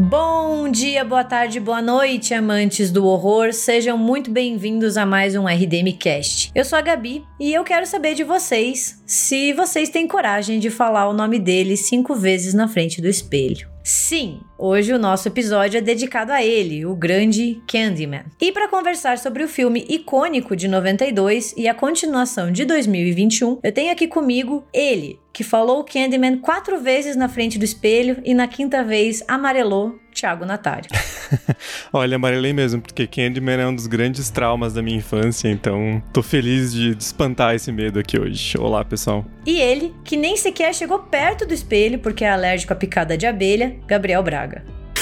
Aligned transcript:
Bom 0.00 0.68
dia, 0.70 1.04
boa 1.04 1.24
tarde, 1.24 1.58
boa 1.58 1.82
noite, 1.82 2.32
amantes 2.32 2.92
do 2.92 3.04
horror. 3.04 3.52
Sejam 3.52 3.98
muito 3.98 4.30
bem-vindos 4.30 4.96
a 4.96 5.04
mais 5.04 5.34
um 5.34 5.44
RDM 5.44 5.92
Cast. 5.98 6.52
Eu 6.54 6.64
sou 6.64 6.78
a 6.78 6.82
Gabi 6.82 7.24
e 7.40 7.52
eu 7.52 7.64
quero 7.64 7.84
saber 7.84 8.14
de 8.14 8.22
vocês 8.22 9.02
se 9.04 9.52
vocês 9.54 9.88
têm 9.88 10.06
coragem 10.06 10.60
de 10.60 10.70
falar 10.70 11.08
o 11.08 11.12
nome 11.12 11.40
dele 11.40 11.76
cinco 11.76 12.14
vezes 12.14 12.54
na 12.54 12.68
frente 12.68 13.02
do 13.02 13.08
espelho. 13.08 13.68
Sim, 13.82 14.38
hoje 14.58 14.92
o 14.92 14.98
nosso 14.98 15.28
episódio 15.28 15.78
é 15.78 15.80
dedicado 15.80 16.32
a 16.32 16.42
ele, 16.42 16.84
o 16.84 16.94
grande 16.94 17.62
Candyman. 17.66 18.24
E 18.40 18.50
para 18.50 18.68
conversar 18.68 19.16
sobre 19.16 19.44
o 19.44 19.48
filme 19.48 19.86
icônico 19.88 20.56
de 20.56 20.66
92 20.66 21.54
e 21.56 21.68
a 21.68 21.74
continuação 21.74 22.50
de 22.50 22.64
2021, 22.64 23.60
eu 23.62 23.72
tenho 23.72 23.92
aqui 23.92 24.08
comigo 24.08 24.66
ele, 24.72 25.20
que 25.32 25.44
falou 25.44 25.84
Candyman 25.84 26.38
quatro 26.38 26.80
vezes 26.80 27.14
na 27.14 27.28
frente 27.28 27.58
do 27.58 27.64
espelho 27.64 28.20
e 28.24 28.34
na 28.34 28.48
quinta 28.48 28.82
vez 28.82 29.22
amarelou 29.28 29.96
Thiago 30.12 30.44
Natário. 30.44 30.90
Olha, 31.92 32.16
amarelei 32.16 32.52
mesmo, 32.52 32.80
porque 32.80 33.06
Candyman 33.06 33.60
é 33.60 33.66
um 33.66 33.74
dos 33.74 33.86
grandes 33.86 34.30
traumas 34.30 34.72
da 34.72 34.82
minha 34.82 34.96
infância, 34.96 35.48
então 35.48 36.02
tô 36.12 36.22
feliz 36.22 36.72
de, 36.72 36.94
de 36.94 37.02
espantar 37.02 37.54
esse 37.54 37.70
medo 37.70 38.00
aqui 38.00 38.18
hoje. 38.18 38.58
Olá, 38.58 38.84
pessoal. 38.84 39.24
E 39.46 39.60
ele, 39.60 39.94
que 40.04 40.16
nem 40.16 40.36
sequer 40.36 40.74
chegou 40.74 40.98
perto 40.98 41.46
do 41.46 41.54
espelho 41.54 42.00
porque 42.00 42.24
é 42.24 42.30
alérgico 42.30 42.72
à 42.72 42.76
picada 42.76 43.16
de 43.16 43.26
abelha, 43.26 43.76
Gabriel 43.86 44.22
Braga. 44.22 44.47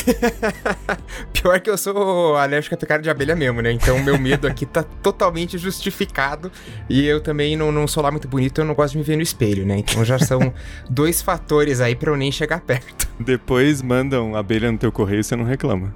Pior 1.32 1.60
que 1.60 1.68
eu 1.68 1.76
sou 1.76 2.36
alérgico 2.36 2.74
a 2.74 2.78
picada 2.78 3.02
de 3.02 3.10
abelha 3.10 3.34
mesmo, 3.34 3.60
né? 3.60 3.72
Então 3.72 4.02
meu 4.02 4.18
medo 4.18 4.46
aqui 4.46 4.64
tá 4.64 4.82
totalmente 5.02 5.58
justificado. 5.58 6.50
E 6.88 7.04
eu 7.06 7.20
também 7.20 7.56
não, 7.56 7.72
não 7.72 7.86
sou 7.86 8.02
lá 8.02 8.10
muito 8.10 8.28
bonito, 8.28 8.60
eu 8.60 8.64
não 8.64 8.74
gosto 8.74 8.92
de 8.92 8.98
me 8.98 9.04
ver 9.04 9.16
no 9.16 9.22
espelho, 9.22 9.66
né? 9.66 9.78
Então 9.78 10.04
já 10.04 10.18
são 10.18 10.52
dois 10.88 11.22
fatores 11.22 11.80
aí 11.80 11.94
pra 11.94 12.10
eu 12.10 12.16
nem 12.16 12.30
chegar 12.30 12.60
perto. 12.60 13.08
Depois 13.18 13.82
mandam 13.82 14.36
abelha 14.36 14.70
no 14.70 14.78
teu 14.78 14.92
correio 14.92 15.20
e 15.20 15.24
você 15.24 15.36
não 15.36 15.44
reclama. 15.44 15.94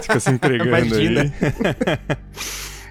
Fica 0.00 0.20
se 0.20 0.30
entregando 0.30 0.68
Imagina. 0.68 1.22
aí. 1.22 1.32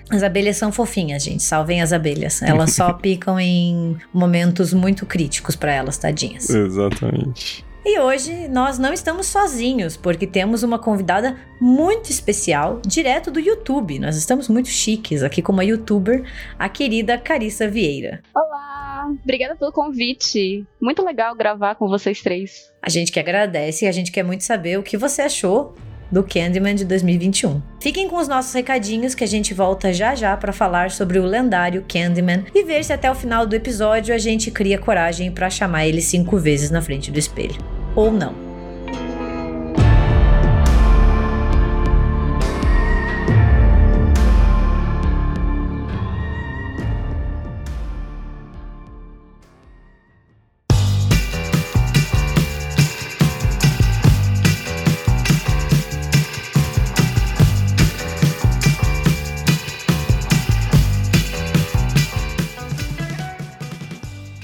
As 0.09 0.23
abelhas 0.23 0.58
são 0.58 0.73
fofinhas, 0.73 1.23
gente. 1.23 1.41
Salvem 1.41 1.81
as 1.81 1.93
abelhas. 1.93 2.41
Elas 2.41 2.73
só 2.73 2.91
picam 2.91 3.39
em 3.39 3.95
momentos 4.13 4.73
muito 4.73 5.05
críticos 5.05 5.55
para 5.55 5.71
elas, 5.73 5.97
tadinhas. 5.97 6.49
Exatamente. 6.49 7.65
E 7.83 7.99
hoje 7.99 8.47
nós 8.47 8.77
não 8.77 8.93
estamos 8.93 9.25
sozinhos, 9.25 9.97
porque 9.97 10.27
temos 10.27 10.61
uma 10.61 10.77
convidada 10.77 11.35
muito 11.59 12.11
especial, 12.11 12.79
direto 12.85 13.31
do 13.31 13.39
YouTube. 13.39 13.97
Nós 13.97 14.15
estamos 14.15 14.47
muito 14.47 14.69
chiques 14.69 15.23
aqui 15.23 15.41
com 15.41 15.51
uma 15.51 15.65
youtuber, 15.65 16.23
a 16.59 16.69
querida 16.69 17.17
Carissa 17.17 17.67
Vieira. 17.67 18.21
Olá, 18.35 19.07
obrigada 19.23 19.55
pelo 19.55 19.71
convite. 19.71 20.63
Muito 20.79 21.03
legal 21.03 21.35
gravar 21.35 21.73
com 21.73 21.87
vocês 21.87 22.21
três. 22.21 22.71
A 22.83 22.89
gente 22.89 23.11
que 23.11 23.19
agradece 23.19 23.85
e 23.85 23.87
a 23.87 23.91
gente 23.91 24.11
quer 24.11 24.23
muito 24.23 24.43
saber 24.43 24.77
o 24.77 24.83
que 24.83 24.95
você 24.95 25.23
achou 25.23 25.75
do 26.12 26.23
Candyman 26.23 26.76
de 26.76 26.86
2021. 26.86 27.62
Fiquem 27.80 28.08
com 28.09 28.17
os 28.17 28.28
nossos 28.28 28.54
recadinhos 28.54 29.16
que 29.16 29.23
a 29.23 29.28
gente 29.28 29.54
volta 29.54 29.94
já 29.94 30.14
já 30.14 30.36
para 30.36 30.52
falar 30.52 30.92
sobre 30.92 31.20
o 31.20 31.26
lendário 31.26 31.86
Candyman 31.88 32.44
e 32.54 32.64
ver 32.64 32.84
se 32.84 32.94
até 32.94 33.09
o 33.09 33.16
final 33.16 33.45
do 33.45 33.56
episódio 33.56 34.14
a 34.14 34.17
gente 34.17 34.52
cria 34.52 34.78
coragem 34.78 35.32
para 35.32 35.50
chamar 35.50 35.88
ele 35.88 36.02
cinco 36.02 36.38
vezes 36.38 36.70
na 36.70 36.82
frente 36.82 37.12
do 37.12 37.20
espelho. 37.20 37.59
Ou 37.95 38.12
não. 38.12 38.50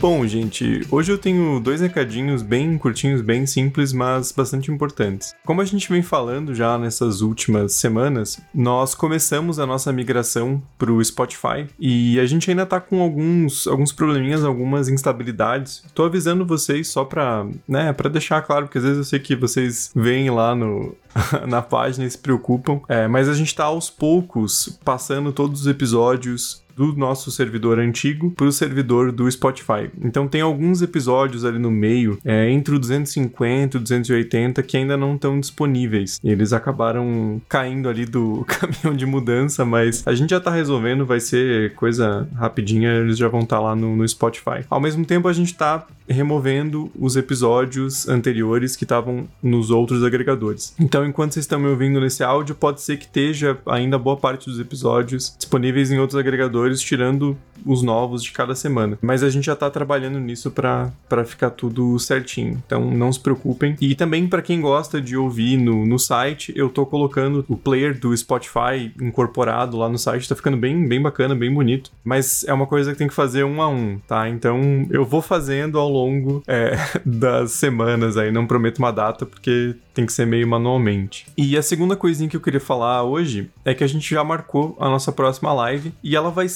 Bom, 0.09 0.25
gente, 0.25 0.87
hoje 0.89 1.11
eu 1.11 1.17
tenho 1.17 1.59
dois 1.59 1.81
recadinhos 1.81 2.41
bem 2.41 2.77
curtinhos, 2.77 3.19
bem 3.19 3.45
simples, 3.45 3.91
mas 3.91 4.31
bastante 4.31 4.71
importantes. 4.71 5.35
Como 5.45 5.59
a 5.59 5.65
gente 5.65 5.89
vem 5.89 6.01
falando 6.01 6.55
já 6.55 6.77
nessas 6.77 7.19
últimas 7.19 7.73
semanas, 7.73 8.39
nós 8.55 8.95
começamos 8.95 9.59
a 9.59 9.65
nossa 9.65 9.91
migração 9.91 10.63
para 10.77 10.93
o 10.93 11.03
Spotify 11.03 11.67
e 11.77 12.17
a 12.21 12.25
gente 12.25 12.49
ainda 12.49 12.65
tá 12.65 12.79
com 12.79 13.01
alguns, 13.01 13.67
alguns 13.67 13.91
probleminhas, 13.91 14.45
algumas 14.45 14.87
instabilidades. 14.87 15.83
Tô 15.93 16.05
avisando 16.05 16.45
vocês 16.45 16.87
só 16.87 17.03
para, 17.03 17.45
né, 17.67 17.91
para 17.91 18.09
deixar 18.09 18.41
claro, 18.43 18.67
porque 18.67 18.77
às 18.77 18.85
vezes 18.85 18.99
eu 18.99 19.03
sei 19.03 19.19
que 19.19 19.35
vocês 19.35 19.91
veem 19.93 20.29
lá 20.29 20.55
no, 20.55 20.95
na 21.45 21.61
página 21.61 22.05
e 22.05 22.09
se 22.09 22.17
preocupam, 22.17 22.79
é, 22.87 23.09
mas 23.09 23.27
a 23.27 23.33
gente 23.33 23.53
tá 23.53 23.65
aos 23.65 23.89
poucos 23.89 24.79
passando 24.85 25.33
todos 25.33 25.59
os 25.59 25.67
episódios 25.67 26.65
do 26.77 26.95
nosso 26.95 27.31
servidor 27.31 27.79
antigo 27.79 28.31
para 28.31 28.45
o 28.45 28.51
servidor 28.51 29.11
do 29.11 29.29
Spotify. 29.29 29.89
Então 30.01 30.27
tem 30.27 30.41
alguns 30.41 30.81
episódios 30.83 31.43
ali 31.43 31.57
no 31.57 31.71
meio, 31.71 32.19
é, 32.23 32.49
entre 32.51 32.75
o 32.75 32.79
250 32.79 33.77
e 33.77 33.79
o 33.79 33.81
280, 33.81 34.61
que 34.61 34.77
ainda 34.77 34.95
não 34.95 35.15
estão 35.15 35.39
disponíveis. 35.39 36.19
Eles 36.23 36.53
acabaram 36.53 37.41
caindo 37.49 37.89
ali 37.89 38.05
do 38.05 38.45
caminhão 38.47 38.95
de 38.95 39.05
mudança, 39.05 39.65
mas 39.65 40.03
a 40.05 40.13
gente 40.13 40.29
já 40.29 40.39
tá 40.39 40.51
resolvendo, 40.51 41.05
vai 41.05 41.19
ser 41.19 41.73
coisa 41.73 42.29
rapidinha, 42.35 42.91
eles 42.91 43.17
já 43.17 43.27
vão 43.27 43.41
estar 43.41 43.57
tá 43.57 43.61
lá 43.61 43.75
no, 43.75 43.95
no 43.95 44.07
Spotify. 44.07 44.63
Ao 44.69 44.79
mesmo 44.79 45.03
tempo, 45.03 45.27
a 45.27 45.33
gente 45.33 45.55
tá 45.55 45.85
removendo 46.07 46.89
os 46.97 47.15
episódios 47.15 48.07
anteriores 48.07 48.75
que 48.75 48.85
estavam 48.85 49.27
nos 49.43 49.69
outros 49.69 50.03
agregadores. 50.03 50.73
Então, 50.79 51.05
enquanto 51.05 51.33
vocês 51.33 51.43
estão 51.43 51.59
me 51.59 51.67
ouvindo 51.67 51.99
nesse 51.99 52.23
áudio, 52.23 52.55
pode 52.55 52.81
ser 52.81 52.97
que 52.97 53.05
esteja 53.05 53.57
ainda 53.65 53.97
boa 53.97 54.15
parte 54.15 54.49
dos 54.49 54.59
episódios 54.59 55.35
disponíveis 55.37 55.91
em 55.91 55.99
outros 55.99 56.17
agregadores, 56.17 56.66
tirando 56.75 57.37
os 57.65 57.81
novos 57.81 58.23
de 58.23 58.31
cada 58.31 58.55
semana. 58.55 58.97
Mas 59.01 59.23
a 59.23 59.29
gente 59.29 59.45
já 59.45 59.55
tá 59.55 59.69
trabalhando 59.69 60.19
nisso 60.19 60.51
para 60.51 60.91
ficar 61.25 61.51
tudo 61.51 61.97
certinho. 61.99 62.61
Então, 62.65 62.89
não 62.91 63.11
se 63.11 63.19
preocupem. 63.19 63.75
E 63.81 63.95
também 63.95 64.27
para 64.27 64.41
quem 64.41 64.61
gosta 64.61 65.01
de 65.01 65.17
ouvir 65.17 65.57
no, 65.57 65.85
no 65.85 65.99
site, 65.99 66.53
eu 66.55 66.69
tô 66.69 66.85
colocando 66.85 67.45
o 67.47 67.57
player 67.57 67.97
do 67.99 68.15
Spotify 68.15 68.91
incorporado 69.01 69.77
lá 69.77 69.89
no 69.89 69.97
site, 69.97 70.29
tá 70.29 70.35
ficando 70.35 70.57
bem, 70.57 70.87
bem 70.87 71.01
bacana, 71.01 71.35
bem 71.35 71.53
bonito. 71.53 71.91
Mas 72.03 72.43
é 72.45 72.53
uma 72.53 72.67
coisa 72.67 72.91
que 72.91 72.97
tem 72.97 73.07
que 73.07 73.13
fazer 73.13 73.43
um 73.43 73.61
a 73.61 73.67
um, 73.67 73.99
tá? 74.07 74.29
Então, 74.29 74.87
eu 74.89 75.05
vou 75.05 75.21
fazendo 75.21 75.79
ao 75.79 75.89
longo 75.89 76.43
é, 76.47 76.77
das 77.05 77.51
semanas 77.51 78.17
aí. 78.17 78.31
Não 78.31 78.47
prometo 78.47 78.79
uma 78.79 78.91
data 78.91 79.25
porque 79.25 79.75
tem 79.93 80.05
que 80.05 80.13
ser 80.13 80.27
meio 80.27 80.47
manualmente. 80.47 81.25
E 81.35 81.57
a 81.57 81.61
segunda 81.63 81.95
coisinha 81.95 82.29
que 82.29 82.37
eu 82.37 82.41
queria 82.41 82.59
falar 82.59 83.03
hoje 83.03 83.49
é 83.65 83.73
que 83.73 83.83
a 83.83 83.87
gente 83.87 84.13
já 84.13 84.23
marcou 84.23 84.77
a 84.79 84.87
nossa 84.87 85.11
próxima 85.11 85.51
live 85.53 85.91
e 86.03 86.15
ela 86.15 86.29
vai 86.29 86.47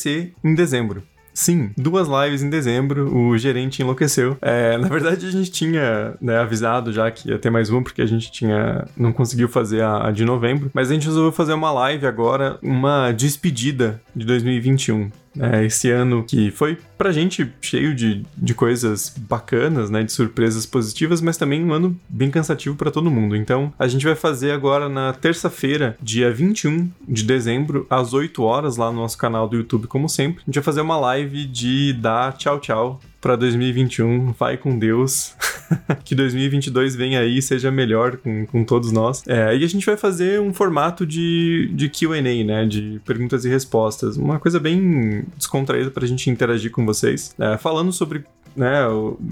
em 0.44 0.56
dezembro. 0.56 1.04
Sim, 1.34 1.72
duas 1.78 2.08
lives 2.08 2.44
em 2.44 2.50
dezembro, 2.50 3.16
o 3.16 3.38
gerente 3.38 3.82
enlouqueceu. 3.82 4.38
É, 4.42 4.78
na 4.78 4.90
verdade, 4.90 5.26
a 5.26 5.32
gente 5.32 5.52
tinha 5.52 6.16
né, 6.22 6.38
avisado 6.38 6.92
já 6.92 7.10
que 7.10 7.30
ia 7.30 7.40
ter 7.40 7.50
mais 7.50 7.70
uma, 7.70 7.82
porque 7.82 8.02
a 8.02 8.06
gente 8.06 8.32
tinha 8.32 8.86
não 8.98 9.14
conseguiu 9.14 9.48
fazer 9.48 9.82
a, 9.82 10.08
a 10.08 10.12
de 10.12 10.26
novembro, 10.26 10.70
mas 10.74 10.92
a 10.92 10.94
gente 10.94 11.06
resolveu 11.06 11.32
fazer 11.32 11.54
uma 11.54 11.72
live 11.72 12.06
agora, 12.06 12.60
uma 12.62 13.12
despedida 13.12 14.02
de 14.16 14.26
2021 14.26 15.10
é, 15.40 15.66
esse 15.66 15.90
ano 15.90 16.24
que 16.24 16.52
foi 16.52 16.78
pra 16.98 17.12
gente 17.12 17.52
cheio 17.62 17.96
de, 17.96 18.24
de 18.38 18.54
coisas 18.54 19.14
bacanas, 19.18 19.90
né, 19.90 20.04
de 20.04 20.12
surpresas 20.12 20.66
positivas, 20.66 21.22
mas 21.22 21.38
também 21.38 21.64
um 21.64 21.74
ano 21.74 22.00
bem 22.10 22.30
cansativo 22.30 22.76
para 22.76 22.92
todo 22.92 23.12
mundo. 23.12 23.36
Então, 23.36 23.74
a 23.78 23.88
gente 23.88 24.06
vai 24.06 24.16
fazer 24.16 24.52
agora 24.52 24.90
na 24.90 25.14
terça-feira, 25.14 25.98
dia 26.02 26.32
21 26.32 26.90
de 27.08 27.24
dezembro, 27.24 27.86
às 27.90 28.14
8 28.14 28.42
horas 28.44 28.78
lá 28.78 28.92
no 28.92 28.98
nosso 29.00 29.18
canal 29.18 29.48
do 29.48 29.58
YouTube, 29.58 29.88
como 29.88 30.10
sempre. 30.10 30.42
A 30.42 30.46
gente 30.46 30.56
vai 30.56 30.64
fazer 30.64 30.82
uma 30.82 30.98
live 30.98 31.46
de 31.46 31.94
dar 31.94 32.34
tchau 32.34 32.60
tchau 32.60 33.00
para 33.22 33.36
2021. 33.36 34.34
Vai 34.34 34.58
com 34.58 34.78
Deus. 34.78 35.36
que 36.04 36.16
2022 36.16 36.96
venha 36.96 37.20
aí 37.20 37.38
e 37.38 37.42
seja 37.42 37.72
melhor 37.72 38.18
com, 38.18 38.46
com 38.48 38.64
todos 38.64 38.92
nós. 38.92 39.24
É, 39.28 39.56
e 39.56 39.64
a 39.64 39.68
gente 39.68 39.86
vai 39.86 39.96
fazer 39.96 40.42
um 40.42 40.54
formato 40.54 41.06
de, 41.06 41.70
de 41.74 41.90
QA, 41.90 42.22
né? 42.22 42.66
De 42.66 43.00
perguntas 43.06 43.46
e 43.46 43.50
respostas. 43.50 44.18
Uma 44.18 44.40
coisa 44.40 44.60
bem 44.60 45.24
descontraída 45.38 45.92
para 45.92 46.04
a 46.04 46.08
gente 46.08 46.30
interagir 46.30 46.72
com 46.72 46.86
vocês. 46.86 47.34
É, 47.40 47.58
falando 47.58 47.94
sobre 47.94 48.26
né, 48.56 48.86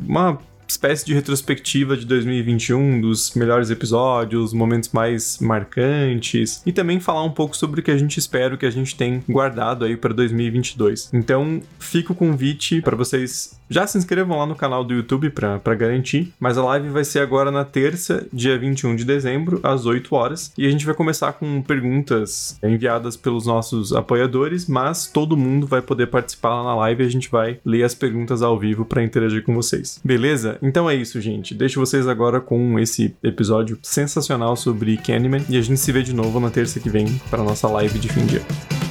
uma 0.08 0.40
espécie 0.72 1.06
de 1.06 1.14
retrospectiva 1.14 1.98
de 1.98 2.06
2021, 2.06 3.02
dos 3.02 3.34
melhores 3.34 3.70
episódios, 3.70 4.54
momentos 4.54 4.90
mais 4.90 5.40
marcantes 5.40 6.62
e 6.66 6.72
também 6.72 7.00
falar 7.00 7.24
um 7.24 7.32
pouco 7.32 7.58
sobre 7.58 7.82
o 7.82 7.84
que 7.84 7.92
a 7.92 7.98
gente 7.98 8.18
espera, 8.18 8.56
o 8.56 8.58
que 8.58 8.66
a 8.66 8.72
gente 8.72 8.96
tem 8.96 9.24
guardado 9.28 9.86
aí 9.86 9.98
para 9.98 10.14
2022. 10.14 11.10
Então, 11.14 11.62
fica 11.80 12.14
o 12.14 12.16
convite 12.16 12.82
para 12.82 12.96
vocês 12.96 13.60
já 13.70 13.86
se 13.86 14.00
inscrevam 14.00 14.40
lá 14.40 14.48
no 14.48 14.56
canal 14.56 14.84
do 14.84 14.96
YouTube 14.96 15.30
para 15.30 15.76
garantir, 15.76 16.34
mas 16.40 16.58
a 16.58 16.64
live 16.64 16.90
vai 16.90 17.04
ser 17.04 17.20
agora 17.20 17.52
na 17.52 17.64
terça, 17.64 18.26
dia 18.34 18.58
21 18.58 18.96
de 18.96 19.06
dezembro, 19.06 19.60
às 19.62 19.86
8 19.86 20.14
horas, 20.16 20.52
e 20.58 20.66
a 20.66 20.72
gente 20.72 20.86
vai 20.86 20.96
começar 20.96 21.34
com 21.34 21.62
perguntas 21.62 22.58
enviadas 22.64 23.16
pelos 23.16 23.46
nossos 23.46 23.94
apoiadores, 23.94 24.68
mas 24.68 25.06
todo 25.06 25.38
mundo 25.38 25.68
vai 25.68 25.84
poder 25.84 26.08
participar 26.08 26.50
lá 26.50 26.64
na 26.64 26.76
live 26.78 27.04
e 27.04 27.06
a 27.06 27.12
gente 27.12 27.30
vai 27.30 27.60
ler 27.64 27.84
as 27.84 27.94
perguntas 27.94 28.42
ao 28.42 28.58
vivo 28.58 28.86
para 28.86 29.04
interagir 29.04 29.44
com 29.44 29.54
vocês. 29.54 30.02
Beleza? 30.04 30.58
Então 30.62 30.90
é 30.90 30.96
isso, 30.96 31.20
gente. 31.22 31.54
Deixo 31.54 31.80
vocês 31.80 32.08
agora 32.08 32.40
com 32.42 32.80
esse 32.80 33.16
episódio 33.24 33.80
sensacional 33.82 34.56
sobre 34.56 34.98
Candyman 34.98 35.44
e 35.50 35.58
a 35.58 35.62
gente 35.62 35.80
se 35.80 35.92
vê 35.92 36.04
de 36.04 36.14
novo 36.14 36.40
na 36.40 36.50
terça 36.50 36.80
que 36.80 36.90
vem 36.90 37.08
para 37.30 37.44
nossa 37.44 37.68
live 37.68 38.00
de 38.00 38.10
fim 38.10 38.26
de 38.26 38.38
ano. 38.38 38.89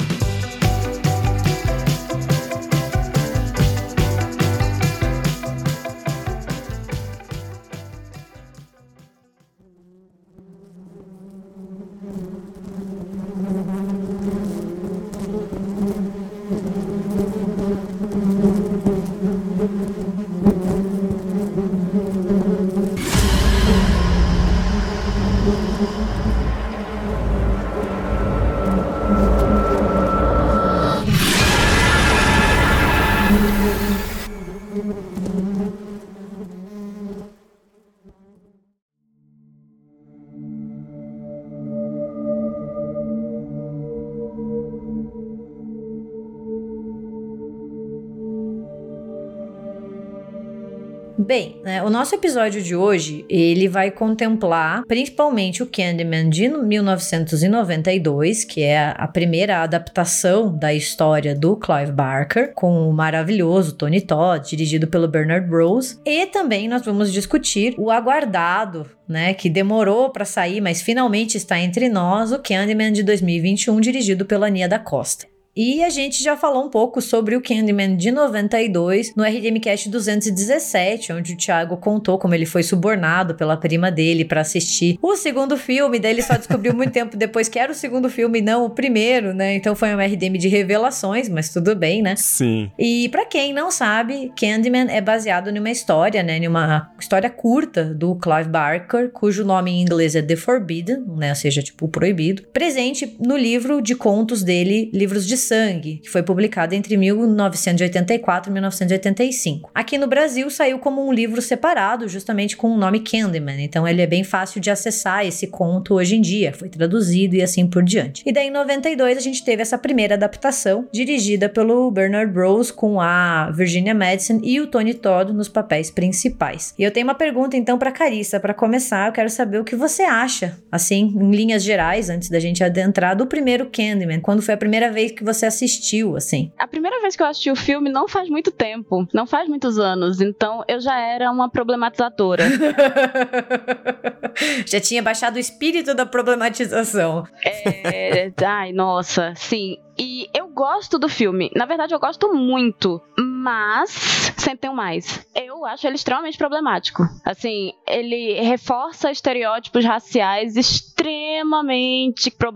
Né, 51.68 51.82
o 51.82 51.90
nosso 51.90 52.14
episódio 52.14 52.62
de 52.62 52.74
hoje, 52.74 53.26
ele 53.28 53.68
vai 53.68 53.90
contemplar 53.90 54.84
principalmente 54.86 55.62
o 55.62 55.66
Candyman 55.66 56.30
de 56.30 56.48
1992, 56.48 58.42
que 58.42 58.62
é 58.62 58.94
a 58.96 59.06
primeira 59.06 59.62
adaptação 59.62 60.56
da 60.56 60.72
história 60.72 61.34
do 61.34 61.54
Clive 61.56 61.92
Barker, 61.92 62.54
com 62.54 62.88
o 62.88 62.92
maravilhoso 62.94 63.74
Tony 63.74 64.00
Todd, 64.00 64.48
dirigido 64.48 64.86
pelo 64.86 65.06
Bernard 65.06 65.46
Rose, 65.46 65.98
e 66.06 66.24
também 66.24 66.68
nós 66.68 66.86
vamos 66.86 67.12
discutir 67.12 67.74
o 67.76 67.90
aguardado 67.90 68.86
né, 69.06 69.34
que 69.34 69.50
demorou 69.50 70.08
para 70.08 70.24
sair, 70.24 70.62
mas 70.62 70.80
finalmente 70.80 71.36
está 71.36 71.60
entre 71.60 71.90
nós, 71.90 72.32
o 72.32 72.38
Candyman 72.38 72.92
de 72.92 73.02
2021, 73.02 73.78
dirigido 73.78 74.24
pela 74.24 74.48
Nia 74.48 74.66
da 74.66 74.78
Costa. 74.78 75.26
E 75.60 75.82
a 75.82 75.90
gente 75.90 76.22
já 76.22 76.36
falou 76.36 76.64
um 76.64 76.68
pouco 76.68 77.02
sobre 77.02 77.34
o 77.34 77.42
Candyman 77.42 77.96
de 77.96 78.12
92 78.12 79.12
no 79.16 79.24
RDMcast 79.24 79.88
217, 79.88 81.12
onde 81.12 81.32
o 81.32 81.36
Thiago 81.36 81.76
contou 81.76 82.16
como 82.16 82.32
ele 82.32 82.46
foi 82.46 82.62
subornado 82.62 83.34
pela 83.34 83.56
prima 83.56 83.90
dele 83.90 84.24
para 84.24 84.40
assistir 84.40 84.96
o 85.02 85.16
segundo 85.16 85.56
filme, 85.56 85.98
daí 85.98 86.12
ele 86.12 86.22
só 86.22 86.36
descobriu 86.36 86.72
muito 86.72 86.92
tempo 86.92 87.16
depois 87.16 87.48
que 87.48 87.58
era 87.58 87.72
o 87.72 87.74
segundo 87.74 88.08
filme 88.08 88.38
e 88.38 88.42
não 88.42 88.66
o 88.66 88.70
primeiro, 88.70 89.34
né? 89.34 89.56
Então 89.56 89.74
foi 89.74 89.92
um 89.92 89.98
RDM 89.98 90.38
de 90.38 90.46
revelações, 90.46 91.28
mas 91.28 91.52
tudo 91.52 91.74
bem, 91.74 92.02
né? 92.02 92.14
Sim. 92.14 92.70
E 92.78 93.08
para 93.08 93.26
quem 93.26 93.52
não 93.52 93.72
sabe, 93.72 94.32
Candyman 94.38 94.86
é 94.88 95.00
baseado 95.00 95.50
numa 95.50 95.70
história, 95.72 96.22
né, 96.22 96.38
numa 96.38 96.88
história 97.00 97.28
curta 97.28 97.84
do 97.84 98.14
Clive 98.14 98.48
Barker, 98.48 99.10
cujo 99.10 99.44
nome 99.44 99.72
em 99.72 99.82
inglês 99.82 100.14
é 100.14 100.22
The 100.22 100.36
Forbidden, 100.36 101.02
né, 101.16 101.30
ou 101.30 101.34
seja, 101.34 101.60
tipo 101.64 101.86
o 101.86 101.88
proibido, 101.88 102.44
presente 102.52 103.16
no 103.18 103.36
livro 103.36 103.82
de 103.82 103.96
contos 103.96 104.44
dele, 104.44 104.88
Livros 104.94 105.26
de 105.26 105.47
Sangue, 105.48 106.00
que 106.02 106.10
foi 106.10 106.22
publicado 106.22 106.74
entre 106.74 106.94
1984 106.96 108.50
e 108.50 108.52
1985. 108.52 109.70
Aqui 109.74 109.96
no 109.96 110.06
Brasil 110.06 110.50
saiu 110.50 110.78
como 110.78 111.06
um 111.06 111.10
livro 111.10 111.40
separado, 111.40 112.06
justamente 112.06 112.54
com 112.54 112.70
o 112.70 112.76
nome 112.76 113.00
Candyman, 113.00 113.62
então 113.62 113.88
ele 113.88 114.02
é 114.02 114.06
bem 114.06 114.22
fácil 114.22 114.60
de 114.60 114.70
acessar 114.70 115.26
esse 115.26 115.46
conto 115.46 115.94
hoje 115.94 116.16
em 116.16 116.20
dia, 116.20 116.52
foi 116.52 116.68
traduzido 116.68 117.34
e 117.34 117.42
assim 117.42 117.66
por 117.66 117.82
diante. 117.82 118.22
E 118.26 118.32
daí 118.32 118.48
em 118.48 118.50
92 118.50 119.16
a 119.16 119.20
gente 119.20 119.42
teve 119.42 119.62
essa 119.62 119.78
primeira 119.78 120.14
adaptação, 120.14 120.86
dirigida 120.92 121.48
pelo 121.48 121.90
Bernard 121.90 122.36
Rose 122.38 122.72
com 122.72 123.00
a 123.00 123.50
Virginia 123.50 123.94
Madison 123.94 124.40
e 124.42 124.60
o 124.60 124.66
Tony 124.66 124.92
Todd 124.92 125.32
nos 125.32 125.48
papéis 125.48 125.90
principais. 125.90 126.74
E 126.78 126.82
eu 126.82 126.90
tenho 126.90 127.06
uma 127.06 127.14
pergunta 127.14 127.56
então 127.56 127.78
para 127.78 127.90
Carissa, 127.90 128.38
para 128.38 128.52
começar, 128.52 129.08
eu 129.08 129.12
quero 129.12 129.30
saber 129.30 129.60
o 129.60 129.64
que 129.64 129.76
você 129.76 130.02
acha, 130.02 130.58
assim, 130.70 131.14
em 131.16 131.30
linhas 131.30 131.62
gerais, 131.62 132.10
antes 132.10 132.28
da 132.28 132.38
gente 132.38 132.62
adentrar 132.62 133.16
do 133.16 133.26
primeiro 133.26 133.66
Candyman, 133.66 134.20
quando 134.20 134.42
foi 134.42 134.54
a 134.54 134.58
primeira 134.58 134.90
vez 134.90 135.12
que 135.12 135.24
você 135.24 135.37
você 135.38 135.46
assistiu, 135.46 136.16
assim? 136.16 136.52
A 136.58 136.66
primeira 136.66 137.00
vez 137.00 137.16
que 137.16 137.22
eu 137.22 137.26
assisti 137.26 137.50
o 137.50 137.56
filme 137.56 137.90
não 137.90 138.08
faz 138.08 138.28
muito 138.28 138.50
tempo, 138.50 139.06
não 139.12 139.26
faz 139.26 139.48
muitos 139.48 139.78
anos, 139.78 140.20
então 140.20 140.64
eu 140.68 140.80
já 140.80 140.98
era 140.98 141.30
uma 141.30 141.48
problematizadora. 141.48 142.44
já 144.66 144.80
tinha 144.80 145.02
baixado 145.02 145.36
o 145.36 145.38
espírito 145.38 145.94
da 145.94 146.06
problematização. 146.06 147.26
É, 147.44 148.32
ai, 148.44 148.72
nossa, 148.72 149.34
sim. 149.36 149.78
E 149.98 150.28
eu 150.32 150.48
gosto 150.48 150.96
do 150.96 151.08
filme. 151.08 151.50
Na 151.56 151.66
verdade, 151.66 151.92
eu 151.92 151.98
gosto 151.98 152.32
muito. 152.32 153.02
Mas, 153.18 153.90
sempre 154.36 154.58
tem 154.58 154.70
um 154.70 154.74
mais. 154.74 155.26
Eu 155.34 155.66
acho 155.66 155.86
ele 155.86 155.96
extremamente 155.96 156.38
problemático. 156.38 157.02
Assim, 157.24 157.72
ele 157.86 158.40
reforça 158.40 159.10
estereótipos 159.10 159.84
raciais 159.84 160.56
extremamente 160.56 160.87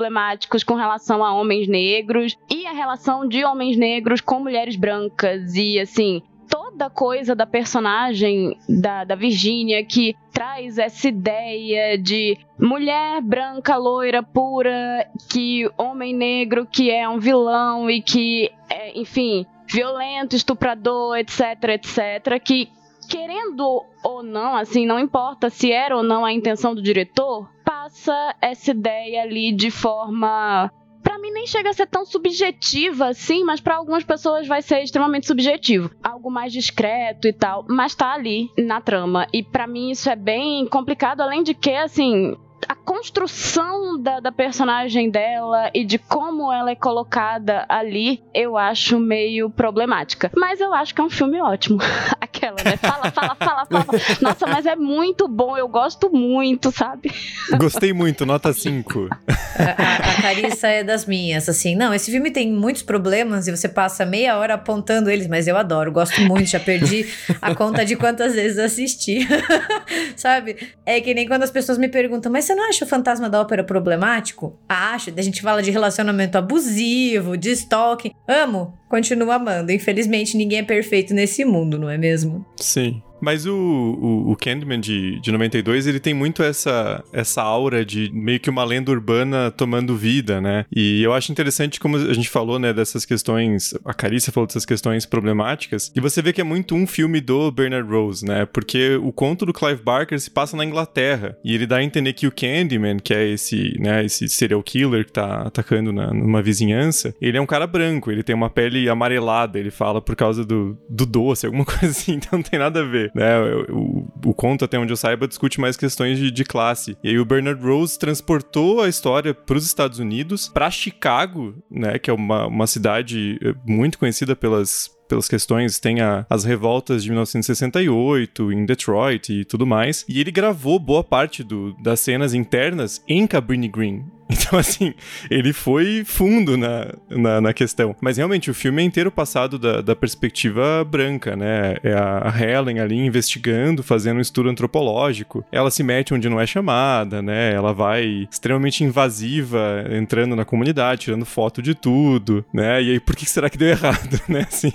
problemáticos 0.02 0.64
com 0.64 0.74
relação 0.74 1.24
a 1.24 1.34
homens 1.34 1.68
negros 1.68 2.36
e 2.50 2.66
a 2.66 2.72
relação 2.72 3.26
de 3.26 3.44
homens 3.44 3.76
negros 3.76 4.20
com 4.20 4.40
mulheres 4.40 4.76
brancas. 4.76 5.54
E, 5.54 5.78
assim, 5.78 6.22
toda 6.48 6.90
coisa 6.90 7.34
da 7.34 7.46
personagem 7.46 8.56
da, 8.68 9.04
da 9.04 9.14
Virginia 9.14 9.84
que 9.84 10.16
traz 10.32 10.78
essa 10.78 11.08
ideia 11.08 11.98
de 11.98 12.38
mulher 12.58 13.20
branca, 13.20 13.76
loira, 13.76 14.22
pura, 14.22 15.06
que 15.30 15.70
homem 15.76 16.14
negro 16.14 16.66
que 16.66 16.90
é 16.90 17.08
um 17.08 17.18
vilão 17.18 17.90
e 17.90 18.00
que, 18.00 18.50
é, 18.68 18.98
enfim, 18.98 19.46
violento, 19.66 20.34
estuprador, 20.34 21.18
etc, 21.18 21.40
etc, 21.74 22.42
que 22.42 22.68
querendo 23.08 23.84
ou 24.02 24.22
não, 24.22 24.56
assim, 24.56 24.86
não 24.86 24.98
importa 24.98 25.50
se 25.50 25.70
era 25.70 25.96
ou 25.96 26.02
não 26.02 26.24
a 26.24 26.32
intenção 26.32 26.74
do 26.74 26.82
diretor, 26.82 27.48
passa 27.82 28.36
essa 28.40 28.70
ideia 28.70 29.22
ali 29.22 29.50
de 29.50 29.68
forma 29.68 30.70
para 31.02 31.18
mim 31.18 31.32
nem 31.32 31.48
chega 31.48 31.70
a 31.70 31.72
ser 31.72 31.88
tão 31.88 32.06
subjetiva 32.06 33.08
assim, 33.08 33.42
mas 33.42 33.60
para 33.60 33.74
algumas 33.74 34.04
pessoas 34.04 34.46
vai 34.46 34.62
ser 34.62 34.84
extremamente 34.84 35.26
subjetivo. 35.26 35.90
Algo 36.00 36.30
mais 36.30 36.52
discreto 36.52 37.26
e 37.26 37.32
tal, 37.32 37.66
mas 37.68 37.92
tá 37.92 38.12
ali 38.12 38.48
na 38.56 38.80
trama. 38.80 39.26
E 39.32 39.42
para 39.42 39.66
mim 39.66 39.90
isso 39.90 40.08
é 40.08 40.14
bem 40.14 40.64
complicado, 40.66 41.20
além 41.20 41.42
de 41.42 41.54
que, 41.54 41.72
assim, 41.72 42.36
a 42.68 42.74
construção 42.74 44.00
da, 44.00 44.20
da, 44.20 44.32
personagem 44.32 45.10
dela 45.10 45.70
e 45.74 45.84
de 45.84 45.98
como 45.98 46.52
ela 46.52 46.70
é 46.70 46.74
colocada 46.74 47.64
ali, 47.68 48.22
eu 48.34 48.56
acho 48.56 48.98
meio 48.98 49.50
problemática. 49.50 50.30
Mas 50.36 50.60
eu 50.60 50.72
acho 50.72 50.94
que 50.94 51.00
é 51.00 51.04
um 51.04 51.10
filme 51.10 51.40
ótimo. 51.40 51.78
Aquela, 52.20 52.56
né? 52.64 52.76
Fala, 52.76 53.10
fala, 53.10 53.34
fala, 53.34 53.66
fala. 53.66 53.86
Nossa, 54.20 54.46
mas 54.46 54.66
é 54.66 54.76
muito 54.76 55.28
bom, 55.28 55.56
eu 55.56 55.68
gosto 55.68 56.10
muito, 56.10 56.70
sabe? 56.72 57.12
Gostei 57.58 57.92
muito, 57.92 58.24
nota 58.24 58.52
5. 58.52 59.08
A, 59.10 59.64
a, 59.64 59.96
a 59.96 60.22
Carissa 60.22 60.68
é 60.68 60.82
das 60.82 61.04
minhas, 61.04 61.48
assim. 61.48 61.74
Não, 61.76 61.92
esse 61.92 62.10
filme 62.10 62.30
tem 62.30 62.50
muitos 62.50 62.82
problemas 62.82 63.46
e 63.46 63.50
você 63.50 63.68
passa 63.68 64.06
meia 64.06 64.36
hora 64.38 64.54
apontando 64.54 65.10
eles, 65.10 65.26
mas 65.26 65.46
eu 65.46 65.56
adoro, 65.56 65.92
gosto 65.92 66.20
muito, 66.22 66.46
já 66.46 66.60
perdi 66.60 67.06
a 67.40 67.54
conta 67.54 67.84
de 67.84 67.96
quantas 67.96 68.34
vezes 68.34 68.58
assisti. 68.58 69.26
sabe? 70.16 70.56
É 70.84 71.00
que 71.00 71.14
nem 71.14 71.26
quando 71.26 71.42
as 71.42 71.50
pessoas 71.50 71.78
me 71.78 71.88
perguntam, 71.88 72.30
mas 72.30 72.44
você 72.44 72.51
não 72.54 72.68
acha 72.68 72.84
o 72.84 72.88
fantasma 72.88 73.28
da 73.28 73.40
ópera 73.40 73.64
problemático? 73.64 74.58
Acho. 74.68 75.12
A 75.16 75.22
gente 75.22 75.42
fala 75.42 75.62
de 75.62 75.70
relacionamento 75.70 76.36
abusivo, 76.38 77.36
de 77.36 77.50
stalking. 77.50 78.12
Amo, 78.26 78.78
continuo 78.88 79.30
amando. 79.30 79.72
Infelizmente, 79.72 80.36
ninguém 80.36 80.60
é 80.60 80.64
perfeito 80.64 81.14
nesse 81.14 81.44
mundo, 81.44 81.78
não 81.78 81.88
é 81.88 81.98
mesmo? 81.98 82.44
Sim. 82.56 83.02
Mas 83.22 83.46
o, 83.46 83.54
o, 83.54 84.32
o 84.32 84.36
Candyman 84.36 84.80
de, 84.80 85.20
de 85.20 85.30
92, 85.30 85.86
ele 85.86 86.00
tem 86.00 86.12
muito 86.12 86.42
essa, 86.42 87.04
essa 87.12 87.40
aura 87.40 87.84
de 87.84 88.10
meio 88.12 88.40
que 88.40 88.50
uma 88.50 88.64
lenda 88.64 88.90
urbana 88.90 89.52
tomando 89.52 89.96
vida, 89.96 90.40
né? 90.40 90.66
E 90.74 91.00
eu 91.04 91.12
acho 91.14 91.30
interessante 91.30 91.78
como 91.78 91.96
a 91.96 92.12
gente 92.12 92.28
falou, 92.28 92.58
né, 92.58 92.72
dessas 92.72 93.04
questões, 93.04 93.74
a 93.84 93.94
Carícia 93.94 94.32
falou 94.32 94.48
dessas 94.48 94.66
questões 94.66 95.06
problemáticas, 95.06 95.92
e 95.94 96.00
você 96.00 96.20
vê 96.20 96.32
que 96.32 96.40
é 96.40 96.44
muito 96.44 96.74
um 96.74 96.84
filme 96.84 97.20
do 97.20 97.52
Bernard 97.52 97.88
Rose, 97.88 98.26
né? 98.26 98.44
Porque 98.44 98.96
o 98.96 99.12
conto 99.12 99.46
do 99.46 99.52
Clive 99.52 99.82
Barker 99.82 100.18
se 100.18 100.30
passa 100.30 100.56
na 100.56 100.64
Inglaterra, 100.64 101.38
e 101.44 101.54
ele 101.54 101.66
dá 101.66 101.76
a 101.76 101.84
entender 101.84 102.14
que 102.14 102.26
o 102.26 102.32
Candyman, 102.32 102.98
que 102.98 103.14
é 103.14 103.28
esse, 103.28 103.78
né, 103.78 104.04
esse 104.04 104.28
serial 104.28 104.62
killer 104.64 105.04
que 105.04 105.12
tá 105.12 105.42
atacando 105.42 105.92
na, 105.92 106.12
numa 106.12 106.42
vizinhança, 106.42 107.14
ele 107.20 107.38
é 107.38 107.40
um 107.40 107.46
cara 107.46 107.68
branco, 107.68 108.10
ele 108.10 108.24
tem 108.24 108.34
uma 108.34 108.50
pele 108.50 108.88
amarelada, 108.88 109.60
ele 109.60 109.70
fala 109.70 110.02
por 110.02 110.16
causa 110.16 110.44
do, 110.44 110.76
do 110.88 111.06
doce, 111.06 111.46
alguma 111.46 111.64
coisa 111.64 111.86
assim, 111.86 112.14
então 112.14 112.40
não 112.40 112.42
tem 112.42 112.58
nada 112.58 112.80
a 112.80 112.84
ver 112.84 113.11
né? 113.14 113.38
O, 113.68 114.06
o, 114.24 114.34
conto, 114.34 114.64
até 114.64 114.78
onde 114.78 114.92
eu 114.92 114.96
saiba, 114.96 115.28
discute 115.28 115.60
mais 115.60 115.76
questões 115.76 116.18
de, 116.18 116.30
de 116.30 116.44
classe. 116.44 116.96
E 117.02 117.10
aí 117.10 117.18
o 117.18 117.24
Bernard 117.24 117.62
Rose 117.62 117.98
transportou 117.98 118.82
a 118.82 118.88
história 118.88 119.34
para 119.34 119.56
os 119.56 119.66
Estados 119.66 119.98
Unidos, 119.98 120.48
para 120.48 120.70
Chicago, 120.70 121.54
né? 121.70 121.98
Que 121.98 122.10
é 122.10 122.12
uma, 122.12 122.46
uma 122.46 122.66
cidade 122.66 123.38
eh, 123.42 123.54
muito 123.66 123.98
conhecida 123.98 124.34
pelas 124.34 124.90
pelas 125.12 125.28
questões, 125.28 125.78
tem 125.78 126.00
a, 126.00 126.24
as 126.30 126.42
revoltas 126.42 127.02
de 127.02 127.10
1968 127.10 128.50
em 128.50 128.64
Detroit 128.64 129.30
e 129.30 129.44
tudo 129.44 129.66
mais. 129.66 130.06
E 130.08 130.18
ele 130.18 130.30
gravou 130.30 130.78
boa 130.78 131.04
parte 131.04 131.44
do, 131.44 131.74
das 131.82 132.00
cenas 132.00 132.32
internas 132.32 133.04
em 133.06 133.26
Cabrini 133.26 133.68
Green. 133.68 134.06
Então, 134.32 134.58
assim, 134.58 134.94
ele 135.30 135.52
foi 135.52 136.04
fundo 136.04 136.56
na, 136.56 136.94
na, 137.10 137.40
na, 137.40 137.52
questão. 137.52 137.94
Mas 138.00 138.16
realmente, 138.16 138.50
o 138.50 138.54
filme 138.54 138.82
é 138.82 138.84
inteiro 138.84 139.10
passado 139.10 139.58
da, 139.58 139.80
da 139.80 139.94
perspectiva 139.94 140.84
branca, 140.84 141.36
né? 141.36 141.76
É 141.82 141.92
a 141.92 142.32
Helen 142.38 142.80
ali 142.80 142.98
investigando, 142.98 143.82
fazendo 143.82 144.18
um 144.18 144.20
estudo 144.20 144.48
antropológico. 144.48 145.44
Ela 145.52 145.70
se 145.70 145.82
mete 145.82 146.14
onde 146.14 146.28
não 146.28 146.40
é 146.40 146.46
chamada, 146.46 147.20
né? 147.22 147.52
Ela 147.52 147.72
vai 147.72 148.26
extremamente 148.30 148.82
invasiva, 148.82 149.84
entrando 149.90 150.34
na 150.34 150.44
comunidade, 150.44 151.02
tirando 151.02 151.24
foto 151.24 151.60
de 151.62 151.74
tudo, 151.74 152.44
né? 152.52 152.82
E 152.82 152.92
aí, 152.92 153.00
por 153.00 153.14
que 153.14 153.26
será 153.26 153.50
que 153.50 153.58
deu 153.58 153.68
errado, 153.68 154.20
né? 154.28 154.46
Assim, 154.48 154.72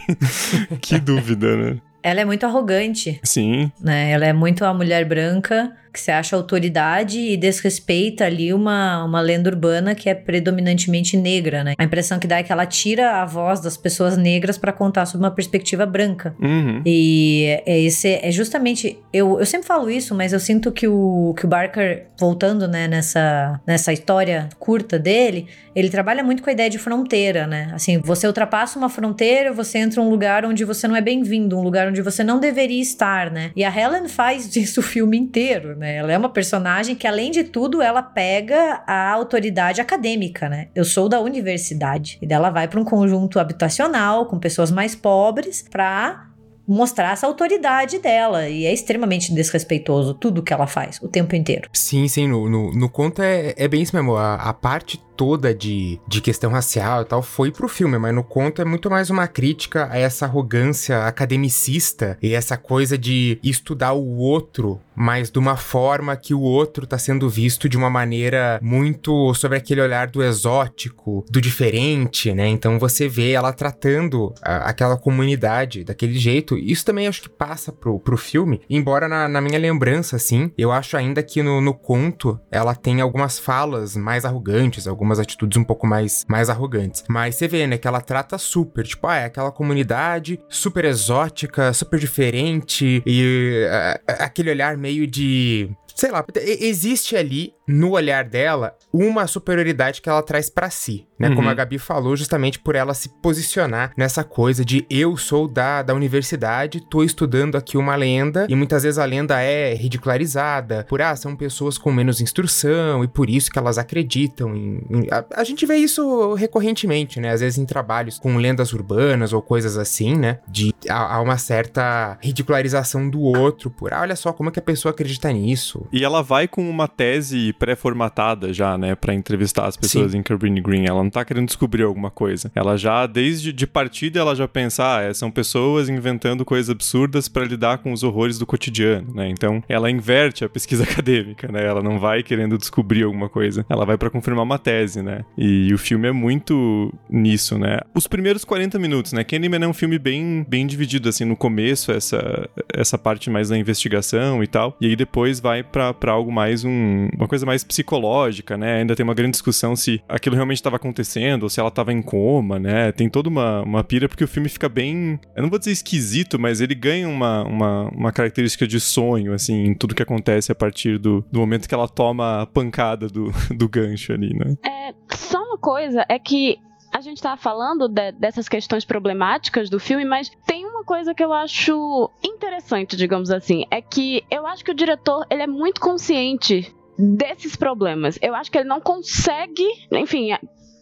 que 0.82 1.00
dúvida, 1.00 1.56
né? 1.56 1.78
Ela 2.04 2.22
é 2.22 2.26
muito 2.26 2.46
arrogante. 2.46 3.20
Sim. 3.24 3.72
Né? 3.82 4.12
Ela 4.12 4.28
é 4.28 4.34
muito 4.34 4.64
a 4.64 4.74
mulher 4.74 5.04
branca 5.04 5.76
que 5.98 6.02
você 6.02 6.12
acha 6.12 6.36
autoridade 6.36 7.20
e 7.20 7.36
desrespeita 7.36 8.24
ali 8.24 8.54
uma, 8.54 9.04
uma 9.04 9.20
lenda 9.20 9.50
urbana 9.50 9.96
que 9.96 10.08
é 10.08 10.14
predominantemente 10.14 11.18
negra, 11.18 11.64
né? 11.64 11.74
A 11.76 11.84
impressão 11.84 12.20
que 12.20 12.28
dá 12.28 12.38
é 12.38 12.44
que 12.44 12.52
ela 12.52 12.68
tira 12.68 13.20
a 13.20 13.26
voz 13.26 13.60
das 13.60 13.76
pessoas 13.76 14.16
negras 14.16 14.60
para 14.60 14.72
contar 14.72 15.08
sobre 15.08 15.26
uma 15.26 15.32
perspectiva 15.32 15.88
branca. 15.88 16.36
Uhum. 16.40 16.84
E 16.86 17.62
é, 17.66 17.80
esse 17.80 18.20
é 18.22 18.32
justamente. 18.32 19.00
Eu, 19.12 19.40
eu 19.40 19.46
sempre 19.46 19.68
falo 19.68 19.90
isso, 19.90 20.14
mas 20.14 20.34
eu 20.34 20.40
sinto 20.40 20.72
que 20.72 20.88
o, 20.88 21.34
que 21.36 21.46
o 21.46 21.48
Barker, 21.48 22.06
voltando 22.20 22.68
né, 22.68 22.88
nessa, 22.88 23.60
nessa 23.66 23.92
história 23.92 24.50
curta 24.60 25.00
dele, 25.00 25.48
ele 25.76 25.90
trabalha 25.90 26.24
muito 26.24 26.44
com 26.44 26.50
a 26.50 26.54
ideia 26.54 26.70
de 26.70 26.78
fronteira, 26.78 27.48
né? 27.48 27.72
Assim, 27.74 27.98
você 28.00 28.28
ultrapassa 28.28 28.78
uma 28.78 28.90
fronteira, 28.90 29.52
você 29.52 29.80
entra 29.80 30.00
em 30.00 30.06
um 30.06 30.10
lugar 30.10 30.46
onde 30.46 30.64
você 30.64 30.88
não 30.88 30.96
é 30.96 31.02
bem-vindo, 31.02 31.58
um 31.58 31.64
lugar 31.64 31.88
onde 31.88 32.02
você 32.04 32.24
não 32.24 32.40
deveria 32.40 32.82
estar, 32.82 33.32
né? 33.32 33.52
E 33.56 33.64
a 33.64 33.76
Helen 33.76 34.08
faz 34.08 34.54
isso 34.56 34.80
o 34.80 34.84
filme 34.84 35.18
inteiro, 35.18 35.76
né? 35.76 35.87
Ela 35.90 36.12
é 36.14 36.18
uma 36.18 36.30
personagem 36.30 36.96
que, 36.96 37.08
além 37.08 37.32
de 37.32 37.44
tudo, 37.44 37.82
ela 37.82 38.02
pega 38.02 38.84
a 38.86 39.12
autoridade 39.12 39.82
acadêmica, 39.82 40.50
né? 40.50 40.68
Eu 40.76 40.86
sou 40.86 41.08
da 41.10 41.20
universidade. 41.20 42.18
E 42.22 42.28
dela 42.28 42.50
vai 42.50 42.68
para 42.68 42.80
um 42.80 42.86
conjunto 42.86 43.40
habitacional 43.40 44.26
com 44.26 44.40
pessoas 44.40 44.72
mais 44.72 44.96
pobres 44.96 45.66
para 45.70 46.28
mostrar 46.68 47.14
essa 47.14 47.26
autoridade 47.26 48.00
dela. 48.00 48.50
E 48.50 48.66
é 48.66 48.74
extremamente 48.74 49.34
desrespeitoso 49.34 50.14
tudo 50.14 50.44
que 50.44 50.54
ela 50.54 50.68
faz 50.68 51.00
o 51.02 51.08
tempo 51.08 51.36
inteiro. 51.36 51.70
Sim, 51.74 52.08
sim. 52.08 52.28
No, 52.28 52.50
no, 52.50 52.72
no 52.74 52.90
conto 52.90 53.22
é, 53.22 53.54
é 53.56 53.68
bem 53.68 53.82
isso 53.82 53.96
mesmo. 53.96 54.16
A, 54.16 54.36
a 54.36 54.54
parte 54.54 55.00
toda 55.18 55.54
de, 55.54 56.00
de 56.08 56.22
questão 56.22 56.52
racial 56.52 57.02
e 57.02 57.06
tal 57.06 57.24
foi 57.24 57.52
pro 57.52 57.68
filme, 57.68 57.98
mas 57.98 58.14
no 58.14 58.24
conto 58.24 58.62
é 58.62 58.66
muito 58.66 58.90
mais 58.90 59.10
uma 59.10 59.28
crítica 59.28 59.90
a 59.92 59.98
essa 59.98 60.26
arrogância 60.26 61.06
academicista 61.06 62.18
e 62.22 62.34
essa 62.34 62.56
coisa 62.56 62.98
de 62.98 63.40
estudar 63.44 63.94
o 63.94 64.18
outro, 64.18 64.80
mas 64.96 65.32
de 65.32 65.40
uma 65.40 65.58
forma 65.58 66.16
que 66.16 66.34
o 66.34 66.42
outro 66.42 66.86
tá 66.86 66.98
sendo 66.98 67.30
visto 67.30 67.68
de 67.68 67.76
uma 67.76 67.90
maneira 67.90 68.60
muito 68.62 69.34
sobre 69.34 69.58
aquele 69.58 69.82
olhar 69.82 70.08
do 70.08 70.24
exótico, 70.24 71.26
do 71.30 71.42
diferente, 71.42 72.34
né? 72.34 72.48
Então 72.48 72.78
você 72.78 73.08
vê 73.08 73.32
ela 73.32 73.52
tratando 73.52 74.34
a, 74.42 74.70
aquela 74.70 74.98
comunidade 74.98 75.84
daquele 75.84 76.18
jeito. 76.18 76.58
Isso 76.58 76.86
também 76.86 77.08
acho 77.08 77.24
que 77.24 77.30
passa 77.30 77.72
pro, 77.72 78.00
pro 78.00 78.18
filme, 78.18 78.62
embora 78.70 79.08
na, 79.08 79.28
na 79.28 79.42
minha 79.42 79.58
lembrança, 79.58 80.16
assim, 80.16 80.52
eu 80.58 80.72
acho 80.72 80.96
ainda 80.96 81.24
que 81.24 81.42
no, 81.42 81.60
no 81.60 81.74
conto 81.74 82.40
ela 82.52 82.76
tem 82.76 83.02
algumas 83.02 83.40
falas 83.40 83.96
mais 83.96 84.26
arrogantes, 84.26 84.88
algumas 84.88 85.07
algumas 85.08 85.20
atitudes 85.20 85.58
um 85.58 85.64
pouco 85.64 85.88
mais, 85.88 86.26
mais 86.28 86.50
arrogantes. 86.50 87.04
Mas 87.08 87.36
você 87.36 87.48
vê, 87.48 87.66
né, 87.66 87.78
que 87.78 87.88
ela 87.88 88.02
trata 88.02 88.38
super, 88.38 88.86
tipo, 88.86 89.08
ah, 89.08 89.16
é 89.16 89.26
aquela 89.26 89.52
comunidade 89.52 90.40
super 90.50 90.86
exótica, 90.86 91.74
super 91.74 92.00
diferente 92.00 93.02
e 93.06 93.66
uh, 93.66 94.14
aquele 94.20 94.52
olhar 94.52 94.78
meio 94.78 95.08
de 95.08 95.70
sei 95.96 96.12
lá, 96.12 96.24
existe 96.36 97.16
ali 97.16 97.54
no 97.68 97.92
olhar 97.92 98.24
dela 98.24 98.76
uma 98.94 99.28
superioridade 99.28 100.02
que 100.02 100.10
ela 100.10 100.24
traz 100.24 100.50
para 100.50 100.70
si, 100.70 101.06
né? 101.20 101.30
Uhum. 101.30 101.36
Como 101.36 101.50
a 101.50 101.54
Gabi 101.54 101.78
falou, 101.78 102.16
justamente 102.16 102.60
por 102.60 102.76
ela 102.76 102.94
se 102.94 103.10
posicionar 103.10 103.92
nessa 103.98 104.24
coisa 104.24 104.64
de 104.64 104.86
eu 104.90 105.18
sou 105.18 105.48
da, 105.48 105.82
da 105.82 105.94
universidade, 105.94 106.80
tô 106.80 107.04
estudando 107.04 107.56
aqui 107.56 107.78
uma 107.78 107.96
lenda 107.96 108.48
e 108.50 108.56
muitas 108.56 108.84
vezes 108.84 108.98
a 108.98 109.06
lenda 109.06 109.42
é 109.42 109.74
ridicularizada 109.74 110.86
por 110.88 111.02
ah, 111.02 111.16
são 111.16 111.36
pessoas 111.36 111.78
com 111.78 111.92
menos 111.92 112.22
instrução 112.22 113.04
e 113.04 113.08
por 113.08 113.30
isso 113.30 113.52
que 113.52 113.60
elas 113.60 113.78
acreditam 113.78 114.56
em, 114.56 114.82
em 114.90 115.08
a, 115.12 115.26
a, 115.36 115.44
gente 115.44 115.66
vê 115.66 115.76
isso 115.76 116.34
recorrentemente, 116.36 117.20
né? 117.20 117.32
Às 117.32 117.42
vezes 117.42 117.58
em 117.58 117.66
trabalhos 117.66 118.18
com 118.18 118.38
lendas 118.38 118.72
urbanas 118.74 119.34
ou 119.34 119.42
coisas 119.42 119.78
assim, 119.78 120.16
né? 120.16 120.40
De 120.48 120.74
há, 120.90 121.16
há 121.16 121.22
uma 121.22 121.38
certa 121.38 122.18
ridicularização 122.22 123.10
do 123.10 123.22
outro 123.22 123.70
por 123.70 123.94
ah, 123.94 124.02
olha 124.02 124.16
só 124.16 124.32
como 124.32 124.50
é 124.50 124.52
que 124.52 124.60
a 124.60 124.64
pessoa 124.64 124.92
acredita 124.92 125.32
nisso. 125.32 125.86
E 125.92 126.04
ela 126.04 126.22
vai 126.22 126.48
com 126.48 126.68
uma 126.70 126.88
tese 126.88 127.54
pré-formatada 127.58 128.54
já, 128.54 128.78
né, 128.78 128.96
para 128.96 129.14
entrevistar 129.14 129.66
as 129.66 129.78
pessoas 129.78 130.12
Sim. 130.12 130.20
em 130.20 130.24
Cabrini 130.24 130.62
Green. 130.62 130.86
Ela 130.86 131.04
não 131.04 131.10
tá 131.10 131.24
querendo 131.26 131.48
descobrir 131.48 131.84
alguma 131.84 132.10
coisa. 132.10 132.52
Ela 132.56 132.78
já, 132.78 133.06
desde 133.06 133.52
de 133.52 133.66
partida, 133.66 134.20
ela 134.20 134.36
já 134.36 134.48
pensa, 134.48 134.98
ah, 134.98 135.02
é, 135.02 135.14
são 135.14 135.32
pessoas 135.32 135.90
inventando 135.90 136.46
coisas 136.46 136.70
absurdas 136.70 137.28
para 137.28 137.46
lidar 137.46 137.80
com 137.80 137.92
os 137.92 138.04
horrores 138.04 138.38
do 138.38 138.46
cotidiano, 138.46 139.14
né? 139.14 139.30
Então, 139.30 139.64
ela 139.68 139.90
inverte 139.90 140.46
a 140.46 140.50
pesquisa 140.50 140.84
acadêmica, 140.90 141.52
né? 141.52 141.66
Ela 141.66 141.82
não 141.82 142.00
vai 142.00 142.24
querendo 142.24 142.58
descobrir 142.58 143.04
alguma 143.04 143.30
coisa. 143.30 143.66
Ela 143.70 143.86
vai 143.86 143.98
para 143.98 144.10
confirmar 144.10 144.44
uma 144.44 144.60
tese, 144.60 145.02
né? 145.02 145.26
E 145.38 145.74
o 145.74 145.78
filme 145.78 146.08
é 146.08 146.12
muito 146.12 146.94
nisso, 147.10 147.58
né? 147.58 147.80
Os 147.94 148.08
primeiros 148.08 148.46
40 148.46 148.78
minutos, 148.80 149.14
né? 149.14 149.24
Candyman 149.24 149.64
é 149.64 149.68
um 149.68 149.74
filme 149.74 149.98
bem, 149.98 150.46
bem 150.48 150.68
dividido, 150.68 151.10
assim, 151.10 151.26
no 151.26 151.36
começo, 151.36 151.92
essa, 151.92 152.50
essa 152.74 152.98
parte 152.98 153.30
mais 153.30 153.50
da 153.50 153.58
investigação 153.58 154.44
e 154.44 154.48
tal. 154.48 154.78
E 154.80 154.88
aí 154.88 154.96
depois 154.96 155.40
vai 155.40 155.64
para 155.64 156.12
algo 156.12 156.32
mais 156.32 156.64
um, 156.64 157.08
uma 157.16 157.28
coisa 157.28 157.46
mais 157.48 157.64
psicológica, 157.64 158.58
né? 158.58 158.80
Ainda 158.80 158.96
tem 158.96 159.04
uma 159.04 159.14
grande 159.14 159.32
discussão 159.32 159.76
se 159.76 160.02
aquilo 160.08 160.36
realmente 160.36 160.58
estava 160.58 160.76
acontecendo 160.76 161.44
ou 161.44 161.50
se 161.50 161.60
ela 161.60 161.70
estava 161.70 161.92
em 161.92 162.02
coma, 162.02 162.60
né? 162.60 162.92
Tem 162.92 163.10
toda 163.10 163.30
uma, 163.30 163.62
uma 163.64 163.84
pira 163.84 164.08
porque 164.08 164.24
o 164.24 164.28
filme 164.28 164.50
fica 164.50 164.70
bem, 164.70 165.20
eu 165.36 165.42
não 165.42 165.50
vou 165.50 165.58
dizer 165.58 165.72
esquisito, 165.72 166.38
mas 166.38 166.62
ele 166.62 166.76
ganha 166.76 167.08
uma, 167.08 167.44
uma, 167.44 167.90
uma 167.90 168.12
característica 168.12 168.68
de 168.68 168.80
sonho, 168.80 169.34
assim, 169.34 169.66
em 169.66 169.74
tudo 169.74 169.96
que 169.96 170.04
acontece 170.04 170.52
a 170.52 170.56
partir 170.56 171.00
do, 171.00 171.26
do 171.32 171.40
momento 171.40 171.68
que 171.68 171.74
ela 171.74 171.88
toma 171.88 172.42
a 172.42 172.46
pancada 172.46 173.08
do, 173.08 173.32
do 173.56 173.68
gancho 173.70 174.14
ali, 174.14 174.34
né? 174.34 174.56
É, 174.66 174.94
só 175.16 175.42
uma 175.42 175.58
coisa, 175.58 176.06
é 176.10 176.20
que 176.20 176.60
a 176.98 177.02
gente 177.02 177.18
estava 177.18 177.38
falando 177.38 177.88
de, 177.88 178.12
dessas 178.14 178.50
questões 178.50 178.86
problemáticas 178.86 179.70
do 179.70 179.80
filme, 179.80 180.06
mas 180.06 180.32
tem 180.46 180.66
uma 180.66 180.84
coisa 180.84 181.14
que 181.14 181.24
eu 181.24 181.32
acho 181.32 182.10
interessante, 182.24 182.96
digamos 182.96 183.30
assim, 183.30 183.66
é 183.70 183.82
que 183.82 184.24
eu 184.32 184.48
acho 184.48 184.64
que 184.64 184.72
o 184.72 184.76
diretor 184.76 185.26
ele 185.30 185.44
é 185.44 185.48
muito 185.48 185.80
consciente 185.80 186.74
desses 186.98 187.56
problemas. 187.56 188.18
Eu 188.22 188.36
acho 188.36 188.52
que 188.52 188.58
ele 188.58 188.68
não 188.68 188.82
consegue, 188.82 189.66
enfim, 189.92 190.32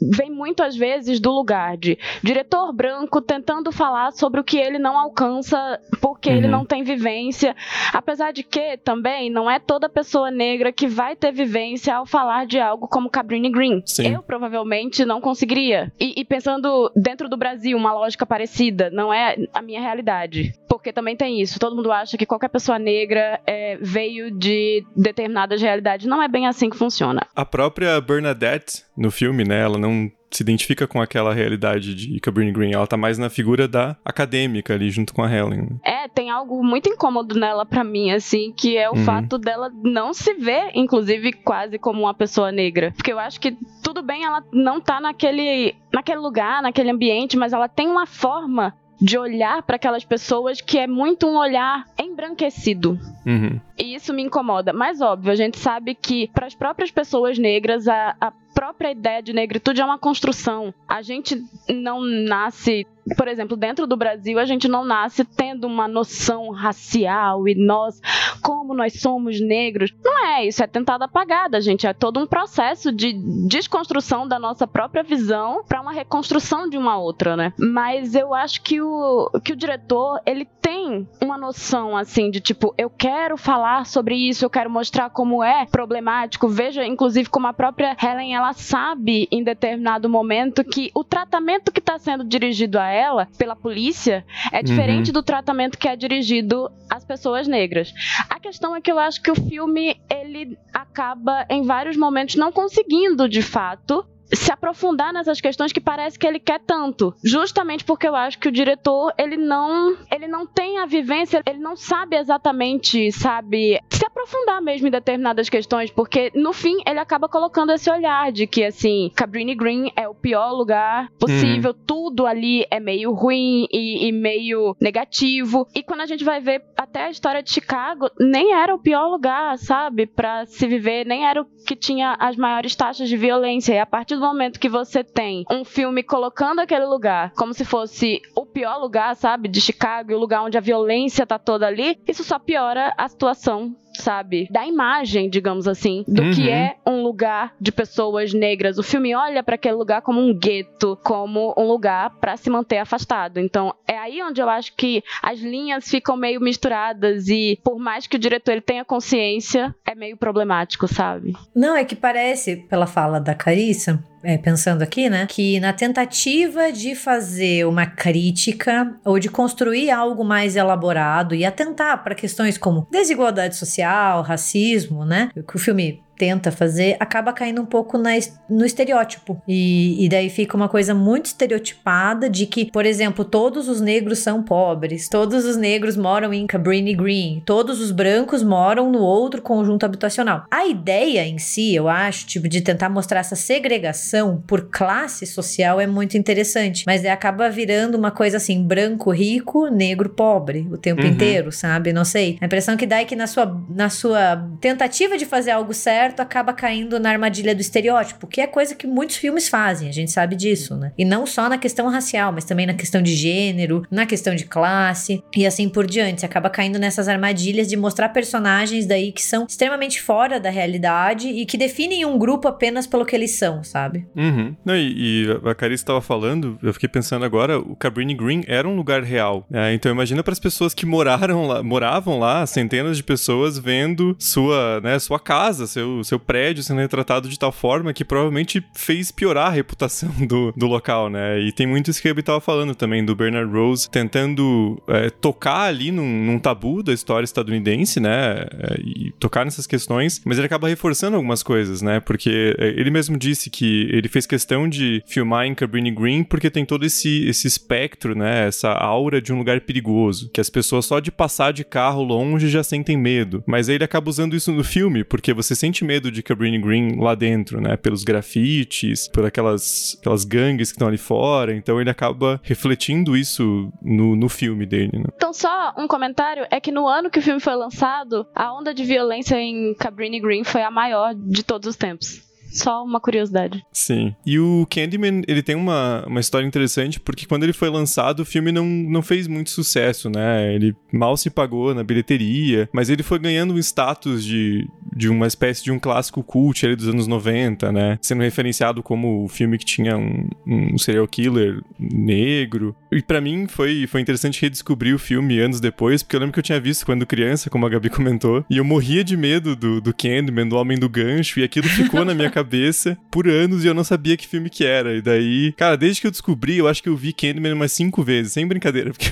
vem 0.02 0.30
muito 0.30 0.64
às 0.64 0.76
vezes 0.76 1.20
do 1.20 1.32
lugar 1.32 1.78
de 1.78 1.98
diretor 2.22 2.72
branco 2.74 3.22
tentando 3.22 3.72
falar 3.72 4.12
sobre 4.12 4.40
o 4.40 4.44
que 4.44 4.58
ele 4.58 4.78
não 4.78 4.98
alcança 4.98 5.80
porque 6.02 6.30
uhum. 6.30 6.38
ele 6.38 6.48
não 6.48 6.66
tem 6.66 6.84
vivência. 6.84 7.56
Apesar 7.94 8.32
de 8.32 8.44
que 8.44 8.78
também 8.78 9.30
não 9.30 9.50
é 9.50 9.60
toda 9.60 9.90
pessoa 9.90 10.30
negra 10.30 10.72
que 10.72 10.88
vai 10.88 11.16
ter 11.16 11.32
vivência 11.32 11.96
ao 11.96 12.06
falar 12.06 12.46
de 12.46 12.60
algo 12.60 12.88
como 12.88 13.10
Cabrini 13.10 13.50
Green. 13.50 13.82
Sim. 13.86 14.14
Eu 14.14 14.22
provavelmente 14.22 15.06
não 15.06 15.22
conseguiria. 15.22 15.92
E, 16.00 16.20
e 16.20 16.26
pensando 16.26 16.92
dentro 16.96 17.30
do 17.30 17.38
Brasil, 17.38 17.78
uma 17.78 17.94
lógica 17.94 18.26
parecida, 18.26 18.90
não 18.90 19.14
é 19.14 19.36
a 19.54 19.62
minha 19.62 19.82
realidade. 19.82 20.54
Porque 20.78 20.94
também 20.94 21.16
tem 21.16 21.42
isso. 21.42 21.60
Todo 21.60 21.76
mundo 21.76 21.92
acha 21.92 22.18
que 22.18 22.26
qualquer 22.26 22.50
pessoa 22.50 22.78
negra 22.78 23.40
é, 23.46 23.78
veio 23.82 24.32
de 24.32 24.86
determinadas 24.96 25.62
realidades. 25.62 26.06
Não 26.06 26.22
é 26.22 26.28
bem 26.28 26.48
assim 26.48 26.70
que 26.70 26.78
funciona. 26.78 27.26
A 27.36 27.46
própria 27.46 28.00
Bernadette 28.02 28.84
no 28.96 29.12
filme, 29.12 29.44
né? 29.44 29.62
Ela 29.62 29.78
não 29.78 30.12
se 30.36 30.44
identifica 30.44 30.86
com 30.86 31.02
aquela 31.02 31.34
realidade 31.34 31.96
de 31.96 32.20
Cabrini 32.20 32.52
Green. 32.52 32.74
Ela 32.74 32.86
tá 32.86 32.98
mais 32.98 33.18
na 33.18 33.30
figura 33.30 33.68
da 33.68 33.96
acadêmica 34.04 34.74
ali, 34.74 34.90
junto 34.90 35.14
com 35.14 35.24
a 35.24 35.32
Helen. 35.34 35.80
É, 35.84 36.08
tem 36.10 36.30
algo 36.30 36.64
muito 36.64 36.90
incômodo 36.90 37.40
nela 37.40 37.66
para 37.66 37.84
mim, 37.84 38.12
assim, 38.12 38.52
que 38.52 38.78
é 38.78 38.90
o 38.90 38.96
uhum. 38.96 39.06
fato 39.06 39.38
dela 39.38 39.72
não 39.84 40.14
se 40.14 40.34
ver, 40.34 40.72
inclusive, 40.74 41.32
quase 41.32 41.80
como 41.80 42.02
uma 42.02 42.14
pessoa 42.14 42.52
negra. 42.52 42.92
Porque 42.96 43.14
eu 43.14 43.20
acho 43.20 43.40
que 43.40 43.58
tudo 43.82 44.02
bem 44.02 44.26
ela 44.26 44.44
não 44.52 44.82
tá 44.82 45.00
naquele, 45.00 45.76
naquele 45.94 46.20
lugar, 46.20 46.62
naquele 46.62 46.92
ambiente, 46.92 47.38
mas 47.38 47.54
ela 47.54 47.70
tem 47.70 47.88
uma 47.88 48.06
forma 48.06 48.76
de 49.00 49.18
olhar 49.18 49.62
para 49.64 49.76
aquelas 49.76 50.04
pessoas 50.04 50.62
que 50.62 50.78
é 50.78 50.88
muito 50.88 51.28
um 51.28 51.38
olhar 51.38 51.86
embranquecido. 52.00 53.00
Uhum. 53.26 53.60
E 53.78 53.96
isso 53.96 54.14
me 54.14 54.22
incomoda. 54.22 54.72
Mas 54.72 55.02
óbvio, 55.02 55.32
a 55.32 55.36
gente 55.36 55.58
sabe 55.58 55.96
que 55.96 56.30
para 56.34 56.46
as 56.46 56.56
próprias 56.56 56.92
pessoas 56.92 57.38
negras 57.38 57.88
a, 57.88 58.16
a 58.22 58.32
própria 58.54 58.92
ideia 58.92 59.22
de 59.22 59.34
negritude 59.34 59.82
é 59.82 59.86
uma 59.86 59.98
construção. 59.98 60.74
A 60.88 61.02
gente 61.02 61.42
não 61.70 62.02
nasce 62.02 62.86
por 63.16 63.28
exemplo, 63.28 63.56
dentro 63.56 63.86
do 63.86 63.96
Brasil, 63.96 64.40
a 64.40 64.46
gente 64.46 64.68
não 64.68 64.84
nasce 64.84 65.24
tendo 65.24 65.68
uma 65.68 65.88
noção 65.88 66.50
racial 66.50 67.48
e 67.48 67.54
nós, 67.54 68.02
como 68.42 68.74
nós 68.74 69.00
somos 69.00 69.40
negros. 69.40 69.94
Não 70.04 70.26
é 70.26 70.48
isso, 70.48 70.64
é 70.64 70.68
tentado 70.68 71.04
apagar 71.04 71.50
da 71.50 71.60
gente. 71.60 71.86
É 71.86 71.94
todo 71.94 72.20
um 72.20 72.26
processo 72.26 72.92
de 72.92 73.14
desconstrução 73.48 74.28
da 74.28 74.40
nossa 74.40 74.66
própria 74.66 75.04
visão 75.04 75.64
para 75.68 75.82
uma 75.82 75.92
reconstrução 75.92 76.68
de 76.68 76.78
uma 76.78 76.98
outra, 76.98 77.38
né? 77.38 77.54
Mas 77.60 78.16
eu 78.16 78.34
acho 78.34 78.64
que 78.64 78.82
o, 78.82 79.30
que 79.44 79.54
o 79.54 79.56
diretor, 79.56 80.20
ele 80.26 80.46
tem 80.46 80.85
uma 81.22 81.38
noção, 81.38 81.96
assim, 81.96 82.30
de 82.30 82.40
tipo, 82.40 82.74
eu 82.78 82.90
quero 82.90 83.38
falar 83.38 83.86
sobre 83.86 84.16
isso, 84.16 84.46
eu 84.46 84.50
quero 84.50 84.70
mostrar 84.70 85.10
como 85.10 85.44
é 85.44 85.66
problemático. 85.66 86.48
Veja, 86.48 86.86
inclusive, 86.86 87.30
como 87.30 87.48
a 87.48 87.54
própria 87.54 87.96
Helen, 88.02 88.36
ela 88.36 88.54
sabe 88.54 89.28
em 89.32 89.44
determinado 89.44 90.10
momento 90.10 90.64
que 90.64 90.92
o 90.94 91.04
tratamento 91.04 91.72
que 91.72 91.80
está 91.80 91.98
sendo 91.98 92.24
dirigido 92.24 92.80
a 92.80 92.88
ela 92.88 93.28
pela 93.38 93.56
polícia 93.56 94.26
é 94.52 94.62
diferente 94.62 95.08
uhum. 95.08 95.14
do 95.14 95.24
tratamento 95.24 95.78
que 95.78 95.88
é 95.88 95.96
dirigido 95.96 96.72
às 96.90 97.04
pessoas 97.04 97.48
negras. 97.48 97.94
A 98.30 98.40
questão 98.40 98.76
é 98.76 98.82
que 98.82 98.92
eu 98.92 99.00
acho 99.00 99.22
que 99.22 99.32
o 99.32 99.36
filme 99.36 100.00
ele 100.10 100.58
acaba 100.74 101.46
em 101.50 101.64
vários 101.64 101.98
momentos 101.98 102.36
não 102.36 102.52
conseguindo 102.52 103.28
de 103.28 103.42
fato 103.42 104.06
se 104.34 104.52
aprofundar 104.52 105.14
nessas 105.14 105.40
questões 105.40 105.72
que 105.72 105.80
parece 105.80 106.18
que 106.18 106.26
ele 106.26 106.40
quer 106.40 106.60
tanto, 106.60 107.14
justamente 107.24 107.84
porque 107.84 108.08
eu 108.08 108.16
acho 108.16 108.40
que 108.40 108.48
o 108.48 108.52
diretor 108.52 109.14
ele 109.18 109.38
não 109.38 109.96
ele 110.12 110.28
não 110.28 110.46
tem 110.46 110.80
a 110.80 110.86
vivência, 110.86 111.42
ele 111.46 111.60
não 111.60 111.76
sabe 111.76 112.16
exatamente, 112.18 113.12
sabe, 113.12 113.80
se 113.90 114.06
aprofundar 114.06 114.62
mesmo 114.62 114.88
em 114.88 114.92
determinadas 114.92 115.50
questões, 115.50 115.92
porque 115.92 116.32
no 116.36 116.54
fim 116.54 116.78
ele 116.88 117.00
acaba 117.00 117.28
colocando 117.28 117.72
esse 117.72 117.90
olhar 117.90 118.32
de 118.32 118.48
que 118.48 118.64
assim, 118.64 119.12
Cabrini 119.16 119.56
Green 119.56 119.92
é 119.96 120.08
o 120.08 120.16
pior 120.16 120.52
lugar 120.52 121.10
possível, 121.20 121.72
uhum. 121.72 121.84
tudo 121.86 122.26
ali 122.26 122.66
é 122.72 122.80
meio 122.80 123.12
ruim 123.14 123.68
e, 123.72 124.08
e 124.08 124.12
meio 124.12 124.76
negativo. 124.80 125.68
E 125.74 125.84
quando 125.84 126.02
a 126.02 126.06
gente 126.06 126.24
vai 126.24 126.40
ver 126.40 126.64
até 126.78 127.06
a 127.06 127.10
história 127.10 127.44
de 127.44 127.52
Chicago, 127.52 128.10
nem 128.20 128.54
era 128.54 128.74
o 128.74 128.80
pior 128.80 129.08
lugar, 129.08 129.58
sabe, 129.58 130.06
para 130.06 130.46
se 130.46 130.68
viver, 130.68 131.06
nem 131.06 131.26
era 131.26 131.42
o 131.42 131.46
que 131.66 131.76
tinha 131.76 132.16
as 132.20 132.36
maiores 132.36 132.76
taxas 132.76 133.10
de 133.10 133.18
violência. 133.18 133.74
E 133.74 133.80
a 133.80 133.86
partir 133.86 134.15
do 134.16 134.22
momento 134.22 134.60
que 134.60 134.70
você 134.70 135.04
tem 135.04 135.46
um 135.52 135.64
filme 135.64 136.04
colocando 136.04 136.60
aquele 136.60 136.86
lugar 136.86 137.32
como 137.36 137.54
se 137.54 137.66
fosse 137.66 138.22
o 138.36 138.46
pior 138.46 138.78
lugar, 138.78 139.16
sabe, 139.16 139.48
de 139.48 139.62
Chicago, 139.62 140.14
o 140.14 140.20
lugar 140.20 140.44
onde 140.44 140.58
a 140.58 140.62
violência 140.62 141.26
tá 141.26 141.38
toda 141.38 141.68
ali, 141.68 142.00
isso 142.08 142.24
só 142.24 142.40
piora 142.40 142.94
a 142.98 143.08
situação 143.08 143.76
sabe? 144.02 144.48
Da 144.52 144.66
imagem, 144.66 145.30
digamos 145.30 145.68
assim, 145.68 146.04
do 146.08 146.24
uhum. 146.24 146.32
que 146.32 146.50
é 146.50 146.76
um 146.86 147.04
lugar 147.04 147.54
de 147.60 147.72
pessoas 147.72 148.34
negras. 148.34 148.78
O 148.78 148.84
filme 148.84 149.16
olha 149.16 149.44
para 149.44 149.56
aquele 149.56 149.76
lugar 149.76 150.02
como 150.02 150.20
um 150.20 150.34
gueto, 150.34 150.98
como 151.04 151.54
um 151.58 151.68
lugar 151.68 152.12
para 152.20 152.38
se 152.38 152.50
manter 152.50 152.78
afastado. 152.78 153.40
Então, 153.40 153.74
é 153.88 153.98
aí 153.98 154.22
onde 154.22 154.42
eu 154.42 154.50
acho 154.50 154.76
que 154.76 155.04
as 155.22 155.40
linhas 155.40 155.88
ficam 155.90 156.16
meio 156.16 156.40
misturadas 156.40 157.28
e 157.28 157.60
por 157.64 157.78
mais 157.78 158.08
que 158.08 158.16
o 158.16 158.20
diretor 158.20 158.52
ele 158.52 158.62
tenha 158.62 158.86
consciência, 158.86 159.76
é 159.86 159.96
meio 159.96 160.18
problemático, 160.18 160.88
sabe? 160.88 161.34
Não, 161.56 161.76
é 161.76 161.84
que 161.84 161.96
parece, 161.96 162.56
pela 162.56 162.88
fala 162.88 163.20
da 163.20 163.36
Carissa, 163.36 164.04
é, 164.26 164.38
pensando 164.38 164.82
aqui, 164.82 165.10
né? 165.10 165.28
Que 165.30 165.60
na 165.60 165.72
tentativa 165.72 166.72
de 166.72 166.96
fazer 166.96 167.66
uma 167.66 167.86
crítica 167.86 168.92
ou 169.06 169.20
de 169.20 169.30
construir 169.30 169.92
algo 169.92 170.24
mais 170.24 170.56
elaborado 170.56 171.36
e 171.36 171.46
atentar 171.46 172.04
para 172.04 172.16
questões 172.16 172.58
como 172.58 172.88
desigualdade 172.92 173.56
social, 173.56 174.24
racismo, 174.24 175.06
né? 175.06 175.30
Que 175.48 175.56
o 175.56 175.60
filme 175.60 176.04
tenta 176.18 176.52
fazer 176.52 176.98
acaba 177.00 177.34
caindo 177.34 177.62
um 177.62 177.66
pouco 177.66 177.98
na, 177.98 178.12
no 178.50 178.66
estereótipo. 178.66 179.42
E, 179.48 180.04
e 180.04 180.10
daí 180.10 180.30
fica 180.30 180.56
uma 180.56 180.70
coisa 180.70 180.94
muito 180.94 181.26
estereotipada 181.26 182.30
de 182.30 182.46
que, 182.46 182.70
por 182.72 182.86
exemplo, 182.86 183.26
todos 183.26 183.68
os 183.68 183.82
negros 183.82 184.20
são 184.20 184.44
pobres, 184.44 185.10
todos 185.10 185.46
os 185.46 185.58
negros 185.58 185.98
moram 185.98 186.34
em 186.34 186.48
Cabrini 186.48 186.96
Green, 186.96 187.42
todos 187.46 187.80
os 187.82 187.92
brancos 187.92 188.44
moram 188.44 188.92
no 188.92 189.00
outro 189.00 189.42
conjunto 189.42 189.86
habitacional. 189.86 190.46
A 190.52 190.66
ideia 190.66 191.26
em 191.26 191.38
si, 191.38 191.74
eu 191.74 191.88
acho, 191.88 192.26
tipo, 192.26 192.48
de 192.48 192.62
tentar 192.62 192.90
mostrar 192.90 193.20
essa 193.20 193.36
segregação 193.36 194.44
por 194.48 194.70
classe 194.70 195.26
social 195.26 195.80
é 195.80 195.88
muito 195.88 196.18
interessante, 196.18 196.84
mas 196.86 197.02
daí 197.02 197.12
acaba 197.12 197.50
virando 197.50 197.96
uma 197.96 198.12
coisa 198.12 198.38
assim, 198.38 198.64
branco 198.64 199.12
rico, 199.12 199.68
negro 199.68 200.10
pobre, 200.10 200.68
o 200.72 200.78
tempo 200.78 201.02
uhum. 201.02 201.08
inteiro, 201.08 201.52
sabe? 201.52 201.94
Não 201.94 202.06
sei. 202.06 202.38
A 202.42 202.46
impressão 202.46 202.78
que 202.78 202.86
dá 202.86 203.00
é 203.00 203.06
que 203.06 203.16
na 203.16 203.28
sua, 203.28 203.62
na 203.70 203.90
sua 203.90 204.50
tentativa 204.60 205.18
de 205.18 205.26
fazer 205.26 205.52
algo 205.52 205.74
certo, 205.74 206.05
certo, 206.06 206.20
acaba 206.20 206.54
caindo 206.54 207.00
na 207.00 207.10
armadilha 207.10 207.56
do 207.56 207.62
estereótipo, 207.62 208.28
que 208.28 208.40
é 208.40 208.48
coisa 208.48 208.76
que 208.76 208.86
muitos 208.86 209.16
filmes 209.16 209.50
fazem, 209.50 209.90
a 209.90 209.92
gente 209.92 210.12
sabe 210.12 210.36
disso, 210.36 210.76
né? 210.76 210.92
E 210.98 211.04
não 211.04 211.26
só 211.26 211.50
na 211.50 211.58
questão 211.58 211.90
racial, 211.90 212.32
mas 212.32 212.46
também 212.46 212.66
na 212.66 212.74
questão 212.74 213.02
de 213.02 213.16
gênero, 213.16 213.84
na 213.90 214.06
questão 214.06 214.36
de 214.36 214.46
classe 214.46 215.24
e 215.36 215.46
assim 215.46 215.68
por 215.68 215.88
diante. 215.88 216.22
Você 216.22 216.26
acaba 216.26 216.50
caindo 216.50 216.78
nessas 216.78 217.08
armadilhas 217.08 217.68
de 217.68 217.76
mostrar 217.76 218.10
personagens 218.10 218.86
daí 218.86 219.12
que 219.12 219.22
são 219.22 219.46
extremamente 219.50 220.02
fora 220.02 220.40
da 220.40 220.50
realidade 220.50 221.28
e 221.28 221.46
que 221.46 221.58
definem 221.58 222.06
um 222.06 222.18
grupo 222.18 222.48
apenas 222.48 222.86
pelo 222.86 223.06
que 223.06 223.16
eles 223.16 223.32
são, 223.32 223.64
sabe? 223.64 224.08
Uhum. 224.16 224.56
Não, 224.64 224.76
e, 224.76 225.26
e 225.26 225.50
a 225.50 225.56
Carice 225.56 225.84
estava 225.84 226.02
falando, 226.02 226.60
eu 226.62 226.74
fiquei 226.74 226.90
pensando 226.90 227.26
agora, 227.26 227.58
o 227.58 227.76
Cabrini 227.76 228.14
Green 228.14 228.44
era 228.48 228.68
um 228.68 228.76
lugar 228.76 229.04
real. 229.04 229.46
Né? 229.50 229.74
Então 229.74 229.92
imagina 229.92 230.22
para 230.22 230.34
as 230.34 230.40
pessoas 230.40 230.74
que 230.74 230.86
moraram 230.86 231.48
lá, 231.48 231.64
moravam 231.64 232.20
lá, 232.20 232.46
centenas 232.46 232.98
de 232.98 233.04
pessoas 233.04 233.58
vendo 233.58 234.16
sua, 234.20 234.80
né, 234.82 235.00
sua 235.00 235.20
casa, 235.20 235.66
seu 235.66 235.95
seu, 236.04 236.20
prédio 236.20 236.64
sendo 236.64 236.80
retratado 236.80 237.30
de 237.30 237.38
tal 237.38 237.52
forma 237.52 237.94
que 237.94 238.04
provavelmente 238.04 238.64
fez 238.74 239.12
piorar 239.12 239.48
a 239.48 239.52
reputação 239.52 240.10
do, 240.28 240.52
do 240.56 240.68
local, 240.68 241.10
né? 241.10 241.40
E 241.40 241.52
tem 241.52 241.68
muito 241.68 241.92
isso 241.92 242.02
que 242.02 242.08
ele 242.08 242.20
estava 242.20 242.42
falando 242.42 242.76
também, 242.76 243.04
do 243.06 243.16
Bernard 243.16 243.52
Rose 243.52 243.90
tentando 243.90 244.82
é, 244.88 245.10
tocar 245.10 245.64
ali 245.64 245.92
num, 245.92 246.26
num, 246.26 246.40
tabu 246.40 246.82
da 246.82 246.94
história 246.94 247.26
estadunidense, 247.26 248.00
né? 248.00 248.46
É, 248.52 248.80
e 248.80 249.12
tocar 249.20 249.46
nessas 249.46 249.68
questões, 249.68 250.22
mas 250.26 250.38
ele 250.38 250.48
acaba 250.48 250.68
reforçando 250.68 251.16
algumas 251.16 251.44
coisas, 251.44 251.82
né? 251.82 252.00
Porque 252.00 252.56
é, 252.58 252.68
ele 252.70 252.90
mesmo 252.90 253.18
disse 253.18 253.50
que 253.50 253.88
ele 253.92 254.08
fez 254.08 254.26
questão 254.26 254.68
de 254.68 255.04
filmar 255.06 255.46
em 255.46 255.56
Cabrini 255.56 255.92
Green 255.92 256.24
porque 256.24 256.50
tem 256.50 256.66
todo 256.66 256.86
esse, 256.86 257.28
esse 257.28 257.48
espectro, 257.48 258.16
né? 258.16 258.48
Essa 258.48 258.72
aura 258.72 259.22
de 259.22 259.32
um 259.32 259.38
lugar 259.38 259.62
perigoso, 259.62 260.30
que 260.32 260.42
as 260.42 260.50
pessoas 260.50 260.86
só 260.86 261.00
de 261.00 261.12
passar 261.12 261.54
de 261.54 261.64
carro 261.64 262.04
longe 262.04 262.50
já 262.50 262.64
sentem 262.64 262.98
medo. 262.98 263.44
Mas 263.46 263.70
aí 263.70 263.76
ele 263.76 263.84
acaba 263.84 264.10
usando 264.10 264.36
isso 264.36 264.52
no 264.52 264.64
filme, 264.64 265.04
porque 265.04 265.34
você 265.34 265.56
sente 265.56 265.85
medo 265.86 266.12
de 266.12 266.22
Cabrini 266.24 266.60
Green 266.60 267.00
lá 267.00 267.16
dentro, 267.16 267.62
né? 267.62 267.78
Pelos 267.78 268.04
grafites, 268.04 269.08
por 269.08 269.26
aquelas, 269.26 269.98
aquelas 270.00 270.26
gangues 270.26 270.72
que 270.72 270.76
estão 270.76 270.88
ali 270.88 270.98
fora. 270.98 271.56
Então 271.56 271.80
ele 271.80 271.90
acaba 271.90 272.40
refletindo 272.44 273.16
isso 273.16 273.72
no, 273.82 274.16
no 274.16 274.28
filme 274.28 274.66
dele, 274.66 275.00
né? 275.00 275.06
Então, 275.16 275.32
só 275.32 275.74
um 275.78 275.88
comentário: 275.88 276.46
é 276.50 276.60
que 276.60 276.72
no 276.72 276.88
ano 276.88 277.10
que 277.10 277.20
o 277.20 277.22
filme 277.22 277.40
foi 277.40 277.56
lançado, 277.56 278.26
a 278.36 278.54
onda 278.54 278.74
de 278.74 278.84
violência 278.84 279.40
em 279.40 279.74
Cabrini 279.76 280.20
Green 280.20 280.44
foi 280.44 280.64
a 280.64 280.72
maior 280.72 281.14
de 281.16 281.44
todos 281.44 281.70
os 281.70 281.76
tempos. 281.76 282.26
Só 282.56 282.84
uma 282.84 283.02
curiosidade. 283.02 283.66
Sim. 283.72 284.16
E 284.26 284.40
o 284.40 284.66
Candyman, 284.70 285.24
ele 285.28 285.44
tem 285.44 285.56
uma, 285.56 286.06
uma 286.08 286.22
história 286.22 286.48
interessante, 286.48 287.02
porque 287.02 287.26
quando 287.26 287.44
ele 287.44 287.52
foi 287.52 287.70
lançado, 287.70 288.22
o 288.22 288.26
filme 288.26 288.50
não, 288.50 288.66
não 288.66 289.02
fez 289.02 289.28
muito 289.28 289.50
sucesso, 289.50 290.10
né? 290.10 290.56
Ele 290.56 290.74
mal 290.92 291.18
se 291.18 291.30
pagou 291.30 291.76
na 291.76 291.84
bilheteria, 291.84 292.70
mas 292.72 292.90
ele 292.90 293.04
foi 293.04 293.20
ganhando 293.20 293.54
um 293.54 293.58
status 293.58 294.24
de, 294.24 294.70
de 294.96 295.10
uma 295.10 295.28
espécie 295.28 295.66
de 295.66 295.72
um 295.72 295.78
clássico 295.78 296.24
cult 296.24 296.66
ali 296.66 296.78
dos 296.78 296.88
anos 296.88 297.08
90, 297.08 297.74
né? 297.74 298.00
Sendo 298.02 298.24
referenciado 298.24 298.82
como 298.82 299.26
o 299.26 299.28
filme 299.28 299.58
que 299.58 299.66
tinha 299.66 299.98
um, 299.98 300.30
um 300.48 300.78
serial 300.78 301.08
killer 301.10 301.62
negro. 301.78 302.74
E 302.90 303.02
para 303.02 303.20
mim 303.20 303.48
foi, 303.50 303.86
foi 303.86 304.00
interessante 304.00 304.42
redescobrir 304.42 304.96
o 304.96 305.00
filme 305.00 305.40
anos 305.40 305.60
depois, 305.60 306.02
porque 306.02 306.16
eu 306.16 306.22
lembro 306.22 306.32
que 306.32 306.40
eu 306.40 306.44
tinha 306.44 306.60
visto 306.60 306.86
quando 306.86 307.06
criança, 307.06 307.50
como 307.50 307.66
a 307.66 307.70
Gabi 307.70 307.90
comentou, 307.92 308.46
e 308.50 308.58
eu 308.58 308.64
morria 308.64 309.04
de 309.04 309.18
medo 309.18 309.58
do, 309.58 309.82
do 309.82 309.94
Candyman, 309.94 310.48
do 310.48 310.56
Homem 310.56 310.80
do 310.80 310.88
Gancho, 310.88 311.42
e 311.42 311.44
aquilo 311.44 311.68
ficou 311.68 312.06
na 312.06 312.14
minha 312.14 312.32
cabeça 312.32 312.45
cabeça 312.46 312.96
por 313.10 313.28
anos 313.28 313.66
e 313.66 313.68
eu 313.68 313.74
não 313.74 313.84
sabia 313.84 314.16
que 314.16 314.28
filme 314.28 314.50
que 314.50 314.64
era. 314.64 314.96
E 314.96 315.02
daí, 315.02 315.52
cara, 315.54 315.76
desde 315.76 316.00
que 316.00 316.08
eu 316.08 316.12
descobri, 316.12 316.58
eu 316.58 316.68
acho 316.68 316.84
que 316.84 316.90
eu 316.90 316.96
vi 316.96 317.12
Candyman 317.12 317.54
umas 317.54 317.72
cinco 317.72 318.04
vezes, 318.04 318.34
sem 318.34 318.46
brincadeira. 318.46 318.92
Porque... 318.92 319.08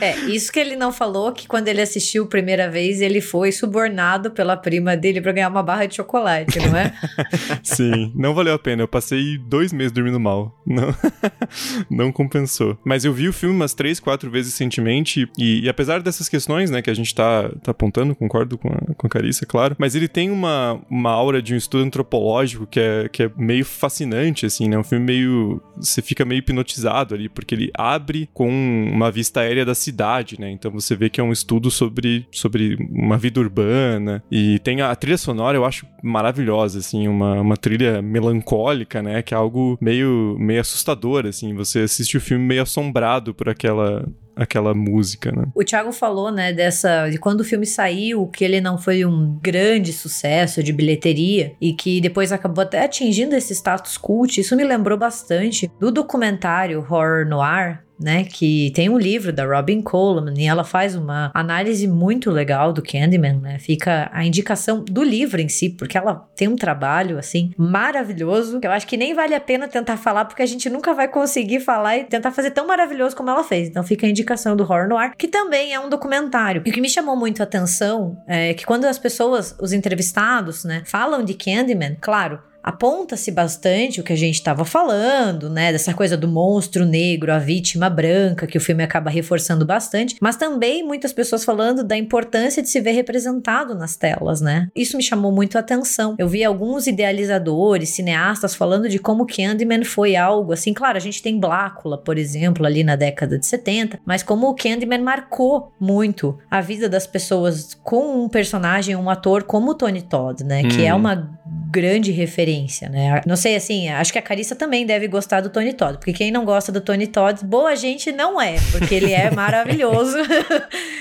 é, 0.00 0.16
isso 0.30 0.52
que 0.52 0.60
ele 0.60 0.76
não 0.76 0.92
falou, 0.92 1.32
que 1.32 1.48
quando 1.48 1.66
ele 1.66 1.80
assistiu 1.80 2.24
a 2.24 2.26
primeira 2.26 2.70
vez, 2.70 3.00
ele 3.00 3.20
foi 3.20 3.50
subornado 3.50 4.30
pela 4.30 4.56
prima 4.56 4.96
dele 4.96 5.20
para 5.20 5.32
ganhar 5.32 5.48
uma 5.48 5.62
barra 5.62 5.86
de 5.86 5.96
chocolate, 5.96 6.58
não 6.60 6.76
é? 6.76 6.94
Sim, 7.62 8.12
não 8.14 8.34
valeu 8.34 8.54
a 8.54 8.58
pena. 8.58 8.82
Eu 8.82 8.88
passei 8.88 9.38
dois 9.38 9.72
meses 9.72 9.92
dormindo 9.92 10.20
mal. 10.20 10.56
Não, 10.64 10.94
não 11.90 12.12
compensou. 12.12 12.78
Mas 12.84 13.04
eu 13.04 13.12
vi 13.12 13.28
o 13.28 13.32
filme 13.32 13.56
umas 13.56 13.74
três, 13.74 13.98
quatro 13.98 14.30
vezes 14.30 14.52
recentemente, 14.52 15.28
e, 15.36 15.64
e 15.64 15.68
apesar 15.68 16.00
dessas 16.00 16.28
questões, 16.28 16.70
né, 16.70 16.80
que 16.80 16.90
a 16.90 16.94
gente 16.94 17.12
tá, 17.14 17.50
tá 17.62 17.72
apontando, 17.72 18.14
concordo 18.14 18.56
com 18.56 18.68
a, 18.68 18.94
com 18.94 19.06
a 19.06 19.10
Carissa, 19.10 19.44
claro, 19.44 19.74
mas 19.78 19.94
ele 19.94 20.06
tem 20.06 20.30
uma, 20.30 20.80
uma 20.88 21.10
aura 21.10 21.42
de 21.42 21.54
um 21.54 21.56
estudo 21.56 21.84
antropológico 21.84 22.51
que 22.66 22.80
é, 22.80 23.08
que 23.08 23.24
é 23.24 23.30
meio 23.36 23.64
fascinante, 23.64 24.46
assim, 24.46 24.68
né? 24.68 24.78
Um 24.78 24.84
filme 24.84 25.04
meio. 25.04 25.62
Você 25.76 26.02
fica 26.02 26.24
meio 26.24 26.38
hipnotizado 26.38 27.14
ali, 27.14 27.28
porque 27.28 27.54
ele 27.54 27.70
abre 27.74 28.28
com 28.32 28.48
uma 28.48 29.10
vista 29.10 29.40
aérea 29.40 29.64
da 29.64 29.74
cidade, 29.74 30.40
né? 30.40 30.50
Então 30.50 30.70
você 30.70 30.94
vê 30.94 31.10
que 31.10 31.20
é 31.20 31.24
um 31.24 31.32
estudo 31.32 31.70
sobre, 31.70 32.26
sobre 32.30 32.76
uma 32.90 33.18
vida 33.18 33.40
urbana. 33.40 34.22
E 34.30 34.58
tem 34.60 34.80
a, 34.80 34.90
a 34.90 34.96
trilha 34.96 35.18
sonora, 35.18 35.56
eu 35.56 35.64
acho 35.64 35.86
maravilhosa, 36.02 36.78
assim, 36.78 37.08
uma, 37.08 37.40
uma 37.40 37.56
trilha 37.56 38.02
melancólica, 38.02 39.02
né? 39.02 39.22
Que 39.22 39.34
é 39.34 39.36
algo 39.36 39.78
meio, 39.80 40.36
meio 40.38 40.60
assustador, 40.60 41.26
assim. 41.26 41.54
Você 41.54 41.80
assiste 41.80 42.16
o 42.16 42.20
filme 42.20 42.44
meio 42.44 42.62
assombrado 42.62 43.34
por 43.34 43.48
aquela 43.48 44.06
aquela 44.34 44.74
música, 44.74 45.30
né? 45.32 45.44
O 45.54 45.64
Thiago 45.64 45.92
falou, 45.92 46.30
né, 46.30 46.52
dessa 46.52 47.08
de 47.08 47.18
quando 47.18 47.40
o 47.40 47.44
filme 47.44 47.66
saiu, 47.66 48.26
que 48.26 48.44
ele 48.44 48.60
não 48.60 48.78
foi 48.78 49.04
um 49.04 49.38
grande 49.42 49.92
sucesso 49.92 50.62
de 50.62 50.72
bilheteria 50.72 51.54
e 51.60 51.72
que 51.72 52.00
depois 52.00 52.32
acabou 52.32 52.62
até 52.62 52.84
atingindo 52.84 53.34
esse 53.34 53.54
status 53.54 53.96
cult. 53.96 54.40
Isso 54.40 54.56
me 54.56 54.64
lembrou 54.64 54.98
bastante 54.98 55.70
do 55.78 55.90
documentário 55.90 56.80
Horror 56.80 57.26
Noir 57.26 57.84
né? 58.02 58.24
Que 58.24 58.72
tem 58.74 58.88
um 58.88 58.98
livro 58.98 59.32
da 59.32 59.44
Robin 59.44 59.80
Coleman 59.80 60.34
e 60.36 60.46
ela 60.46 60.64
faz 60.64 60.94
uma 60.94 61.30
análise 61.34 61.86
muito 61.86 62.30
legal 62.30 62.72
do 62.72 62.82
Candyman, 62.82 63.38
né? 63.40 63.58
Fica 63.58 64.10
a 64.12 64.24
indicação 64.24 64.84
do 64.84 65.02
livro 65.02 65.40
em 65.40 65.48
si, 65.48 65.70
porque 65.70 65.96
ela 65.96 66.28
tem 66.36 66.48
um 66.48 66.56
trabalho, 66.56 67.18
assim, 67.18 67.52
maravilhoso, 67.56 68.60
que 68.60 68.66
eu 68.66 68.72
acho 68.72 68.86
que 68.86 68.96
nem 68.96 69.14
vale 69.14 69.34
a 69.34 69.40
pena 69.40 69.68
tentar 69.68 69.96
falar, 69.96 70.24
porque 70.24 70.42
a 70.42 70.46
gente 70.46 70.68
nunca 70.68 70.94
vai 70.94 71.08
conseguir 71.08 71.60
falar 71.60 71.98
e 71.98 72.04
tentar 72.04 72.30
fazer 72.32 72.50
tão 72.50 72.66
maravilhoso 72.66 73.16
como 73.16 73.30
ela 73.30 73.44
fez. 73.44 73.68
Então 73.68 73.82
fica 73.82 74.06
a 74.06 74.10
indicação 74.10 74.56
do 74.56 74.62
Horror 74.62 74.88
Noir, 74.88 75.12
que 75.16 75.28
também 75.28 75.72
é 75.72 75.80
um 75.80 75.88
documentário. 75.88 76.62
E 76.64 76.70
o 76.70 76.72
que 76.72 76.80
me 76.80 76.88
chamou 76.88 77.16
muito 77.16 77.40
a 77.40 77.44
atenção 77.44 78.16
é 78.26 78.54
que 78.54 78.66
quando 78.66 78.84
as 78.84 78.98
pessoas, 78.98 79.56
os 79.60 79.72
entrevistados, 79.72 80.64
né, 80.64 80.82
falam 80.86 81.22
de 81.24 81.34
Candyman, 81.34 81.96
claro, 82.00 82.40
aponta-se 82.62 83.30
bastante 83.30 84.00
o 84.00 84.04
que 84.04 84.12
a 84.12 84.16
gente 84.16 84.34
estava 84.34 84.64
falando, 84.64 85.50
né? 85.50 85.72
Dessa 85.72 85.92
coisa 85.92 86.16
do 86.16 86.28
monstro 86.28 86.84
negro, 86.84 87.32
a 87.32 87.38
vítima 87.38 87.90
branca, 87.90 88.46
que 88.46 88.58
o 88.58 88.60
filme 88.60 88.82
acaba 88.82 89.10
reforçando 89.10 89.64
bastante, 89.64 90.16
mas 90.20 90.36
também 90.36 90.84
muitas 90.84 91.12
pessoas 91.12 91.44
falando 91.44 91.82
da 91.82 91.96
importância 91.96 92.62
de 92.62 92.68
se 92.68 92.80
ver 92.80 92.92
representado 92.92 93.74
nas 93.74 93.96
telas, 93.96 94.40
né? 94.40 94.68
Isso 94.74 94.96
me 94.96 95.02
chamou 95.02 95.32
muito 95.32 95.56
a 95.56 95.60
atenção. 95.60 96.14
Eu 96.18 96.28
vi 96.28 96.44
alguns 96.44 96.86
idealizadores, 96.86 97.90
cineastas 97.90 98.54
falando 98.54 98.88
de 98.88 98.98
como 98.98 99.26
Candyman 99.26 99.84
foi 99.84 100.14
algo 100.16 100.52
assim. 100.52 100.72
Claro, 100.72 100.96
a 100.96 101.00
gente 101.00 101.22
tem 101.22 101.38
Blácula, 101.38 101.98
por 101.98 102.18
exemplo, 102.18 102.64
ali 102.64 102.84
na 102.84 102.96
década 102.96 103.38
de 103.38 103.46
70, 103.46 104.00
mas 104.04 104.22
como 104.22 104.48
o 104.48 104.54
Candyman 104.54 105.02
marcou 105.02 105.72
muito 105.80 106.38
a 106.50 106.60
vida 106.60 106.88
das 106.88 107.06
pessoas 107.06 107.74
com 107.82 108.24
um 108.24 108.28
personagem, 108.28 108.94
um 108.94 109.10
ator 109.10 109.42
como 109.44 109.72
o 109.72 109.74
Tony 109.74 110.02
Todd, 110.02 110.44
né? 110.44 110.62
Hum. 110.62 110.68
Que 110.68 110.84
é 110.84 110.92
uhum. 110.92 111.00
uma 111.00 111.40
grande 111.72 112.12
referência, 112.12 112.51
né? 112.88 113.20
Não 113.26 113.36
sei, 113.36 113.56
assim, 113.56 113.88
acho 113.88 114.12
que 114.12 114.18
a 114.18 114.22
Carissa 114.22 114.54
também 114.54 114.84
deve 114.86 115.08
gostar 115.08 115.40
do 115.40 115.50
Tony 115.50 115.72
Todd, 115.72 115.98
porque 115.98 116.12
quem 116.12 116.30
não 116.30 116.44
gosta 116.44 116.70
do 116.70 116.80
Tony 116.80 117.06
Todd, 117.06 117.44
boa 117.44 117.74
gente 117.76 118.12
não 118.12 118.40
é, 118.40 118.56
porque 118.70 118.94
ele 118.94 119.12
é 119.12 119.30
maravilhoso. 119.34 120.16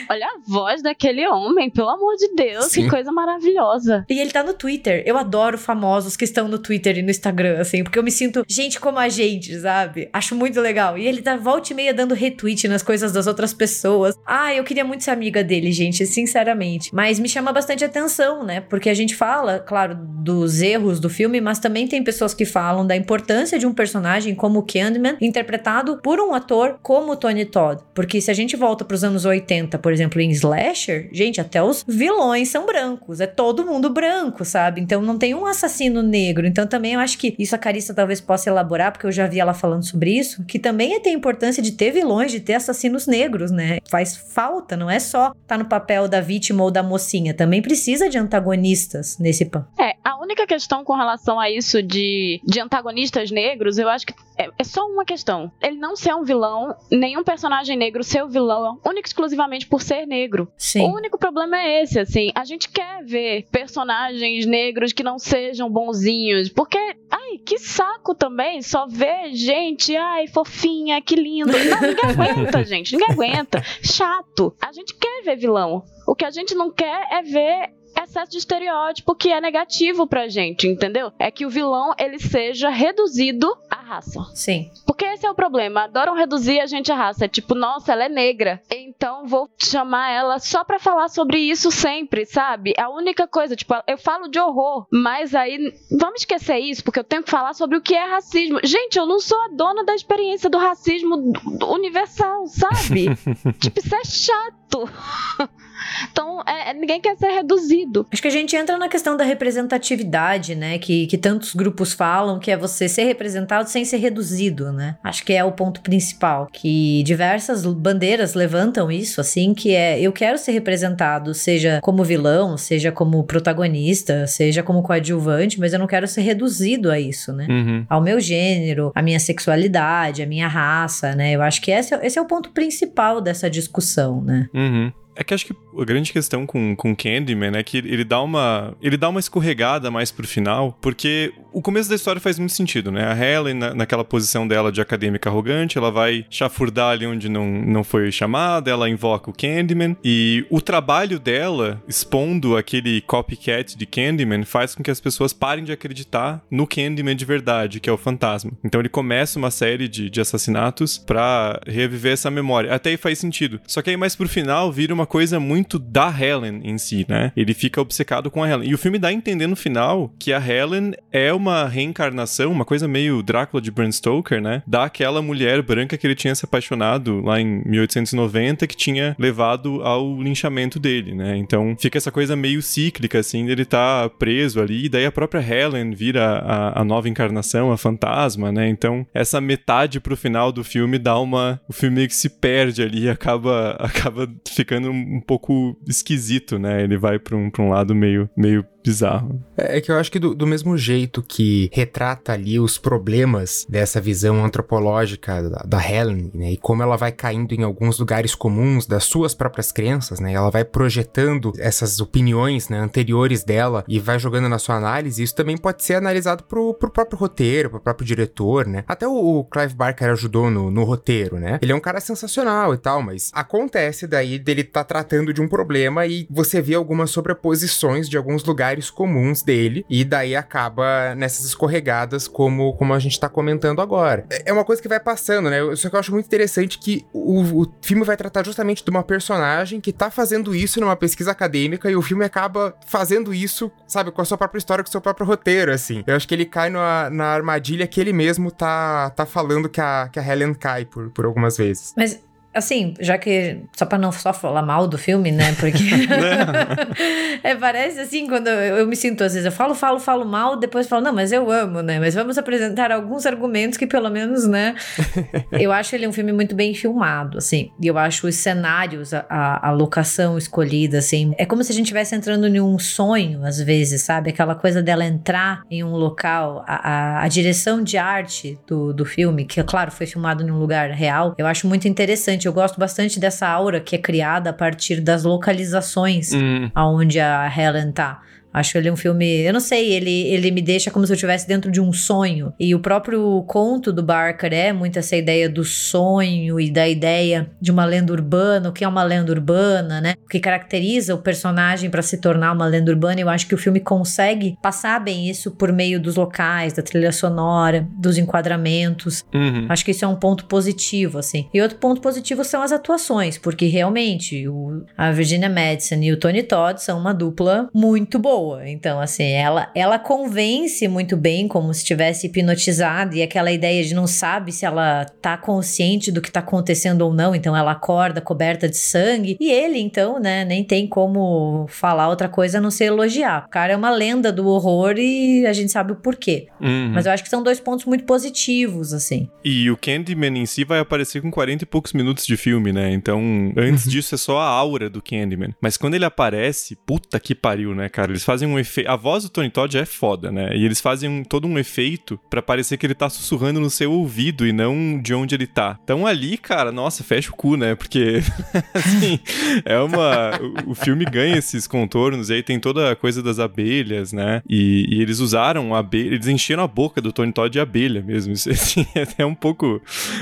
Olha 0.09 0.25
a 0.25 0.39
voz 0.45 0.81
daquele 0.81 1.27
homem, 1.27 1.69
pelo 1.69 1.89
amor 1.89 2.15
de 2.15 2.33
Deus, 2.35 2.65
Sim. 2.65 2.83
que 2.83 2.89
coisa 2.89 3.11
maravilhosa. 3.11 4.05
E 4.09 4.19
ele 4.19 4.31
tá 4.31 4.43
no 4.43 4.53
Twitter. 4.53 5.03
Eu 5.05 5.17
adoro 5.17 5.57
famosos 5.57 6.15
que 6.17 6.25
estão 6.25 6.47
no 6.47 6.57
Twitter 6.57 6.97
e 6.97 7.01
no 7.01 7.09
Instagram, 7.09 7.59
assim, 7.59 7.83
porque 7.83 7.97
eu 7.97 8.03
me 8.03 8.11
sinto 8.11 8.43
gente 8.47 8.79
como 8.79 8.99
a 8.99 9.09
gente, 9.09 9.57
sabe? 9.59 10.09
Acho 10.13 10.35
muito 10.35 10.59
legal. 10.59 10.97
E 10.97 11.07
ele 11.07 11.21
tá 11.21 11.35
volta 11.37 11.71
e 11.71 11.75
meia 11.75 11.93
dando 11.93 12.13
retweet 12.13 12.67
nas 12.67 12.83
coisas 12.83 13.11
das 13.11 13.27
outras 13.27 13.53
pessoas. 13.53 14.15
Ah, 14.25 14.53
eu 14.53 14.63
queria 14.63 14.83
muito 14.83 15.03
ser 15.03 15.11
amiga 15.11 15.43
dele, 15.43 15.71
gente, 15.71 16.05
sinceramente. 16.05 16.93
Mas 16.93 17.19
me 17.19 17.27
chama 17.27 17.51
bastante 17.51 17.83
atenção, 17.83 18.43
né? 18.43 18.61
Porque 18.61 18.89
a 18.89 18.93
gente 18.93 19.15
fala, 19.15 19.59
claro, 19.59 19.95
dos 19.95 20.61
erros 20.61 20.99
do 20.99 21.09
filme, 21.09 21.40
mas 21.41 21.59
também 21.59 21.87
tem 21.87 22.03
pessoas 22.03 22.33
que 22.33 22.45
falam 22.45 22.85
da 22.85 22.95
importância 22.95 23.57
de 23.57 23.65
um 23.65 23.73
personagem 23.73 24.35
como 24.35 24.59
o 24.59 24.63
Candyman, 24.63 25.17
interpretado 25.19 25.97
por 25.97 26.19
um 26.19 26.33
ator 26.33 26.79
como 26.81 27.15
Tony 27.15 27.45
Todd. 27.45 27.81
Porque 27.93 28.21
se 28.21 28.31
a 28.31 28.33
gente 28.33 28.55
volta 28.55 28.85
para 28.85 28.95
os 28.95 29.03
anos 29.03 29.25
80, 29.25 29.77
por 29.79 29.91
exemplo, 29.91 30.21
em 30.21 30.29
Slasher, 30.31 31.09
gente, 31.11 31.41
até 31.41 31.61
os 31.61 31.83
vilões 31.87 32.49
são 32.49 32.65
brancos, 32.65 33.19
é 33.19 33.27
todo 33.27 33.65
mundo 33.65 33.89
branco, 33.89 34.45
sabe? 34.45 34.81
Então 34.81 35.01
não 35.01 35.17
tem 35.17 35.33
um 35.33 35.45
assassino 35.45 36.01
negro. 36.01 36.45
Então 36.45 36.67
também 36.67 36.93
eu 36.93 36.99
acho 36.99 37.17
que 37.17 37.35
isso 37.37 37.55
a 37.55 37.57
Carissa 37.57 37.93
talvez 37.93 38.21
possa 38.21 38.49
elaborar, 38.49 38.91
porque 38.91 39.07
eu 39.07 39.11
já 39.11 39.27
vi 39.27 39.39
ela 39.39 39.53
falando 39.53 39.83
sobre 39.83 40.11
isso, 40.11 40.43
que 40.45 40.59
também 40.59 40.93
é 40.93 40.99
ter 40.99 41.11
importância 41.11 41.61
de 41.61 41.71
ter 41.71 41.91
vilões, 41.91 42.31
de 42.31 42.39
ter 42.39 42.53
assassinos 42.53 43.07
negros, 43.07 43.51
né? 43.51 43.79
Faz 43.89 44.15
falta, 44.15 44.77
não 44.77 44.89
é 44.89 44.99
só 44.99 45.33
tá 45.47 45.57
no 45.57 45.65
papel 45.65 46.07
da 46.07 46.21
vítima 46.21 46.63
ou 46.63 46.71
da 46.71 46.83
mocinha, 46.83 47.33
também 47.33 47.61
precisa 47.61 48.09
de 48.09 48.17
antagonistas 48.17 49.17
nesse 49.17 49.45
pan. 49.45 49.65
É, 49.79 49.95
a 50.03 50.19
única 50.21 50.45
questão 50.47 50.83
com 50.83 50.95
relação 50.95 51.30
a 51.39 51.49
isso 51.49 51.81
de, 51.81 52.41
de 52.43 52.59
antagonistas 52.59 53.31
negros, 53.31 53.77
eu 53.77 53.89
acho 53.89 54.05
que 54.05 54.13
é, 54.37 54.49
é, 54.57 54.63
só 54.63 54.85
uma 54.87 55.05
questão. 55.05 55.51
Ele 55.61 55.77
não 55.77 55.95
ser 55.95 56.15
um 56.15 56.23
vilão, 56.23 56.75
nenhum 56.91 57.23
personagem 57.23 57.77
negro 57.77 58.03
ser 58.03 58.23
o 58.23 58.27
vilão, 58.27 58.79
único 58.85 59.07
exclusivamente 59.07 59.67
por 59.67 59.81
ser 59.81 60.07
negro. 60.07 60.51
Sim. 60.57 60.81
O 60.81 60.95
único 60.95 61.17
problema 61.17 61.59
é 61.59 61.83
esse, 61.83 61.99
assim. 61.99 62.31
A 62.33 62.43
gente 62.43 62.69
quer 62.69 63.03
ver 63.03 63.47
personagens 63.51 64.45
negros 64.45 64.93
que 64.93 65.03
não 65.03 65.19
sejam 65.19 65.69
bonzinhos, 65.69 66.49
porque, 66.49 66.77
ai, 67.09 67.37
que 67.45 67.59
saco 67.59 68.15
também 68.15 68.61
só 68.61 68.87
ver 68.87 69.33
gente, 69.33 69.95
ai, 69.95 70.27
fofinha, 70.27 71.01
que 71.01 71.15
lindo. 71.15 71.51
Não, 71.51 71.81
ninguém 71.81 72.05
aguenta, 72.09 72.63
gente, 72.63 72.93
ninguém 72.93 73.11
aguenta. 73.11 73.61
Chato. 73.83 74.55
A 74.61 74.71
gente 74.71 74.95
quer 74.95 75.23
ver 75.23 75.35
vilão. 75.35 75.83
O 76.07 76.15
que 76.15 76.25
a 76.25 76.31
gente 76.31 76.55
não 76.55 76.71
quer 76.71 77.07
é 77.11 77.21
ver 77.21 77.80
excesso 78.11 78.31
de 78.31 78.37
estereótipo 78.37 79.15
que 79.15 79.31
é 79.31 79.39
negativo 79.39 80.05
pra 80.05 80.27
gente, 80.27 80.67
entendeu? 80.67 81.11
É 81.17 81.31
que 81.31 81.45
o 81.45 81.49
vilão 81.49 81.93
ele 81.97 82.19
seja 82.19 82.69
reduzido 82.69 83.47
à 83.69 83.75
raça. 83.75 84.19
Sim. 84.35 84.69
Porque 84.85 85.05
esse 85.05 85.25
é 85.25 85.31
o 85.31 85.35
problema. 85.35 85.83
Adoram 85.83 86.13
reduzir 86.13 86.59
a 86.59 86.65
gente 86.65 86.91
à 86.91 86.95
raça. 86.95 87.25
É 87.25 87.27
tipo, 87.27 87.55
nossa, 87.55 87.93
ela 87.93 88.05
é 88.05 88.09
negra. 88.09 88.61
Então 88.69 89.25
vou 89.25 89.49
chamar 89.57 90.11
ela 90.11 90.39
só 90.39 90.63
pra 90.63 90.79
falar 90.79 91.07
sobre 91.07 91.39
isso 91.39 91.71
sempre, 91.71 92.25
sabe? 92.25 92.73
A 92.77 92.89
única 92.89 93.27
coisa, 93.27 93.55
tipo, 93.55 93.73
eu 93.87 93.97
falo 93.97 94.27
de 94.27 94.39
horror, 94.39 94.85
mas 94.91 95.33
aí 95.33 95.73
vamos 95.97 96.21
esquecer 96.21 96.59
isso, 96.59 96.83
porque 96.83 96.99
eu 96.99 97.03
tenho 97.03 97.23
que 97.23 97.31
falar 97.31 97.53
sobre 97.53 97.77
o 97.77 97.81
que 97.81 97.95
é 97.95 98.05
racismo. 98.05 98.59
Gente, 98.63 98.97
eu 98.97 99.05
não 99.05 99.19
sou 99.19 99.39
a 99.41 99.47
dona 99.49 99.83
da 99.85 99.95
experiência 99.95 100.49
do 100.49 100.57
racismo 100.57 101.31
universal, 101.67 102.45
sabe? 102.47 103.15
tipo, 103.59 103.79
isso 103.79 103.95
é 103.95 104.03
chato. 104.03 104.60
Então, 106.11 106.41
é, 106.47 106.71
é, 106.71 106.73
ninguém 106.73 106.99
quer 106.99 107.15
ser 107.17 107.31
reduzido. 107.31 108.05
Acho 108.11 108.21
que 108.21 108.27
a 108.27 108.31
gente 108.31 108.55
entra 108.55 108.77
na 108.77 108.87
questão 108.87 109.15
da 109.17 109.23
representatividade, 109.23 110.55
né? 110.55 110.77
Que, 110.77 111.07
que 111.07 111.17
tantos 111.17 111.53
grupos 111.53 111.93
falam, 111.93 112.39
que 112.39 112.51
é 112.51 112.57
você 112.57 112.87
ser 112.87 113.03
representado 113.03 113.69
sem 113.69 113.85
ser 113.85 113.97
reduzido, 113.97 114.71
né? 114.71 114.95
Acho 115.03 115.23
que 115.23 115.33
é 115.33 115.43
o 115.43 115.51
ponto 115.51 115.81
principal. 115.81 116.47
Que 116.51 117.03
diversas 117.03 117.65
bandeiras 117.65 118.33
levantam 118.33 118.91
isso, 118.91 119.21
assim, 119.21 119.53
que 119.53 119.73
é 119.75 119.99
eu 119.99 120.11
quero 120.11 120.37
ser 120.37 120.51
representado, 120.51 121.33
seja 121.33 121.79
como 121.81 122.03
vilão, 122.03 122.57
seja 122.57 122.91
como 122.91 123.23
protagonista, 123.23 124.25
seja 124.27 124.63
como 124.63 124.83
coadjuvante, 124.83 125.59
mas 125.59 125.73
eu 125.73 125.79
não 125.79 125.87
quero 125.87 126.07
ser 126.07 126.21
reduzido 126.21 126.89
a 126.91 126.99
isso, 126.99 127.33
né? 127.33 127.47
Uhum. 127.49 127.85
Ao 127.89 128.01
meu 128.01 128.19
gênero, 128.19 128.91
à 128.95 129.01
minha 129.01 129.19
sexualidade, 129.19 130.23
à 130.23 130.25
minha 130.25 130.47
raça, 130.47 131.15
né? 131.15 131.31
Eu 131.31 131.41
acho 131.41 131.61
que 131.61 131.71
esse 131.71 131.93
é, 131.93 132.05
esse 132.05 132.17
é 132.17 132.21
o 132.21 132.25
ponto 132.25 132.51
principal 132.51 133.21
dessa 133.21 133.49
discussão, 133.49 134.21
né? 134.21 134.47
Uhum. 134.53 134.60
Mm-hmm. 134.61 135.00
É 135.21 135.23
que 135.23 135.35
acho 135.35 135.45
que 135.45 135.53
a 135.79 135.85
grande 135.85 136.11
questão 136.11 136.47
com, 136.47 136.75
com 136.75 136.95
Candyman 136.95 137.55
é 137.55 137.61
que 137.61 137.77
ele 137.77 138.03
dá 138.03 138.19
uma. 138.19 138.73
Ele 138.81 138.97
dá 138.97 139.07
uma 139.07 139.19
escorregada 139.19 139.91
mais 139.91 140.09
pro 140.09 140.27
final, 140.27 140.75
porque 140.81 141.31
o 141.53 141.61
começo 141.61 141.87
da 141.87 141.95
história 141.95 142.19
faz 142.19 142.39
muito 142.39 142.53
sentido, 142.53 142.91
né? 142.91 143.05
A 143.05 143.15
Helen, 143.15 143.53
na, 143.53 143.75
naquela 143.75 144.03
posição 144.03 144.47
dela 144.47 144.71
de 144.71 144.81
acadêmica 144.81 145.29
arrogante, 145.29 145.77
ela 145.77 145.91
vai 145.91 146.25
chafurdar 146.27 146.93
ali 146.93 147.05
onde 147.05 147.29
não, 147.29 147.45
não 147.45 147.83
foi 147.83 148.11
chamada, 148.11 148.71
ela 148.71 148.89
invoca 148.89 149.29
o 149.29 149.33
Candyman. 149.33 149.95
E 150.03 150.43
o 150.49 150.59
trabalho 150.59 151.19
dela, 151.19 151.79
expondo 151.87 152.57
aquele 152.57 153.01
copycat 153.01 153.77
de 153.77 153.85
Candyman, 153.85 154.43
faz 154.43 154.73
com 154.73 154.81
que 154.81 154.89
as 154.89 154.99
pessoas 154.99 155.33
parem 155.33 155.63
de 155.63 155.71
acreditar 155.71 156.43
no 156.49 156.65
Candyman 156.65 157.15
de 157.15 157.25
verdade, 157.25 157.79
que 157.79 157.89
é 157.89 157.93
o 157.93 157.97
fantasma. 157.97 158.53
Então 158.63 158.81
ele 158.81 158.89
começa 158.89 159.37
uma 159.37 159.51
série 159.51 159.87
de, 159.87 160.09
de 160.09 160.19
assassinatos 160.19 160.97
para 160.97 161.61
reviver 161.67 162.13
essa 162.13 162.31
memória. 162.31 162.73
Até 162.73 162.89
aí 162.89 162.97
faz 162.97 163.19
sentido. 163.19 163.61
Só 163.67 163.83
que 163.83 163.91
aí 163.91 163.97
mais 163.97 164.15
pro 164.15 164.27
final 164.27 164.71
vira 164.71 164.91
uma 164.91 165.10
coisa 165.11 165.41
muito 165.41 165.77
da 165.77 166.07
Helen 166.07 166.61
em 166.63 166.77
si, 166.77 167.05
né? 167.09 167.33
Ele 167.35 167.53
fica 167.53 167.81
obcecado 167.81 168.31
com 168.31 168.41
a 168.41 168.49
Helen. 168.49 168.69
E 168.69 168.73
o 168.73 168.77
filme 168.77 168.97
dá 168.97 169.09
a 169.09 169.13
entender 169.13 169.45
no 169.45 169.57
final 169.57 170.09
que 170.17 170.31
a 170.31 170.39
Helen 170.39 170.93
é 171.11 171.33
uma 171.33 171.67
reencarnação, 171.67 172.49
uma 172.49 172.63
coisa 172.63 172.87
meio 172.87 173.21
Drácula 173.21 173.61
de 173.61 173.69
Bram 173.69 173.91
Stoker, 173.91 174.41
né? 174.41 174.63
Daquela 174.65 175.21
mulher 175.21 175.61
branca 175.61 175.97
que 175.97 176.07
ele 176.07 176.15
tinha 176.15 176.33
se 176.33 176.45
apaixonado 176.45 177.19
lá 177.19 177.41
em 177.41 177.61
1890, 177.65 178.65
que 178.65 178.77
tinha 178.77 179.13
levado 179.19 179.81
ao 179.81 180.21
linchamento 180.21 180.79
dele, 180.79 181.13
né? 181.13 181.35
Então 181.35 181.75
fica 181.77 181.97
essa 181.97 182.09
coisa 182.09 182.33
meio 182.33 182.61
cíclica, 182.61 183.19
assim, 183.19 183.45
dele 183.45 183.65
tá 183.65 184.09
preso 184.17 184.61
ali, 184.61 184.85
e 184.85 184.89
daí 184.89 185.05
a 185.05 185.11
própria 185.11 185.41
Helen 185.41 185.91
vira 185.91 186.37
a, 186.37 186.79
a 186.79 186.85
nova 186.85 187.09
encarnação, 187.09 187.69
a 187.69 187.77
fantasma, 187.77 188.49
né? 188.49 188.69
Então 188.69 189.05
essa 189.13 189.41
metade 189.41 189.99
pro 189.99 190.15
final 190.15 190.53
do 190.53 190.63
filme 190.63 190.97
dá 190.97 191.19
uma. 191.19 191.59
O 191.67 191.73
filme 191.73 191.97
meio 191.97 192.07
que 192.07 192.15
se 192.15 192.29
perde 192.29 192.81
ali 192.81 193.09
acaba, 193.11 193.71
acaba 193.77 194.25
ficando 194.47 194.90
um 194.91 195.21
pouco 195.21 195.75
esquisito, 195.87 196.59
né? 196.59 196.83
Ele 196.83 196.97
vai 196.97 197.17
pra 197.19 197.35
um, 197.35 197.49
pra 197.49 197.63
um 197.63 197.69
lado 197.69 197.95
meio, 197.95 198.29
meio 198.35 198.65
bizarro. 198.83 199.41
É, 199.57 199.77
é 199.77 199.81
que 199.81 199.91
eu 199.91 199.97
acho 199.97 200.11
que 200.11 200.19
do, 200.19 200.33
do, 200.33 200.47
mesmo 200.47 200.77
jeito 200.77 201.21
que 201.21 201.69
retrata 201.71 202.33
ali 202.33 202.59
os 202.59 202.77
problemas 202.77 203.65
dessa 203.69 204.01
visão 204.01 204.43
antropológica 204.43 205.49
da, 205.49 205.63
da 205.65 205.89
Helen, 205.89 206.31
né, 206.33 206.51
e 206.51 206.57
como 206.57 206.83
ela 206.83 206.95
vai 206.95 207.11
caindo 207.11 207.53
em 207.53 207.63
alguns 207.63 207.99
lugares 207.99 208.35
comuns 208.35 208.85
das 208.85 209.03
suas 209.03 209.33
próprias 209.33 209.71
crenças, 209.71 210.19
né, 210.19 210.33
ela 210.33 210.49
vai 210.49 210.63
projetando 210.63 211.53
essas 211.57 211.99
opiniões, 211.99 212.69
né, 212.69 212.79
anteriores 212.79 213.43
dela 213.43 213.83
e 213.87 213.99
vai 213.99 214.19
jogando 214.19 214.49
na 214.49 214.59
sua 214.59 214.75
análise, 214.75 215.21
isso 215.21 215.35
também 215.35 215.57
pode 215.57 215.83
ser 215.83 215.95
analisado 215.95 216.43
pro, 216.43 216.73
pro 216.73 216.91
próprio 216.91 217.17
roteiro, 217.17 217.69
pro 217.69 217.79
próprio 217.79 218.05
diretor, 218.05 218.67
né. 218.67 218.83
Até 218.87 219.07
o, 219.07 219.39
o 219.39 219.45
Clive 219.45 219.75
Barker 219.75 220.09
ajudou 220.09 220.49
no, 220.49 220.71
no 220.71 220.83
roteiro, 220.83 221.39
né. 221.39 221.59
Ele 221.61 221.71
é 221.71 221.75
um 221.75 221.79
cara 221.79 221.99
sensacional 221.99 222.73
e 222.73 222.77
tal, 222.77 223.01
mas 223.01 223.31
acontece 223.33 224.07
daí 224.07 224.39
dele 224.39 224.63
tá 224.63 224.83
tratando 224.83 225.33
de 225.33 225.41
um 225.41 225.47
problema 225.47 226.05
e 226.05 226.27
você 226.29 226.61
vê 226.61 226.75
algumas 226.75 227.11
sobreposições 227.11 228.09
de 228.09 228.17
alguns 228.17 228.43
lugares 228.43 228.70
lugares 228.71 228.89
comuns 228.89 229.43
dele 229.43 229.85
e 229.89 230.03
daí 230.03 230.35
acaba 230.35 231.13
nessas 231.15 231.45
escorregadas 231.45 232.27
como, 232.27 232.73
como 232.73 232.93
a 232.93 232.99
gente 232.99 233.19
tá 233.19 233.27
comentando 233.27 233.81
agora. 233.81 234.25
É, 234.29 234.43
é 234.49 234.53
uma 234.53 234.63
coisa 234.63 234.81
que 234.81 234.87
vai 234.87 234.99
passando, 234.99 235.49
né? 235.49 235.59
Só 235.75 235.89
que 235.89 235.95
eu 235.95 235.99
acho 235.99 236.11
muito 236.11 236.25
interessante 236.25 236.79
que 236.79 237.05
o, 237.13 237.61
o 237.61 237.73
filme 237.81 238.03
vai 238.03 238.15
tratar 238.15 238.45
justamente 238.45 238.83
de 238.83 238.89
uma 238.89 239.03
personagem 239.03 239.81
que 239.81 239.91
tá 239.91 240.09
fazendo 240.09 240.55
isso 240.55 240.79
numa 240.79 240.95
pesquisa 240.95 241.31
acadêmica 241.31 241.89
e 241.91 241.95
o 241.95 242.01
filme 242.01 242.23
acaba 242.23 242.75
fazendo 242.85 243.33
isso, 243.33 243.71
sabe, 243.87 244.11
com 244.11 244.21
a 244.21 244.25
sua 244.25 244.37
própria 244.37 244.59
história, 244.59 244.83
com 244.83 244.89
o 244.89 244.91
seu 244.91 245.01
próprio 245.01 245.25
roteiro, 245.25 245.71
assim. 245.71 246.03
Eu 246.07 246.15
acho 246.15 246.27
que 246.27 246.33
ele 246.33 246.45
cai 246.45 246.69
na, 246.69 247.09
na 247.09 247.25
armadilha 247.25 247.85
que 247.87 247.99
ele 247.99 248.13
mesmo 248.13 248.51
tá, 248.51 249.09
tá 249.11 249.25
falando 249.25 249.67
que 249.69 249.81
a, 249.81 250.09
que 250.11 250.19
a 250.19 250.25
Helen 250.25 250.53
cai 250.53 250.85
por, 250.85 251.09
por 251.09 251.25
algumas 251.25 251.57
vezes. 251.57 251.93
Mas 251.97 252.19
Assim, 252.53 252.93
já 252.99 253.17
que. 253.17 253.61
Só 253.73 253.85
pra 253.85 253.97
não 253.97 254.11
só 254.11 254.33
falar 254.33 254.61
mal 254.61 254.85
do 254.85 254.97
filme, 254.97 255.31
né? 255.31 255.55
Porque. 255.57 255.83
é, 257.43 257.55
parece 257.55 258.01
assim, 258.01 258.27
quando 258.27 258.47
eu, 258.47 258.77
eu, 258.77 258.87
me 258.87 258.95
sinto, 258.95 259.23
às 259.23 259.33
vezes, 259.33 259.45
eu 259.45 259.51
falo, 259.51 259.73
falo, 259.73 259.99
falo 259.99 260.25
mal, 260.25 260.57
depois 260.57 260.87
falo, 260.87 261.01
não, 261.01 261.13
mas 261.13 261.31
eu 261.31 261.49
amo, 261.49 261.81
né? 261.81 261.97
Mas 261.99 262.13
vamos 262.13 262.37
apresentar 262.37 262.91
alguns 262.91 263.25
argumentos 263.25 263.77
que, 263.77 263.87
pelo 263.87 264.09
menos, 264.09 264.45
né? 264.45 264.75
eu 265.53 265.71
acho 265.71 265.95
ele 265.95 266.05
um 266.05 266.11
filme 266.11 266.33
muito 266.33 266.53
bem 266.53 266.73
filmado, 266.73 267.37
assim. 267.37 267.71
E 267.81 267.87
eu 267.87 267.97
acho 267.97 268.27
os 268.27 268.35
cenários, 268.35 269.13
a, 269.13 269.25
a, 269.29 269.69
a 269.69 269.71
locação 269.71 270.37
escolhida, 270.37 270.97
assim. 270.97 271.33
É 271.37 271.45
como 271.45 271.63
se 271.63 271.71
a 271.71 271.75
gente 271.75 271.85
estivesse 271.85 272.15
entrando 272.15 272.47
em 272.47 272.59
um 272.59 272.77
sonho, 272.77 273.45
às 273.45 273.61
vezes, 273.61 274.01
sabe? 274.01 274.29
Aquela 274.29 274.55
coisa 274.55 274.83
dela 274.83 275.05
entrar 275.05 275.61
em 275.71 275.85
um 275.85 275.95
local. 275.95 276.65
A, 276.67 276.89
a, 276.89 277.23
a 277.23 277.27
direção 277.29 277.81
de 277.81 277.97
arte 277.97 278.59
do, 278.67 278.91
do 278.93 279.05
filme, 279.05 279.45
que, 279.45 279.63
claro, 279.63 279.89
foi 279.89 280.05
filmado 280.05 280.45
em 280.45 280.51
um 280.51 280.59
lugar 280.59 280.91
real, 280.91 281.33
eu 281.37 281.47
acho 281.47 281.65
muito 281.65 281.87
interessante 281.87 282.40
eu 282.47 282.53
gosto 282.53 282.79
bastante 282.79 283.19
dessa 283.19 283.47
aura 283.47 283.79
que 283.79 283.95
é 283.95 283.99
criada 283.99 284.49
a 284.49 284.53
partir 284.53 285.01
das 285.01 285.23
localizações 285.23 286.33
hum. 286.33 286.69
aonde 286.73 287.19
a 287.19 287.51
Helen 287.55 287.91
tá. 287.91 288.21
Acho 288.53 288.77
ele 288.77 288.91
um 288.91 288.95
filme, 288.95 289.41
eu 289.41 289.53
não 289.53 289.59
sei, 289.59 289.93
ele, 289.93 290.27
ele 290.27 290.51
me 290.51 290.61
deixa 290.61 290.91
como 290.91 291.05
se 291.05 291.11
eu 291.11 291.15
estivesse 291.15 291.47
dentro 291.47 291.71
de 291.71 291.79
um 291.79 291.93
sonho. 291.93 292.53
E 292.59 292.75
o 292.75 292.79
próprio 292.79 293.43
conto 293.47 293.93
do 293.93 294.03
Barker 294.03 294.53
é 294.53 294.73
muito 294.73 294.99
essa 294.99 295.15
ideia 295.15 295.49
do 295.49 295.63
sonho 295.63 296.59
e 296.59 296.69
da 296.69 296.87
ideia 296.87 297.49
de 297.61 297.71
uma 297.71 297.85
lenda 297.85 298.11
urbana, 298.11 298.69
o 298.69 298.73
que 298.73 298.83
é 298.83 298.87
uma 298.87 299.03
lenda 299.03 299.31
urbana, 299.31 300.01
né? 300.01 300.13
O 300.25 300.27
que 300.27 300.39
caracteriza 300.39 301.15
o 301.15 301.19
personagem 301.19 301.89
para 301.89 302.01
se 302.01 302.17
tornar 302.17 302.51
uma 302.51 302.65
lenda 302.65 302.91
urbana. 302.91 303.21
Eu 303.21 303.29
acho 303.29 303.47
que 303.47 303.55
o 303.55 303.57
filme 303.57 303.79
consegue 303.79 304.57
passar 304.61 304.99
bem 304.99 305.29
isso 305.29 305.51
por 305.51 305.71
meio 305.71 305.99
dos 305.99 306.15
locais, 306.15 306.73
da 306.73 306.81
trilha 306.81 307.11
sonora, 307.11 307.87
dos 307.97 308.17
enquadramentos. 308.17 309.23
Uhum. 309.33 309.65
Acho 309.69 309.85
que 309.85 309.91
isso 309.91 310.03
é 310.03 310.07
um 310.07 310.15
ponto 310.15 310.45
positivo, 310.45 311.19
assim. 311.19 311.47
E 311.53 311.61
outro 311.61 311.77
ponto 311.77 312.01
positivo 312.01 312.43
são 312.43 312.61
as 312.61 312.71
atuações, 312.71 313.37
porque 313.37 313.67
realmente 313.67 314.47
o, 314.47 314.83
a 314.97 315.11
Virginia 315.11 315.49
Madison 315.49 315.95
e 315.95 316.11
o 316.11 316.17
Tony 316.17 316.43
Todd 316.43 316.81
são 316.81 316.99
uma 316.99 317.13
dupla 317.13 317.69
muito 317.73 318.19
boa 318.19 318.40
boa. 318.41 318.67
Então, 318.67 318.99
assim, 318.99 319.23
ela, 319.23 319.69
ela 319.75 319.99
convence 319.99 320.87
muito 320.87 321.15
bem, 321.15 321.47
como 321.47 321.71
se 321.73 321.81
estivesse 321.81 322.27
hipnotizada, 322.27 323.15
e 323.15 323.21
aquela 323.21 323.51
ideia 323.51 323.83
de 323.83 323.93
não 323.93 324.07
sabe 324.07 324.51
se 324.51 324.65
ela 324.65 325.05
tá 325.21 325.37
consciente 325.37 326.11
do 326.11 326.21
que 326.21 326.31
tá 326.31 326.39
acontecendo 326.39 327.01
ou 327.01 327.13
não, 327.13 327.35
então 327.35 327.55
ela 327.55 327.71
acorda 327.71 328.19
coberta 328.19 328.67
de 328.67 328.77
sangue. 328.77 329.37
E 329.39 329.51
ele, 329.51 329.79
então, 329.79 330.19
né, 330.19 330.43
nem 330.43 330.63
tem 330.63 330.87
como 330.87 331.67
falar 331.69 332.09
outra 332.09 332.27
coisa 332.27 332.57
a 332.57 332.61
não 332.61 332.71
ser 332.71 332.85
elogiar. 332.85 333.45
O 333.47 333.49
cara 333.49 333.73
é 333.73 333.75
uma 333.77 333.91
lenda 333.91 334.31
do 334.31 334.47
horror 334.47 334.95
e 334.97 335.45
a 335.45 335.53
gente 335.53 335.71
sabe 335.71 335.91
o 335.91 335.95
porquê. 335.95 336.47
Uhum. 336.59 336.91
Mas 336.93 337.05
eu 337.05 337.11
acho 337.11 337.23
que 337.23 337.29
são 337.29 337.43
dois 337.43 337.59
pontos 337.59 337.85
muito 337.85 338.03
positivos, 338.05 338.93
assim. 338.93 339.29
E 339.43 339.69
o 339.69 339.77
Candyman 339.77 340.37
em 340.37 340.45
si 340.45 340.63
vai 340.63 340.79
aparecer 340.79 341.21
com 341.21 341.29
40 341.29 341.63
e 341.63 341.67
poucos 341.67 341.93
minutos 341.93 342.25
de 342.25 342.35
filme, 342.35 342.71
né? 342.71 342.91
Então, 342.91 343.21
antes 343.55 343.85
uhum. 343.85 343.91
disso 343.91 344.15
é 344.15 344.17
só 344.17 344.39
a 344.39 344.45
aura 344.45 344.89
do 344.89 345.01
Candyman. 345.01 345.53
Mas 345.61 345.77
quando 345.77 345.93
ele 345.93 346.05
aparece, 346.05 346.75
puta 346.85 347.19
que 347.19 347.35
pariu, 347.35 347.75
né, 347.75 347.87
cara? 347.89 348.11
Eles 348.11 348.23
fazem 348.31 348.47
um 348.47 348.57
efeito. 348.57 348.89
A 348.89 348.95
voz 348.95 349.23
do 349.23 349.29
Tony 349.29 349.49
Todd 349.49 349.77
é 349.77 349.85
foda, 349.85 350.31
né? 350.31 350.55
E 350.55 350.63
eles 350.63 350.79
fazem 350.79 351.09
um, 351.09 351.23
todo 351.23 351.47
um 351.47 351.59
efeito 351.59 352.17
para 352.29 352.41
parecer 352.41 352.77
que 352.77 352.85
ele 352.85 352.95
tá 352.95 353.09
sussurrando 353.09 353.59
no 353.59 353.69
seu 353.69 353.91
ouvido 353.91 354.47
e 354.47 354.53
não 354.53 354.99
de 355.01 355.13
onde 355.13 355.35
ele 355.35 355.45
tá. 355.45 355.77
Então 355.83 356.07
ali, 356.07 356.37
cara, 356.37 356.71
nossa, 356.71 357.03
fecha 357.03 357.29
o 357.29 357.35
cu, 357.35 357.57
né? 357.57 357.75
Porque, 357.75 358.21
assim, 358.73 359.19
é 359.65 359.77
uma. 359.79 360.31
o, 360.65 360.73
filme 360.73 361.03
ganha 361.03 361.37
esses 361.37 361.67
contornos 361.67 362.29
e 362.29 362.35
aí 362.35 362.43
tem 362.43 362.57
toda 362.57 362.91
a 362.91 362.95
coisa 362.95 363.21
das 363.21 363.37
abelhas, 363.37 364.13
né? 364.13 364.41
E, 364.49 364.85
e 364.89 365.01
eles 365.01 365.19
usaram 365.19 365.75
abelha. 365.75 366.15
Eles 366.15 366.27
encheram 366.27 366.63
a 366.63 366.67
boca 366.67 367.01
do 367.01 367.11
Tony 367.11 367.33
Todd 367.33 367.51
de 367.51 367.59
abelha 367.59 368.01
mesmo. 368.01 368.31
Isso, 368.31 368.49
assim, 368.51 368.85
é 368.95 369.01
até 369.01 369.25
um 369.25 369.35
pouco. 369.35 369.81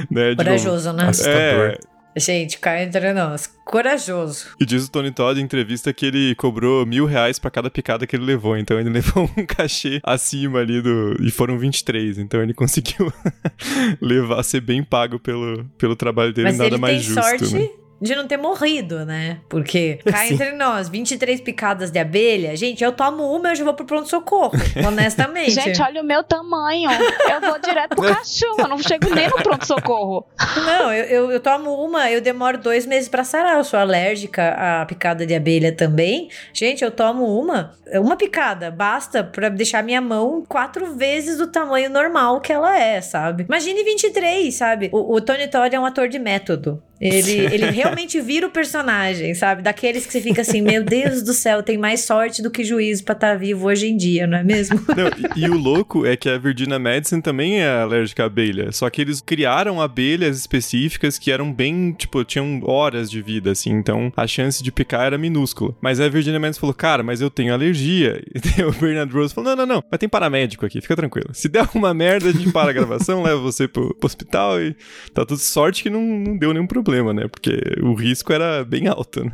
Né, 0.09 0.35
Corajoso, 0.35 0.91
né? 0.93 1.09
Assustador. 1.09 1.37
É, 1.37 1.79
Gente, 2.15 2.57
cá 2.57 2.81
entre 2.81 3.13
nós. 3.13 3.47
Corajoso. 3.63 4.47
E 4.59 4.65
diz 4.65 4.87
o 4.87 4.91
Tony 4.91 5.11
Todd 5.11 5.39
em 5.39 5.43
entrevista 5.43 5.93
que 5.93 6.05
ele 6.05 6.35
cobrou 6.35 6.85
mil 6.85 7.05
reais 7.05 7.37
pra 7.37 7.51
cada 7.51 7.69
picada 7.69 8.07
que 8.07 8.15
ele 8.15 8.25
levou. 8.25 8.57
Então 8.57 8.79
ele 8.79 8.89
levou 8.91 9.29
um 9.37 9.45
cachê 9.45 9.99
acima 10.03 10.59
ali 10.59 10.81
do. 10.81 11.15
E 11.21 11.29
foram 11.29 11.57
23. 11.57 12.17
Então 12.17 12.41
ele 12.41 12.53
conseguiu 12.53 13.11
levar, 14.01 14.41
ser 14.43 14.61
bem 14.61 14.83
pago 14.83 15.19
pelo, 15.19 15.65
pelo 15.77 15.95
trabalho 15.95 16.33
dele. 16.33 16.49
Mas 16.49 16.57
nada 16.57 16.77
mais 16.77 17.03
justo. 17.03 17.21
Sorte... 17.21 17.53
Né? 17.53 17.69
De 18.01 18.15
não 18.15 18.27
ter 18.27 18.37
morrido, 18.37 19.05
né? 19.05 19.39
Porque 19.49 19.99
cá 20.05 20.19
Sim. 20.19 20.33
entre 20.33 20.51
nós, 20.53 20.87
23 20.89 21.41
picadas 21.41 21.91
de 21.91 21.99
abelha, 21.99 22.55
gente, 22.55 22.83
eu 22.83 22.91
tomo 22.91 23.23
uma, 23.35 23.49
eu 23.49 23.55
já 23.55 23.63
vou 23.63 23.73
pro 23.73 23.85
pronto-socorro, 23.85 24.51
honestamente. 24.85 25.51
gente, 25.51 25.81
olha 25.81 26.01
o 26.01 26.05
meu 26.05 26.23
tamanho. 26.23 26.89
Eu 26.91 27.41
vou 27.41 27.59
direto 27.59 27.95
pro 27.95 28.07
cachorro, 28.13 28.55
eu 28.59 28.67
não 28.67 28.79
chego 28.79 29.13
nem 29.13 29.27
no 29.27 29.37
pronto-socorro. 29.37 30.27
Não, 30.65 30.93
eu, 30.93 31.05
eu, 31.05 31.31
eu, 31.31 31.39
tomo 31.39 31.73
uma, 31.83 32.09
eu 32.09 32.21
demoro 32.21 32.57
dois 32.57 32.85
meses 32.85 33.09
pra 33.09 33.23
sarar. 33.23 33.57
Eu 33.57 33.63
sou 33.63 33.79
alérgica 33.79 34.81
à 34.81 34.85
picada 34.85 35.25
de 35.25 35.35
abelha 35.35 35.71
também. 35.75 36.29
Gente, 36.53 36.83
eu 36.83 36.91
tomo 36.91 37.25
uma, 37.39 37.75
uma 37.95 38.15
picada, 38.15 38.71
basta 38.71 39.23
pra 39.23 39.49
deixar 39.49 39.83
minha 39.83 40.01
mão 40.01 40.43
quatro 40.47 40.95
vezes 40.95 41.37
do 41.37 41.47
tamanho 41.47 41.89
normal 41.89 42.39
que 42.41 42.53
ela 42.53 42.77
é, 42.77 43.01
sabe? 43.01 43.43
Imagine 43.43 43.83
23, 43.83 44.53
sabe? 44.53 44.89
O, 44.91 45.15
o 45.15 45.21
Tony 45.21 45.47
Todd 45.47 45.75
é 45.75 45.79
um 45.79 45.85
ator 45.85 46.07
de 46.07 46.19
método. 46.19 46.81
Ele, 46.99 47.45
ele 47.53 47.69
realmente 47.71 48.19
vira 48.19 48.47
o 48.47 48.49
personagem, 48.49 49.33
sabe? 49.33 49.61
Daqueles 49.61 50.05
que 50.05 50.11
você 50.11 50.21
fica 50.21 50.41
assim, 50.41 50.61
meu 50.61 50.83
Deus 50.83 51.23
do 51.23 51.33
céu, 51.33 51.63
tem 51.63 51.77
mais 51.77 52.01
sorte 52.01 52.41
do 52.41 52.51
que 52.51 52.63
juízo 52.63 53.03
pra 53.03 53.13
estar 53.13 53.31
tá 53.31 53.35
vivo 53.35 53.67
hoje 53.67 53.87
em 53.87 53.95
dia, 53.95 54.27
não 54.27 54.37
é 54.37 54.43
mesmo? 54.43 54.79
Não, 54.89 55.07
e, 55.35 55.45
e, 55.45 55.49
o 55.49 55.57
louco 55.57 56.05
é 56.05 56.17
que 56.17 56.27
a 56.27 56.37
Virginia 56.37 56.79
Madison 56.79 57.21
também 57.21 57.61
é 57.61 57.69
alérgica 57.69 58.23
à 58.23 58.25
abelha. 58.25 58.71
Só 58.71 58.89
que 58.89 59.01
eles 59.01 59.21
criaram 59.21 59.81
abelhas 59.81 60.37
específicas 60.37 61.17
que 61.17 61.31
eram 61.31 61.53
bem, 61.53 61.93
tipo, 61.93 62.23
tinham 62.25 62.61
horas 62.63 63.09
de 63.09 63.21
vida, 63.21 63.51
assim. 63.51 63.71
Então 63.71 64.11
a 64.17 64.27
chance 64.27 64.61
de 64.61 64.71
picar 64.71 65.05
era 65.05 65.17
minúscula. 65.17 65.75
Mas 65.79 65.99
a 65.99 66.09
Virginia 66.09 66.39
Madison 66.39 66.59
falou, 66.59 66.73
cara, 66.73 67.03
mas 67.03 67.21
eu 67.21 67.29
tenho 67.29 67.53
alergia. 67.53 68.21
E 68.59 68.63
o 68.63 68.71
Bernard 68.71 69.13
Rose 69.13 69.33
falou, 69.33 69.51
não, 69.51 69.65
não, 69.65 69.75
não, 69.75 69.83
mas 69.89 69.99
tem 69.99 70.09
paramédico 70.09 70.65
aqui, 70.65 70.81
fica 70.81 70.95
tranquilo. 70.95 71.29
Se 71.33 71.47
der 71.47 71.59
alguma 71.59 71.93
merda, 71.93 72.29
a 72.29 72.31
gente 72.31 72.51
para 72.51 72.71
a 72.71 72.73
gravação, 72.73 73.21
leva 73.21 73.39
você 73.39 73.67
pro, 73.67 73.93
pro 73.95 74.07
hospital 74.07 74.59
e 74.59 74.75
tá 75.13 75.25
tudo 75.25 75.37
sorte 75.39 75.83
que 75.83 75.89
não, 75.89 76.01
não 76.01 76.37
deu 76.37 76.51
nenhum 76.51 76.67
problema 76.67 76.88
problema, 76.89 77.13
né? 77.13 77.27
Porque 77.27 77.61
o 77.83 77.93
risco 77.93 78.33
era 78.33 78.65
bem 78.65 78.87
alto, 78.87 79.23
né? 79.23 79.31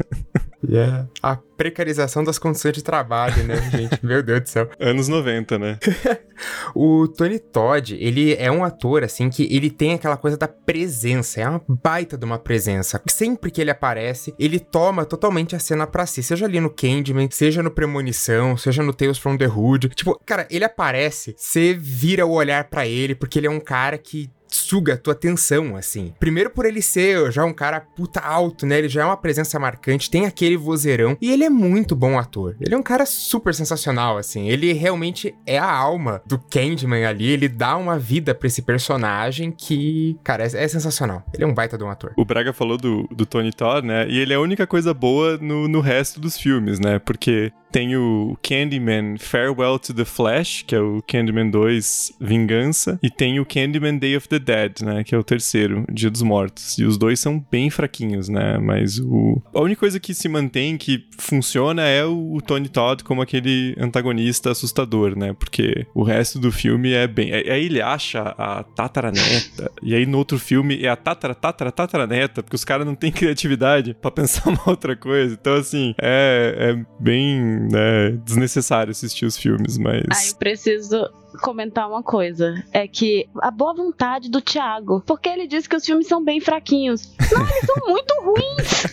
Yeah. 0.67 1.07
A 1.23 1.37
precarização 1.37 2.23
das 2.23 2.37
condições 2.37 2.73
de 2.73 2.83
trabalho, 2.83 3.43
né, 3.45 3.55
gente? 3.71 4.05
Meu 4.05 4.21
Deus 4.21 4.41
do 4.41 4.49
céu. 4.49 4.69
Anos 4.77 5.07
90, 5.07 5.57
né? 5.57 5.79
o 6.75 7.07
Tony 7.07 7.39
Todd, 7.39 7.95
ele 7.95 8.35
é 8.35 8.51
um 8.51 8.63
ator, 8.63 9.03
assim, 9.03 9.29
que 9.29 9.47
ele 9.55 9.69
tem 9.69 9.93
aquela 9.93 10.17
coisa 10.17 10.35
da 10.35 10.49
presença. 10.49 11.39
É 11.39 11.47
uma 11.47 11.61
baita 11.67 12.17
de 12.17 12.25
uma 12.25 12.37
presença. 12.37 13.01
Sempre 13.07 13.51
que 13.51 13.61
ele 13.61 13.71
aparece, 13.71 14.35
ele 14.37 14.59
toma 14.59 15.05
totalmente 15.05 15.55
a 15.55 15.59
cena 15.59 15.87
pra 15.87 16.05
si. 16.05 16.21
Seja 16.21 16.45
ali 16.45 16.59
no 16.59 16.69
Candyman, 16.69 17.29
seja 17.31 17.63
no 17.63 17.71
Premonição, 17.71 18.57
seja 18.57 18.83
no 18.83 18.93
Tales 18.93 19.17
from 19.17 19.37
the 19.37 19.47
Hood. 19.47 19.89
Tipo, 19.89 20.19
cara, 20.25 20.45
ele 20.49 20.65
aparece, 20.65 21.33
você 21.37 21.73
vira 21.73 22.25
o 22.25 22.31
olhar 22.31 22.65
para 22.65 22.85
ele, 22.85 23.15
porque 23.15 23.39
ele 23.39 23.47
é 23.47 23.51
um 23.51 23.61
cara 23.61 23.97
que 23.97 24.29
suga 24.55 24.93
a 24.93 24.97
tua 24.97 25.13
atenção, 25.13 25.75
assim. 25.75 26.13
Primeiro 26.19 26.49
por 26.49 26.65
ele 26.65 26.81
ser 26.81 27.31
já 27.31 27.43
um 27.43 27.53
cara 27.53 27.79
puta 27.79 28.19
alto, 28.19 28.65
né? 28.65 28.77
Ele 28.77 28.89
já 28.89 29.01
é 29.01 29.05
uma 29.05 29.17
presença 29.17 29.59
marcante, 29.59 30.09
tem 30.09 30.25
aquele 30.25 30.57
vozeirão 30.57 31.17
e 31.21 31.31
ele 31.31 31.43
é 31.43 31.49
muito 31.49 31.95
bom 31.95 32.17
ator. 32.17 32.55
Ele 32.59 32.73
é 32.73 32.77
um 32.77 32.83
cara 32.83 33.05
super 33.05 33.53
sensacional, 33.53 34.17
assim. 34.17 34.47
Ele 34.49 34.73
realmente 34.73 35.35
é 35.45 35.57
a 35.57 35.71
alma 35.71 36.21
do 36.25 36.37
Candyman 36.37 37.05
ali, 37.05 37.29
ele 37.29 37.47
dá 37.47 37.75
uma 37.77 37.97
vida 37.97 38.33
pra 38.33 38.47
esse 38.47 38.61
personagem 38.61 39.51
que, 39.51 40.17
cara, 40.23 40.43
é, 40.43 40.63
é 40.63 40.67
sensacional. 40.67 41.23
Ele 41.33 41.43
é 41.43 41.47
um 41.47 41.53
baita 41.53 41.77
de 41.77 41.83
um 41.83 41.89
ator. 41.89 42.13
O 42.17 42.25
Braga 42.25 42.53
falou 42.53 42.77
do, 42.77 43.07
do 43.11 43.25
Tony 43.25 43.51
Todd, 43.51 43.85
né? 43.85 44.07
E 44.07 44.19
ele 44.19 44.33
é 44.33 44.35
a 44.35 44.39
única 44.39 44.65
coisa 44.65 44.93
boa 44.93 45.37
no, 45.37 45.67
no 45.67 45.79
resto 45.79 46.19
dos 46.19 46.37
filmes, 46.37 46.79
né? 46.79 46.99
Porque 46.99 47.51
tem 47.75 47.97
o 47.97 48.37
Candyman 48.41 49.17
Farewell 49.17 49.77
to 49.77 49.93
the 49.93 50.05
Flash, 50.05 50.63
que 50.65 50.73
é 50.73 50.79
o 50.79 51.03
Candyman 51.05 51.49
2 51.49 52.13
Vingança, 52.21 52.97
e 53.03 53.09
tem 53.09 53.37
o 53.37 53.45
Candyman 53.45 53.97
Day 53.97 54.15
of 54.15 54.29
the 54.29 54.39
Dead, 54.39 54.79
né, 54.79 55.03
que 55.03 55.13
é 55.13 55.17
o 55.17 55.23
terceiro, 55.25 55.83
Dia 55.91 56.09
dos 56.09 56.21
Mortos. 56.21 56.77
E 56.77 56.85
os 56.85 56.97
dois 56.97 57.19
são 57.19 57.45
bem 57.51 57.69
fraquinhos, 57.69 58.29
né, 58.29 58.57
mas 58.59 58.97
o... 58.97 59.41
a 59.53 59.59
única 59.59 59.81
coisa 59.81 59.99
que 59.99 60.13
se 60.13 60.29
mantém, 60.29 60.77
que 60.77 61.05
funciona, 61.17 61.81
é 61.81 62.05
o 62.05 62.39
Tony 62.47 62.69
Todd 62.69 63.03
como 63.03 63.21
aquele 63.21 63.75
antagonista 63.77 64.51
assustador, 64.51 65.13
né, 65.19 65.33
porque 65.33 65.85
o 65.93 66.01
resto 66.01 66.39
do 66.39 66.53
filme 66.53 66.93
é 66.93 67.05
bem... 67.05 67.33
Aí 67.33 67.65
ele 67.65 67.81
acha 67.81 68.21
a 68.37 68.63
tataraneta, 68.63 69.69
e 69.83 69.93
aí 69.93 70.05
no 70.05 70.17
outro 70.17 70.39
filme 70.39 70.81
é 70.81 70.87
a 70.87 70.95
tatara, 70.95 71.35
tatara, 71.35 71.73
tataraneta, 71.73 72.41
porque 72.41 72.55
os 72.55 72.63
caras 72.63 72.87
não 72.87 72.95
têm 72.95 73.11
criatividade 73.11 73.93
para 74.01 74.11
pensar 74.11 74.47
uma 74.47 74.63
outra 74.65 74.95
coisa. 74.95 75.37
Então, 75.37 75.55
assim, 75.55 75.93
é, 76.01 76.55
é 76.57 76.85
bem 77.03 77.64
né, 77.69 78.11
desnecessário 78.23 78.91
assistir 78.91 79.25
os 79.25 79.37
filmes, 79.37 79.77
mas. 79.77 80.03
Aí 80.09 80.29
eu 80.29 80.35
preciso 80.35 81.09
comentar 81.41 81.87
uma 81.87 82.03
coisa. 82.03 82.63
É 82.71 82.87
que 82.87 83.27
a 83.41 83.51
boa 83.51 83.73
vontade 83.73 84.29
do 84.29 84.41
Thiago. 84.41 85.01
Porque 85.05 85.29
ele 85.29 85.47
disse 85.47 85.67
que 85.67 85.75
os 85.75 85.85
filmes 85.85 86.07
são 86.07 86.23
bem 86.23 86.39
fraquinhos. 86.39 87.13
Não, 87.31 87.41
eles 87.41 87.65
são 87.65 87.87
muito 87.87 88.13
ruins. 88.21 88.85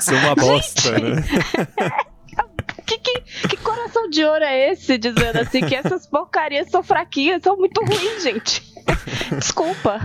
São 0.00 0.16
uma 0.16 0.34
bosta, 0.34 0.98
né? 0.98 1.22
Que, 2.86 2.98
que, 2.98 3.20
que, 3.48 3.56
coração 3.58 4.10
de 4.10 4.24
ouro 4.24 4.42
é 4.42 4.72
esse 4.72 4.98
dizendo 4.98 5.36
assim 5.38 5.60
que 5.64 5.76
essas 5.76 6.08
porcarias 6.08 6.68
são 6.70 6.82
fraquinhas, 6.82 7.40
são 7.40 7.56
muito 7.56 7.84
ruins, 7.84 8.24
gente? 8.24 8.69
Desculpa. 9.38 10.00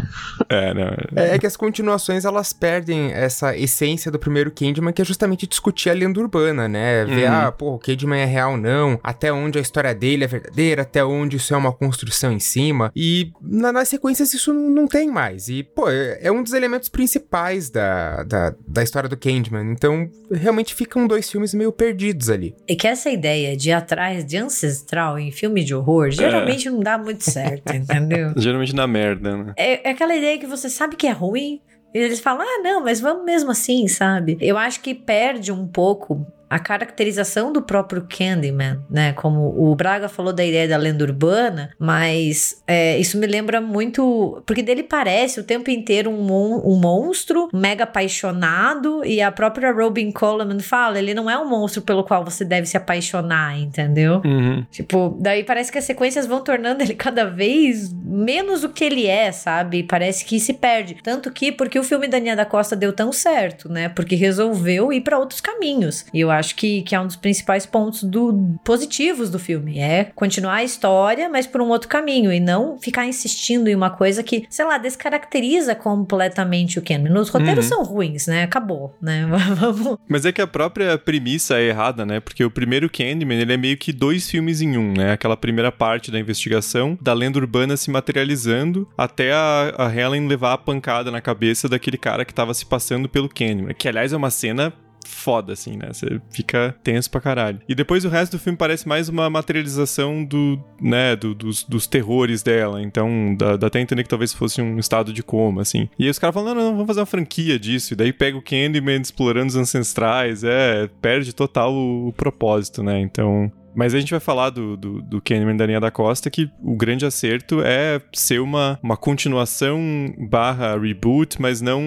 É, 0.50 0.74
não. 0.74 0.96
É, 1.16 1.36
é, 1.36 1.40
que 1.40 1.48
as 1.48 1.58
continuações 1.58 2.26
elas 2.26 2.54
perdem 2.54 3.12
essa 3.12 3.56
essência 3.56 4.12
do 4.12 4.20
primeiro 4.20 4.52
Candyman, 4.52 4.94
que 4.94 5.02
é 5.02 5.06
justamente 5.06 5.48
discutir 5.48 5.90
a 5.90 5.94
lenda 5.94 6.20
urbana, 6.20 6.68
né? 6.68 7.06
Ver, 7.06 7.30
uhum. 7.30 7.36
ah, 7.36 7.52
pô, 7.52 7.76
o 7.76 7.80
Candyman 7.80 8.20
é 8.20 8.26
real 8.26 8.58
não, 8.58 9.00
até 9.04 9.32
onde 9.32 9.58
a 9.58 9.62
história 9.62 9.94
dele 9.94 10.24
é 10.24 10.28
verdadeira, 10.28 10.82
até 10.84 11.04
onde 11.04 11.38
isso 11.38 11.54
é 11.54 11.58
uma 11.58 11.72
construção 11.72 12.32
em 12.32 12.40
cima. 12.40 12.92
E 12.96 13.32
na, 13.42 13.72
nas 13.72 13.90
sequências 13.90 14.34
isso 14.34 14.54
não, 14.54 14.70
não 14.70 14.88
tem 14.88 15.10
mais. 15.10 15.48
E, 15.48 15.64
pô, 15.64 15.90
é, 15.90 16.20
é, 16.22 16.32
um 16.32 16.44
dos 16.44 16.54
elementos 16.54 16.90
principais 16.90 17.70
da, 17.70 18.24
da, 18.24 18.54
da 18.68 18.84
história 18.84 19.10
do 19.10 19.18
Candyman. 19.18 19.72
Então, 19.72 20.10
realmente 20.32 20.74
ficam 20.74 21.08
dois 21.08 21.30
filmes 21.30 21.54
meio 21.54 21.72
perdidos 21.72 22.30
ali. 22.30 22.56
E 22.68 22.76
que 22.76 22.88
essa 22.88 23.10
ideia 23.10 23.56
de 23.56 23.70
ir 23.70 23.74
atrás 23.74 24.26
de 24.26 24.38
ancestral 24.38 25.18
em 25.18 25.32
filme 25.32 25.64
de 25.64 25.74
horror 25.74 26.12
geralmente 26.12 26.68
é. 26.68 26.72
não 26.72 26.80
dá 26.80 26.98
muito 26.98 27.24
certo, 27.24 27.74
entendeu? 27.74 28.34
geralmente 28.38 28.76
na 28.76 28.88
merda, 28.88 29.15
né? 29.22 29.54
É, 29.58 29.90
é 29.90 29.92
aquela 29.92 30.16
ideia 30.16 30.38
que 30.38 30.48
você 30.48 30.70
sabe 30.70 30.96
que 30.96 31.08
é 31.08 31.12
ruim, 31.12 31.62
eles 31.94 32.20
falam, 32.20 32.46
ah, 32.46 32.62
não, 32.62 32.84
mas 32.84 33.00
vamos 33.00 33.24
mesmo 33.24 33.52
assim, 33.52 33.88
sabe? 33.88 34.38
Eu 34.42 34.58
acho 34.58 34.82
que 34.82 34.94
perde 34.94 35.52
um 35.52 35.66
pouco 35.66 36.26
a 36.50 36.60
caracterização 36.60 37.52
do 37.52 37.62
próprio 37.62 38.06
Candyman, 38.08 38.80
né? 38.90 39.14
Como 39.14 39.54
o 39.58 39.76
Braga 39.76 40.08
falou 40.08 40.34
da 40.34 40.44
ideia 40.44 40.68
da 40.68 40.78
lenda 40.78 41.04
urbana, 41.04 41.72
mas 41.80 42.62
é, 42.68 42.98
isso 42.98 43.18
me 43.18 43.28
lembra 43.28 43.60
muito. 43.60 44.42
Porque 44.46 44.62
dele 44.62 44.84
parece 44.84 45.40
o 45.40 45.44
tempo 45.44 45.70
inteiro 45.70 46.10
um, 46.10 46.22
mon 46.22 46.62
um 46.66 46.80
monstro 46.80 47.50
mega 47.54 47.84
apaixonado, 47.84 49.04
e 49.06 49.22
a 49.22 49.32
própria 49.32 49.72
Robin 49.72 50.12
Coleman 50.12 50.60
fala: 50.60 51.00
ele 51.00 51.14
não 51.14 51.30
é 51.30 51.38
um 51.38 51.48
monstro 51.48 51.82
pelo 51.82 52.04
qual 52.04 52.24
você 52.24 52.46
deve 52.46 52.68
se 52.68 52.78
apaixonar, 52.78 53.60
entendeu? 53.60 54.22
Uhum. 54.24 54.66
Tipo, 54.72 55.18
daí 55.20 55.44
parece 55.44 55.72
que 55.72 55.78
as 55.78 55.86
sequências 55.86 56.26
vão 56.26 56.42
tornando 56.42 56.84
ele 56.84 56.94
cada 56.94 57.26
vez 57.26 57.94
menos 57.94 58.64
o 58.64 58.70
que 58.70 58.84
ele 58.84 59.08
é, 59.08 59.32
sabe? 59.32 59.84
Parece 59.84 60.26
que 60.26 60.40
se 60.40 60.54
perde. 60.54 60.98
Tanto 61.04 61.32
que, 61.32 61.52
porque 61.52 61.80
o 61.80 61.84
filme 61.84 62.08
da 62.08 62.20
Nia 62.20 62.36
da 62.36 62.46
Costa 62.46 62.76
deu 62.76 62.94
tão 62.94 63.12
certo, 63.12 63.70
né? 63.70 63.90
Porque 63.90 64.16
resolveu 64.16 64.94
ir 64.94 65.02
para 65.02 65.18
outros 65.20 65.42
caminhos. 65.42 66.06
E 66.14 66.20
eu 66.20 66.32
acho 66.36 66.56
que, 66.56 66.82
que 66.84 66.96
é 66.96 67.00
um 67.00 67.08
dos 67.08 67.16
principais 67.16 67.66
pontos 67.66 68.04
do, 68.04 68.58
positivos 68.64 69.30
do 69.30 69.40
filme. 69.40 69.80
É 69.80 70.06
continuar 70.16 70.56
a 70.56 70.64
história, 70.64 71.30
mas 71.30 71.48
por 71.48 71.62
um 71.62 71.70
outro 71.70 71.90
caminho. 71.90 72.32
E 72.32 72.40
não 72.40 72.78
ficar 72.80 73.06
insistindo 73.06 73.68
em 73.68 73.76
uma 73.76 73.90
coisa 73.90 74.24
que, 74.24 74.46
sei 74.50 74.66
lá, 74.66 74.78
descaracteriza 74.78 75.76
completamente 75.76 76.80
o 76.80 76.82
Ken. 76.82 77.04
Os 77.20 77.30
roteiros 77.30 77.66
uhum. 77.66 77.70
são 77.70 77.84
ruins, 77.84 78.28
né? 78.28 78.44
Acabou, 78.44 78.96
né? 79.02 79.28
Vamos. 79.56 79.98
Mas 80.08 80.26
é 80.26 80.32
que 80.32 80.42
a 80.42 80.48
própria 80.48 80.98
premissa 80.98 81.58
é 81.58 81.70
errada, 81.70 82.06
né? 82.06 82.20
Porque 82.20 82.44
o 82.44 82.52
primeiro 82.52 82.90
Candyman, 82.90 83.40
ele 83.40 83.54
é 83.54 83.58
meio 83.58 83.78
que 83.78 83.92
dois 83.92 84.30
filmes 84.30 84.62
em 84.62 84.78
um, 84.78 84.94
né? 84.94 85.14
Aquela 85.14 85.38
primeira 85.38 85.72
parte 85.72 86.12
da 86.12 86.20
investigação, 86.20 86.98
da 87.02 87.14
lenda 87.14 87.40
urbana 87.40 87.78
se 87.78 87.90
materializando, 87.90 88.88
até 88.98 89.34
a, 89.34 89.74
a 89.78 89.96
Helen 89.96 90.28
levar 90.28 90.54
a 90.54 90.58
pancada 90.58 91.12
na 91.12 91.22
cabeça 91.22 91.68
daquele 91.68 91.98
cara 91.98 92.26
que 92.26 92.34
tava 92.34 92.54
se 92.54 92.66
passando 92.66 93.10
pelo 93.10 93.30
Candyman. 93.30 93.74
Que, 93.74 93.88
aliás, 93.88 94.14
é 94.14 94.18
uma 94.18 94.30
cena 94.30 94.74
foda, 95.08 95.54
assim, 95.54 95.78
né? 95.78 95.90
Você 95.92 96.22
fica 96.30 96.76
tenso 96.84 97.10
pra 97.10 97.22
caralho. 97.22 97.60
E 97.68 97.76
depois 97.76 98.06
o 98.06 98.10
resto 98.10 98.34
do 98.34 98.40
filme 98.40 98.58
parece 98.58 98.88
mais 98.88 99.10
uma 99.10 99.30
materialização 99.30 100.24
do, 100.24 100.60
né, 100.82 101.16
do, 101.16 101.34
dos, 101.34 101.64
dos 101.64 101.88
terrores 101.88 102.44
dela. 102.44 102.82
Então, 102.82 103.36
dá, 103.38 103.58
dá 103.58 103.68
até 103.68 103.80
entender 103.80 104.04
que 104.04 104.10
talvez 104.10 104.34
fosse 104.34 104.62
um 104.62 104.78
estado 104.78 105.14
de 105.14 105.24
coma, 105.24 105.62
assim. 105.62 105.90
E 105.98 106.06
aí 106.06 106.10
os 106.10 106.20
caras 106.20 106.34
falam, 106.34 106.54
não, 106.54 106.64
não, 106.64 106.72
vamos 106.72 106.88
fazer 106.88 107.00
uma 107.00 107.06
franquia 107.06 107.58
disso. 107.60 107.94
E 107.94 107.96
daí 107.96 108.12
pega 108.12 108.38
o 108.38 108.42
Candyman 108.42 109.02
explorando 109.02 109.48
os 109.48 109.56
ancestrais. 109.56 110.44
É, 110.44 110.90
perde 111.02 111.34
total 111.34 111.74
o, 111.74 112.08
o 112.08 112.14
propósito, 112.14 112.84
né? 112.84 113.00
Então, 113.00 113.52
mas 113.76 113.94
a 113.94 114.00
gente 114.00 114.12
vai 114.12 114.20
falar 114.20 114.50
do, 114.50 114.78
do, 114.78 115.02
do 115.02 115.22
Candyman 115.22 115.56
da 115.56 115.66
linha 115.66 115.80
da 115.80 115.92
Costa, 115.92 116.30
que 116.30 116.50
o 116.62 116.76
grande 116.76 117.06
acerto 117.06 117.62
é 117.62 118.02
ser 118.14 118.40
uma, 118.40 118.80
uma 118.82 118.98
continuação 118.98 119.80
barra 120.18 120.78
reboot, 120.78 121.42
mas 121.42 121.62
não 121.62 121.82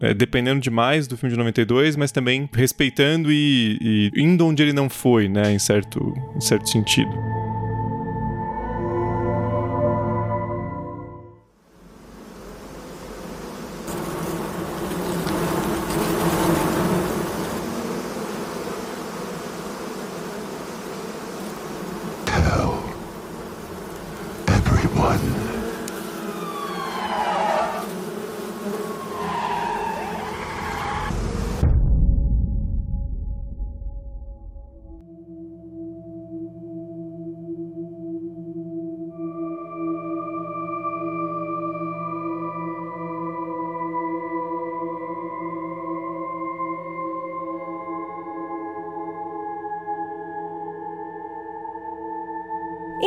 é, 0.00 0.14
dependendo 0.14 0.60
demais 0.60 1.06
do 1.06 1.16
filme 1.16 1.32
de 1.32 1.38
92, 1.38 1.96
mas 1.96 2.12
também 2.12 2.48
respeitando 2.52 3.30
e, 3.32 3.78
e 3.80 4.10
indo 4.16 4.46
onde 4.46 4.62
ele 4.62 4.72
não 4.72 4.88
foi, 4.88 5.28
né, 5.28 5.52
em 5.52 5.58
certo, 5.58 6.14
em 6.36 6.40
certo 6.40 6.68
sentido. 6.68 7.43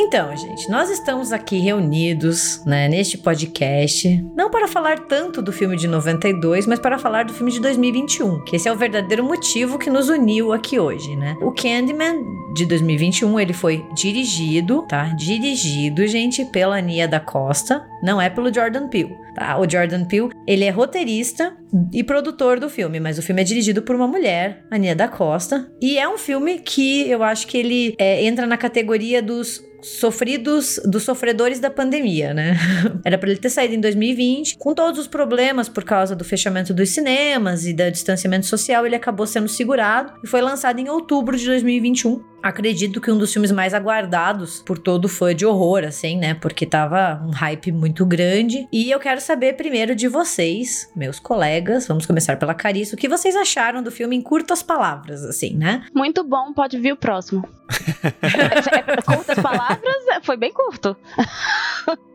Então, 0.00 0.34
gente, 0.36 0.70
nós 0.70 0.90
estamos 0.90 1.32
aqui 1.32 1.58
reunidos, 1.58 2.64
né, 2.64 2.86
neste 2.86 3.18
podcast, 3.18 4.24
não 4.36 4.48
para 4.48 4.68
falar 4.68 5.00
tanto 5.00 5.42
do 5.42 5.52
filme 5.52 5.76
de 5.76 5.88
92, 5.88 6.68
mas 6.68 6.78
para 6.78 7.00
falar 7.00 7.24
do 7.24 7.32
filme 7.32 7.50
de 7.50 7.60
2021, 7.60 8.44
que 8.44 8.54
esse 8.54 8.68
é 8.68 8.72
o 8.72 8.76
verdadeiro 8.76 9.24
motivo 9.24 9.76
que 9.76 9.90
nos 9.90 10.08
uniu 10.08 10.52
aqui 10.52 10.78
hoje, 10.78 11.16
né? 11.16 11.36
O 11.42 11.50
Candyman 11.50 12.22
de 12.54 12.64
2021, 12.64 13.40
ele 13.40 13.52
foi 13.52 13.84
dirigido, 13.92 14.86
tá? 14.88 15.06
Dirigido, 15.16 16.06
gente, 16.06 16.44
pela 16.44 16.80
Nia 16.80 17.08
da 17.08 17.18
Costa, 17.18 17.84
não 18.00 18.20
é 18.20 18.30
pelo 18.30 18.54
Jordan 18.54 18.86
Peele. 18.86 19.16
Tá? 19.34 19.58
O 19.58 19.68
Jordan 19.68 20.04
Peele, 20.04 20.30
ele 20.46 20.64
é 20.64 20.70
roteirista 20.70 21.56
e 21.92 22.04
produtor 22.04 22.60
do 22.60 22.70
filme, 22.70 23.00
mas 23.00 23.18
o 23.18 23.22
filme 23.22 23.40
é 23.40 23.44
dirigido 23.44 23.82
por 23.82 23.96
uma 23.96 24.06
mulher, 24.06 24.64
a 24.70 24.78
Nia 24.78 24.94
da 24.94 25.08
Costa, 25.08 25.68
e 25.80 25.98
é 25.98 26.08
um 26.08 26.16
filme 26.16 26.60
que 26.60 27.08
eu 27.10 27.22
acho 27.22 27.48
que 27.48 27.58
ele 27.58 27.94
é, 27.98 28.24
entra 28.24 28.46
na 28.46 28.56
categoria 28.56 29.20
dos 29.20 29.67
sofridos 29.82 30.80
dos 30.84 31.04
sofredores 31.04 31.60
da 31.60 31.70
pandemia, 31.70 32.34
né? 32.34 32.56
Era 33.04 33.16
para 33.16 33.30
ele 33.30 33.38
ter 33.38 33.50
saído 33.50 33.74
em 33.74 33.80
2020, 33.80 34.58
com 34.58 34.74
todos 34.74 34.98
os 34.98 35.06
problemas 35.06 35.68
por 35.68 35.84
causa 35.84 36.14
do 36.16 36.24
fechamento 36.24 36.74
dos 36.74 36.90
cinemas 36.90 37.66
e 37.66 37.72
do 37.72 37.90
distanciamento 37.90 38.46
social, 38.46 38.84
ele 38.86 38.96
acabou 38.96 39.26
sendo 39.26 39.48
segurado 39.48 40.12
e 40.22 40.26
foi 40.26 40.40
lançado 40.40 40.78
em 40.78 40.88
outubro 40.88 41.36
de 41.36 41.46
2021. 41.46 42.22
Acredito 42.42 43.00
que 43.00 43.10
um 43.10 43.18
dos 43.18 43.32
filmes 43.32 43.50
mais 43.50 43.74
aguardados 43.74 44.62
por 44.62 44.78
todo 44.78 45.08
fã 45.08 45.34
de 45.34 45.44
horror, 45.44 45.84
assim, 45.84 46.16
né? 46.16 46.34
Porque 46.34 46.64
tava 46.64 47.22
um 47.26 47.30
hype 47.30 47.72
muito 47.72 48.06
grande. 48.06 48.68
E 48.72 48.90
eu 48.90 48.98
quero 48.98 49.20
saber 49.20 49.54
primeiro 49.54 49.94
de 49.94 50.08
vocês, 50.08 50.90
meus 50.94 51.18
colegas, 51.18 51.86
vamos 51.86 52.06
começar 52.06 52.36
pela 52.38 52.54
Carissa, 52.54 52.94
o 52.94 52.98
que 52.98 53.08
vocês 53.08 53.34
acharam 53.34 53.82
do 53.82 53.90
filme 53.90 54.16
em 54.16 54.22
curtas 54.22 54.62
palavras, 54.62 55.24
assim, 55.24 55.56
né? 55.56 55.84
Muito 55.94 56.22
bom, 56.22 56.52
pode 56.52 56.78
vir 56.78 56.92
o 56.92 56.96
próximo. 56.96 57.42
curtas 59.04 59.38
palavras, 59.40 59.96
foi 60.22 60.36
bem 60.36 60.52
curto. 60.52 60.96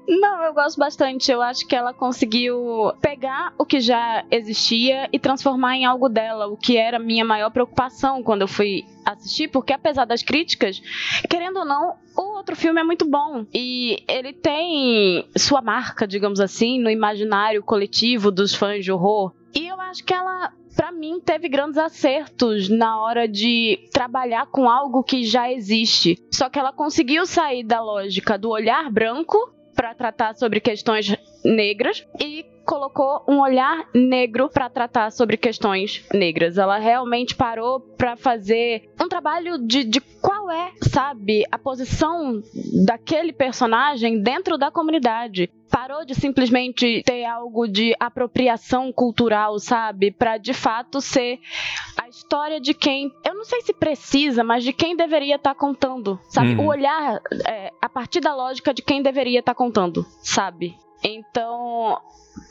Não, 0.08 0.44
eu 0.44 0.54
gosto 0.54 0.78
bastante. 0.78 1.32
Eu 1.32 1.42
acho 1.42 1.66
que 1.68 1.76
ela 1.76 1.94
conseguiu 1.94 2.92
pegar 3.02 3.54
o 3.58 3.66
que 3.66 3.80
já 3.80 4.26
existia 4.30 5.08
e 5.12 5.20
transformar 5.20 5.76
em 5.76 5.86
algo 5.86 6.10
dela, 6.10 6.48
o 6.48 6.58
que 6.58 6.78
era 6.78 7.00
minha 7.00 7.24
maior 7.24 7.50
preocupação 7.50 8.22
quando 8.22 8.42
eu 8.42 8.48
fui 8.48 8.84
assistir, 9.06 9.50
porque 9.50 9.74
apesar 9.74 10.06
das 10.06 10.24
críticas, 10.24 10.82
querendo 11.30 11.60
ou 11.60 11.66
não, 11.66 11.96
o 12.16 12.38
outro 12.38 12.56
filme 12.56 12.80
é 12.80 12.84
muito 12.84 13.06
bom 13.06 13.46
e 13.54 14.04
ele 14.08 14.34
tem 14.34 15.28
sua 15.38 15.62
marca, 15.62 16.08
digamos 16.08 16.40
assim, 16.40 16.80
no 16.80 16.90
imaginário 16.90 17.64
coletivo 17.64 18.32
dos 18.32 18.54
fãs 18.54 18.84
de 18.84 18.92
horror. 18.92 19.34
E 19.54 19.68
eu 19.68 19.80
acho 19.80 20.04
que 20.04 20.14
ela 20.14 20.52
para 20.76 20.92
mim, 20.92 21.20
teve 21.24 21.48
grandes 21.48 21.78
acertos 21.78 22.68
na 22.68 23.00
hora 23.00 23.28
de 23.28 23.88
trabalhar 23.94 24.48
com 24.48 24.68
algo 24.68 25.04
que 25.04 25.24
já 25.24 25.52
existe. 25.52 26.18
Só 26.32 26.50
que 26.50 26.58
ela 26.58 26.74
conseguiu 26.74 27.28
sair 27.28 27.64
da 27.64 27.80
lógica 27.80 28.40
do 28.40 28.50
olhar 28.50 28.92
branco 28.92 29.38
para 29.74 29.94
tratar 29.94 30.36
sobre 30.36 30.60
questões 30.60 31.16
negras. 31.44 32.06
E 32.20 32.46
colocou 32.66 33.24
um 33.28 33.40
olhar 33.40 33.88
negro 33.94 34.50
para 34.50 34.70
tratar 34.70 35.12
sobre 35.12 35.38
questões 35.38 36.06
negras. 36.14 36.58
Ela 36.58 36.78
realmente 36.78 37.36
parou 37.36 37.80
para 37.80 38.16
fazer 38.16 38.90
um 39.02 39.08
trabalho 39.08 39.58
de, 39.58 39.84
de 39.84 40.00
qual 40.00 40.50
é, 40.50 40.72
sabe, 40.82 41.44
a 41.52 41.58
posição 41.58 42.42
daquele 42.86 43.34
personagem 43.34 44.22
dentro 44.22 44.58
da 44.58 44.72
comunidade. 44.72 45.52
Parou 45.70 46.06
de 46.06 46.14
simplesmente 46.14 47.02
ter 47.04 47.26
algo 47.26 47.68
de 47.68 47.96
apropriação 48.00 48.94
cultural, 48.94 49.58
sabe, 49.58 50.12
para 50.12 50.38
de 50.38 50.54
fato 50.54 51.02
ser 51.02 51.40
a 52.00 52.08
história 52.08 52.60
de 52.62 52.76
quem, 52.76 53.12
eu 53.26 53.34
não 53.34 53.44
sei 53.44 53.62
se 53.62 53.74
precisa, 53.74 54.44
mas 54.44 54.64
de 54.64 54.72
quem 54.72 54.96
deveria 54.96 55.36
estar 55.36 55.56
tá 55.56 55.60
contando, 55.60 56.20
sabe? 56.30 56.54
Uhum. 56.54 56.66
O 56.66 56.70
olhar 56.70 57.20
é, 57.48 57.72
a 57.82 57.90
partir 57.90 58.20
da 58.20 58.36
lógica 58.36 58.72
de 58.72 58.84
quem 58.84 59.02
deveria 59.02 59.40
estar 59.40 59.54
tá 59.54 59.58
contando, 59.58 60.06
sabe? 60.22 60.78
Então, 61.04 62.00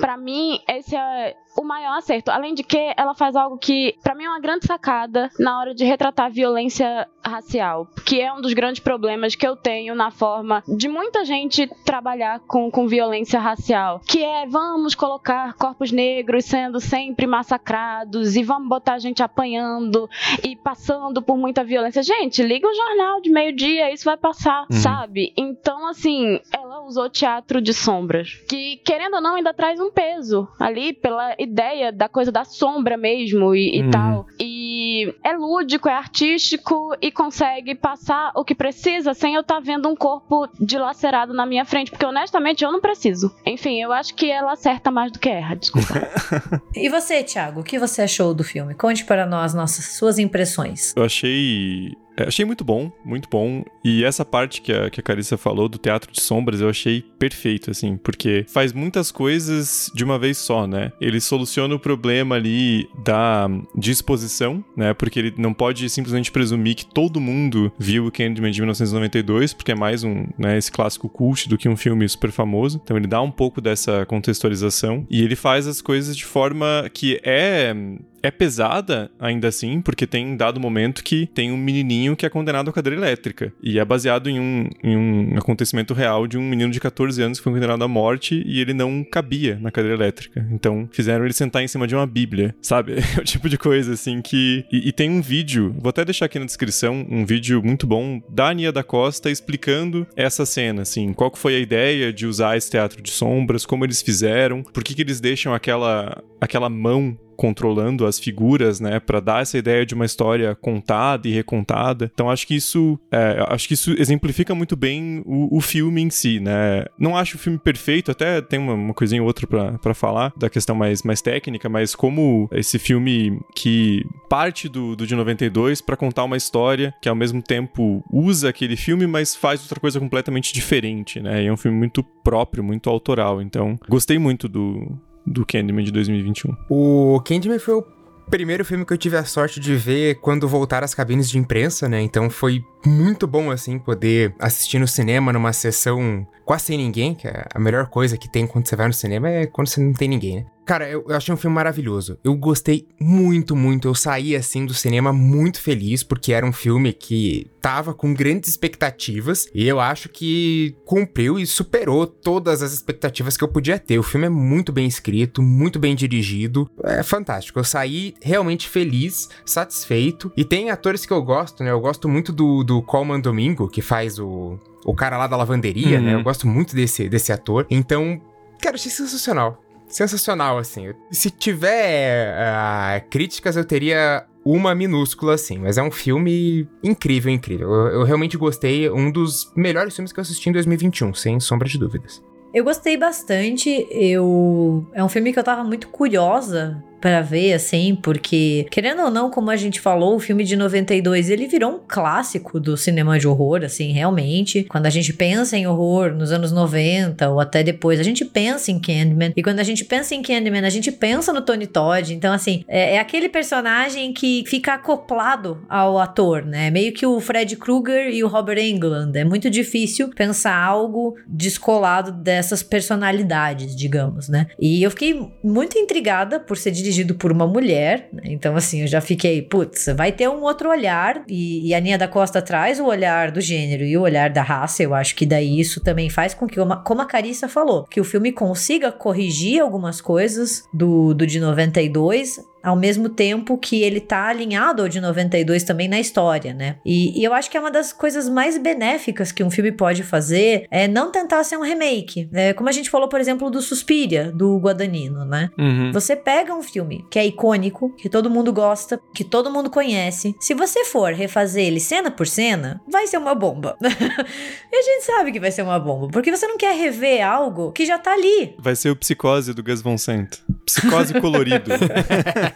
para 0.02 0.16
mim, 0.16 0.58
esse 0.68 0.96
é 0.96 1.36
o 1.56 1.62
maior 1.62 1.96
acerto. 1.96 2.32
Além 2.32 2.54
de 2.54 2.64
que 2.64 2.92
ela 2.96 3.14
faz 3.14 3.36
algo 3.36 3.56
que, 3.56 3.94
para 4.02 4.16
mim, 4.16 4.24
é 4.24 4.28
uma 4.28 4.40
grande 4.40 4.66
sacada 4.66 5.30
na 5.38 5.60
hora 5.60 5.72
de 5.72 5.84
retratar 5.84 6.28
violência 6.28 7.06
racial, 7.24 7.86
que 8.04 8.20
é 8.20 8.32
um 8.32 8.40
dos 8.40 8.52
grandes 8.52 8.82
problemas 8.82 9.36
que 9.36 9.46
eu 9.46 9.54
tenho 9.54 9.94
na 9.94 10.10
forma 10.10 10.64
de 10.66 10.88
muita 10.88 11.24
gente 11.24 11.68
trabalhar 11.84 12.40
com, 12.40 12.68
com 12.68 12.88
violência 12.88 13.38
racial, 13.38 14.00
que 14.00 14.24
é 14.24 14.44
vamos 14.44 14.96
colocar 14.96 15.54
corpos 15.54 15.92
negros 15.92 16.46
sendo 16.46 16.80
sempre 16.80 17.24
massacrados 17.24 18.34
e 18.34 18.42
vamos 18.42 18.68
botar 18.68 18.94
a 18.94 18.98
gente 18.98 19.22
apanhando 19.22 20.10
e 20.42 20.56
passando 20.56 21.22
por 21.22 21.36
muita 21.36 21.62
violência. 21.62 22.02
Gente, 22.02 22.42
liga 22.42 22.66
o 22.66 22.74
jornal 22.74 23.20
de 23.20 23.30
meio-dia, 23.30 23.92
isso 23.92 24.04
vai 24.04 24.16
passar, 24.16 24.62
uhum. 24.62 24.78
sabe? 24.78 25.32
Então, 25.36 25.86
assim, 25.86 26.40
ela 26.52 26.84
usou 26.84 27.08
teatro 27.08 27.60
de 27.60 27.72
sombras, 27.72 28.42
que, 28.48 28.78
querendo 28.78 29.14
ou 29.14 29.20
não, 29.20 29.36
ainda 29.36 29.54
traz 29.54 29.78
um 29.78 29.91
peso 29.92 30.48
ali 30.58 30.92
pela 30.92 31.34
ideia 31.38 31.92
da 31.92 32.08
coisa 32.08 32.32
da 32.32 32.44
sombra 32.44 32.96
mesmo 32.96 33.54
e, 33.54 33.78
e 33.78 33.82
uhum. 33.82 33.90
tal. 33.90 34.26
E 34.38 35.14
é 35.22 35.32
lúdico, 35.32 35.88
é 35.88 35.94
artístico 35.94 36.96
e 37.00 37.10
consegue 37.10 37.74
passar 37.74 38.32
o 38.34 38.44
que 38.44 38.54
precisa 38.54 39.14
sem 39.14 39.34
eu 39.34 39.40
estar 39.40 39.56
tá 39.56 39.60
vendo 39.60 39.88
um 39.88 39.96
corpo 39.96 40.48
dilacerado 40.60 41.32
na 41.32 41.46
minha 41.46 41.64
frente, 41.64 41.90
porque 41.90 42.06
honestamente 42.06 42.64
eu 42.64 42.72
não 42.72 42.80
preciso. 42.80 43.34
Enfim, 43.46 43.80
eu 43.80 43.92
acho 43.92 44.14
que 44.14 44.30
ela 44.30 44.52
acerta 44.52 44.90
mais 44.90 45.12
do 45.12 45.18
que 45.18 45.28
erra, 45.28 45.54
desculpa. 45.54 45.94
e 46.74 46.88
você, 46.88 47.22
Thiago, 47.22 47.60
o 47.60 47.64
que 47.64 47.78
você 47.78 48.02
achou 48.02 48.34
do 48.34 48.44
filme? 48.44 48.74
Conte 48.74 49.04
para 49.04 49.26
nós 49.26 49.54
nossas 49.54 49.96
suas 49.96 50.18
impressões. 50.18 50.92
Eu 50.96 51.04
achei 51.04 51.96
é, 52.16 52.24
achei 52.24 52.44
muito 52.44 52.64
bom, 52.64 52.90
muito 53.04 53.28
bom. 53.28 53.64
E 53.84 54.04
essa 54.04 54.24
parte 54.24 54.60
que 54.60 54.72
a, 54.72 54.90
que 54.90 55.00
a 55.00 55.02
Carissa 55.02 55.36
falou 55.36 55.68
do 55.68 55.78
teatro 55.78 56.12
de 56.12 56.20
sombras 56.20 56.60
eu 56.60 56.68
achei 56.68 57.02
perfeito, 57.18 57.70
assim, 57.70 57.96
porque 57.96 58.44
faz 58.48 58.72
muitas 58.72 59.10
coisas 59.10 59.90
de 59.94 60.04
uma 60.04 60.18
vez 60.18 60.38
só, 60.38 60.66
né? 60.66 60.92
Ele 61.00 61.20
soluciona 61.20 61.74
o 61.74 61.78
problema 61.78 62.36
ali 62.36 62.88
da 63.04 63.48
disposição, 63.76 64.64
né? 64.76 64.92
Porque 64.94 65.18
ele 65.18 65.34
não 65.36 65.54
pode 65.54 65.88
simplesmente 65.88 66.30
presumir 66.30 66.74
que 66.74 66.86
todo 66.86 67.20
mundo 67.20 67.72
viu 67.78 68.06
o 68.06 68.12
Candyman 68.12 68.50
de 68.50 68.60
1992, 68.60 69.54
porque 69.54 69.72
é 69.72 69.74
mais 69.74 70.04
um, 70.04 70.26
né, 70.38 70.58
esse 70.58 70.70
clássico 70.70 71.08
cult 71.08 71.48
do 71.48 71.56
que 71.56 71.68
um 71.68 71.76
filme 71.76 72.08
super 72.08 72.30
famoso. 72.30 72.80
Então 72.82 72.96
ele 72.96 73.06
dá 73.06 73.20
um 73.20 73.30
pouco 73.30 73.60
dessa 73.60 74.04
contextualização 74.06 75.06
e 75.10 75.22
ele 75.22 75.36
faz 75.36 75.66
as 75.66 75.80
coisas 75.80 76.16
de 76.16 76.24
forma 76.24 76.90
que 76.92 77.20
é 77.24 77.74
é 78.22 78.30
pesada 78.30 79.10
ainda 79.18 79.48
assim, 79.48 79.80
porque 79.80 80.06
tem 80.06 80.36
dado 80.36 80.60
momento 80.60 81.02
que 81.02 81.26
tem 81.26 81.50
um 81.50 81.56
menininho 81.56 82.16
que 82.16 82.24
é 82.24 82.30
condenado 82.30 82.70
à 82.70 82.72
cadeira 82.72 82.98
elétrica. 82.98 83.52
E 83.62 83.78
é 83.78 83.84
baseado 83.84 84.28
em 84.30 84.38
um, 84.38 84.68
em 84.82 84.96
um 84.96 85.36
acontecimento 85.36 85.92
real 85.92 86.26
de 86.26 86.38
um 86.38 86.42
menino 86.42 86.70
de 86.70 86.80
14 86.80 87.20
anos 87.22 87.38
que 87.38 87.44
foi 87.44 87.52
condenado 87.52 87.82
à 87.82 87.88
morte 87.88 88.42
e 88.46 88.60
ele 88.60 88.72
não 88.72 89.04
cabia 89.04 89.58
na 89.60 89.70
cadeira 89.70 89.96
elétrica. 89.96 90.46
Então 90.52 90.88
fizeram 90.92 91.24
ele 91.24 91.34
sentar 91.34 91.62
em 91.62 91.68
cima 91.68 91.86
de 91.86 91.94
uma 91.94 92.06
bíblia, 92.06 92.54
sabe? 92.60 92.96
É 93.12 93.20
o 93.20 93.24
tipo 93.24 93.48
de 93.48 93.58
coisa 93.58 93.92
assim 93.92 94.22
que. 94.22 94.64
E, 94.72 94.88
e 94.88 94.92
tem 94.92 95.10
um 95.10 95.20
vídeo, 95.20 95.74
vou 95.78 95.90
até 95.90 96.04
deixar 96.04 96.26
aqui 96.26 96.38
na 96.38 96.46
descrição, 96.46 97.06
um 97.10 97.26
vídeo 97.26 97.62
muito 97.62 97.86
bom 97.86 98.22
da 98.28 98.48
Ania 98.48 98.72
da 98.72 98.82
Costa 98.82 99.30
explicando 99.30 100.06
essa 100.16 100.46
cena, 100.46 100.82
assim, 100.82 101.12
qual 101.12 101.30
foi 101.34 101.56
a 101.56 101.58
ideia 101.58 102.12
de 102.12 102.26
usar 102.26 102.56
esse 102.56 102.70
teatro 102.70 103.02
de 103.02 103.10
sombras, 103.10 103.66
como 103.66 103.84
eles 103.84 104.00
fizeram, 104.00 104.62
por 104.62 104.82
que, 104.82 104.94
que 104.94 105.02
eles 105.02 105.20
deixam 105.20 105.52
aquela, 105.52 106.22
aquela 106.40 106.70
mão 106.70 107.16
controlando 107.36 108.06
as 108.06 108.18
figuras, 108.18 108.80
né, 108.80 109.00
para 109.00 109.20
dar 109.20 109.42
essa 109.42 109.58
ideia 109.58 109.84
de 109.84 109.94
uma 109.94 110.04
história 110.04 110.54
contada 110.54 111.28
e 111.28 111.32
recontada. 111.32 112.10
Então 112.12 112.30
acho 112.30 112.46
que 112.46 112.54
isso, 112.54 112.98
é, 113.10 113.44
acho 113.48 113.68
que 113.68 113.74
isso 113.74 113.94
exemplifica 113.98 114.54
muito 114.54 114.76
bem 114.76 115.22
o, 115.24 115.56
o, 115.56 115.60
filme 115.60 116.02
em 116.02 116.10
si, 116.10 116.40
né. 116.40 116.84
Não 116.98 117.16
acho 117.16 117.36
o 117.36 117.38
filme 117.38 117.58
perfeito, 117.58 118.10
até 118.10 118.40
tem 118.40 118.58
uma, 118.58 118.74
uma 118.74 118.94
coisinha 118.94 119.22
ou 119.22 119.26
outra 119.26 119.46
para 119.46 119.94
falar 119.94 120.32
da 120.36 120.50
questão 120.50 120.74
mais, 120.74 121.02
mais 121.02 121.20
técnica, 121.20 121.68
mas 121.68 121.94
como 121.94 122.48
esse 122.52 122.78
filme 122.78 123.38
que 123.54 124.04
parte 124.28 124.68
do, 124.68 124.96
do 124.96 125.06
de 125.06 125.14
92 125.14 125.80
para 125.80 125.96
contar 125.96 126.24
uma 126.24 126.36
história 126.36 126.94
que 127.00 127.08
ao 127.08 127.14
mesmo 127.14 127.42
tempo 127.42 128.04
usa 128.10 128.48
aquele 128.48 128.76
filme, 128.76 129.06
mas 129.06 129.34
faz 129.34 129.62
outra 129.62 129.80
coisa 129.80 130.00
completamente 130.00 130.52
diferente, 130.52 131.20
né. 131.20 131.42
E 131.42 131.46
é 131.46 131.52
um 131.52 131.56
filme 131.56 131.76
muito 131.76 132.02
próprio, 132.02 132.62
muito 132.62 132.88
autoral. 132.88 133.40
Então 133.42 133.78
gostei 133.88 134.18
muito 134.18 134.48
do 134.48 134.98
do 135.26 135.44
Candyman 135.46 135.84
de 135.84 135.90
2021. 135.90 136.56
O 136.68 137.20
Candyman 137.24 137.58
foi 137.58 137.74
o 137.74 137.84
primeiro 138.30 138.64
filme 138.64 138.84
que 138.84 138.92
eu 138.92 138.98
tive 138.98 139.16
a 139.16 139.24
sorte 139.24 139.60
de 139.60 139.74
ver 139.74 140.16
quando 140.16 140.48
voltaram 140.48 140.84
as 140.84 140.94
cabines 140.94 141.28
de 141.28 141.38
imprensa, 141.38 141.88
né? 141.88 142.00
Então 142.00 142.30
foi 142.30 142.64
muito 142.84 143.26
bom, 143.26 143.50
assim, 143.50 143.78
poder 143.78 144.34
assistir 144.38 144.78
no 144.78 144.88
cinema 144.88 145.32
numa 145.32 145.52
sessão 145.52 146.26
quase 146.44 146.64
sem 146.64 146.78
ninguém, 146.78 147.14
que 147.14 147.26
é 147.26 147.44
a 147.54 147.58
melhor 147.58 147.86
coisa 147.86 148.16
que 148.16 148.30
tem 148.30 148.46
quando 148.46 148.66
você 148.66 148.76
vai 148.76 148.86
no 148.86 148.92
cinema 148.92 149.28
é 149.28 149.46
quando 149.46 149.68
você 149.68 149.80
não 149.80 149.92
tem 149.92 150.08
ninguém, 150.08 150.36
né? 150.36 150.46
Cara, 150.64 150.88
eu, 150.88 151.04
eu, 151.08 151.16
achei 151.16 151.34
um 151.34 151.36
filme 151.36 151.54
maravilhoso. 151.54 152.18
Eu 152.22 152.36
gostei 152.36 152.86
muito, 153.00 153.56
muito. 153.56 153.88
Eu 153.88 153.94
saí 153.94 154.36
assim 154.36 154.64
do 154.64 154.72
cinema 154.72 155.12
muito 155.12 155.60
feliz, 155.60 156.04
porque 156.04 156.32
era 156.32 156.46
um 156.46 156.52
filme 156.52 156.92
que 156.92 157.50
tava 157.60 157.92
com 157.92 158.14
grandes 158.14 158.50
expectativas. 158.50 159.48
E 159.52 159.66
eu 159.66 159.80
acho 159.80 160.08
que 160.08 160.76
cumpriu 160.84 161.38
e 161.38 161.46
superou 161.46 162.06
todas 162.06 162.62
as 162.62 162.72
expectativas 162.72 163.36
que 163.36 163.42
eu 163.42 163.48
podia 163.48 163.78
ter. 163.78 163.98
O 163.98 164.04
filme 164.04 164.26
é 164.26 164.30
muito 164.30 164.70
bem 164.70 164.86
escrito, 164.86 165.42
muito 165.42 165.80
bem 165.80 165.96
dirigido. 165.96 166.70
É 166.84 167.02
fantástico. 167.02 167.58
Eu 167.58 167.64
saí 167.64 168.14
realmente 168.22 168.68
feliz, 168.68 169.28
satisfeito. 169.44 170.30
E 170.36 170.44
tem 170.44 170.70
atores 170.70 171.04
que 171.04 171.12
eu 171.12 171.22
gosto, 171.22 171.64
né? 171.64 171.72
Eu 171.72 171.80
gosto 171.80 172.08
muito 172.08 172.32
do, 172.32 172.62
do 172.62 172.71
Colman 172.80 173.20
Domingo, 173.20 173.68
que 173.68 173.82
faz 173.82 174.18
o, 174.18 174.58
o 174.84 174.94
cara 174.94 175.18
lá 175.18 175.26
da 175.26 175.36
lavanderia, 175.36 175.98
uhum. 175.98 176.04
né? 176.04 176.14
Eu 176.14 176.22
gosto 176.22 176.46
muito 176.46 176.74
desse, 176.74 177.08
desse 177.08 177.32
ator. 177.32 177.66
Então, 177.68 178.20
cara, 178.60 178.76
achei 178.76 178.90
sensacional 178.90 179.60
sensacional, 179.92 180.58
assim. 180.58 180.92
Se 181.10 181.30
tiver 181.30 182.34
uh, 182.34 183.08
críticas, 183.10 183.56
eu 183.56 183.64
teria 183.64 184.24
uma 184.44 184.74
minúscula, 184.74 185.34
assim. 185.34 185.58
Mas 185.58 185.78
é 185.78 185.82
um 185.82 185.90
filme 185.90 186.66
incrível, 186.82 187.30
incrível. 187.30 187.70
Eu, 187.70 187.86
eu 187.88 188.02
realmente 188.04 188.36
gostei. 188.36 188.90
Um 188.90 189.10
dos 189.10 189.52
melhores 189.54 189.94
filmes 189.94 190.12
que 190.12 190.18
eu 190.18 190.22
assisti 190.22 190.48
em 190.48 190.52
2021, 190.52 191.14
sem 191.14 191.38
sombra 191.38 191.68
de 191.68 191.78
dúvidas. 191.78 192.22
Eu 192.52 192.64
gostei 192.64 192.96
bastante. 192.96 193.86
Eu 193.90 194.86
é 194.92 195.04
um 195.04 195.08
filme 195.08 195.32
que 195.32 195.38
eu 195.38 195.44
tava 195.44 195.62
muito 195.62 195.88
curiosa 195.88 196.82
para 197.02 197.20
ver, 197.20 197.52
assim, 197.52 197.98
porque, 198.00 198.64
querendo 198.70 199.02
ou 199.02 199.10
não, 199.10 199.28
como 199.28 199.50
a 199.50 199.56
gente 199.56 199.80
falou, 199.80 200.14
o 200.14 200.20
filme 200.20 200.44
de 200.44 200.54
92 200.54 201.30
ele 201.30 201.48
virou 201.48 201.72
um 201.72 201.80
clássico 201.86 202.60
do 202.60 202.76
cinema 202.76 203.18
de 203.18 203.26
horror, 203.26 203.64
assim, 203.64 203.90
realmente. 203.90 204.62
Quando 204.70 204.86
a 204.86 204.90
gente 204.90 205.12
pensa 205.12 205.56
em 205.56 205.66
horror 205.66 206.14
nos 206.14 206.30
anos 206.30 206.52
90 206.52 207.28
ou 207.28 207.40
até 207.40 207.64
depois, 207.64 207.98
a 207.98 208.04
gente 208.04 208.24
pensa 208.24 208.70
em 208.70 208.78
Candyman. 208.78 209.32
E 209.36 209.42
quando 209.42 209.58
a 209.58 209.64
gente 209.64 209.84
pensa 209.84 210.14
em 210.14 210.22
Candyman, 210.22 210.64
a 210.64 210.70
gente 210.70 210.92
pensa 210.92 211.32
no 211.32 211.42
Tony 211.42 211.66
Todd. 211.66 212.14
Então, 212.14 212.32
assim, 212.32 212.64
é, 212.68 212.94
é 212.94 213.00
aquele 213.00 213.28
personagem 213.28 214.12
que 214.12 214.44
fica 214.46 214.74
acoplado 214.74 215.66
ao 215.68 215.98
ator, 215.98 216.44
né? 216.44 216.70
Meio 216.70 216.92
que 216.92 217.04
o 217.04 217.18
Fred 217.18 217.56
Krueger 217.56 218.14
e 218.14 218.22
o 218.22 218.28
Robert 218.28 218.58
Englund. 218.58 219.18
É 219.18 219.24
muito 219.24 219.50
difícil 219.50 220.10
pensar 220.10 220.56
algo 220.56 221.16
descolado 221.26 222.12
dessas 222.12 222.62
personalidades, 222.62 223.74
digamos, 223.74 224.28
né? 224.28 224.46
E 224.60 224.84
eu 224.84 224.90
fiquei 224.92 225.32
muito 225.42 225.76
intrigada 225.76 226.38
por 226.38 226.56
ser 226.56 226.70
dirigido 226.92 227.14
por 227.14 227.32
uma 227.32 227.46
mulher, 227.46 228.08
né? 228.12 228.22
então 228.26 228.54
assim, 228.54 228.82
eu 228.82 228.86
já 228.86 229.00
fiquei, 229.00 229.42
putz, 229.42 229.86
vai 229.96 230.12
ter 230.12 230.28
um 230.28 230.42
outro 230.42 230.68
olhar, 230.68 231.24
e, 231.26 231.68
e, 231.68 231.74
a 231.74 231.80
Nia 231.80 231.98
da 231.98 232.06
Costa 232.06 232.40
traz 232.40 232.78
o 232.78 232.86
olhar 232.86 233.30
do 233.30 233.40
gênero 233.40 233.84
e 233.84 233.96
o 233.96 234.02
olhar 234.02 234.30
da 234.30 234.42
raça, 234.42 234.82
eu 234.82 234.94
acho 234.94 235.14
que 235.16 235.26
daí 235.26 235.58
isso 235.58 235.80
também 235.80 236.08
faz 236.08 236.34
com 236.34 236.46
que, 236.46 236.60
uma, 236.60 236.76
como 236.76 237.00
a 237.02 237.06
Carissa 237.06 237.48
falou, 237.48 237.84
que 237.84 238.00
o 238.00 238.04
filme 238.04 238.30
consiga 238.30 238.92
corrigir 238.92 239.60
algumas 239.60 240.00
coisas 240.00 240.64
do, 240.72 241.14
do 241.14 241.26
de 241.26 241.40
92, 241.40 242.40
ao 242.62 242.76
mesmo 242.76 243.08
tempo 243.08 243.58
que 243.58 243.82
ele 243.82 244.00
tá 244.00 244.28
alinhado 244.28 244.82
ao 244.82 244.88
de 244.88 245.00
92 245.00 245.64
também 245.64 245.88
na 245.88 245.98
história, 245.98 246.54
né? 246.54 246.76
E, 246.84 247.20
e, 247.20 247.24
eu 247.24 247.32
acho 247.34 247.50
que 247.50 247.56
é 247.56 247.60
uma 247.60 247.70
das 247.70 247.92
coisas 247.92 248.28
mais 248.28 248.56
benéficas 248.58 249.32
que 249.32 249.42
um 249.42 249.50
filme 249.50 249.72
pode 249.72 250.02
fazer 250.02 250.66
é 250.70 250.86
não 250.86 251.10
tentar 251.10 251.42
ser 251.44 251.56
um 251.56 251.62
remake. 251.62 252.28
É, 252.32 252.52
como 252.52 252.68
a 252.68 252.72
gente 252.72 252.90
falou, 252.90 253.08
por 253.08 253.20
exemplo, 253.20 253.50
do 253.50 253.60
Suspiria, 253.60 254.30
do 254.32 254.58
Guadagnino, 254.58 255.24
né? 255.24 255.50
Uhum. 255.58 255.92
Você 255.92 256.14
pega 256.14 256.54
um 256.54 256.62
filme 256.62 257.04
que 257.10 257.18
é 257.18 257.26
icônico, 257.26 257.94
que 257.96 258.08
todo 258.08 258.30
mundo 258.30 258.52
gosta, 258.52 259.00
que 259.14 259.24
todo 259.24 259.50
mundo 259.50 259.70
conhece. 259.70 260.34
Se 260.40 260.54
você 260.54 260.84
for 260.84 261.12
refazer 261.12 261.66
ele 261.66 261.80
cena 261.80 262.10
por 262.10 262.26
cena, 262.26 262.80
vai 262.90 263.06
ser 263.06 263.18
uma 263.18 263.34
bomba. 263.34 263.76
e 263.82 264.76
a 264.76 264.82
gente 264.82 265.04
sabe 265.04 265.32
que 265.32 265.40
vai 265.40 265.50
ser 265.50 265.62
uma 265.62 265.78
bomba, 265.78 266.08
porque 266.08 266.30
você 266.30 266.46
não 266.46 266.56
quer 266.56 266.74
rever 266.76 267.26
algo 267.26 267.72
que 267.72 267.86
já 267.86 267.98
tá 267.98 268.12
ali. 268.12 268.54
Vai 268.58 268.76
ser 268.76 268.90
o 268.90 268.96
Psicose 268.96 269.52
do 269.52 269.62
Gus 269.62 269.82
Von 269.82 269.98
Sant. 269.98 270.38
Psicose 270.64 271.20
colorido. 271.20 271.70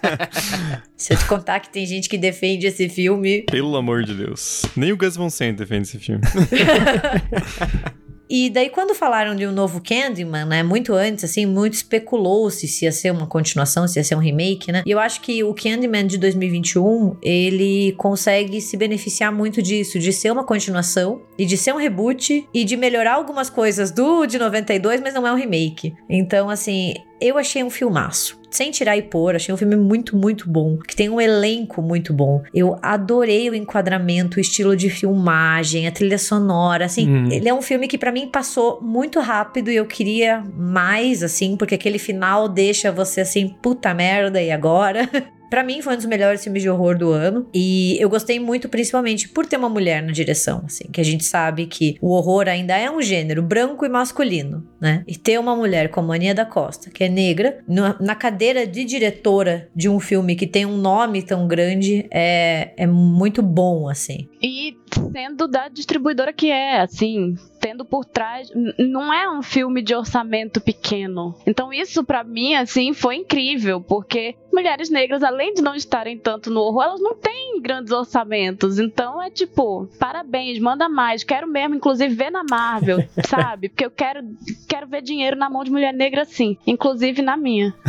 Se 0.97 1.13
eu 1.13 1.19
te 1.19 1.27
contar 1.27 1.61
que 1.61 1.71
tem 1.71 1.87
gente 1.87 2.09
que 2.09 2.19
defende 2.19 2.67
esse 2.67 2.89
filme. 2.89 3.43
Pelo 3.51 3.77
amor 3.77 4.03
de 4.03 4.15
Deus. 4.15 4.63
Nem 4.77 4.93
o 4.93 4.97
Gus 4.97 5.17
Von 5.17 5.31
Sant 5.31 5.57
defende 5.57 5.89
esse 5.89 5.99
filme. 5.99 6.23
E 8.29 8.51
daí, 8.51 8.69
quando 8.69 8.95
falaram 8.95 9.37
de 9.37 9.47
um 9.47 9.53
novo 9.53 9.81
Candyman, 9.81 10.47
né? 10.47 10.63
Muito 10.63 10.93
antes, 10.93 11.25
assim, 11.25 11.47
muito 11.47 11.75
especulou-se 11.75 12.67
se 12.67 12.85
ia 12.85 12.93
ser 12.93 13.13
uma 13.13 13.27
continuação, 13.27 13.87
se 13.87 13.99
ia 13.99 14.05
ser 14.05 14.17
um 14.17 14.21
remake, 14.21 14.73
né? 14.73 14.83
E 14.85 14.91
eu 14.91 14.99
acho 14.99 15.21
que 15.21 15.45
o 15.45 15.55
Candyman 15.55 16.07
de 16.07 16.19
2021, 16.19 17.17
ele 17.23 17.93
consegue 17.93 18.61
se 18.61 18.77
beneficiar 18.77 19.33
muito 19.33 19.63
disso, 19.63 19.99
de 19.99 20.13
ser 20.13 20.33
uma 20.33 20.45
continuação 20.45 21.23
e 21.39 21.47
de 21.47 21.57
ser 21.57 21.73
um 21.73 21.77
reboot 21.77 22.47
e 22.53 22.65
de 22.65 22.77
melhorar 22.77 23.15
algumas 23.15 23.49
coisas 23.49 23.91
do 23.91 24.27
de 24.27 24.39
92, 24.39 25.01
mas 25.01 25.15
não 25.15 25.27
é 25.27 25.33
um 25.33 25.37
remake. 25.37 25.95
Então, 26.11 26.51
assim, 26.51 26.95
eu 27.21 27.39
achei 27.39 27.63
um 27.63 27.71
filmaço. 27.71 28.41
Sem 28.51 28.71
tirar 28.71 28.97
e 28.97 29.03
pôr, 29.03 29.37
achei 29.37 29.53
um 29.53 29.57
filme 29.57 29.77
muito, 29.77 30.17
muito 30.17 30.49
bom. 30.49 30.79
Que 30.79 30.97
tem 30.97 31.11
um 31.11 31.21
elenco 31.21 31.83
muito 31.83 32.15
bom. 32.15 32.43
Eu 32.55 32.79
adorei 32.81 33.51
o 33.51 33.55
enquadramento, 33.55 34.39
o 34.39 34.41
estilo 34.41 34.77
de 34.77 34.89
filmagem, 34.89 35.87
a 35.87 35.93
trilha 35.93 36.17
sonora. 36.17 36.87
Assim, 36.87 37.09
hum. 37.09 37.29
ele 37.31 37.49
é 37.49 37.55
um 37.55 37.61
filme 37.61 37.89
que 37.89 37.99
para 37.99 38.13
mim 38.13 38.29
passou 38.29 38.81
muito 38.81 39.21
rápido 39.21 39.71
e 39.71 39.77
eu 39.77 39.87
queria 39.87 40.43
mais, 40.57 41.23
assim, 41.23 41.57
porque 41.57 41.75
aquele 41.75 41.99
final 41.99 42.49
deixa 42.49 42.91
você 42.91 43.21
assim, 43.21 43.49
puta 43.61 43.93
merda, 43.93 44.41
e 44.41 44.51
agora? 44.51 45.09
Para 45.51 45.63
mim 45.63 45.81
foi 45.81 45.95
um 45.95 45.97
dos 45.97 46.07
melhores 46.07 46.43
filmes 46.43 46.63
de 46.63 46.69
horror 46.69 46.97
do 46.97 47.11
ano 47.11 47.49
e 47.55 47.97
eu 48.01 48.09
gostei 48.09 48.39
muito 48.41 48.69
principalmente 48.69 49.29
por 49.29 49.47
ter 49.47 49.57
uma 49.57 49.69
mulher 49.69 50.03
na 50.03 50.13
direção, 50.13 50.63
assim, 50.65 50.85
que 50.93 51.01
a 51.01 51.05
gente 51.05 51.25
sabe 51.25 51.67
que 51.67 51.97
o 52.01 52.11
horror 52.11 52.49
ainda 52.49 52.77
é 52.77 52.91
um 52.91 53.01
gênero 53.01 53.43
branco 53.43 53.85
e 53.85 53.89
masculino, 53.89 54.67
né? 54.81 55.05
E 55.07 55.17
ter 55.17 55.39
uma 55.39 55.55
mulher 55.55 55.91
como 55.91 56.13
Ania 56.13 56.35
da 56.35 56.45
Costa, 56.45 56.91
que 56.91 57.05
é 57.05 57.09
negra, 57.09 57.59
na 57.67 58.15
cadeira 58.15 58.67
de 58.67 58.85
diretora 58.85 59.69
de 59.75 59.89
um 59.89 60.01
filme 60.01 60.37
que 60.37 60.47
tem 60.47 60.67
um 60.67 60.77
nome 60.77 61.23
tão 61.23 61.47
grande 61.47 62.07
é, 62.11 62.73
é 62.77 62.87
muito 62.87 63.43
bom, 63.43 63.89
assim. 63.89 64.29
E 64.43 64.77
sendo 65.13 65.49
da 65.49 65.69
distribuidora 65.69 66.33
que 66.33 66.51
é, 66.51 66.81
assim, 66.81 67.35
tendo 67.67 67.85
por 67.85 68.05
trás, 68.05 68.49
não 68.79 69.13
é 69.13 69.29
um 69.29 69.43
filme 69.43 69.83
de 69.83 69.93
orçamento 69.93 70.61
pequeno. 70.61 71.35
Então 71.45 71.73
isso 71.73 72.05
para 72.05 72.23
mim 72.23 72.55
assim 72.55 72.93
foi 72.93 73.17
incrível, 73.17 73.81
porque 73.81 74.37
mulheres 74.53 74.89
negras 74.89 75.21
além 75.21 75.53
de 75.53 75.63
não 75.63 75.75
estarem 75.75 76.17
tanto 76.17 76.49
no 76.49 76.61
horror, 76.61 76.85
elas 76.85 77.01
não 77.01 77.17
têm 77.17 77.61
grandes 77.61 77.91
orçamentos. 77.91 78.79
Então 78.79 79.21
é 79.21 79.31
tipo, 79.31 79.89
parabéns, 79.99 80.61
manda 80.61 80.89
mais, 80.89 81.25
quero 81.25 81.49
mesmo 81.49 81.75
inclusive 81.75 82.15
ver 82.15 82.31
na 82.31 82.45
Marvel, 82.49 83.05
sabe? 83.29 83.69
Porque 83.69 83.85
eu 83.85 83.91
quero 83.91 84.21
quero 84.69 84.87
ver 84.87 85.03
dinheiro 85.03 85.37
na 85.37 85.51
mão 85.51 85.65
de 85.65 85.73
mulher 85.73 85.93
negra 85.93 86.25
sim, 86.25 86.57
inclusive 86.65 87.21
na 87.21 87.37
minha. 87.37 87.75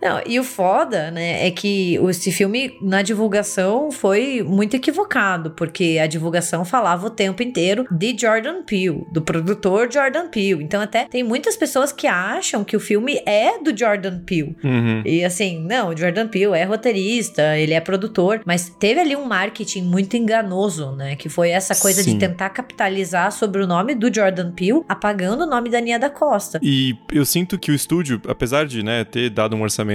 Não, 0.00 0.20
e 0.26 0.38
o 0.38 0.44
foda, 0.44 1.10
né, 1.10 1.46
é 1.46 1.50
que 1.50 1.98
esse 2.08 2.30
filme 2.30 2.76
na 2.80 3.02
divulgação 3.02 3.90
foi 3.90 4.42
muito 4.42 4.76
equivocado, 4.76 5.50
porque 5.52 5.98
a 6.00 6.06
divulgação 6.06 6.64
falava 6.64 7.06
o 7.06 7.10
tempo 7.10 7.42
inteiro 7.42 7.86
de 7.90 8.16
Jordan 8.16 8.62
Peele, 8.62 9.04
do 9.10 9.22
produtor 9.22 9.90
Jordan 9.90 10.28
Peele. 10.28 10.62
Então 10.62 10.80
até 10.80 11.06
tem 11.06 11.22
muitas 11.22 11.56
pessoas 11.56 11.92
que 11.92 12.06
acham 12.06 12.62
que 12.62 12.76
o 12.76 12.80
filme 12.80 13.20
é 13.26 13.58
do 13.58 13.76
Jordan 13.76 14.20
Peele. 14.20 14.54
Uhum. 14.62 15.02
E 15.04 15.24
assim, 15.24 15.60
não, 15.64 15.88
o 15.88 15.96
Jordan 15.96 16.28
Peele 16.28 16.52
é 16.52 16.64
roteirista, 16.64 17.56
ele 17.56 17.72
é 17.72 17.80
produtor, 17.80 18.42
mas 18.44 18.68
teve 18.78 19.00
ali 19.00 19.16
um 19.16 19.24
marketing 19.24 19.82
muito 19.82 20.16
enganoso, 20.16 20.92
né, 20.92 21.16
que 21.16 21.28
foi 21.28 21.50
essa 21.50 21.74
coisa 21.74 22.02
Sim. 22.02 22.12
de 22.12 22.18
tentar 22.18 22.50
capitalizar 22.50 23.32
sobre 23.32 23.62
o 23.62 23.66
nome 23.66 23.94
do 23.94 24.12
Jordan 24.14 24.52
Peele, 24.52 24.82
apagando 24.88 25.44
o 25.44 25.46
nome 25.46 25.70
da 25.70 25.80
Nia 25.80 25.98
da 25.98 26.10
Costa. 26.10 26.60
E 26.62 26.94
eu 27.10 27.24
sinto 27.24 27.58
que 27.58 27.70
o 27.70 27.74
estúdio, 27.74 28.20
apesar 28.28 28.66
de, 28.66 28.82
né, 28.82 29.02
ter 29.02 29.30
dado 29.30 29.56
um 29.56 29.62
orçamento 29.62 29.85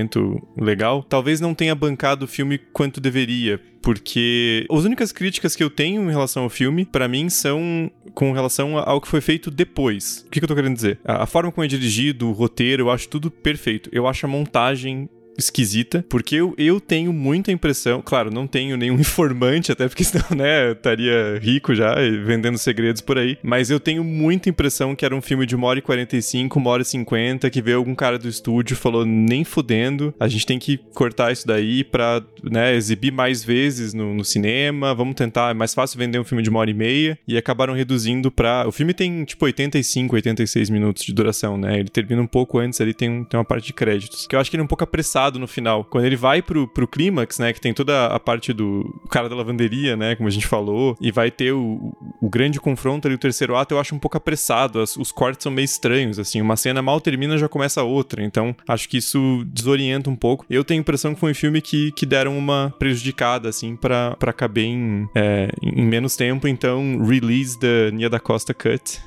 legal, 0.57 1.03
talvez 1.03 1.39
não 1.39 1.53
tenha 1.53 1.75
bancado 1.75 2.25
o 2.25 2.27
filme 2.27 2.57
quanto 2.57 3.01
deveria, 3.01 3.59
porque 3.81 4.65
as 4.69 4.83
únicas 4.83 5.11
críticas 5.11 5.55
que 5.55 5.63
eu 5.63 5.69
tenho 5.69 6.03
em 6.03 6.11
relação 6.11 6.43
ao 6.43 6.49
filme, 6.49 6.85
para 6.85 7.07
mim, 7.07 7.29
são 7.29 7.91
com 8.13 8.31
relação 8.31 8.77
ao 8.77 9.01
que 9.01 9.07
foi 9.07 9.21
feito 9.21 9.49
depois. 9.49 10.23
O 10.27 10.29
que, 10.29 10.39
que 10.39 10.43
eu 10.43 10.47
tô 10.47 10.55
querendo 10.55 10.75
dizer? 10.75 10.99
A 11.03 11.25
forma 11.25 11.51
como 11.51 11.65
é 11.65 11.67
dirigido, 11.67 12.29
o 12.29 12.31
roteiro, 12.31 12.83
eu 12.83 12.91
acho 12.91 13.07
tudo 13.07 13.31
perfeito. 13.31 13.89
Eu 13.91 14.07
acho 14.07 14.25
a 14.25 14.29
montagem 14.29 15.09
esquisita, 15.37 16.05
porque 16.09 16.35
eu, 16.35 16.53
eu 16.57 16.79
tenho 16.79 17.13
muita 17.13 17.51
impressão, 17.51 18.01
claro, 18.03 18.31
não 18.31 18.47
tenho 18.47 18.77
nenhum 18.77 18.95
informante, 18.99 19.71
até 19.71 19.87
porque 19.87 20.03
senão, 20.03 20.25
né, 20.35 20.67
eu 20.67 20.73
estaria 20.73 21.39
rico 21.41 21.73
já, 21.73 21.95
vendendo 22.23 22.57
segredos 22.57 23.01
por 23.01 23.17
aí, 23.17 23.37
mas 23.43 23.69
eu 23.69 23.79
tenho 23.79 24.03
muita 24.03 24.49
impressão 24.49 24.95
que 24.95 25.05
era 25.05 25.15
um 25.15 25.21
filme 25.21 25.45
de 25.45 25.55
uma 25.55 25.67
hora 25.67 25.79
e 25.79 25.81
45, 25.81 26.59
uma 26.59 26.69
hora 26.69 26.81
e 26.81 26.85
50, 26.85 27.49
que 27.49 27.61
veio 27.61 27.77
algum 27.77 27.95
cara 27.95 28.17
do 28.17 28.27
estúdio 28.27 28.73
e 28.73 28.77
falou, 28.77 29.05
nem 29.05 29.43
fudendo, 29.43 30.13
a 30.19 30.27
gente 30.27 30.45
tem 30.45 30.59
que 30.59 30.77
cortar 30.93 31.31
isso 31.31 31.47
daí 31.47 31.83
pra, 31.83 32.21
né, 32.43 32.75
exibir 32.75 33.11
mais 33.11 33.43
vezes 33.43 33.93
no, 33.93 34.13
no 34.13 34.25
cinema, 34.25 34.93
vamos 34.93 35.15
tentar, 35.15 35.51
é 35.51 35.53
mais 35.53 35.73
fácil 35.73 35.97
vender 35.97 36.19
um 36.19 36.23
filme 36.23 36.43
de 36.43 36.49
uma 36.49 36.59
hora 36.59 36.69
e 36.69 36.73
meia, 36.73 37.17
e 37.27 37.37
acabaram 37.37 37.73
reduzindo 37.73 38.31
pra... 38.31 38.67
O 38.67 38.71
filme 38.71 38.93
tem, 38.93 39.23
tipo, 39.23 39.45
85, 39.45 40.15
86 40.15 40.69
minutos 40.69 41.03
de 41.03 41.13
duração, 41.13 41.57
né, 41.57 41.79
ele 41.79 41.89
termina 41.89 42.21
um 42.21 42.27
pouco 42.27 42.59
antes, 42.59 42.79
ali 42.81 42.93
tem, 42.93 43.23
tem 43.23 43.37
uma 43.37 43.45
parte 43.45 43.67
de 43.67 43.73
créditos, 43.73 44.27
que 44.27 44.35
eu 44.35 44.39
acho 44.39 44.49
que 44.49 44.55
ele 44.55 44.61
é 44.61 44.65
um 44.65 44.67
pouco 44.67 44.83
apressado 44.83 45.20
no 45.29 45.47
final. 45.47 45.83
Quando 45.83 46.05
ele 46.05 46.15
vai 46.15 46.41
pro, 46.41 46.67
pro 46.67 46.87
clímax, 46.87 47.39
né, 47.39 47.53
que 47.53 47.61
tem 47.61 47.73
toda 47.73 48.07
a 48.07 48.19
parte 48.19 48.53
do 48.53 48.99
cara 49.09 49.29
da 49.29 49.35
lavanderia, 49.35 49.95
né, 49.95 50.15
como 50.15 50.27
a 50.27 50.31
gente 50.31 50.47
falou, 50.47 50.97
e 50.99 51.11
vai 51.11 51.29
ter 51.29 51.51
o, 51.51 51.93
o 52.21 52.29
grande 52.29 52.59
confronto 52.59 53.07
ali, 53.07 53.15
o 53.15 53.19
terceiro 53.19 53.55
ato, 53.55 53.73
eu 53.73 53.79
acho 53.79 53.93
um 53.93 53.99
pouco 53.99 54.17
apressado. 54.17 54.79
As, 54.79 54.95
os 54.97 55.11
cortes 55.11 55.43
são 55.43 55.51
meio 55.51 55.65
estranhos, 55.65 56.19
assim, 56.19 56.41
uma 56.41 56.55
cena 56.55 56.81
mal 56.81 56.99
termina, 57.01 57.37
já 57.37 57.47
começa 57.47 57.83
outra. 57.83 58.23
Então, 58.23 58.55
acho 58.67 58.87
que 58.87 58.97
isso 58.97 59.43
desorienta 59.47 60.09
um 60.09 60.15
pouco. 60.15 60.45
Eu 60.49 60.63
tenho 60.63 60.79
a 60.79 60.81
impressão 60.81 61.13
que 61.13 61.19
foi 61.19 61.31
um 61.31 61.35
filme 61.35 61.61
que, 61.61 61.91
que 61.91 62.05
deram 62.05 62.37
uma 62.37 62.73
prejudicada, 62.79 63.49
assim, 63.49 63.75
para 63.75 64.33
caber 64.35 64.65
em, 64.65 65.09
é, 65.15 65.49
em 65.61 65.85
menos 65.85 66.15
tempo. 66.15 66.47
Então, 66.47 67.03
release 67.03 67.59
da 67.59 67.91
Nia 67.91 68.09
da 68.09 68.19
Costa 68.19 68.53
Cut. 68.53 68.99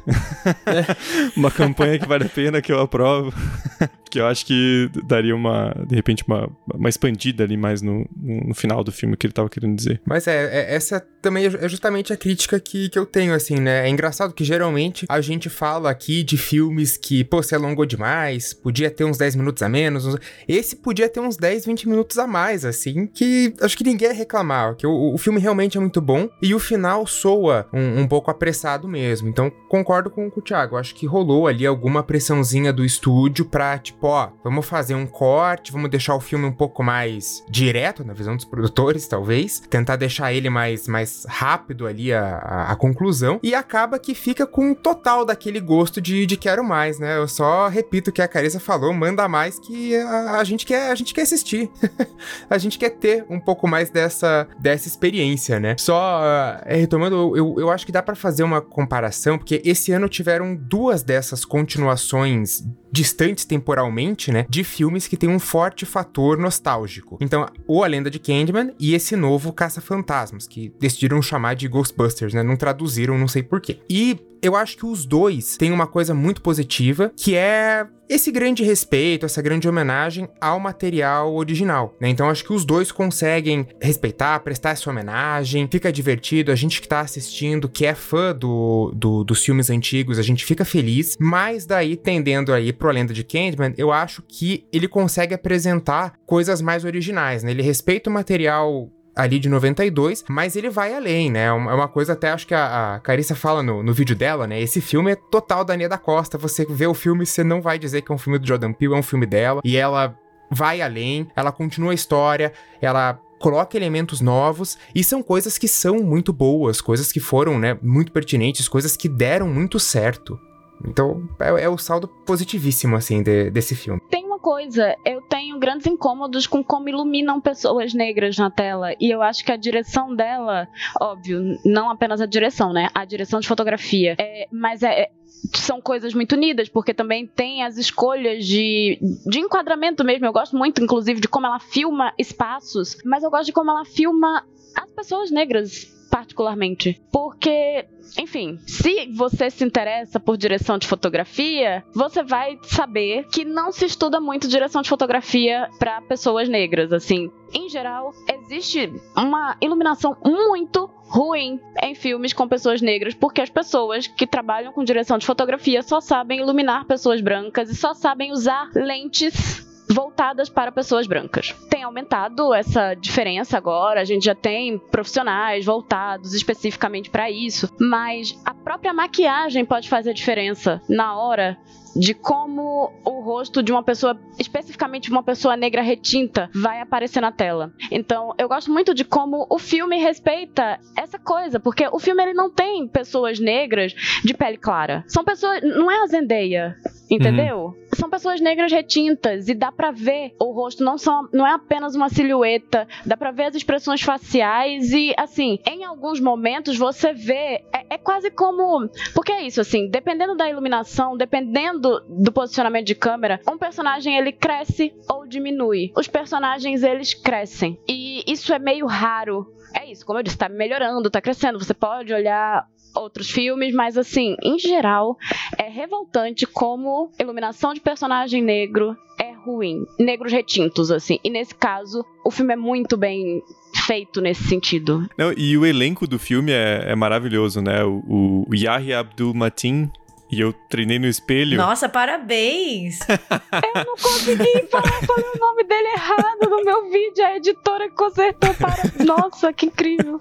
uma 1.37 1.51
campanha 1.51 1.99
que 1.99 2.07
vale 2.07 2.25
a 2.25 2.29
pena, 2.29 2.61
que 2.61 2.73
eu 2.73 2.81
aprovo. 2.81 3.33
que 4.11 4.21
eu 4.21 4.27
acho 4.29 4.47
que 4.47 4.89
daria 5.03 5.35
uma, 5.35 5.75
de 5.89 5.97
repente, 6.05 6.25
uma, 6.27 6.51
uma 6.73 6.89
expandida 6.89 7.45
ali 7.45 7.57
mais 7.57 7.83
no, 7.83 8.07
no 8.17 8.55
final 8.55 8.85
do 8.85 8.93
filme 8.93 9.17
que 9.17 9.27
ele 9.27 9.33
tava 9.33 9.49
querendo 9.49 9.75
dizer. 9.75 10.01
Mas 10.05 10.27
é, 10.27 10.45
é 10.45 10.75
essa 10.75 11.05
também 11.25 11.47
é 11.47 11.69
justamente 11.69 12.13
a 12.13 12.17
crítica 12.17 12.61
que, 12.61 12.91
que 12.91 12.99
eu 12.99 13.07
tenho, 13.07 13.33
assim, 13.33 13.57
né? 13.57 13.87
É 13.87 13.89
engraçado 13.89 14.35
que 14.35 14.45
geralmente 14.45 15.07
a 15.09 15.21
gente 15.23 15.49
fala 15.49 15.91
aqui 15.91 16.23
de 16.23 16.37
filmes 16.37 16.99
que, 16.99 17.25
pô, 17.25 17.43
se 17.43 17.55
alongou 17.55 17.87
demais, 17.87 18.53
podia 18.53 18.91
ter 18.91 19.05
uns 19.05 19.17
10 19.17 19.37
minutos 19.37 19.63
a 19.63 19.69
menos. 19.69 20.05
Esse 20.47 20.77
podia 20.77 21.09
ter 21.09 21.21
uns 21.21 21.39
10, 21.39 21.65
20 21.65 21.89
minutos 21.89 22.19
a 22.19 22.27
mais, 22.27 22.65
assim, 22.65 23.07
que 23.07 23.55
acho 23.63 23.77
que 23.77 23.85
ninguém 23.85 24.09
ia 24.09 24.15
reclamar, 24.15 24.77
que 24.77 24.87
o, 24.87 25.15
o 25.15 25.19
filme 25.19 25.41
realmente 25.41 25.79
é 25.79 25.81
muito 25.81 26.01
bom 26.01 26.29
e 26.43 26.55
o 26.55 26.59
final 26.59 27.07
soa 27.07 27.67
um, 27.73 28.03
um 28.03 28.07
pouco 28.07 28.31
apressado 28.31 28.87
mesmo. 28.87 29.27
Então, 29.27 29.51
concordo 29.69 30.11
com, 30.11 30.31
com 30.31 30.41
o 30.41 30.43
Thiago, 30.43 30.77
acho 30.77 30.95
que 30.95 31.07
rolou 31.07 31.47
ali 31.47 31.65
alguma 31.65 32.03
pressãozinha 32.03 32.71
do 32.71 32.85
estúdio 32.85 33.47
pra, 33.47 33.79
tipo, 33.79 34.09
ó, 34.09 34.29
vamos 34.43 34.67
fazer 34.67 34.95
um 34.95 35.07
corte, 35.07 35.73
vamos 35.73 35.89
deixar 35.95 36.15
o 36.17 36.21
filme 36.21 36.45
um 36.45 36.53
pouco 36.53 36.83
mais 36.83 37.45
direto, 37.49 38.05
na 38.05 38.13
visão 38.13 38.35
dos 38.35 38.45
produtores, 38.45 39.07
talvez, 39.07 39.61
tentar 39.71 39.95
deixar 39.95 40.33
ele 40.33 40.51
mais, 40.51 40.89
mais 40.89 41.25
rápido 41.29 41.87
ali 41.87 42.13
a, 42.13 42.37
a, 42.37 42.73
a 42.73 42.77
conclusão, 42.77 43.39
e 43.43 43.55
acaba 43.55 43.99
que 43.99 44.13
fica 44.13 44.45
com 44.45 44.71
um 44.71 44.75
total 44.75 45.25
daquele 45.25 45.61
gosto 45.61 46.01
de, 46.01 46.27
de 46.27 46.37
quero 46.37 46.65
mais, 46.65 46.99
né? 46.99 47.17
Eu 47.17 47.29
só 47.29 47.69
repito 47.69 48.11
o 48.11 48.13
que 48.13 48.21
a 48.21 48.27
Carissa 48.27 48.59
falou, 48.59 48.93
manda 48.93 49.29
mais 49.29 49.59
que 49.61 49.97
a, 49.97 50.39
a 50.41 50.45
gente 50.45 50.67
quer, 50.67 50.91
a 50.91 50.95
gente 50.97 51.15
quer 51.15 51.23
assistir. 51.23 51.71
a 52.51 52.59
gente 52.59 52.77
quer 52.77 52.91
ter 52.91 53.25
um 53.31 53.39
pouco 53.39 53.69
mais 53.69 53.89
dessa, 53.89 54.49
dessa 54.59 54.89
experiência, 54.89 55.61
né? 55.61 55.77
Só 55.79 56.21
uh, 56.21 56.63
retomando, 56.67 57.37
eu, 57.37 57.55
eu 57.59 57.71
acho 57.71 57.87
que 57.87 57.93
dá 57.93 58.03
para 58.03 58.17
fazer 58.17 58.43
uma 58.43 58.61
comparação, 58.61 59.39
porque 59.39 59.63
esse 59.65 59.93
ano 59.93 60.09
tiveram 60.09 60.57
duas 60.57 61.05
dessas 61.05 61.45
continuações 61.45 62.65
distantes 62.95 63.45
temporalmente, 63.45 64.31
né, 64.31 64.47
de 64.49 64.63
filmes 64.63 65.09
que 65.09 65.17
tem 65.17 65.29
um 65.29 65.41
forte 65.41 65.84
fator 65.85 66.39
nostálgico. 66.39 67.19
Então, 67.21 67.47
o 67.67 67.83
A 67.83 67.87
Lenda 67.87 68.11
de 68.11 68.19
Candyman 68.19 68.73
e 68.79 68.95
esse 68.95 69.17
novo 69.17 69.53
Caça-Fantasmas, 69.53 70.47
que 70.47 70.73
decidiram 70.79 71.21
chamar 71.23 71.55
de 71.55 71.69
Ghostbusters, 71.69 72.35
né, 72.35 72.43
não 72.43 72.57
traduziram, 72.57 73.19
não 73.19 73.29
sei 73.29 73.43
porquê. 73.43 73.79
E 73.89 74.19
eu 74.45 74.55
acho 74.55 74.77
que 74.77 74.85
os 74.85 75.07
dois 75.07 75.57
têm 75.57 75.73
uma 75.73 75.87
coisa 75.87 76.13
muito 76.13 76.43
positiva, 76.43 77.11
que 77.17 77.35
é 77.35 77.87
esse 78.07 78.31
grande 78.31 78.63
respeito, 78.63 79.25
essa 79.25 79.41
grande 79.41 79.67
homenagem 79.67 80.29
ao 80.39 80.61
material 80.61 81.35
original, 81.35 81.95
né? 81.99 82.11
Então 82.11 82.29
acho 82.29 82.45
que 82.45 82.53
os 82.53 82.65
dois 82.65 82.93
conseguem 82.93 83.67
respeitar, 83.81 84.39
prestar 84.41 84.71
essa 84.71 84.91
homenagem, 84.91 85.67
fica 85.73 85.91
divertido, 85.91 86.53
a 86.53 86.55
gente 86.55 86.83
que 86.83 86.89
tá 86.89 87.01
assistindo, 87.01 87.69
que 87.69 87.87
é 87.87 87.95
fã 87.95 88.35
do, 88.35 88.93
do, 88.95 89.25
dos 89.25 89.43
filmes 89.43 89.71
antigos, 89.71 90.19
a 90.19 90.23
gente 90.23 90.45
fica 90.45 90.65
feliz, 90.65 91.17
mas 91.19 91.65
daí 91.65 91.97
tendendo 91.97 92.53
aí 92.53 92.73
pro 92.73 92.91
A 92.91 92.93
Lenda 92.93 93.15
de 93.15 93.25
Candyman, 93.25 93.73
eu 93.79 93.91
acho 93.91 94.23
que 94.29 94.67
ele 94.71 94.87
consegue 94.87 95.35
apresentar 95.35 96.13
coisas 96.27 96.61
mais 96.61 96.85
originais, 96.85 97.43
né? 97.43 97.51
Ele 97.51 97.63
respeita 97.63 98.11
o 98.11 98.13
material 98.13 98.91
ali 99.15 99.39
de 99.39 99.49
92, 99.49 100.25
mas 100.29 100.57
ele 100.57 100.69
vai 100.69 100.95
além, 100.95 101.31
né? 101.31 101.45
É 101.45 101.53
uma 101.53 101.89
coisa 101.89 102.15
até, 102.15 102.31
acho 102.31 102.47
que 102.47 102.55
a, 102.55 102.95
a 102.95 103.01
Carissa 103.01 103.35
fala 103.35 103.63
no, 103.63 103.83
no 103.83 103.93
vídeo 103.93 104.17
dela, 104.17 104.47
né? 104.47 104.61
Esse 104.61 104.81
filme 104.81 105.13
é 105.13 105.15
total 105.15 105.65
da 105.65 105.77
Nia 105.77 105.89
da 105.89 105.99
Costa. 105.99 106.37
Você 106.39 106.67
vê 106.69 106.87
o 106.87 106.95
filme, 106.95 107.25
você 107.25 107.45
não 107.45 107.63
vai 107.63 107.79
dizer 107.79 108.03
que 108.03 108.11
é 108.11 108.15
um 108.15 108.19
filme 108.19 108.39
do 108.39 108.47
Jordan 108.47 108.73
Peele, 108.73 108.95
é 108.95 108.97
um 108.99 109.03
filme 109.03 109.27
dela. 109.27 109.61
E 109.65 109.77
ela 109.77 110.17
vai 110.51 110.81
além, 110.81 111.29
ela 111.35 111.53
continua 111.53 111.93
a 111.93 111.95
história, 111.95 112.53
ela 112.81 113.21
coloca 113.39 113.77
elementos 113.77 114.21
novos 114.21 114.79
e 114.95 115.05
são 115.05 115.23
coisas 115.23 115.59
que 115.59 115.69
são 115.69 115.99
muito 115.99 116.33
boas, 116.33 116.81
coisas 116.81 117.13
que 117.13 117.21
foram, 117.21 117.59
né, 117.59 117.77
muito 117.83 118.11
pertinentes, 118.11 118.69
coisas 118.69 118.97
que 118.97 119.09
deram 119.09 119.49
muito 119.49 119.79
certo. 119.79 120.39
Então, 120.87 121.29
é, 121.39 121.65
é 121.65 121.69
o 121.69 121.79
saldo 121.79 122.09
positivíssimo, 122.09 122.97
assim, 122.97 123.23
de, 123.23 123.51
desse 123.51 123.75
filme. 123.75 124.01
Tem 124.11 124.25
uma 124.25 124.39
coisa, 124.39 124.97
eu 125.05 125.21
tenho 125.23 125.59
grandes 125.59 125.87
incômodos 125.87 126.47
com 126.47 126.63
como 126.63 126.89
iluminam 126.89 127.41
pessoas 127.41 127.95
negras 127.95 128.37
na 128.37 128.51
tela. 128.51 128.95
E 129.01 129.11
eu 129.11 129.23
acho 129.23 129.45
que 129.45 129.53
a 129.53 129.57
direção 129.57 130.15
dela, 130.15 130.69
óbvio, 131.01 131.59
não 131.65 131.91
apenas 131.91 132.21
a 132.21 132.27
direção, 132.27 132.73
né? 132.73 132.89
A 132.95 133.05
direção 133.05 133.41
de 133.41 133.49
fotografia. 133.49 134.17
É, 134.19 134.47
mas 134.51 134.83
é, 134.83 135.11
são 135.53 135.81
coisas 135.81 136.15
muito 136.15 136.35
unidas, 136.35 136.69
porque 136.69 136.95
também 136.95 137.27
tem 137.27 137.63
as 137.63 137.77
escolhas 137.77 138.45
de, 138.47 138.99
de 139.27 139.39
enquadramento 139.39 140.05
mesmo. 140.05 140.27
Eu 140.27 140.33
gosto 140.33 140.57
muito, 140.57 140.83
inclusive, 140.83 141.21
de 141.21 141.29
como 141.29 141.47
ela 141.47 141.59
filma 141.59 142.13
espaços, 142.19 142.97
mas 143.05 143.23
eu 143.23 143.31
gosto 143.31 143.47
de 143.47 143.53
como 143.53 143.71
ela 143.71 143.85
filma 143.85 144.45
as 144.77 144.91
pessoas 144.91 145.31
negras 145.31 145.87
particularmente. 146.15 147.03
Porque, 147.11 147.89
enfim, 148.17 148.61
se 148.69 149.13
você 149.17 149.51
se 149.51 149.65
interessa 149.65 150.21
por 150.21 150.37
direção 150.37 150.79
de 150.79 150.87
fotografia, 150.87 151.83
você 151.93 152.23
vai 152.23 152.57
saber 152.63 153.27
que 153.33 153.45
não 153.45 153.73
se 153.73 153.85
estuda 153.85 154.21
muito 154.21 154.47
direção 154.47 154.81
de 154.81 154.89
fotografia 154.89 155.69
para 155.77 156.01
pessoas 156.03 156.49
negras, 156.49 156.93
assim. 156.93 157.33
Em 157.53 157.69
geral, 157.69 158.13
existe 158.33 158.93
uma 159.17 159.57
iluminação 159.61 160.17
muito 160.25 160.89
ruim 161.09 161.59
em 161.83 161.97
filmes 161.97 162.33
com 162.33 162.47
pessoas 162.47 162.81
negras, 162.81 163.13
porque 163.13 163.41
as 163.41 163.51
pessoas 163.51 164.07
que 164.07 164.25
trabalham 164.25 164.73
com 164.73 164.85
direção 164.85 165.19
de 165.19 165.27
fotografia 165.27 165.83
só 165.83 166.01
sabem 166.01 166.39
iluminar 166.39 166.85
pessoas 166.85 167.21
brancas 167.21 167.69
e 167.69 167.75
só 167.75 167.93
sabem 167.93 168.31
usar 168.31 168.71
lentes 168.73 169.74
voltadas 169.95 170.49
para 170.49 170.73
pessoas 170.73 171.07
brancas. 171.07 171.55
Tem 171.71 171.85
aumentado 171.85 172.53
essa 172.53 172.95
diferença 172.95 173.57
agora, 173.57 174.01
a 174.01 174.05
gente 174.05 174.25
já 174.25 174.35
tem 174.35 174.77
profissionais 174.79 175.65
voltados 175.65 176.35
especificamente 176.35 177.09
para 177.09 177.31
isso, 177.31 177.73
mas 177.81 178.39
a 178.45 178.53
própria 178.53 178.93
maquiagem 178.93 179.65
pode 179.65 179.89
fazer 179.89 180.13
diferença 180.13 180.83
na 180.89 181.17
hora 181.17 181.57
de 181.97 182.15
como 182.15 182.93
o 183.05 183.21
rosto 183.21 183.63
de 183.63 183.73
uma 183.73 183.83
pessoa, 183.83 184.19
especificamente 184.39 185.11
uma 185.11 185.23
pessoa 185.23 185.57
negra 185.57 185.83
retinta, 185.83 186.51
vai 186.55 186.81
aparecer 186.81 187.21
na 187.21 187.33
tela. 187.33 187.73
Então, 187.91 188.35
eu 188.39 188.49
gosto 188.49 188.73
muito 188.73 188.95
de 188.95 189.05
como 189.05 189.47
o 189.49 189.59
filme 189.59 189.97
respeita 189.99 190.81
essa 190.97 191.19
coisa, 191.19 191.61
porque 191.61 191.87
o 191.93 191.99
filme 191.99 192.23
ele 192.23 192.35
não 192.35 192.51
tem 192.51 192.89
pessoas 192.89 193.39
negras 193.39 193.95
de 194.25 194.35
pele 194.35 194.57
clara. 194.57 195.05
São 195.07 195.25
pessoas, 195.25 195.61
não 195.63 195.91
é 195.91 196.03
a 196.03 196.07
Zendaya, 196.07 196.77
entendeu? 197.11 197.67
Uhum. 197.67 197.85
São 197.95 198.11
pessoas 198.11 198.41
negras 198.41 198.73
retintas 198.73 199.49
e 199.49 199.55
dá 199.55 199.71
para 199.71 199.91
ver 199.91 200.35
o 200.41 200.53
rosto 200.53 200.83
não 200.83 200.99
são, 200.99 201.29
não 201.33 201.47
é 201.47 201.53
apenas 201.53 201.95
uma 201.95 202.09
silhueta, 202.09 202.89
dá 203.07 203.17
para 203.17 203.31
ver 203.31 203.45
as 203.45 203.55
expressões 203.55 204.03
faciais 204.03 204.93
e 204.93 205.15
assim, 205.17 205.59
em 205.67 205.85
alguns 205.85 206.19
momentos 206.19 206.77
você 206.77 207.13
vê 207.13 207.63
é, 207.73 207.87
é 207.91 207.99
quase 207.99 208.31
como, 208.31 208.89
porque 209.15 209.33
é 209.33 209.47
isso 209.47 209.61
assim, 209.61 209.89
dependendo 209.89 210.37
da 210.37 210.49
iluminação, 210.49 211.17
dependendo 211.17 211.84
do, 212.09 212.33
posicionamento 212.33 212.87
de 212.87 212.95
câmera, 212.95 213.41
um 213.49 213.59
personagem 213.59 214.17
ele 214.17 214.33
cresce 214.33 214.93
ou 215.09 215.27
diminui. 215.27 215.93
Os 215.97 216.09
personagens 216.09 216.83
eles 216.83 217.15
crescem. 217.15 217.79
E 217.89 218.25
isso 218.31 218.53
é 218.53 218.59
meio 218.59 218.87
raro. 218.87 219.47
É 219.75 219.91
isso, 219.91 220.07
como 220.07 220.19
eu 220.19 220.23
disse, 220.23 220.39
tá 220.39 220.49
melhorando, 220.49 221.11
tá 221.11 221.21
crescendo. 221.21 221.59
Você 221.59 221.75
pode 221.75 222.13
olhar 222.13 222.67
outros 222.95 223.29
filmes, 223.29 223.75
mas 223.75 223.99
assim, 223.99 224.37
em 224.43 224.59
geral, 224.59 225.17
é 225.59 225.69
revoltante 225.69 226.47
como 226.47 227.11
iluminação 227.19 227.75
de 227.75 227.81
personagem 227.81 228.41
negro 228.41 228.97
é 229.19 229.33
ruim. 229.33 229.85
Negros 229.99 230.33
retintos, 230.33 230.91
assim. 230.91 231.19
E 231.25 231.31
nesse 231.31 231.55
caso, 231.55 232.05
o 232.25 232.31
filme 232.31 232.53
é 232.53 232.57
muito 232.57 232.97
bem 232.97 233.43
feito 233.87 234.21
nesse 234.21 234.45
sentido. 234.45 235.09
Não, 235.19 235.33
e 235.37 235.57
o 235.59 235.67
elenco 235.67 236.07
do 236.07 236.19
filme 236.19 236.53
é, 236.53 236.85
é 236.87 236.95
maravilhoso, 236.95 237.61
né? 237.61 237.85
O, 237.85 238.47
o 238.49 238.55
Yahya 238.55 239.01
Abdul 239.01 239.35
Mateen 239.35 239.91
e 240.35 240.41
eu 240.41 240.53
treinei 240.53 240.99
no 240.99 241.07
espelho. 241.07 241.57
Nossa, 241.57 241.89
parabéns! 241.89 242.99
eu 243.07 243.85
não 243.85 243.95
consegui 243.97 244.67
falar, 244.69 245.01
o 245.09 245.39
nome 245.39 245.63
dele 245.63 245.89
errado 245.95 246.51
no 246.51 246.65
meu 246.65 246.91
vídeo. 246.91 247.25
A 247.25 247.37
editora 247.37 247.89
consertou 247.91 248.53
para. 248.55 249.05
Nossa, 249.05 249.53
que 249.53 249.67
incrível! 249.67 250.19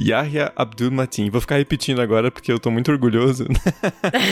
Yahya 0.00 0.52
Abdul 0.54 0.92
Matin. 0.92 1.30
Vou 1.30 1.40
ficar 1.40 1.56
repetindo 1.56 2.00
agora 2.00 2.30
porque 2.30 2.52
eu 2.52 2.60
tô 2.60 2.70
muito 2.70 2.92
orgulhoso. 2.92 3.46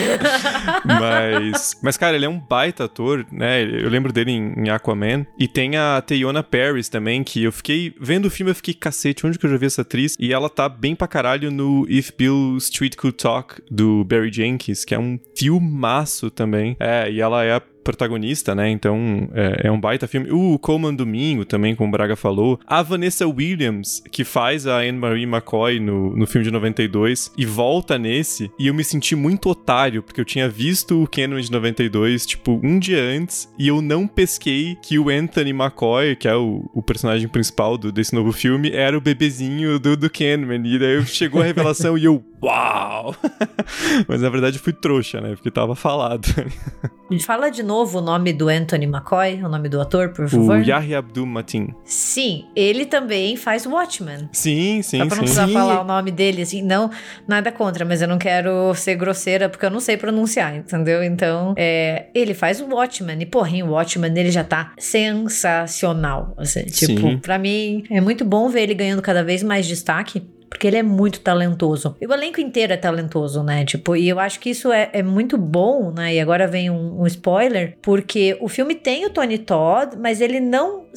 mas, 0.84 1.76
mas, 1.82 1.96
cara, 1.96 2.14
ele 2.14 2.24
é 2.24 2.28
um 2.28 2.38
baita 2.38 2.84
ator, 2.84 3.26
né? 3.32 3.62
Eu 3.62 3.90
lembro 3.90 4.12
dele 4.12 4.30
em, 4.30 4.52
em 4.56 4.70
Aquaman. 4.70 5.26
E 5.36 5.48
tem 5.48 5.76
a 5.76 6.00
Teyona 6.00 6.44
Paris 6.44 6.88
também, 6.88 7.24
que 7.24 7.42
eu 7.42 7.50
fiquei. 7.50 7.92
Vendo 8.00 8.26
o 8.26 8.30
filme, 8.30 8.52
eu 8.52 8.54
fiquei, 8.54 8.74
cacete, 8.74 9.26
onde 9.26 9.36
que 9.36 9.46
eu 9.46 9.50
já 9.50 9.56
vi 9.56 9.66
essa 9.66 9.82
atriz? 9.82 10.16
E 10.20 10.32
ela 10.32 10.48
tá 10.48 10.68
bem 10.68 10.94
pra 10.94 11.08
caralho 11.08 11.50
no 11.50 11.84
If 11.88 12.12
Bill 12.16 12.56
Street 12.58 12.94
Could 12.94 13.16
Talk, 13.16 13.60
do 13.68 14.04
Barry 14.04 14.32
Jenkins, 14.32 14.84
que 14.84 14.94
é 14.94 14.98
um 14.98 15.07
um 15.08 15.20
filmaço 15.36 16.30
também. 16.30 16.76
É, 16.78 17.10
e 17.10 17.20
ela 17.20 17.44
é 17.44 17.54
a 17.54 17.62
protagonista, 17.88 18.54
né? 18.54 18.68
Então 18.68 19.30
é, 19.32 19.68
é, 19.68 19.72
um 19.72 19.80
baita 19.80 20.06
filme. 20.06 20.30
O 20.30 20.58
Coleman 20.58 20.94
Domingo 20.94 21.46
também, 21.46 21.74
como 21.74 21.88
o 21.88 21.92
Braga 21.92 22.16
falou. 22.16 22.60
A 22.66 22.82
Vanessa 22.82 23.26
Williams, 23.26 24.02
que 24.12 24.24
faz 24.24 24.66
a 24.66 24.80
Anne-Marie 24.80 25.24
McCoy 25.24 25.80
no, 25.80 26.14
no 26.14 26.26
filme 26.26 26.44
de 26.44 26.50
92 26.50 27.32
e 27.38 27.46
volta 27.46 27.98
nesse. 27.98 28.50
E 28.58 28.66
eu 28.66 28.74
me 28.74 28.84
senti 28.84 29.16
muito 29.16 29.48
otário, 29.48 30.02
porque 30.02 30.20
eu 30.20 30.24
tinha 30.24 30.50
visto 30.50 31.02
o 31.02 31.08
Canon 31.08 31.40
de 31.40 31.50
92, 31.50 32.26
tipo, 32.26 32.60
um 32.62 32.78
dia 32.78 33.02
antes, 33.02 33.48
e 33.58 33.68
eu 33.68 33.80
não 33.80 34.06
pesquei 34.06 34.76
que 34.82 34.98
o 34.98 35.08
Anthony 35.08 35.50
McCoy, 35.50 36.14
que 36.14 36.28
é 36.28 36.36
o, 36.36 36.68
o 36.74 36.82
personagem 36.82 37.26
principal 37.26 37.78
do, 37.78 37.90
desse 37.90 38.14
novo 38.14 38.32
filme, 38.32 38.70
era 38.70 38.98
o 38.98 39.00
bebezinho 39.00 39.78
do, 39.78 39.96
do 39.96 40.10
Canon. 40.10 40.52
E 40.62 40.78
daí 40.78 41.06
chegou 41.06 41.40
a 41.40 41.44
revelação 41.44 41.96
e 41.96 42.04
eu, 42.04 42.22
uau! 42.42 43.14
Mas 44.08 44.22
na 44.22 44.28
verdade 44.28 44.58
fui 44.58 44.72
trouxa, 44.72 45.20
né? 45.20 45.30
Porque 45.34 45.50
tava 45.50 45.74
falado. 45.74 46.26
Fala 47.24 47.48
de 47.48 47.62
novo 47.62 47.98
o 47.98 48.00
nome 48.02 48.34
do 48.34 48.48
Anthony 48.48 48.84
McCoy, 48.84 49.42
o 49.42 49.48
nome 49.48 49.68
do 49.68 49.80
ator, 49.80 50.10
por 50.10 50.28
favor. 50.28 50.58
O 50.58 50.62
Yahya 50.62 50.98
Abdul 50.98 51.24
Mateen. 51.26 51.74
Sim, 51.84 52.44
ele 52.54 52.84
também 52.84 53.34
faz 53.34 53.64
Watchmen. 53.64 54.28
Sim, 54.32 54.82
sim, 54.82 54.98
Só 54.98 55.06
pra 55.06 55.14
sim. 55.14 55.16
não 55.16 55.18
precisar 55.20 55.46
Sim. 55.46 55.52
falar 55.54 55.80
o 55.80 55.84
nome 55.84 56.10
dele, 56.10 56.42
assim, 56.42 56.62
não, 56.62 56.90
nada 57.26 57.50
contra, 57.50 57.84
mas 57.84 58.02
eu 58.02 58.08
não 58.08 58.18
quero 58.18 58.74
ser 58.74 58.94
grosseira 58.96 59.48
porque 59.48 59.64
eu 59.64 59.70
não 59.70 59.80
sei 59.80 59.96
pronunciar, 59.96 60.54
entendeu? 60.54 61.02
Então, 61.02 61.54
é, 61.56 62.08
ele 62.14 62.34
faz 62.34 62.60
o 62.60 62.66
Watchmen, 62.66 63.22
e 63.22 63.26
porra, 63.26 63.50
em 63.56 63.62
Watchmen 63.62 64.12
ele 64.14 64.30
já 64.30 64.44
tá 64.44 64.72
sensacional, 64.78 66.34
assim, 66.36 66.64
tipo, 66.64 67.00
Sim. 67.00 67.18
pra 67.18 67.38
mim 67.38 67.84
é 67.90 68.00
muito 68.02 68.24
bom 68.24 68.50
ver 68.50 68.62
ele 68.64 68.74
ganhando 68.74 69.00
cada 69.00 69.24
vez 69.24 69.42
mais 69.42 69.66
destaque. 69.66 70.22
Porque 70.48 70.66
ele 70.66 70.76
é 70.76 70.82
muito 70.82 71.20
talentoso. 71.20 71.96
E 72.00 72.06
o 72.06 72.12
elenco 72.12 72.40
inteiro 72.40 72.72
é 72.72 72.76
talentoso, 72.76 73.42
né? 73.42 73.64
Tipo, 73.64 73.96
e 73.96 74.08
eu 74.08 74.18
acho 74.18 74.40
que 74.40 74.50
isso 74.50 74.72
é, 74.72 74.90
é 74.92 75.02
muito 75.02 75.36
bom, 75.36 75.92
né? 75.92 76.14
E 76.14 76.20
agora 76.20 76.46
vem 76.46 76.70
um, 76.70 77.02
um 77.02 77.06
spoiler, 77.06 77.76
porque 77.82 78.36
o 78.40 78.48
filme 78.48 78.74
tem 78.74 79.04
o 79.04 79.10
Tony 79.10 79.38
Todd, 79.38 79.96
mas 79.98 80.20
ele 80.20 80.40
não 80.40 80.88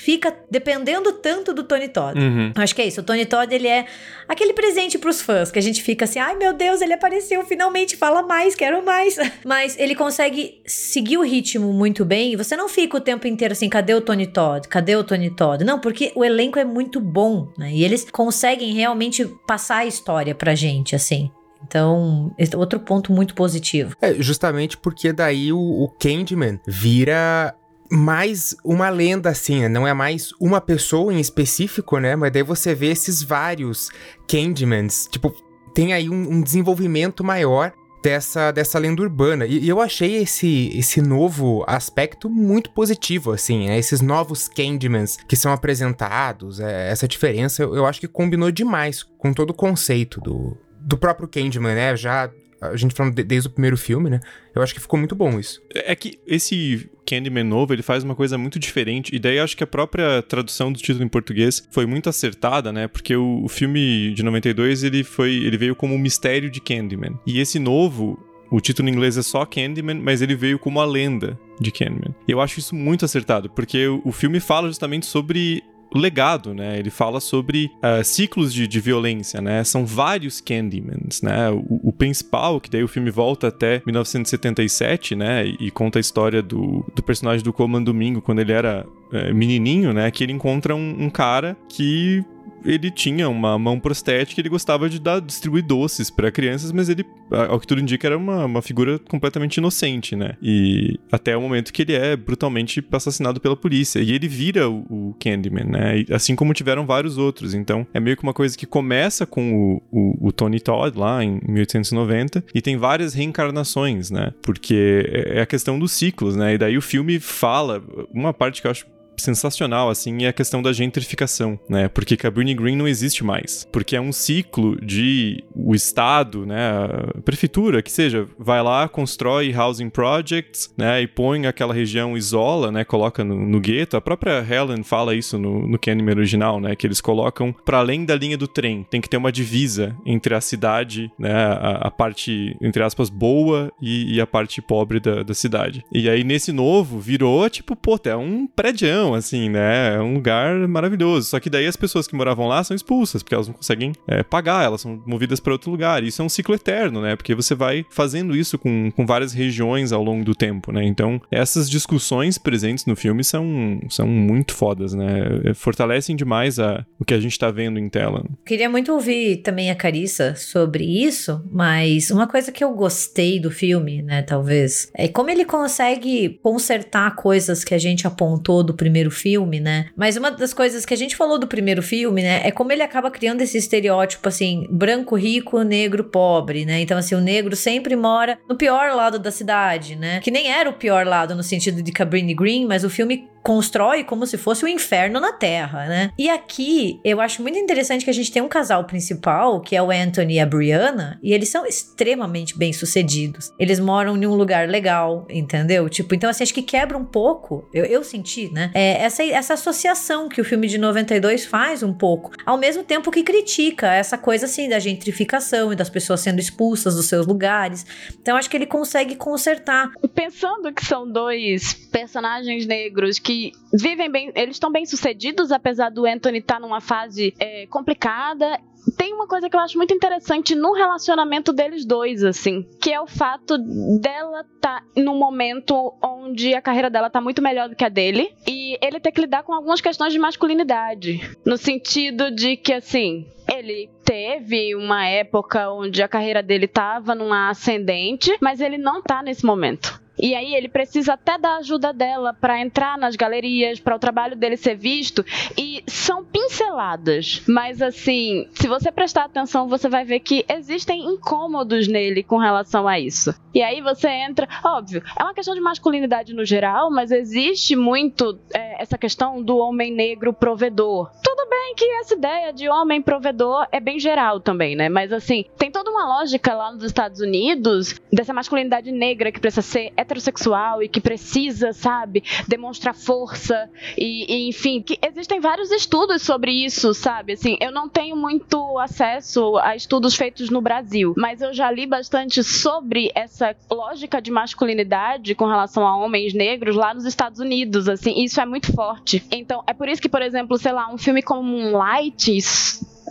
fica 0.00 0.34
dependendo 0.50 1.12
tanto 1.14 1.52
do 1.52 1.62
Tony 1.62 1.88
Todd. 1.88 2.18
Uhum. 2.18 2.52
Acho 2.56 2.74
que 2.74 2.82
é 2.82 2.86
isso. 2.86 3.00
O 3.00 3.04
Tony 3.04 3.26
Todd, 3.26 3.54
ele 3.54 3.68
é 3.68 3.86
aquele 4.28 4.52
presente 4.52 4.98
pros 4.98 5.20
fãs, 5.20 5.50
que 5.50 5.58
a 5.58 5.62
gente 5.62 5.82
fica 5.82 6.04
assim, 6.04 6.18
ai 6.18 6.34
meu 6.36 6.52
Deus, 6.52 6.80
ele 6.80 6.92
apareceu, 6.92 7.44
finalmente, 7.44 7.96
fala 7.96 8.22
mais, 8.22 8.54
quero 8.54 8.84
mais. 8.84 9.16
Mas 9.44 9.78
ele 9.78 9.94
consegue 9.94 10.60
seguir 10.66 11.18
o 11.18 11.22
ritmo 11.22 11.72
muito 11.72 12.04
bem 12.04 12.32
e 12.32 12.36
você 12.36 12.56
não 12.56 12.68
fica 12.68 12.96
o 12.96 13.00
tempo 13.00 13.26
inteiro 13.26 13.52
assim, 13.52 13.68
cadê 13.68 13.94
o 13.94 14.00
Tony 14.00 14.26
Todd? 14.26 14.68
Cadê 14.68 14.96
o 14.96 15.04
Tony 15.04 15.30
Todd? 15.30 15.64
Não, 15.64 15.78
porque 15.78 16.12
o 16.14 16.24
elenco 16.24 16.58
é 16.58 16.64
muito 16.64 17.00
bom, 17.00 17.48
né? 17.56 17.70
E 17.72 17.84
eles 17.84 18.06
conseguem 18.10 18.72
realmente 18.78 19.24
passar 19.46 19.78
a 19.78 19.86
história 19.86 20.34
pra 20.34 20.54
gente, 20.54 20.96
assim. 20.96 21.30
Então, 21.66 22.32
esse 22.38 22.54
é 22.54 22.58
outro 22.58 22.78
ponto 22.80 23.12
muito 23.12 23.34
positivo. 23.34 23.94
É, 24.00 24.14
justamente 24.14 24.76
porque 24.76 25.12
daí 25.12 25.52
o, 25.52 25.58
o 25.58 25.88
Candyman 25.88 26.60
vira 26.66 27.54
mais 27.90 28.56
uma 28.64 28.88
lenda, 28.90 29.30
assim, 29.30 29.60
né? 29.62 29.68
Não 29.68 29.86
é 29.86 29.94
mais 29.94 30.30
uma 30.40 30.60
pessoa 30.60 31.12
em 31.12 31.20
específico, 31.20 31.98
né? 31.98 32.14
Mas 32.16 32.32
daí 32.32 32.42
você 32.42 32.74
vê 32.74 32.88
esses 32.88 33.22
vários 33.22 33.90
Candymans. 34.28 35.08
Tipo, 35.10 35.34
tem 35.74 35.92
aí 35.92 36.08
um, 36.08 36.34
um 36.34 36.42
desenvolvimento 36.42 37.24
maior 37.24 37.72
dessa, 38.02 38.50
dessa 38.50 38.78
lenda 38.78 39.02
urbana. 39.02 39.46
E, 39.46 39.58
e 39.58 39.68
eu 39.68 39.80
achei 39.80 40.16
esse, 40.16 40.70
esse 40.76 41.00
novo 41.00 41.64
aspecto 41.66 42.28
muito 42.28 42.70
positivo, 42.70 43.32
assim, 43.32 43.66
né? 43.66 43.78
Esses 43.78 44.00
novos 44.00 44.48
Candymans 44.48 45.16
que 45.28 45.36
são 45.36 45.52
apresentados, 45.52 46.60
é, 46.60 46.90
essa 46.90 47.08
diferença, 47.08 47.62
eu, 47.62 47.74
eu 47.74 47.86
acho 47.86 48.00
que 48.00 48.08
combinou 48.08 48.50
demais 48.50 49.02
com 49.02 49.32
todo 49.32 49.50
o 49.50 49.54
conceito 49.54 50.20
do, 50.20 50.56
do 50.80 50.96
próprio 50.96 51.28
Candyman, 51.28 51.74
né? 51.74 51.96
Já 51.96 52.30
a 52.60 52.76
gente 52.76 52.94
falando 52.94 53.14
de- 53.14 53.24
desde 53.24 53.48
o 53.48 53.50
primeiro 53.50 53.76
filme, 53.76 54.10
né? 54.10 54.20
Eu 54.54 54.62
acho 54.62 54.74
que 54.74 54.80
ficou 54.80 54.98
muito 54.98 55.14
bom 55.14 55.38
isso. 55.38 55.62
É 55.74 55.94
que 55.94 56.18
esse 56.26 56.88
Candyman 57.06 57.44
novo, 57.44 57.72
ele 57.72 57.82
faz 57.82 58.02
uma 58.04 58.14
coisa 58.14 58.36
muito 58.36 58.58
diferente, 58.58 59.14
e 59.14 59.18
daí 59.18 59.38
acho 59.38 59.56
que 59.56 59.64
a 59.64 59.66
própria 59.66 60.22
tradução 60.22 60.72
do 60.72 60.78
título 60.78 61.04
em 61.04 61.08
português 61.08 61.66
foi 61.70 61.86
muito 61.86 62.08
acertada, 62.08 62.72
né? 62.72 62.88
Porque 62.88 63.14
o, 63.16 63.44
o 63.44 63.48
filme 63.48 64.12
de 64.14 64.22
92, 64.22 64.82
ele 64.82 65.04
foi, 65.04 65.34
ele 65.34 65.56
veio 65.56 65.74
como 65.76 65.94
o 65.94 65.98
mistério 65.98 66.50
de 66.50 66.60
Candyman. 66.60 67.18
E 67.26 67.40
esse 67.40 67.58
novo, 67.58 68.18
o 68.50 68.60
título 68.60 68.88
em 68.88 68.92
inglês 68.92 69.16
é 69.16 69.22
só 69.22 69.44
Candyman, 69.44 70.00
mas 70.00 70.22
ele 70.22 70.34
veio 70.34 70.58
como 70.58 70.80
a 70.80 70.84
lenda 70.84 71.38
de 71.60 71.70
Candyman. 71.70 72.14
Eu 72.26 72.40
acho 72.40 72.58
isso 72.58 72.74
muito 72.74 73.04
acertado, 73.04 73.50
porque 73.50 73.86
o, 73.88 74.12
filme 74.12 74.40
fala 74.40 74.68
justamente 74.68 75.06
sobre 75.06 75.62
legado, 75.94 76.54
né? 76.54 76.78
Ele 76.78 76.90
fala 76.90 77.20
sobre 77.20 77.70
ah, 77.82 78.02
ciclos 78.04 78.52
de, 78.52 78.66
de 78.66 78.80
violência, 78.80 79.40
né? 79.40 79.64
São 79.64 79.86
vários 79.86 80.40
Candymans, 80.40 81.22
né? 81.22 81.50
O, 81.50 81.88
o 81.88 81.92
principal, 81.92 82.60
que 82.60 82.70
daí 82.70 82.82
o 82.82 82.88
filme 82.88 83.10
volta 83.10 83.48
até 83.48 83.82
1977, 83.86 85.14
né? 85.14 85.46
E, 85.46 85.68
e 85.68 85.70
conta 85.70 85.98
a 85.98 86.00
história 86.00 86.42
do, 86.42 86.84
do 86.94 87.02
personagem 87.02 87.44
do 87.44 87.52
Coleman 87.52 87.82
Domingo 87.82 88.20
quando 88.20 88.40
ele 88.40 88.52
era 88.52 88.86
eh, 89.12 89.32
menininho, 89.32 89.92
né? 89.92 90.10
Que 90.10 90.24
ele 90.24 90.32
encontra 90.32 90.74
um, 90.74 91.04
um 91.04 91.10
cara 91.10 91.56
que 91.68 92.24
ele 92.64 92.90
tinha 92.90 93.28
uma 93.28 93.58
mão 93.58 93.78
prostética 93.78 94.40
ele 94.40 94.48
gostava 94.48 94.88
de 94.88 95.00
dar, 95.00 95.20
distribuir 95.20 95.64
doces 95.64 96.10
para 96.10 96.30
crianças, 96.30 96.72
mas 96.72 96.88
ele, 96.88 97.04
ao 97.30 97.58
que 97.58 97.66
tudo 97.66 97.80
indica, 97.80 98.06
era 98.06 98.16
uma, 98.16 98.44
uma 98.44 98.62
figura 98.62 98.98
completamente 98.98 99.56
inocente, 99.56 100.14
né? 100.14 100.36
E 100.42 100.98
até 101.10 101.36
o 101.36 101.40
momento 101.40 101.72
que 101.72 101.82
ele 101.82 101.94
é 101.94 102.16
brutalmente 102.16 102.84
assassinado 102.92 103.40
pela 103.40 103.56
polícia. 103.56 104.00
E 104.00 104.12
ele 104.12 104.28
vira 104.28 104.68
o, 104.68 104.84
o 104.90 105.16
Candyman, 105.18 105.64
né? 105.64 105.98
E 106.00 106.12
assim 106.12 106.34
como 106.36 106.52
tiveram 106.52 106.84
vários 106.84 107.18
outros. 107.18 107.54
Então 107.54 107.86
é 107.94 108.00
meio 108.00 108.16
que 108.16 108.22
uma 108.22 108.34
coisa 108.34 108.56
que 108.56 108.66
começa 108.66 109.26
com 109.26 109.52
o, 109.52 109.82
o, 109.90 110.28
o 110.28 110.32
Tony 110.32 110.60
Todd 110.60 110.98
lá 110.98 111.22
em 111.24 111.40
1890 111.46 112.44
e 112.54 112.60
tem 112.60 112.76
várias 112.76 113.14
reencarnações, 113.14 114.10
né? 114.10 114.32
Porque 114.42 115.04
é 115.26 115.38
é 115.38 115.42
a 115.42 115.46
questão 115.46 115.78
dos 115.78 115.92
ciclos, 115.92 116.36
né? 116.36 116.54
E 116.54 116.58
daí 116.58 116.76
o 116.76 116.82
filme 116.82 117.18
fala, 117.20 117.82
uma 118.12 118.32
parte 118.32 118.60
que 118.60 118.66
eu 118.66 118.70
acho 118.70 118.86
sensacional, 119.20 119.90
assim, 119.90 120.24
é 120.24 120.28
a 120.28 120.32
questão 120.32 120.62
da 120.62 120.72
gentrificação, 120.72 121.58
né? 121.68 121.88
Porque 121.88 122.16
Cabrini 122.16 122.54
Green 122.54 122.76
não 122.76 122.88
existe 122.88 123.24
mais. 123.24 123.66
Porque 123.72 123.96
é 123.96 124.00
um 124.00 124.12
ciclo 124.12 124.76
de 124.84 125.44
o 125.54 125.74
Estado, 125.74 126.46
né? 126.46 126.70
A 127.16 127.20
prefeitura, 127.22 127.82
que 127.82 127.90
seja, 127.90 128.26
vai 128.38 128.62
lá, 128.62 128.88
constrói 128.88 129.54
housing 129.54 129.90
projects, 129.90 130.72
né? 130.76 131.02
E 131.02 131.06
põe 131.06 131.46
aquela 131.46 131.74
região, 131.74 132.16
isola, 132.16 132.70
né? 132.70 132.84
Coloca 132.84 133.24
no, 133.24 133.36
no 133.36 133.60
gueto. 133.60 133.96
A 133.96 134.00
própria 134.00 134.40
Helen 134.40 134.82
fala 134.82 135.14
isso 135.14 135.38
no, 135.38 135.66
no 135.66 135.78
Candyman 135.78 136.14
original, 136.14 136.60
né? 136.60 136.74
Que 136.74 136.86
eles 136.86 137.00
colocam 137.00 137.54
para 137.64 137.78
além 137.78 138.04
da 138.04 138.16
linha 138.16 138.36
do 138.36 138.48
trem. 138.48 138.86
Tem 138.90 139.00
que 139.00 139.08
ter 139.08 139.16
uma 139.16 139.32
divisa 139.32 139.96
entre 140.06 140.34
a 140.34 140.40
cidade, 140.40 141.10
né? 141.18 141.32
A, 141.32 141.88
a 141.88 141.90
parte, 141.90 142.56
entre 142.60 142.82
aspas, 142.82 143.10
boa 143.10 143.72
e, 143.80 144.16
e 144.16 144.20
a 144.20 144.26
parte 144.26 144.60
pobre 144.62 145.00
da, 145.00 145.22
da 145.22 145.34
cidade. 145.34 145.84
E 145.92 146.08
aí, 146.08 146.24
nesse 146.24 146.52
novo, 146.52 146.98
virou, 146.98 147.48
tipo, 147.48 147.74
pô, 147.76 147.98
é 148.04 148.16
um 148.16 148.46
prédio, 148.46 148.88
assim, 149.14 149.48
né? 149.48 149.94
É 149.96 150.00
um 150.00 150.14
lugar 150.14 150.66
maravilhoso. 150.68 151.28
Só 151.28 151.40
que 151.40 151.50
daí 151.50 151.66
as 151.66 151.76
pessoas 151.76 152.06
que 152.06 152.14
moravam 152.14 152.46
lá 152.46 152.62
são 152.64 152.74
expulsas, 152.74 153.22
porque 153.22 153.34
elas 153.34 153.48
não 153.48 153.54
conseguem 153.54 153.92
é, 154.06 154.22
pagar, 154.22 154.64
elas 154.64 154.80
são 154.80 155.02
movidas 155.06 155.40
para 155.40 155.52
outro 155.52 155.70
lugar. 155.70 156.02
Isso 156.02 156.22
é 156.22 156.24
um 156.24 156.28
ciclo 156.28 156.54
eterno, 156.54 157.00
né? 157.00 157.16
Porque 157.16 157.34
você 157.34 157.54
vai 157.54 157.84
fazendo 157.90 158.36
isso 158.36 158.58
com, 158.58 158.90
com 158.90 159.06
várias 159.06 159.32
regiões 159.32 159.92
ao 159.92 160.02
longo 160.02 160.24
do 160.24 160.34
tempo, 160.34 160.72
né? 160.72 160.84
Então, 160.84 161.20
essas 161.30 161.68
discussões 161.68 162.38
presentes 162.38 162.86
no 162.86 162.96
filme 162.96 163.22
são, 163.24 163.80
são 163.88 164.06
muito 164.06 164.54
fodas, 164.54 164.94
né? 164.94 165.40
É, 165.44 165.54
Fortalecem 165.54 166.16
demais 166.16 166.58
a, 166.58 166.84
o 166.98 167.04
que 167.04 167.14
a 167.14 167.20
gente 167.20 167.38
tá 167.38 167.50
vendo 167.50 167.78
em 167.78 167.88
tela. 167.88 168.24
Queria 168.44 168.68
muito 168.68 168.92
ouvir 168.92 169.38
também 169.38 169.70
a 169.70 169.74
Carissa 169.74 170.34
sobre 170.34 170.84
isso, 170.84 171.42
mas 171.50 172.10
uma 172.10 172.26
coisa 172.26 172.50
que 172.50 172.62
eu 172.62 172.72
gostei 172.72 173.40
do 173.40 173.50
filme, 173.50 174.02
né, 174.02 174.22
talvez, 174.22 174.90
é 174.94 175.08
como 175.08 175.30
ele 175.30 175.44
consegue 175.44 176.38
consertar 176.42 177.14
coisas 177.14 177.64
que 177.64 177.74
a 177.74 177.78
gente 177.78 178.06
apontou 178.06 178.62
do 178.62 178.74
primeiro 178.74 178.97
filme, 179.10 179.60
né? 179.60 179.86
Mas 179.96 180.16
uma 180.16 180.30
das 180.30 180.52
coisas 180.52 180.84
que 180.84 180.94
a 180.94 180.96
gente 180.96 181.16
falou 181.16 181.38
do 181.38 181.46
primeiro 181.46 181.82
filme, 181.82 182.22
né, 182.22 182.40
é 182.44 182.50
como 182.50 182.72
ele 182.72 182.82
acaba 182.82 183.10
criando 183.10 183.40
esse 183.40 183.56
estereótipo 183.58 184.28
assim, 184.28 184.66
branco 184.70 185.16
rico, 185.16 185.62
negro 185.62 186.04
pobre, 186.04 186.64
né? 186.64 186.80
Então 186.80 186.98
assim, 186.98 187.14
o 187.14 187.20
negro 187.20 187.54
sempre 187.54 187.94
mora 187.96 188.38
no 188.48 188.56
pior 188.56 188.94
lado 188.94 189.18
da 189.18 189.30
cidade, 189.30 189.96
né? 189.96 190.20
Que 190.20 190.30
nem 190.30 190.50
era 190.50 190.68
o 190.68 190.74
pior 190.74 191.06
lado 191.06 191.34
no 191.34 191.42
sentido 191.42 191.82
de 191.82 191.92
Cabrini 191.92 192.34
Green, 192.34 192.66
mas 192.66 192.84
o 192.84 192.90
filme 192.90 193.28
constrói 193.48 194.04
como 194.04 194.26
se 194.26 194.36
fosse 194.36 194.62
o 194.62 194.68
inferno 194.68 195.18
na 195.18 195.32
Terra, 195.32 195.86
né? 195.86 196.10
E 196.18 196.28
aqui 196.28 197.00
eu 197.02 197.18
acho 197.18 197.40
muito 197.40 197.58
interessante 197.58 198.04
que 198.04 198.10
a 198.10 198.14
gente 198.14 198.30
tem 198.30 198.42
um 198.42 198.48
casal 198.48 198.84
principal, 198.84 199.62
que 199.62 199.74
é 199.74 199.82
o 199.82 199.90
Anthony 199.90 200.34
e 200.34 200.40
a 200.40 200.44
Brianna, 200.44 201.18
e 201.22 201.32
eles 201.32 201.48
são 201.48 201.64
extremamente 201.64 202.58
bem 202.58 202.74
sucedidos. 202.74 203.50
Eles 203.58 203.80
moram 203.80 204.18
em 204.18 204.26
um 204.26 204.34
lugar 204.34 204.68
legal, 204.68 205.26
entendeu? 205.30 205.88
Tipo, 205.88 206.14
então 206.14 206.28
assim, 206.28 206.42
acho 206.42 206.52
que 206.52 206.60
quebra 206.60 206.98
um 206.98 207.06
pouco, 207.06 207.66
eu, 207.72 207.86
eu 207.86 208.04
senti, 208.04 208.52
né? 208.52 208.70
É, 208.74 209.02
essa, 209.02 209.24
essa 209.24 209.54
associação 209.54 210.28
que 210.28 210.42
o 210.42 210.44
filme 210.44 210.68
de 210.68 210.76
92 210.76 211.46
faz 211.46 211.82
um 211.82 211.94
pouco, 211.94 212.32
ao 212.44 212.58
mesmo 212.58 212.84
tempo 212.84 213.10
que 213.10 213.22
critica 213.22 213.94
essa 213.94 214.18
coisa 214.18 214.44
assim 214.44 214.68
da 214.68 214.78
gentrificação 214.78 215.72
e 215.72 215.76
das 215.76 215.88
pessoas 215.88 216.20
sendo 216.20 216.38
expulsas 216.38 216.96
dos 216.96 217.06
seus 217.06 217.26
lugares. 217.26 217.86
Então 218.20 218.36
acho 218.36 218.50
que 218.50 218.58
ele 218.58 218.66
consegue 218.66 219.16
consertar 219.16 219.90
Pensando 220.14 220.72
que 220.72 220.84
são 220.84 221.10
dois 221.10 221.74
personagens 221.90 222.66
negros 222.66 223.18
que 223.18 223.37
vivem 223.72 224.10
bem, 224.10 224.32
eles 224.34 224.56
estão 224.56 224.70
bem 224.70 224.84
sucedidos, 224.86 225.52
apesar 225.52 225.90
do 225.90 226.06
Anthony 226.06 226.38
estar 226.38 226.60
numa 226.60 226.80
fase 226.80 227.34
é, 227.38 227.66
complicada. 227.66 228.60
Tem 228.96 229.12
uma 229.12 229.26
coisa 229.26 229.50
que 229.50 229.56
eu 229.56 229.60
acho 229.60 229.76
muito 229.76 229.92
interessante 229.92 230.54
no 230.54 230.72
relacionamento 230.72 231.52
deles 231.52 231.84
dois, 231.84 232.24
assim, 232.24 232.66
que 232.80 232.92
é 232.92 233.00
o 233.00 233.06
fato 233.06 233.58
dela 234.00 234.44
estar 234.54 234.82
num 234.96 235.18
momento 235.18 235.94
onde 236.02 236.54
a 236.54 236.62
carreira 236.62 236.88
dela 236.88 237.10
tá 237.10 237.20
muito 237.20 237.42
melhor 237.42 237.68
do 237.68 237.76
que 237.76 237.84
a 237.84 237.88
dele 237.88 238.32
e 238.46 238.78
ele 238.80 239.00
ter 239.00 239.12
que 239.12 239.20
lidar 239.20 239.42
com 239.42 239.52
algumas 239.52 239.80
questões 239.80 240.12
de 240.12 240.18
masculinidade, 240.18 241.20
no 241.44 241.56
sentido 241.56 242.30
de 242.30 242.56
que 242.56 242.72
assim, 242.72 243.26
ele 243.52 243.90
teve 244.04 244.74
uma 244.74 245.06
época 245.06 245.70
onde 245.70 246.02
a 246.02 246.08
carreira 246.08 246.42
dele 246.42 246.66
tava 246.66 247.14
numa 247.14 247.50
ascendente, 247.50 248.36
mas 248.40 248.60
ele 248.60 248.78
não 248.78 249.02
tá 249.02 249.22
nesse 249.22 249.44
momento. 249.44 250.00
E 250.18 250.34
aí 250.34 250.54
ele 250.54 250.68
precisa 250.68 251.14
até 251.14 251.38
da 251.38 251.56
ajuda 251.56 251.92
dela 251.92 252.34
para 252.34 252.60
entrar 252.60 252.98
nas 252.98 253.16
galerias, 253.16 253.80
para 253.80 253.96
o 253.96 253.98
trabalho 253.98 254.36
dele 254.36 254.56
ser 254.56 254.76
visto. 254.76 255.24
E 255.56 255.82
são 255.86 256.24
pinceladas. 256.24 257.42
Mas 257.46 257.80
assim, 257.80 258.48
se 258.54 258.66
você 258.66 258.90
prestar 258.90 259.24
atenção, 259.24 259.68
você 259.68 259.88
vai 259.88 260.04
ver 260.04 260.20
que 260.20 260.44
existem 260.48 261.04
incômodos 261.04 261.86
nele 261.86 262.22
com 262.22 262.38
relação 262.38 262.88
a 262.88 262.98
isso. 262.98 263.34
E 263.54 263.62
aí 263.62 263.80
você 263.80 264.08
entra. 264.08 264.48
Óbvio, 264.64 265.02
é 265.18 265.22
uma 265.22 265.34
questão 265.34 265.54
de 265.54 265.60
masculinidade 265.60 266.34
no 266.34 266.44
geral, 266.44 266.90
mas 266.90 267.10
existe 267.10 267.74
muito 267.76 268.38
é, 268.54 268.82
essa 268.82 268.98
questão 268.98 269.42
do 269.42 269.56
homem 269.56 269.92
negro 269.92 270.32
provedor. 270.32 271.10
Tudo 271.22 271.37
bem 271.58 271.74
que 271.74 271.84
essa 272.00 272.14
ideia 272.14 272.52
de 272.52 272.68
homem 272.68 273.02
provedor 273.02 273.66
é 273.72 273.80
bem 273.80 273.98
geral 273.98 274.40
também, 274.40 274.76
né? 274.76 274.88
Mas 274.88 275.12
assim, 275.12 275.44
tem 275.58 275.70
toda 275.70 275.90
uma 275.90 276.06
lógica 276.18 276.54
lá 276.54 276.72
nos 276.72 276.84
Estados 276.84 277.20
Unidos 277.20 278.00
dessa 278.12 278.32
masculinidade 278.32 278.92
negra 278.92 279.32
que 279.32 279.40
precisa 279.40 279.62
ser 279.62 279.92
heterossexual 279.96 280.82
e 280.82 280.88
que 280.88 281.00
precisa, 281.00 281.72
sabe, 281.72 282.22
demonstrar 282.46 282.94
força 282.94 283.68
e, 283.96 284.32
e 284.32 284.48
enfim, 284.48 284.80
que 284.80 284.98
existem 285.02 285.40
vários 285.40 285.70
estudos 285.70 286.22
sobre 286.22 286.52
isso, 286.52 286.94
sabe? 286.94 287.32
Assim, 287.32 287.56
eu 287.60 287.72
não 287.72 287.88
tenho 287.88 288.16
muito 288.16 288.78
acesso 288.78 289.56
a 289.58 289.74
estudos 289.74 290.14
feitos 290.14 290.50
no 290.50 290.60
Brasil, 290.60 291.14
mas 291.16 291.40
eu 291.40 291.52
já 291.52 291.70
li 291.70 291.86
bastante 291.86 292.42
sobre 292.44 293.10
essa 293.14 293.54
lógica 293.70 294.22
de 294.22 294.30
masculinidade 294.30 295.34
com 295.34 295.46
relação 295.46 295.86
a 295.86 295.96
homens 295.96 296.32
negros 296.32 296.76
lá 296.76 296.94
nos 296.94 297.04
Estados 297.04 297.40
Unidos, 297.40 297.88
assim, 297.88 298.22
isso 298.22 298.40
é 298.40 298.46
muito 298.46 298.72
forte. 298.72 299.24
Então, 299.30 299.62
é 299.66 299.72
por 299.72 299.88
isso 299.88 300.00
que, 300.00 300.08
por 300.08 300.22
exemplo, 300.22 300.56
sei 300.56 300.72
lá, 300.72 300.92
um 300.92 300.98
filme 300.98 301.22
como 301.22 301.47
Moonlight 301.48 302.42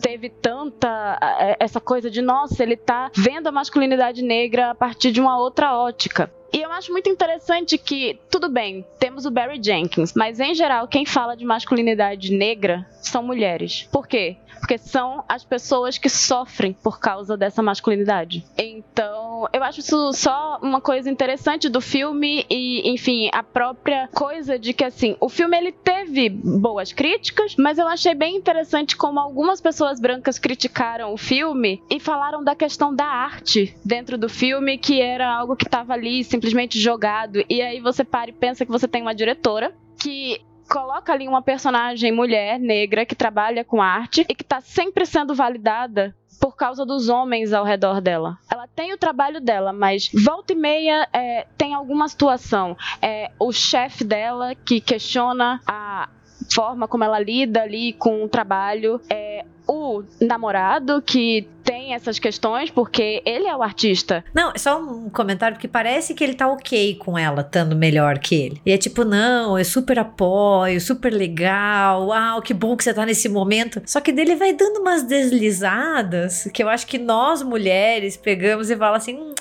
teve 0.02 0.30
tanta 0.30 1.18
essa 1.60 1.82
coisa 1.82 2.10
de 2.10 2.22
nossa, 2.22 2.62
ele 2.62 2.78
tá 2.78 3.12
vendo 3.16 3.48
a 3.48 3.52
masculinidade 3.52 4.22
negra 4.22 4.72
a 4.72 4.76
partir 4.76 5.12
de 5.12 5.20
uma 5.20 5.40
outra 5.40 5.76
ótica. 5.76 6.32
E 6.54 6.62
eu 6.62 6.72
acho 6.72 6.94
muito 6.94 7.10
interessante 7.10 7.78
que, 7.78 8.20
tudo 8.32 8.48
bem, 8.48 8.86
temos 9.00 9.26
o 9.26 9.32
Barry 9.32 9.60
Jenkins, 9.62 10.14
mas 10.16 10.40
em 10.40 10.56
geral, 10.56 10.88
quem 10.88 11.06
fala 11.06 11.36
de 11.36 11.44
masculinidade 11.44 12.32
negra 12.32 12.88
são 13.02 13.22
mulheres. 13.22 13.84
Por 13.92 14.08
quê? 14.08 14.38
Porque 14.60 14.78
são 14.78 15.24
as 15.28 15.44
pessoas 15.44 15.98
que 15.98 16.10
sofrem 16.10 16.74
por 16.74 17.00
causa 17.00 17.38
dessa 17.38 17.62
masculinidade. 17.62 18.46
Então, 18.58 19.48
eu 19.54 19.64
acho 19.64 19.80
isso 19.80 20.12
só 20.14 20.60
uma 20.62 20.82
coisa 20.82 21.10
interessante 21.10 21.70
do 21.70 21.82
filme 21.82 22.46
e, 22.50 22.90
enfim, 22.90 23.30
a 23.34 23.44
própria 23.44 24.10
coisa 24.14 24.58
de 24.58 24.74
que, 24.74 24.84
assim, 24.84 25.16
o 25.20 25.30
filme 25.30 25.58
ele 25.58 25.72
teve 25.72 26.30
boas 26.30 26.92
críticas, 26.92 27.56
mas 27.58 27.78
eu 27.78 27.88
achei 27.88 28.14
bem 28.14 28.36
interessante 28.36 28.96
como 28.96 29.20
algumas 29.20 29.62
pessoas 29.62 30.00
brancas 30.00 30.40
criticaram 30.40 31.14
o 31.14 31.18
filme 31.18 31.82
e 31.90 32.00
falaram 32.00 32.44
da 32.44 32.56
questão 32.56 32.94
da 32.94 33.06
arte 33.06 33.76
dentro 33.84 34.18
do 34.18 34.30
filme, 34.30 34.78
que 34.78 35.02
era 35.02 35.32
algo 35.32 35.56
que 35.56 35.66
estava 35.66 35.94
ali 35.94 36.24
simplesmente 36.24 36.80
jogado. 36.80 37.44
E 37.50 37.62
aí 37.62 37.80
você 37.80 38.04
para 38.04 38.30
e 38.30 38.34
pensa 38.34 38.66
que 38.66 38.72
você 38.72 38.88
tem 38.88 39.02
uma 39.02 39.16
diretora 39.16 39.74
que 40.00 40.42
coloca 40.68 41.12
ali 41.12 41.28
uma 41.28 41.42
personagem 41.42 42.12
mulher 42.12 42.60
negra 42.60 43.06
que 43.06 43.16
trabalha 43.16 43.64
com 43.64 43.82
arte 43.82 44.26
e 44.28 44.36
que 44.36 44.44
está 44.44 44.62
sempre 44.62 45.06
sendo 45.06 45.34
validada 45.34 46.16
por 46.40 46.56
causa 46.56 46.86
dos 46.86 47.10
homens 47.10 47.52
ao 47.54 47.66
redor 47.66 48.00
dela. 48.00 48.38
Ela 48.52 48.68
tem 48.68 48.94
o 48.94 48.98
trabalho 48.98 49.42
dela, 49.42 49.74
mas 49.74 50.10
volta 50.14 50.54
e 50.54 50.56
meia 50.56 51.08
é, 51.12 51.48
tem 51.58 51.74
alguma 51.74 52.08
situação. 52.08 52.78
É, 53.02 53.32
o 53.40 53.52
chefe 53.52 54.04
dela 54.04 54.54
que 54.54 54.80
questiona 54.80 55.60
a 55.66 56.10
forma 56.54 56.88
como 56.88 57.04
ela 57.04 57.20
lida 57.20 57.62
ali 57.64 57.94
com 57.94 58.24
o 58.24 58.30
trabalho. 58.30 59.02
É, 59.10 59.46
o 59.68 60.04
namorado 60.22 61.02
que 61.02 61.48
tem 61.68 61.94
essas 61.94 62.18
questões 62.18 62.72
porque 62.72 63.22
ele 63.26 63.46
é 63.46 63.54
o 63.54 63.62
artista. 63.62 64.24
Não, 64.34 64.54
é 64.56 64.58
só 64.58 64.82
um 64.82 65.10
comentário 65.10 65.58
porque 65.58 65.68
parece 65.68 66.14
que 66.14 66.24
ele 66.24 66.34
tá 66.34 66.48
ok 66.48 66.96
com 66.96 67.18
ela 67.18 67.42
estando 67.42 67.76
melhor 67.76 68.20
que 68.20 68.36
ele. 68.36 68.62
E 68.66 68.72
é 68.72 68.78
tipo, 68.78 69.04
não, 69.04 69.60
eu 69.60 69.66
super 69.66 70.00
apoio, 70.00 70.80
super 70.80 71.12
legal, 71.12 72.08
uau, 72.08 72.42
que 72.42 72.54
bom 72.54 72.78
que 72.78 72.86
você 72.86 72.94
tá 72.94 73.06
nesse 73.06 73.28
momento. 73.28 73.82
Só 73.86 74.00
que 74.00 74.14
dele 74.14 74.36
vai 74.36 74.54
dando 74.54 74.80
umas 74.80 75.04
deslizadas 75.04 76.50
que 76.54 76.64
eu 76.64 76.70
acho 76.70 76.88
que 76.88 76.98
nós 76.98 77.44
mulheres 77.44 78.16
pegamos 78.16 78.70
e 78.70 78.78
fala 78.78 78.96
assim, 78.96 79.16
hum, 79.16 79.36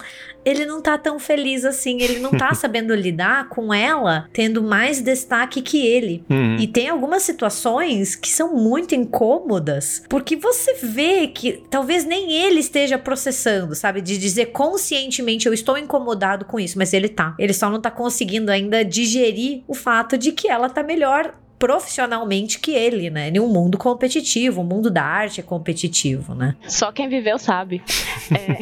ele 0.47 0.65
não 0.65 0.81
tá 0.81 0.97
tão 0.97 1.19
feliz 1.19 1.65
assim, 1.65 2.01
ele 2.01 2.21
não 2.21 2.31
tá 2.31 2.55
sabendo 2.55 2.95
lidar 2.95 3.49
com 3.49 3.75
ela 3.75 4.29
tendo 4.33 4.63
mais 4.63 5.03
destaque 5.03 5.61
que 5.61 5.85
ele. 5.85 6.25
Uhum. 6.31 6.57
E 6.61 6.69
tem 6.69 6.89
algumas 6.89 7.25
situações 7.25 8.15
que 8.15 8.29
são 8.29 8.55
muito 8.55 8.95
incômodas, 8.95 10.05
porque 10.09 10.37
você 10.37 10.75
vê 10.75 11.27
que 11.27 11.65
talvez 11.69 12.05
nem 12.05 12.16
ele 12.25 12.61
esteja 12.61 12.99
processando, 12.99 13.75
sabe? 13.75 14.01
De 14.01 14.19
dizer 14.19 14.47
conscientemente 14.47 15.47
eu 15.47 15.55
estou 15.55 15.77
incomodado 15.77 16.45
com 16.45 16.59
isso, 16.59 16.79
mas 16.79 16.93
ele 16.93 17.09
tá. 17.09 17.35
Ele 17.39 17.53
só 17.53 17.71
não 17.71 17.81
tá 17.81 17.91
conseguindo 17.91 18.51
ainda 18.51 18.85
digerir 18.85 19.63
o 19.67 19.75
fato 19.75 20.17
de 20.17 20.33
que 20.33 20.49
ela 20.49 20.69
tá 20.69 20.83
melhor 20.83 21.35
profissionalmente 21.59 22.59
que 22.59 22.73
ele, 22.73 23.09
né? 23.09 23.31
Em 23.31 23.41
um 23.41 23.49
mundo 23.49 23.79
competitivo, 23.79 24.61
o 24.61 24.65
mundo 24.65 24.91
da 24.91 25.03
arte 25.03 25.41
é 25.41 25.43
competitivo, 25.43 26.35
né? 26.35 26.55
Só 26.69 26.93
quem 26.93 27.09
viveu 27.09 27.39
sabe. 27.39 27.83
É... 28.31 28.57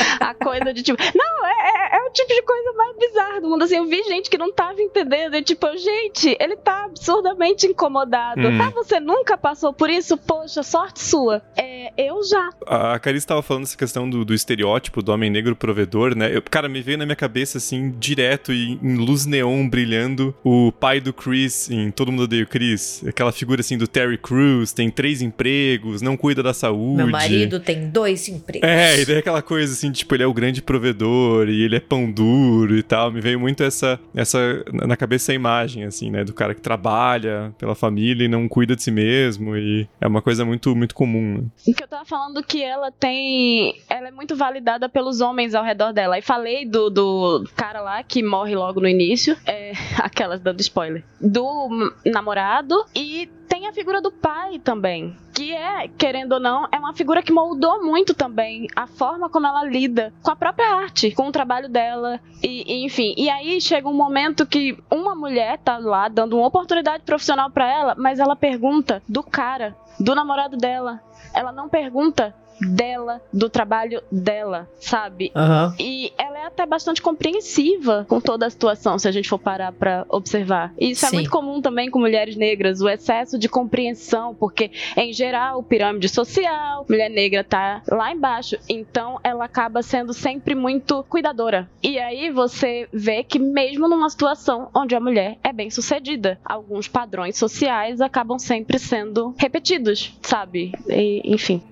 a, 0.30 0.34
coisa 0.34 0.72
de 0.72 0.82
tipo, 0.82 1.00
não, 1.14 1.46
é, 1.46 1.50
é, 1.50 1.96
é, 1.98 2.08
o 2.08 2.12
tipo 2.12 2.32
de 2.32 2.42
coisa 2.42 2.72
mais 2.72 2.96
bizarra 2.96 3.40
do 3.40 3.48
mundo. 3.48 3.64
Assim, 3.64 3.76
eu 3.76 3.86
vi 3.86 4.02
gente 4.04 4.30
que 4.30 4.38
não 4.38 4.52
tava 4.52 4.80
entendendo, 4.80 5.36
e 5.36 5.42
tipo, 5.42 5.66
gente, 5.76 6.36
ele 6.40 6.56
tá 6.56 6.84
absurdamente 6.84 7.66
incomodado. 7.66 8.40
Hum. 8.40 8.58
Tá, 8.58 8.70
você 8.70 8.98
nunca 8.98 9.36
passou 9.36 9.72
por 9.72 9.90
isso? 9.90 10.16
Poxa, 10.16 10.62
sorte 10.62 11.00
sua. 11.00 11.42
É, 11.56 11.92
eu 11.96 12.22
já. 12.24 12.50
A 12.66 12.98
Carice 12.98 13.24
estava 13.24 13.42
falando 13.42 13.64
essa 13.64 13.76
questão 13.76 14.08
do, 14.08 14.24
do, 14.24 14.34
estereótipo 14.34 15.02
do 15.02 15.12
homem 15.12 15.30
negro 15.30 15.54
provedor, 15.54 16.16
né? 16.16 16.34
Eu, 16.34 16.42
cara, 16.42 16.68
me 16.68 16.80
veio 16.80 16.98
na 16.98 17.04
minha 17.04 17.16
cabeça, 17.16 17.58
assim, 17.58 17.90
direto 17.98 18.52
e 18.52 18.78
em 18.82 18.96
luz 18.96 19.26
neon 19.26 19.68
brilhando, 19.68 20.34
o 20.42 20.72
pai 20.72 21.00
do 21.00 21.10
do 21.10 21.12
Chris 21.12 21.68
em 21.70 21.90
Todo 21.90 22.12
Mundo 22.12 22.22
Odeia 22.24 22.44
o 22.44 22.46
Chris. 22.46 23.02
Aquela 23.06 23.32
figura 23.32 23.60
assim 23.60 23.76
do 23.76 23.86
Terry 23.86 24.16
Crews, 24.16 24.72
tem 24.72 24.88
três 24.90 25.20
empregos, 25.20 26.00
não 26.00 26.16
cuida 26.16 26.42
da 26.42 26.54
saúde. 26.54 26.96
Meu 26.96 27.08
marido 27.08 27.58
tem 27.58 27.88
dois 27.88 28.28
empregos. 28.28 28.68
É, 28.68 29.00
e 29.00 29.04
daí 29.04 29.18
aquela 29.18 29.42
coisa 29.42 29.72
assim, 29.72 29.90
tipo, 29.90 30.14
ele 30.20 30.24
é 30.24 30.26
o 30.26 30.34
grande 30.34 30.60
provedor 30.60 31.48
e 31.48 31.62
ele 31.62 31.76
é 31.76 31.80
pão 31.80 32.10
duro 32.10 32.76
e 32.76 32.82
tal. 32.82 33.10
Me 33.10 33.20
veio 33.20 33.40
muito 33.40 33.62
essa, 33.62 33.98
essa 34.14 34.38
na 34.70 34.96
cabeça 34.96 35.32
a 35.32 35.34
imagem, 35.34 35.84
assim, 35.84 36.10
né? 36.10 36.22
Do 36.24 36.34
cara 36.34 36.54
que 36.54 36.60
trabalha 36.60 37.54
pela 37.58 37.74
família 37.74 38.24
e 38.24 38.28
não 38.28 38.46
cuida 38.46 38.76
de 38.76 38.82
si 38.82 38.90
mesmo. 38.90 39.56
E 39.56 39.88
é 40.00 40.06
uma 40.06 40.20
coisa 40.20 40.44
muito, 40.44 40.76
muito 40.76 40.94
comum. 40.94 41.38
Né? 41.38 41.74
Que 41.74 41.82
eu 41.82 41.88
tava 41.88 42.04
falando 42.04 42.42
que 42.42 42.62
ela 42.62 42.92
tem. 42.92 43.74
Ela 43.88 44.08
é 44.08 44.10
muito 44.10 44.36
validada 44.36 44.88
pelos 44.88 45.20
homens 45.22 45.54
ao 45.54 45.64
redor 45.64 45.92
dela. 45.92 46.18
E 46.18 46.22
falei 46.22 46.66
do, 46.66 46.90
do 46.90 47.48
cara 47.56 47.80
lá 47.80 48.02
que 48.02 48.22
morre 48.22 48.54
logo 48.54 48.80
no 48.80 48.88
início. 48.88 49.36
É, 49.46 49.72
aquelas 49.98 50.40
dando 50.40 50.60
spoiler 50.60 51.02
do 51.20 51.92
namorado 52.04 52.74
e 52.94 53.28
tem 53.60 53.68
a 53.68 53.74
figura 53.74 54.00
do 54.00 54.10
pai 54.10 54.58
também, 54.58 55.14
que 55.34 55.52
é, 55.52 55.86
querendo 55.86 56.32
ou 56.32 56.40
não, 56.40 56.66
é 56.72 56.78
uma 56.78 56.94
figura 56.94 57.22
que 57.22 57.30
moldou 57.30 57.84
muito 57.84 58.14
também 58.14 58.66
a 58.74 58.86
forma 58.86 59.28
como 59.28 59.46
ela 59.46 59.62
lida 59.64 60.14
com 60.22 60.30
a 60.30 60.36
própria 60.36 60.76
arte, 60.76 61.10
com 61.10 61.28
o 61.28 61.32
trabalho 61.32 61.68
dela, 61.68 62.18
e, 62.42 62.64
e 62.66 62.86
enfim. 62.86 63.12
E 63.18 63.28
aí 63.28 63.60
chega 63.60 63.86
um 63.86 63.92
momento 63.92 64.46
que 64.46 64.78
uma 64.90 65.14
mulher 65.14 65.58
tá 65.58 65.76
lá 65.76 66.08
dando 66.08 66.38
uma 66.38 66.46
oportunidade 66.46 67.04
profissional 67.04 67.50
para 67.50 67.70
ela, 67.70 67.94
mas 67.98 68.18
ela 68.18 68.34
pergunta 68.34 69.02
do 69.06 69.22
cara, 69.22 69.76
do 69.98 70.14
namorado 70.14 70.56
dela. 70.56 70.98
Ela 71.34 71.52
não 71.52 71.68
pergunta 71.68 72.34
dela, 72.60 73.20
do 73.32 73.48
trabalho 73.48 74.02
dela, 74.10 74.68
sabe? 74.78 75.32
Uhum. 75.34 75.74
E 75.78 76.12
ela 76.18 76.38
é 76.38 76.46
até 76.46 76.66
bastante 76.66 77.00
compreensiva 77.00 78.04
com 78.08 78.20
toda 78.20 78.46
a 78.46 78.50
situação, 78.50 78.98
se 78.98 79.08
a 79.08 79.12
gente 79.12 79.28
for 79.28 79.38
parar 79.38 79.72
pra 79.72 80.04
observar. 80.08 80.72
E 80.78 80.90
isso 80.90 81.04
é 81.06 81.08
Sim. 81.08 81.16
é 81.16 81.18
muito 81.18 81.30
comum 81.30 81.60
também 81.60 81.90
com 81.90 81.98
mulheres 81.98 82.36
negras, 82.36 82.80
o 82.80 82.88
excesso 82.88 83.38
de 83.38 83.48
compreensão, 83.48 84.34
porque 84.34 84.70
em 84.96 85.12
geral, 85.12 85.62
pirâmide 85.62 86.08
social, 86.08 86.84
mulher 86.88 87.08
negra 87.08 87.44
tá 87.44 87.82
lá 87.88 88.12
embaixo, 88.12 88.56
então 88.68 89.18
ela 89.22 89.44
acaba 89.44 89.82
sendo 89.82 90.12
sempre 90.12 90.54
muito 90.54 91.02
cuidadora. 91.04 91.68
E 91.82 91.98
aí 91.98 92.30
você 92.30 92.88
vê 92.92 93.22
que 93.22 93.38
mesmo 93.38 93.88
numa 93.88 94.08
situação 94.10 94.68
onde 94.74 94.94
a 94.94 95.00
mulher 95.00 95.38
é 95.42 95.52
bem 95.52 95.70
sucedida, 95.70 96.38
alguns 96.44 96.88
padrões 96.88 97.36
sociais 97.36 98.00
acabam 98.00 98.38
sempre 98.38 98.78
sendo 98.78 99.34
repetidos, 99.38 100.14
sabe? 100.22 100.72
E, 100.88 101.22
enfim. 101.24 101.62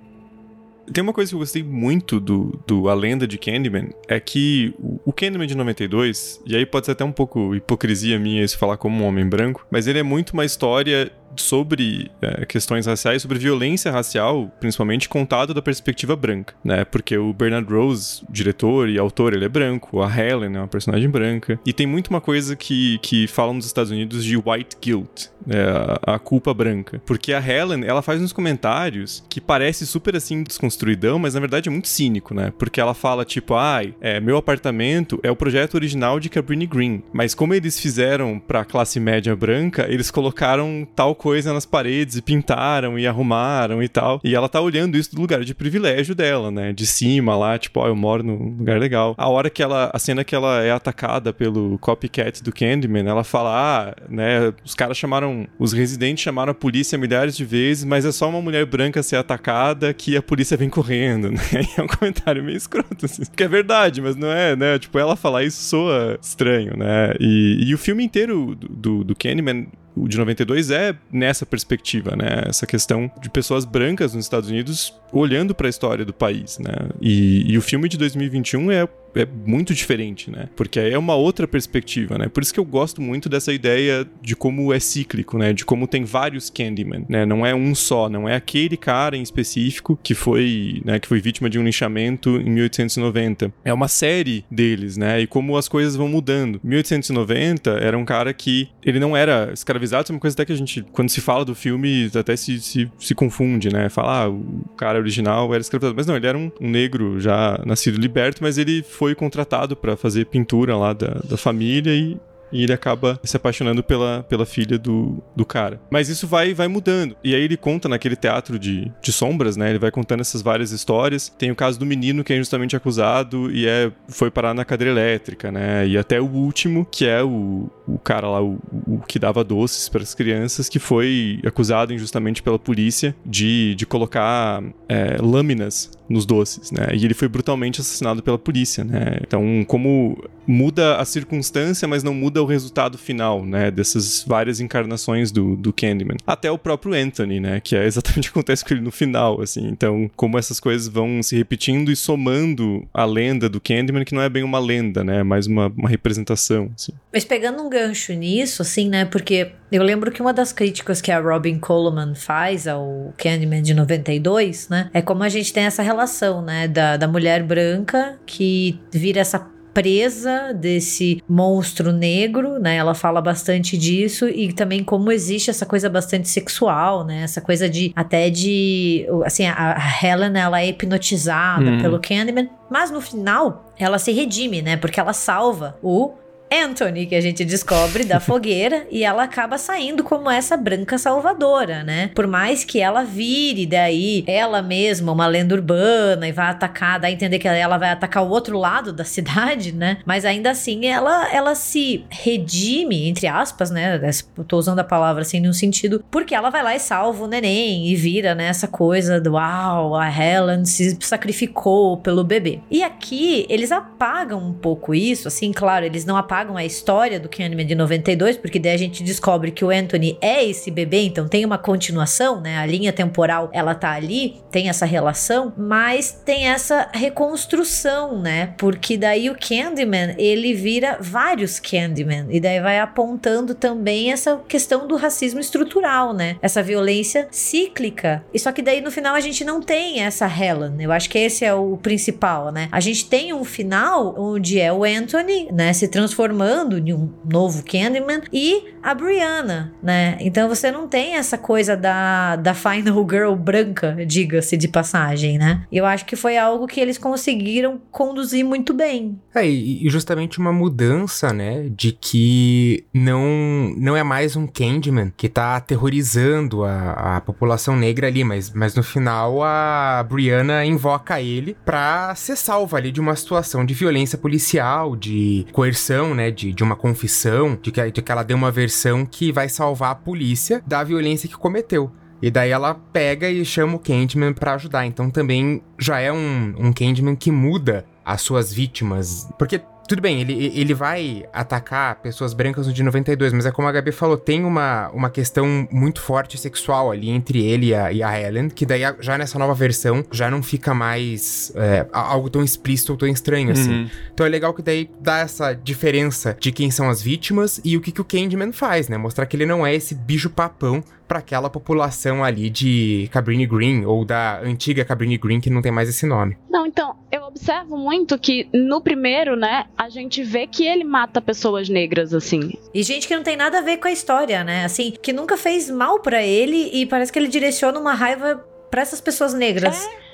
Tem 0.92 1.02
uma 1.02 1.12
coisa 1.12 1.30
que 1.30 1.34
eu 1.34 1.38
gostei 1.38 1.62
muito 1.62 2.18
do, 2.18 2.58
do 2.66 2.88
A 2.88 2.94
Lenda 2.94 3.26
de 3.26 3.38
Candyman, 3.38 3.90
é 4.06 4.18
que 4.18 4.74
o 5.04 5.12
Candyman 5.12 5.46
de 5.46 5.56
92, 5.56 6.40
e 6.46 6.56
aí 6.56 6.64
pode 6.64 6.86
ser 6.86 6.92
até 6.92 7.04
um 7.04 7.12
pouco 7.12 7.54
hipocrisia 7.54 8.18
minha 8.18 8.42
isso 8.42 8.58
falar 8.58 8.76
como 8.76 9.02
um 9.02 9.06
homem 9.06 9.26
branco, 9.26 9.66
mas 9.70 9.86
ele 9.86 9.98
é 9.98 10.02
muito 10.02 10.30
uma 10.30 10.44
história 10.44 11.12
sobre 11.36 12.10
é, 12.20 12.44
questões 12.46 12.86
raciais, 12.86 13.22
sobre 13.22 13.38
violência 13.38 13.90
racial, 13.90 14.50
principalmente 14.60 15.08
contado 15.08 15.54
da 15.54 15.62
perspectiva 15.62 16.16
branca, 16.16 16.54
né? 16.64 16.84
Porque 16.84 17.16
o 17.16 17.32
Bernard 17.32 17.72
Rose, 17.72 18.22
diretor 18.28 18.88
e 18.88 18.98
autor, 18.98 19.34
ele 19.34 19.44
é 19.44 19.48
branco, 19.48 20.02
a 20.02 20.08
Helen 20.08 20.56
é 20.56 20.58
uma 20.58 20.68
personagem 20.68 21.08
branca, 21.08 21.58
e 21.64 21.72
tem 21.72 21.86
muito 21.86 22.08
uma 22.08 22.20
coisa 22.20 22.56
que, 22.56 22.98
que 22.98 23.26
falam 23.26 23.54
nos 23.54 23.66
Estados 23.66 23.90
Unidos 23.90 24.24
de 24.24 24.36
white 24.36 24.76
guilt, 24.80 25.26
é, 25.48 25.62
a, 26.06 26.14
a, 26.14 26.18
culpa 26.18 26.52
branca. 26.52 27.00
Porque 27.06 27.32
a 27.32 27.40
Helen, 27.40 27.84
ela 27.84 28.02
faz 28.02 28.20
uns 28.20 28.32
comentários 28.32 29.24
que 29.28 29.40
parece 29.40 29.86
super 29.86 30.16
assim 30.16 30.42
desconstruidão, 30.42 31.18
mas 31.18 31.34
na 31.34 31.40
verdade 31.40 31.68
é 31.68 31.72
muito 31.72 31.88
cínico, 31.88 32.34
né? 32.34 32.52
Porque 32.58 32.80
ela 32.80 32.94
fala 32.94 33.24
tipo, 33.24 33.54
ai, 33.54 33.94
é, 34.00 34.20
meu 34.20 34.36
apartamento 34.36 35.18
é 35.22 35.30
o 35.30 35.36
projeto 35.36 35.74
original 35.74 36.20
de 36.20 36.28
Cabrini 36.28 36.66
Green, 36.66 37.02
mas 37.12 37.34
como 37.34 37.54
eles 37.54 37.78
fizeram 37.78 38.38
pra 38.38 38.64
classe 38.64 39.00
média 39.00 39.34
branca, 39.34 39.86
eles 39.88 40.10
colocaram 40.10 40.86
tal 40.94 41.14
coisa 41.18 41.52
nas 41.52 41.66
paredes 41.66 42.16
e 42.16 42.22
pintaram 42.22 42.98
e 42.98 43.06
arrumaram 43.06 43.82
e 43.82 43.88
tal. 43.88 44.20
E 44.24 44.34
ela 44.34 44.48
tá 44.48 44.60
olhando 44.60 44.96
isso 44.96 45.14
do 45.14 45.20
lugar 45.20 45.44
de 45.44 45.54
privilégio 45.54 46.14
dela, 46.14 46.50
né? 46.50 46.72
De 46.72 46.86
cima 46.86 47.36
lá, 47.36 47.58
tipo, 47.58 47.80
ó, 47.80 47.88
eu 47.88 47.96
moro 47.96 48.22
num 48.22 48.56
lugar 48.56 48.78
legal. 48.78 49.14
A 49.18 49.28
hora 49.28 49.50
que 49.50 49.62
ela, 49.62 49.90
a 49.92 49.98
cena 49.98 50.24
que 50.24 50.34
ela 50.34 50.62
é 50.62 50.70
atacada 50.70 51.32
pelo 51.32 51.76
copycat 51.78 52.42
do 52.42 52.52
Candyman, 52.52 53.06
ela 53.06 53.24
fala, 53.24 53.50
ah, 53.50 53.96
né, 54.08 54.52
os 54.64 54.74
caras 54.74 54.96
chamaram, 54.96 55.46
os 55.58 55.72
residentes 55.72 56.22
chamaram 56.22 56.52
a 56.52 56.54
polícia 56.54 56.96
milhares 56.96 57.36
de 57.36 57.44
vezes, 57.44 57.84
mas 57.84 58.04
é 58.04 58.12
só 58.12 58.28
uma 58.28 58.40
mulher 58.40 58.64
branca 58.64 59.02
ser 59.02 59.16
atacada 59.16 59.92
que 59.92 60.16
a 60.16 60.22
polícia 60.22 60.56
vem 60.56 60.70
correndo, 60.70 61.30
né? 61.32 61.38
E 61.52 61.80
é 61.80 61.82
um 61.82 61.88
comentário 61.88 62.42
meio 62.42 62.56
escroto, 62.56 63.04
assim. 63.04 63.22
Que 63.36 63.42
é 63.42 63.48
verdade, 63.48 64.00
mas 64.00 64.14
não 64.14 64.30
é, 64.30 64.54
né? 64.54 64.78
Tipo, 64.78 64.98
ela 64.98 65.16
falar 65.16 65.42
isso 65.42 65.62
soa 65.62 66.18
estranho, 66.22 66.76
né? 66.76 67.14
E, 67.18 67.64
e 67.66 67.74
o 67.74 67.78
filme 67.78 68.04
inteiro 68.04 68.54
do, 68.54 68.68
do, 68.68 69.04
do 69.04 69.16
Candyman 69.16 69.66
o 70.02 70.08
de 70.08 70.16
92 70.16 70.70
é 70.70 70.94
nessa 71.12 71.44
perspectiva, 71.44 72.16
né? 72.16 72.44
Essa 72.46 72.66
questão 72.66 73.10
de 73.20 73.30
pessoas 73.30 73.64
brancas 73.64 74.14
nos 74.14 74.24
Estados 74.24 74.48
Unidos 74.48 74.94
olhando 75.12 75.54
para 75.54 75.66
a 75.66 75.70
história 75.70 76.04
do 76.04 76.12
país, 76.12 76.58
né? 76.58 76.72
E, 77.00 77.50
e 77.50 77.58
o 77.58 77.62
filme 77.62 77.88
de 77.88 77.96
2021 77.98 78.70
é 78.70 78.88
é 79.14 79.26
muito 79.46 79.74
diferente, 79.74 80.30
né? 80.30 80.48
Porque 80.56 80.78
é 80.78 80.98
uma 80.98 81.14
outra 81.14 81.46
perspectiva, 81.46 82.18
né? 82.18 82.28
Por 82.28 82.42
isso 82.42 82.52
que 82.52 82.60
eu 82.60 82.64
gosto 82.64 83.00
muito 83.00 83.28
dessa 83.28 83.52
ideia 83.52 84.06
de 84.22 84.36
como 84.36 84.72
é 84.72 84.80
cíclico, 84.80 85.38
né? 85.38 85.52
De 85.52 85.64
como 85.64 85.86
tem 85.86 86.04
vários 86.04 86.50
Candyman, 86.50 87.04
né? 87.08 87.24
Não 87.24 87.44
é 87.44 87.54
um 87.54 87.74
só, 87.74 88.08
não 88.08 88.28
é 88.28 88.34
aquele 88.34 88.76
cara 88.76 89.16
em 89.16 89.22
específico 89.22 89.98
que 90.02 90.14
foi, 90.14 90.82
né, 90.84 90.98
que 90.98 91.08
foi 91.08 91.20
vítima 91.20 91.48
de 91.48 91.58
um 91.58 91.64
linchamento 91.64 92.36
em 92.36 92.50
1890. 92.50 93.52
É 93.64 93.72
uma 93.72 93.88
série 93.88 94.44
deles, 94.50 94.96
né? 94.96 95.20
E 95.20 95.26
como 95.26 95.56
as 95.56 95.68
coisas 95.68 95.96
vão 95.96 96.08
mudando. 96.08 96.60
1890 96.62 97.70
era 97.70 97.96
um 97.96 98.04
cara 98.04 98.32
que 98.32 98.68
ele 98.84 98.98
não 98.98 99.16
era 99.16 99.50
escravizado, 99.52 100.04
isso 100.04 100.12
é 100.12 100.14
uma 100.14 100.20
coisa 100.20 100.34
até 100.34 100.44
que 100.44 100.52
a 100.52 100.56
gente, 100.56 100.84
quando 100.92 101.08
se 101.08 101.20
fala 101.20 101.44
do 101.44 101.54
filme, 101.54 102.10
até 102.14 102.36
se, 102.36 102.60
se, 102.60 102.90
se 102.98 103.14
confunde, 103.14 103.72
né? 103.72 103.88
Fala, 103.88 104.24
ah, 104.24 104.28
o 104.28 104.68
cara 104.76 104.98
original 104.98 105.52
era 105.52 105.60
escravizado. 105.60 105.94
Mas 105.96 106.06
não, 106.06 106.16
ele 106.16 106.26
era 106.26 106.38
um, 106.38 106.50
um 106.60 106.68
negro 106.68 107.20
já 107.20 107.60
nascido 107.64 107.98
liberto, 107.98 108.42
mas 108.42 108.58
ele 108.58 108.82
foi 108.98 109.14
contratado 109.14 109.76
para 109.76 109.96
fazer 109.96 110.26
pintura 110.26 110.76
lá 110.76 110.92
da, 110.92 111.20
da 111.24 111.36
família 111.36 111.94
e 111.94 112.18
e 112.52 112.62
ele 112.62 112.72
acaba 112.72 113.20
se 113.22 113.36
apaixonando 113.36 113.82
pela, 113.82 114.22
pela 114.22 114.46
filha 114.46 114.78
do, 114.78 115.22
do 115.36 115.44
cara. 115.44 115.80
Mas 115.90 116.08
isso 116.08 116.26
vai 116.26 116.54
vai 116.54 116.68
mudando. 116.68 117.16
E 117.22 117.34
aí 117.34 117.42
ele 117.42 117.56
conta 117.56 117.88
naquele 117.88 118.16
teatro 118.16 118.58
de, 118.58 118.90
de 119.02 119.12
sombras, 119.12 119.56
né? 119.56 119.70
Ele 119.70 119.78
vai 119.78 119.90
contando 119.90 120.20
essas 120.20 120.42
várias 120.42 120.72
histórias. 120.72 121.28
Tem 121.38 121.50
o 121.50 121.56
caso 121.56 121.78
do 121.78 121.86
menino 121.86 122.24
que 122.24 122.32
é 122.32 122.36
justamente 122.36 122.76
acusado 122.76 123.50
e 123.50 123.66
é 123.66 123.92
foi 124.08 124.30
parar 124.30 124.54
na 124.54 124.64
cadeira 124.64 124.92
elétrica, 124.92 125.52
né? 125.52 125.86
E 125.86 125.98
até 125.98 126.20
o 126.20 126.26
último, 126.26 126.86
que 126.90 127.06
é 127.06 127.22
o, 127.22 127.70
o 127.86 127.98
cara 127.98 128.28
lá, 128.28 128.42
o, 128.42 128.58
o 128.86 129.00
que 129.06 129.18
dava 129.18 129.44
doces 129.44 129.88
para 129.88 130.02
as 130.02 130.14
crianças, 130.14 130.68
que 130.68 130.78
foi 130.78 131.40
acusado 131.44 131.92
injustamente 131.92 132.42
pela 132.42 132.58
polícia 132.58 133.14
de, 133.24 133.74
de 133.74 133.86
colocar 133.86 134.62
é, 134.88 135.16
lâminas 135.20 135.90
nos 136.08 136.24
doces, 136.24 136.70
né? 136.70 136.88
E 136.94 137.04
ele 137.04 137.14
foi 137.14 137.28
brutalmente 137.28 137.80
assassinado 137.80 138.22
pela 138.22 138.38
polícia, 138.38 138.82
né? 138.82 139.18
Então, 139.22 139.64
como 139.66 140.16
muda 140.46 140.96
a 140.96 141.04
circunstância, 141.04 141.86
mas 141.86 142.02
não 142.02 142.14
muda 142.14 142.42
o 142.42 142.46
resultado 142.46 142.96
final, 142.96 143.44
né? 143.44 143.70
Dessas 143.70 144.24
várias 144.26 144.60
encarnações 144.60 145.30
do, 145.30 145.54
do 145.54 145.72
Candyman. 145.72 146.16
Até 146.26 146.50
o 146.50 146.56
próprio 146.56 146.94
Anthony, 146.94 147.38
né? 147.38 147.60
Que 147.60 147.76
é 147.76 147.84
exatamente 147.84 148.30
o 148.30 148.32
que 148.32 148.38
acontece 148.38 148.64
com 148.64 148.72
ele 148.72 148.80
no 148.80 148.90
final, 148.90 149.42
assim. 149.42 149.68
Então, 149.68 150.10
como 150.16 150.38
essas 150.38 150.58
coisas 150.58 150.88
vão 150.88 151.22
se 151.22 151.36
repetindo 151.36 151.92
e 151.92 151.96
somando 151.96 152.88
a 152.94 153.04
lenda 153.04 153.48
do 153.48 153.60
Candyman, 153.60 154.04
que 154.04 154.14
não 154.14 154.22
é 154.22 154.28
bem 154.28 154.42
uma 154.42 154.58
lenda, 154.58 155.04
né? 155.04 155.20
É 155.20 155.22
mais 155.22 155.46
uma, 155.46 155.66
uma 155.76 155.88
representação, 155.88 156.70
assim. 156.74 156.92
Mas 157.12 157.24
pegando 157.24 157.62
um 157.62 157.68
gancho 157.68 158.14
nisso, 158.14 158.62
assim, 158.62 158.88
né? 158.88 159.04
Porque 159.04 159.52
eu 159.70 159.82
lembro 159.82 160.10
que 160.10 160.20
uma 160.20 160.32
das 160.32 160.52
críticas 160.52 161.00
que 161.00 161.12
a 161.12 161.20
Robin 161.20 161.58
Coleman 161.58 162.14
faz 162.14 162.66
ao 162.66 163.12
Candyman 163.16 163.62
de 163.62 163.74
92, 163.74 164.68
né? 164.68 164.90
É 164.94 165.02
como 165.02 165.22
a 165.22 165.28
gente 165.28 165.52
tem 165.52 165.64
essa 165.64 165.82
relação, 165.82 166.42
né? 166.42 166.66
Da, 166.66 166.96
da 166.96 167.08
mulher 167.08 167.42
branca 167.42 168.18
que 168.26 168.80
vira 168.90 169.20
essa 169.20 169.46
presa 169.78 170.52
desse 170.52 171.22
monstro 171.28 171.92
negro, 171.92 172.58
né? 172.58 172.76
Ela 172.76 172.94
fala 172.94 173.20
bastante 173.20 173.78
disso 173.78 174.28
e 174.28 174.52
também 174.52 174.82
como 174.82 175.12
existe 175.12 175.50
essa 175.50 175.64
coisa 175.64 175.88
bastante 175.88 176.28
sexual, 176.28 177.04
né? 177.04 177.22
Essa 177.22 177.40
coisa 177.40 177.68
de 177.68 177.92
até 177.94 178.28
de 178.28 179.06
assim, 179.24 179.46
a 179.46 179.78
Helen 180.02 180.36
ela 180.36 180.60
é 180.60 180.68
hipnotizada 180.68 181.70
hum. 181.70 181.80
pelo 181.80 182.00
Candyman, 182.00 182.48
mas 182.68 182.90
no 182.90 183.00
final 183.00 183.72
ela 183.78 184.00
se 184.00 184.10
redime, 184.10 184.62
né? 184.62 184.76
Porque 184.76 184.98
ela 184.98 185.12
salva 185.12 185.76
o 185.80 186.14
Anthony, 186.52 187.06
que 187.06 187.14
a 187.14 187.20
gente 187.20 187.44
descobre 187.44 188.04
da 188.04 188.18
fogueira, 188.20 188.86
e 188.90 189.04
ela 189.04 189.24
acaba 189.24 189.58
saindo 189.58 190.02
como 190.02 190.30
essa 190.30 190.56
branca 190.56 190.98
salvadora, 190.98 191.84
né? 191.84 192.10
Por 192.14 192.26
mais 192.26 192.64
que 192.64 192.80
ela 192.80 193.04
vire 193.04 193.66
daí 193.66 194.24
ela 194.26 194.62
mesma 194.62 195.12
uma 195.12 195.26
lenda 195.26 195.54
urbana 195.54 196.28
e 196.28 196.32
vai 196.32 196.46
atacar, 196.46 197.00
dá 197.00 197.08
a 197.08 197.10
entender 197.10 197.38
que 197.38 197.48
ela 197.48 197.78
vai 197.78 197.90
atacar 197.90 198.22
o 198.22 198.28
outro 198.28 198.58
lado 198.58 198.92
da 198.92 199.04
cidade, 199.04 199.72
né? 199.72 199.98
Mas 200.04 200.24
ainda 200.24 200.50
assim 200.50 200.86
ela 200.86 201.28
ela 201.32 201.54
se 201.54 202.04
redime 202.08 203.08
entre 203.08 203.26
aspas, 203.26 203.70
né? 203.70 203.98
Tô 204.46 204.56
usando 204.56 204.78
a 204.78 204.84
palavra 204.84 205.22
assim 205.22 205.40
no 205.40 205.52
sentido 205.52 206.04
porque 206.10 206.34
ela 206.34 206.50
vai 206.50 206.62
lá 206.62 206.74
e 206.74 206.80
salva 206.80 207.24
o 207.24 207.26
neném 207.26 207.88
e 207.88 207.96
vira 207.96 208.34
né, 208.34 208.52
coisa 208.70 209.20
do 209.20 209.32
uau, 209.32 209.94
a 209.94 210.08
Helen 210.08 210.64
se 210.64 210.96
sacrificou 211.00 211.96
pelo 211.96 212.24
bebê. 212.24 212.60
E 212.70 212.82
aqui 212.82 213.46
eles 213.48 213.72
apagam 213.72 214.40
um 214.40 214.52
pouco 214.52 214.94
isso, 214.94 215.28
assim, 215.28 215.52
claro, 215.52 215.84
eles 215.84 216.04
não 216.04 216.16
apagam 216.16 216.37
apagam 216.38 216.56
a 216.56 216.64
história 216.64 217.18
do 217.18 217.28
Candyman 217.28 217.66
de 217.66 217.74
92, 217.74 218.36
porque 218.36 218.60
daí 218.60 218.72
a 218.72 218.78
gente 218.78 219.02
descobre 219.02 219.50
que 219.50 219.64
o 219.64 219.70
Anthony 219.70 220.16
é 220.20 220.44
esse 220.44 220.70
bebê, 220.70 221.02
então 221.02 221.26
tem 221.26 221.44
uma 221.44 221.58
continuação, 221.58 222.40
né? 222.40 222.58
A 222.58 222.66
linha 222.66 222.92
temporal, 222.92 223.50
ela 223.52 223.74
tá 223.74 223.90
ali, 223.90 224.40
tem 224.50 224.68
essa 224.68 224.86
relação, 224.86 225.52
mas 225.56 226.12
tem 226.24 226.48
essa 226.48 226.88
reconstrução, 226.92 228.20
né? 228.20 228.54
Porque 228.56 228.96
daí 228.96 229.28
o 229.28 229.36
Candyman, 229.36 230.14
ele 230.16 230.54
vira 230.54 230.98
vários 231.00 231.58
Candyman, 231.58 232.26
e 232.30 232.38
daí 232.38 232.60
vai 232.60 232.78
apontando 232.78 233.52
também 233.52 234.12
essa 234.12 234.36
questão 234.48 234.86
do 234.86 234.94
racismo 234.94 235.40
estrutural, 235.40 236.12
né? 236.12 236.36
Essa 236.40 236.62
violência 236.62 237.26
cíclica. 237.32 238.24
E 238.32 238.38
só 238.38 238.52
que 238.52 238.62
daí 238.62 238.80
no 238.80 238.92
final 238.92 239.16
a 239.16 239.20
gente 239.20 239.44
não 239.44 239.60
tem 239.60 240.02
essa 240.02 240.26
Helen. 240.26 240.76
Eu 240.78 240.92
acho 240.92 241.10
que 241.10 241.18
esse 241.18 241.44
é 241.44 241.52
o 241.52 241.76
principal, 241.76 242.52
né? 242.52 242.68
A 242.70 242.78
gente 242.78 243.06
tem 243.06 243.32
um 243.32 243.44
final 243.44 244.14
onde 244.16 244.60
é 244.60 244.72
o 244.72 244.84
Anthony, 244.84 245.48
né, 245.52 245.72
se 245.72 245.88
transformando 245.88 246.27
transformando 246.28 246.78
em 246.78 246.92
um 246.92 247.10
novo 247.24 247.62
Candyman 247.64 248.20
e 248.32 248.74
a 248.82 248.94
Brianna, 248.94 249.72
né? 249.82 250.16
Então 250.20 250.48
você 250.48 250.70
não 250.70 250.86
tem 250.86 251.16
essa 251.16 251.36
coisa 251.36 251.76
da, 251.76 252.36
da 252.36 252.54
Final 252.54 253.06
Girl 253.08 253.34
branca, 253.34 253.96
diga-se 254.06 254.56
de 254.56 254.68
passagem, 254.68 255.38
né? 255.38 255.64
Eu 255.72 255.84
acho 255.84 256.04
que 256.04 256.16
foi 256.16 256.36
algo 256.36 256.66
que 256.66 256.80
eles 256.80 256.98
conseguiram 256.98 257.80
conduzir 257.90 258.44
muito 258.44 258.72
bem. 258.72 259.18
É, 259.34 259.46
e 259.46 259.88
justamente 259.88 260.38
uma 260.38 260.52
mudança, 260.52 261.32
né? 261.32 261.68
De 261.70 261.92
que 261.92 262.84
não, 262.94 263.74
não 263.76 263.96
é 263.96 264.02
mais 264.02 264.36
um 264.36 264.46
Candyman 264.46 265.12
que 265.16 265.28
tá 265.28 265.56
aterrorizando 265.56 266.64
a, 266.64 267.16
a 267.16 267.20
população 267.20 267.76
negra 267.76 268.06
ali, 268.06 268.24
mas, 268.24 268.52
mas 268.52 268.74
no 268.74 268.82
final 268.82 269.42
a 269.42 270.04
Brianna 270.08 270.64
invoca 270.64 271.20
ele 271.20 271.56
pra 271.64 272.14
ser 272.14 272.36
salva 272.36 272.76
ali 272.76 272.90
de 272.90 273.00
uma 273.00 273.16
situação 273.16 273.64
de 273.64 273.74
violência 273.74 274.18
policial, 274.18 274.96
de 274.96 275.46
coerção, 275.52 276.14
né, 276.18 276.30
de, 276.32 276.52
de 276.52 276.62
uma 276.64 276.74
confissão, 276.74 277.56
de 277.62 277.70
que, 277.70 277.90
de 277.90 278.02
que 278.02 278.12
ela 278.12 278.24
deu 278.24 278.36
uma 278.36 278.50
versão 278.50 279.06
que 279.06 279.30
vai 279.30 279.48
salvar 279.48 279.92
a 279.92 279.94
polícia 279.94 280.60
da 280.66 280.82
violência 280.82 281.28
que 281.28 281.36
cometeu. 281.36 281.90
E 282.20 282.28
daí 282.30 282.50
ela 282.50 282.74
pega 282.74 283.30
e 283.30 283.44
chama 283.44 283.76
o 283.76 283.78
Candyman 283.78 284.32
para 284.32 284.54
ajudar. 284.54 284.84
Então 284.84 285.08
também 285.08 285.62
já 285.78 286.00
é 286.00 286.12
um, 286.12 286.54
um 286.58 286.72
Candyman 286.72 287.14
que 287.14 287.30
muda 287.30 287.86
as 288.04 288.20
suas 288.20 288.52
vítimas. 288.52 289.28
Porque 289.38 289.60
tudo 289.88 290.02
bem, 290.02 290.20
ele, 290.20 290.52
ele 290.54 290.74
vai 290.74 291.24
atacar 291.32 291.96
pessoas 291.96 292.34
brancas 292.34 292.66
no 292.66 292.74
de 292.74 292.82
92, 292.82 293.32
mas 293.32 293.46
é 293.46 293.50
como 293.50 293.66
a 293.66 293.72
Gabi 293.72 293.90
falou, 293.90 294.18
tem 294.18 294.44
uma, 294.44 294.90
uma 294.90 295.08
questão 295.08 295.66
muito 295.72 296.02
forte 296.02 296.36
sexual 296.36 296.92
ali 296.92 297.08
entre 297.08 297.42
ele 297.42 297.68
e 297.68 297.74
a, 297.74 297.90
e 297.90 298.02
a 298.02 298.20
Helen, 298.20 298.50
que 298.50 298.66
daí 298.66 298.82
já 299.00 299.16
nessa 299.16 299.38
nova 299.38 299.54
versão 299.54 300.04
já 300.12 300.30
não 300.30 300.42
fica 300.42 300.74
mais 300.74 301.50
é, 301.56 301.86
algo 301.90 302.28
tão 302.28 302.44
explícito 302.44 302.92
ou 302.92 302.98
tão 302.98 303.08
estranho 303.08 303.50
assim. 303.50 303.70
Uhum. 303.70 303.90
Então 304.12 304.26
é 304.26 304.28
legal 304.28 304.52
que 304.52 304.60
daí 304.60 304.90
dá 305.00 305.20
essa 305.20 305.54
diferença 305.54 306.36
de 306.38 306.52
quem 306.52 306.70
são 306.70 306.90
as 306.90 307.00
vítimas 307.00 307.58
e 307.64 307.74
o 307.74 307.80
que, 307.80 307.90
que 307.90 308.00
o 308.02 308.04
Candyman 308.04 308.52
faz, 308.52 308.90
né? 308.90 308.98
Mostrar 308.98 309.24
que 309.24 309.36
ele 309.36 309.46
não 309.46 309.66
é 309.66 309.74
esse 309.74 309.94
bicho 309.94 310.28
papão 310.28 310.84
para 311.08 311.20
aquela 311.20 311.48
população 311.48 312.22
ali 312.22 312.50
de 312.50 313.08
Cabrini 313.10 313.46
Green 313.46 313.86
ou 313.86 314.04
da 314.04 314.40
antiga 314.40 314.84
Cabrini 314.84 315.16
Green 315.16 315.40
que 315.40 315.48
não 315.48 315.62
tem 315.62 315.72
mais 315.72 315.88
esse 315.88 316.04
nome. 316.06 316.36
Não, 316.50 316.66
então, 316.66 316.94
eu 317.10 317.22
observo 317.22 317.76
muito 317.76 318.18
que 318.18 318.46
no 318.52 318.80
primeiro, 318.80 319.34
né, 319.34 319.64
a 319.76 319.88
gente 319.88 320.22
vê 320.22 320.46
que 320.46 320.66
ele 320.66 320.84
mata 320.84 321.20
pessoas 321.20 321.68
negras 321.68 322.12
assim. 322.12 322.52
E 322.74 322.82
gente 322.82 323.08
que 323.08 323.16
não 323.16 323.22
tem 323.22 323.36
nada 323.36 323.58
a 323.58 323.62
ver 323.62 323.78
com 323.78 323.88
a 323.88 323.92
história, 323.92 324.44
né? 324.44 324.64
Assim, 324.64 324.92
que 325.02 325.12
nunca 325.12 325.36
fez 325.36 325.70
mal 325.70 326.00
para 326.00 326.22
ele 326.22 326.70
e 326.72 326.84
parece 326.84 327.10
que 327.10 327.18
ele 327.18 327.28
direciona 327.28 327.78
uma 327.78 327.94
raiva 327.94 328.44
para 328.70 328.82
essas 328.82 329.00
pessoas 329.00 329.32
negras. 329.32 329.86
É 329.86 330.07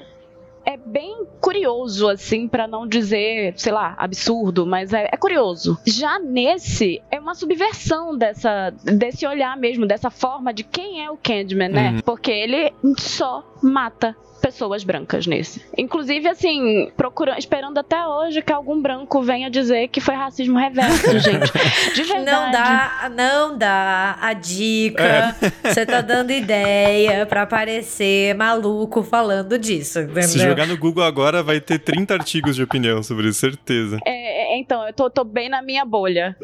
é 0.64 0.76
bem 0.76 1.26
curioso, 1.40 2.08
assim, 2.08 2.48
para 2.48 2.66
não 2.66 2.86
dizer, 2.86 3.54
sei 3.56 3.72
lá, 3.72 3.94
absurdo, 3.98 4.66
mas 4.66 4.92
é, 4.92 5.08
é, 5.12 5.16
curioso. 5.16 5.78
Já 5.86 6.18
nesse, 6.18 7.02
é 7.10 7.20
uma 7.20 7.34
subversão 7.34 8.16
dessa, 8.16 8.70
desse 8.82 9.26
olhar 9.26 9.56
mesmo, 9.56 9.86
dessa 9.86 10.10
forma 10.10 10.52
de 10.52 10.64
quem 10.64 11.04
é 11.04 11.10
o 11.10 11.16
Candyman, 11.16 11.68
né? 11.68 11.90
Uhum. 11.90 12.00
Porque 12.00 12.30
ele 12.30 12.72
só 12.98 13.44
mata 13.62 14.16
pessoas 14.44 14.84
brancas 14.84 15.26
nesse. 15.26 15.62
Inclusive, 15.78 16.28
assim, 16.28 16.90
procurando, 16.94 17.38
esperando 17.38 17.78
até 17.78 18.06
hoje 18.06 18.42
que 18.42 18.52
algum 18.52 18.80
branco 18.80 19.22
venha 19.22 19.48
dizer 19.48 19.88
que 19.88 20.02
foi 20.02 20.14
racismo 20.14 20.58
reverso, 20.58 21.08
gente. 21.18 21.50
De 21.94 22.02
verdade. 22.02 22.30
Não 22.30 22.50
dá, 22.50 23.12
não 23.16 23.56
dá 23.56 24.18
a 24.20 24.34
dica. 24.34 25.02
É. 25.02 25.34
Você 25.72 25.80
é. 25.80 25.86
tá 25.86 26.02
dando 26.02 26.30
ideia 26.30 27.24
para 27.24 27.42
aparecer 27.42 28.34
maluco 28.34 29.02
falando 29.02 29.58
disso. 29.58 30.00
Entendeu? 30.00 30.22
Se 30.24 30.38
jogar 30.38 30.66
no 30.66 30.76
Google 30.76 31.04
agora, 31.04 31.42
vai 31.42 31.58
ter 31.58 31.78
30 31.78 32.12
artigos 32.12 32.54
de 32.54 32.62
opinião 32.62 33.02
sobre 33.02 33.28
isso, 33.28 33.40
certeza. 33.40 33.98
É, 34.04 34.23
é, 34.54 34.58
então, 34.58 34.86
eu 34.86 34.92
tô, 34.92 35.10
tô 35.10 35.24
bem 35.24 35.48
na 35.48 35.60
minha 35.60 35.84
bolha. 35.84 36.36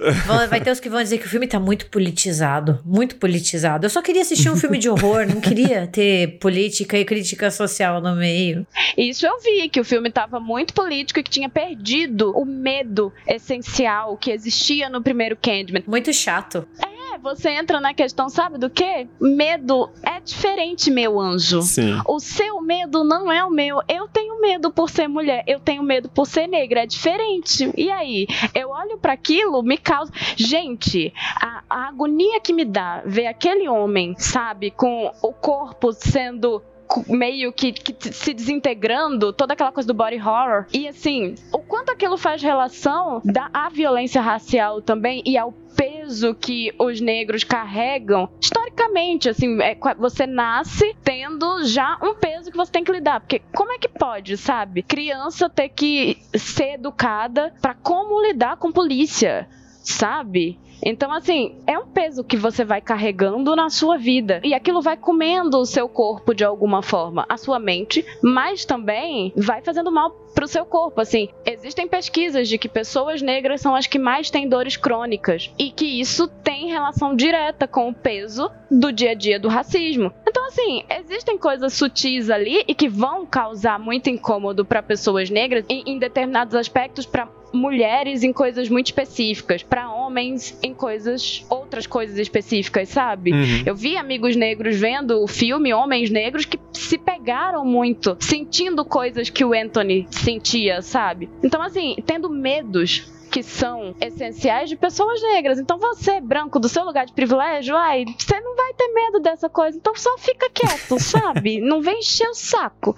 Vai 0.49 0.61
ter 0.61 0.71
os 0.71 0.81
que 0.81 0.89
vão 0.89 1.03
dizer 1.03 1.19
que 1.19 1.27
o 1.27 1.29
filme 1.29 1.47
tá 1.47 1.61
muito 1.61 1.87
politizado. 1.87 2.81
Muito 2.85 3.17
politizado. 3.17 3.87
Eu 3.87 3.91
só 3.91 4.03
queria 4.03 4.23
assistir 4.23 4.51
um 4.51 4.57
filme 4.57 4.79
de 4.79 4.89
horror, 4.89 5.27
não 5.27 5.41
queria 5.41 5.87
ter 5.87 6.39
política 6.39 6.99
e 6.99 7.05
crítica 7.05 7.51
social 7.51 8.01
no 8.01 8.17
meio. 8.17 8.67
Isso 8.97 9.27
eu 9.27 9.41
vi, 9.41 9.69
que 9.69 9.81
o 9.81 9.85
filme 9.85 10.09
estava 10.09 10.41
muito 10.41 10.75
político 10.75 11.21
e 11.21 11.23
que 11.23 11.31
tinha 11.31 11.49
perdido 11.49 12.33
o 12.37 12.45
medo 12.45 13.13
essencial 13.27 14.17
que 14.17 14.31
existia 14.31 14.89
no 14.89 15.03
primeiro 15.03 15.37
Candyman. 15.37 15.85
Muito 15.87 16.13
chato. 16.13 16.67
É, 16.83 17.00
você 17.19 17.51
entra 17.51 17.81
na 17.81 17.95
questão, 17.95 18.29
sabe 18.29 18.59
do 18.59 18.71
quê? 18.71 19.09
Medo 19.21 19.91
é 20.03 20.21
diferente, 20.21 20.91
meu 20.91 21.19
anjo. 21.21 21.63
Sim. 21.63 22.01
O 22.07 22.19
seu 22.21 22.61
medo 22.61 23.05
não 23.05 23.31
é 23.31 23.45
o 23.45 23.51
meu. 23.51 23.81
Eu 23.89 24.09
tenho 24.09 24.41
medo 24.41 24.71
por 24.71 24.89
ser 24.91 25.09
mulher, 25.09 25.45
eu 25.47 25.61
tenho 25.61 25.83
medo 25.83 26.09
por 26.09 26.27
ser 26.27 26.47
negra, 26.47 26.83
é 26.83 26.87
diferente. 26.87 27.73
E 27.77 27.91
aí, 27.91 28.27
eu 28.55 28.71
olho 28.71 28.99
para 28.99 29.13
aquilo, 29.13 29.63
me 29.63 29.77
causa. 29.77 30.13
Gente, 30.37 31.13
a, 31.41 31.63
a 31.69 31.89
agonia 31.89 32.41
que 32.41 32.53
me 32.53 32.65
dá 32.65 33.03
ver 33.05 33.27
aquele 33.27 33.69
homem, 33.69 34.15
sabe, 34.19 34.71
com 34.71 35.11
o 35.23 35.33
corpo 35.33 35.93
sendo 35.93 36.63
meio 37.09 37.53
que, 37.53 37.73
que, 37.73 38.13
se 38.13 38.35
desintegrando, 38.35 39.33
toda 39.33 39.55
aquela 39.55 39.73
coisa 39.73 39.87
do 39.87 39.95
body 39.95 40.17
horror. 40.17 40.67
E 40.73 40.89
assim, 40.89 41.35
o 41.53 41.59
quanto 41.59 41.91
aquilo 41.91 42.17
faz 42.17 42.43
relação 42.43 43.21
da 43.25 43.49
à 43.53 43.69
violência 43.69 44.21
racial 44.21 44.81
também 44.83 45.23
e 45.25 45.37
ao 45.37 45.53
peso 45.77 46.35
que 46.35 46.75
os 46.79 47.01
negros 47.01 47.45
carregam 47.45 48.29
historicamente, 48.41 49.29
assim, 49.29 49.61
é, 49.63 49.77
você 49.97 50.27
nasce 50.27 50.95
tendo 51.03 51.65
já 51.65 51.99
um 52.03 52.15
peso 52.15 52.51
que 52.51 52.57
você 52.57 52.73
tem 52.73 52.85
que 52.85 52.93
lidar, 52.93 53.21
porque 53.21 53.41
como 53.55 53.73
é 53.73 53.79
que 53.79 53.89
pode, 53.89 54.37
sabe? 54.37 54.83
Criança 54.83 55.49
ter 55.49 55.69
que 55.69 56.19
ser 56.35 56.75
educada 56.75 57.55
para 57.61 57.75
como 57.75 58.21
lidar 58.21 58.57
com 58.57 58.73
polícia, 58.73 59.49
sabe? 59.83 60.59
Então, 60.85 61.13
assim, 61.13 61.57
é 61.67 61.79
um 61.79 61.87
peso 61.87 62.25
que 62.25 62.37
você 62.37 62.65
vai 62.65 62.81
carregando 62.81 63.55
na 63.55 63.71
sua 63.71 63.97
vida. 63.99 64.41
E 64.45 64.55
aquilo 64.55 64.81
vai 64.81 64.97
comendo 64.97 65.59
o 65.59 65.67
seu 65.67 65.89
corpo 65.89 66.35
de 66.35 66.45
alguma 66.45 66.83
forma, 66.83 67.27
a 67.29 67.37
sua 67.37 67.59
mente, 67.59 68.05
mas 68.23 68.65
também 68.65 69.33
vai 69.37 69.63
fazendo 69.63 69.93
mal 69.93 70.11
pro 70.35 70.49
seu 70.49 70.65
corpo, 70.65 71.01
assim. 71.01 71.29
Existem 71.45 71.87
pesquisas 71.87 72.49
de 72.49 72.59
que 72.59 72.69
pessoas 72.69 73.23
negras 73.23 73.61
são 73.61 73.75
as 73.75 73.87
que 73.87 73.99
mais 73.99 74.31
têm 74.31 74.49
dores 74.49 74.77
crônicas 74.77 75.51
e 75.59 75.71
que 75.71 76.01
isso 76.01 76.29
tem 76.29 76.69
relação 76.69 77.15
direta 77.15 77.67
com 77.67 77.89
o 77.89 77.95
peso 77.95 78.51
do 78.71 78.93
dia 78.93 79.11
a 79.11 79.15
dia 79.15 79.39
do 79.39 79.49
racismo. 79.49 80.13
Então, 80.29 80.47
assim, 80.47 80.85
existem 80.91 81.37
coisas 81.37 81.73
sutis 81.73 82.31
ali 82.31 82.65
e 82.67 82.75
que 82.75 82.89
vão 82.89 83.27
causar 83.27 83.79
muito 83.79 84.09
incômodo 84.09 84.65
para 84.65 84.83
pessoas 84.83 85.29
negras 85.31 85.65
em, 85.69 85.83
em 85.87 85.99
determinados 85.99 86.55
aspectos 86.55 87.07
para 87.07 87.29
mulheres 87.53 88.23
em 88.23 88.33
coisas 88.33 88.69
muito 88.69 88.87
específicas, 88.87 89.63
para 89.63 89.91
homens 89.91 90.59
em 90.63 90.73
coisas, 90.73 91.45
outras 91.49 91.87
coisas 91.87 92.19
específicas, 92.19 92.89
sabe? 92.89 93.33
Uhum. 93.33 93.63
Eu 93.67 93.75
vi 93.75 93.97
amigos 93.97 94.37
negros 94.37 94.77
vendo 94.77 95.23
o 95.23 95.27
filme 95.27 95.73
Homens 95.73 96.11
Negros 96.11 96.45
que 96.45 96.59
se 96.73 96.99
pegaram 96.99 97.65
muito, 97.65 98.17
sentindo 98.21 98.85
coisas 98.85 99.31
que 99.31 99.45
o 99.45 99.53
Anthony 99.53 100.07
sentia, 100.21 100.83
sabe? 100.83 101.31
Então, 101.43 101.61
assim, 101.63 101.97
tendo 102.07 102.29
medos 102.29 103.11
que 103.31 103.43
são 103.43 103.95
essenciais 104.01 104.69
de 104.69 104.77
pessoas 104.77 105.23
negras. 105.23 105.59
Então 105.59 105.79
você, 105.79 106.21
branco, 106.21 106.59
do 106.59 106.69
seu 106.69 106.85
lugar 106.85 107.07
de 107.07 107.13
privilégio, 107.13 107.77
ai, 107.77 108.05
você 108.19 108.41
não 108.41 108.57
vai 108.57 108.75
ter 108.75 108.89
medo 108.89 109.21
dessa 109.21 109.49
coisa. 109.49 109.79
Então 109.79 109.95
só 109.95 110.19
fica 110.19 110.51
quieto, 110.51 110.99
sabe? 111.01 111.61
Não 111.61 111.81
vem 111.81 112.01
encher 112.01 112.29
o 112.29 112.35
saco. 112.35 112.97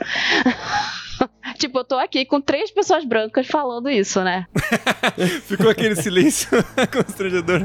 tipo, 1.58 1.78
eu 1.78 1.84
tô 1.84 1.96
aqui 1.96 2.24
com 2.24 2.40
três 2.40 2.70
pessoas 2.70 3.04
brancas 3.04 3.46
falando 3.46 3.90
isso, 3.90 4.22
né? 4.22 4.46
Ficou 5.44 5.70
aquele 5.70 5.94
silêncio 5.94 6.48
constrangedor. 6.90 7.60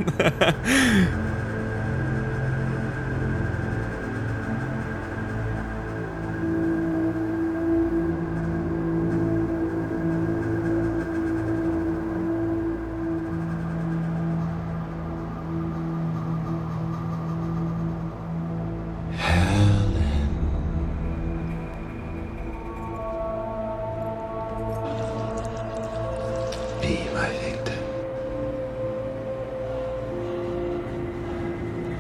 be 26.88 27.04
my 27.14 27.30
victim. 27.46 27.80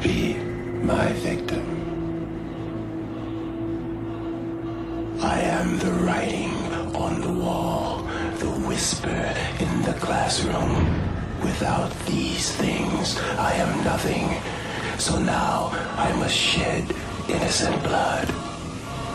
Be 0.02 0.20
my 0.92 1.08
victim. 1.28 1.66
I 5.22 5.40
am 5.42 5.78
the 5.80 5.92
writing 6.06 6.54
on 7.04 7.20
the 7.20 7.34
wall, 7.44 8.04
the 8.40 8.52
whisper 8.68 9.22
in 9.60 9.82
the 9.82 9.96
classroom. 10.06 10.74
Without 11.42 11.92
these 12.06 12.56
things, 12.56 13.20
I 13.50 13.54
am 13.64 13.84
nothing. 13.84 14.28
So 15.00 15.20
now 15.20 15.70
I 15.98 16.14
must 16.14 16.36
shed 16.36 16.84
innocent 17.28 17.78
blood. 17.84 18.28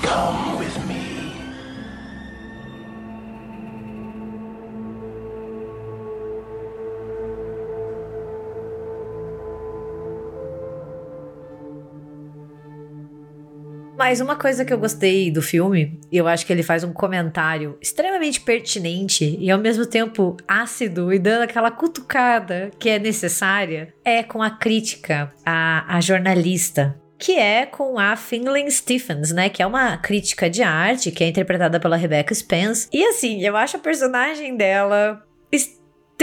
Come 0.02 0.58
with 0.58 0.76
me. 0.86 1.01
Mas 14.12 14.20
uma 14.20 14.36
coisa 14.36 14.62
que 14.62 14.70
eu 14.70 14.78
gostei 14.78 15.30
do 15.30 15.40
filme, 15.40 15.98
eu 16.12 16.28
acho 16.28 16.44
que 16.44 16.52
ele 16.52 16.62
faz 16.62 16.84
um 16.84 16.92
comentário 16.92 17.78
extremamente 17.80 18.42
pertinente 18.42 19.38
e 19.40 19.50
ao 19.50 19.58
mesmo 19.58 19.86
tempo 19.86 20.36
ácido 20.46 21.10
e 21.10 21.18
dando 21.18 21.44
aquela 21.44 21.70
cutucada 21.70 22.70
que 22.78 22.90
é 22.90 22.98
necessária, 22.98 23.94
é 24.04 24.22
com 24.22 24.42
a 24.42 24.50
crítica 24.50 25.32
à, 25.46 25.96
à 25.96 25.98
jornalista 26.02 26.94
que 27.18 27.38
é 27.38 27.64
com 27.64 28.00
a 28.00 28.16
Finlay 28.16 28.68
Stephens, 28.68 29.30
né? 29.30 29.48
Que 29.48 29.62
é 29.62 29.66
uma 29.66 29.96
crítica 29.96 30.50
de 30.50 30.60
arte, 30.60 31.12
que 31.12 31.22
é 31.22 31.28
interpretada 31.28 31.78
pela 31.78 31.96
Rebecca 31.96 32.34
Spence. 32.34 32.88
E 32.92 33.04
assim, 33.04 33.40
eu 33.42 33.56
acho 33.56 33.76
a 33.76 33.80
personagem 33.80 34.56
dela 34.56 35.22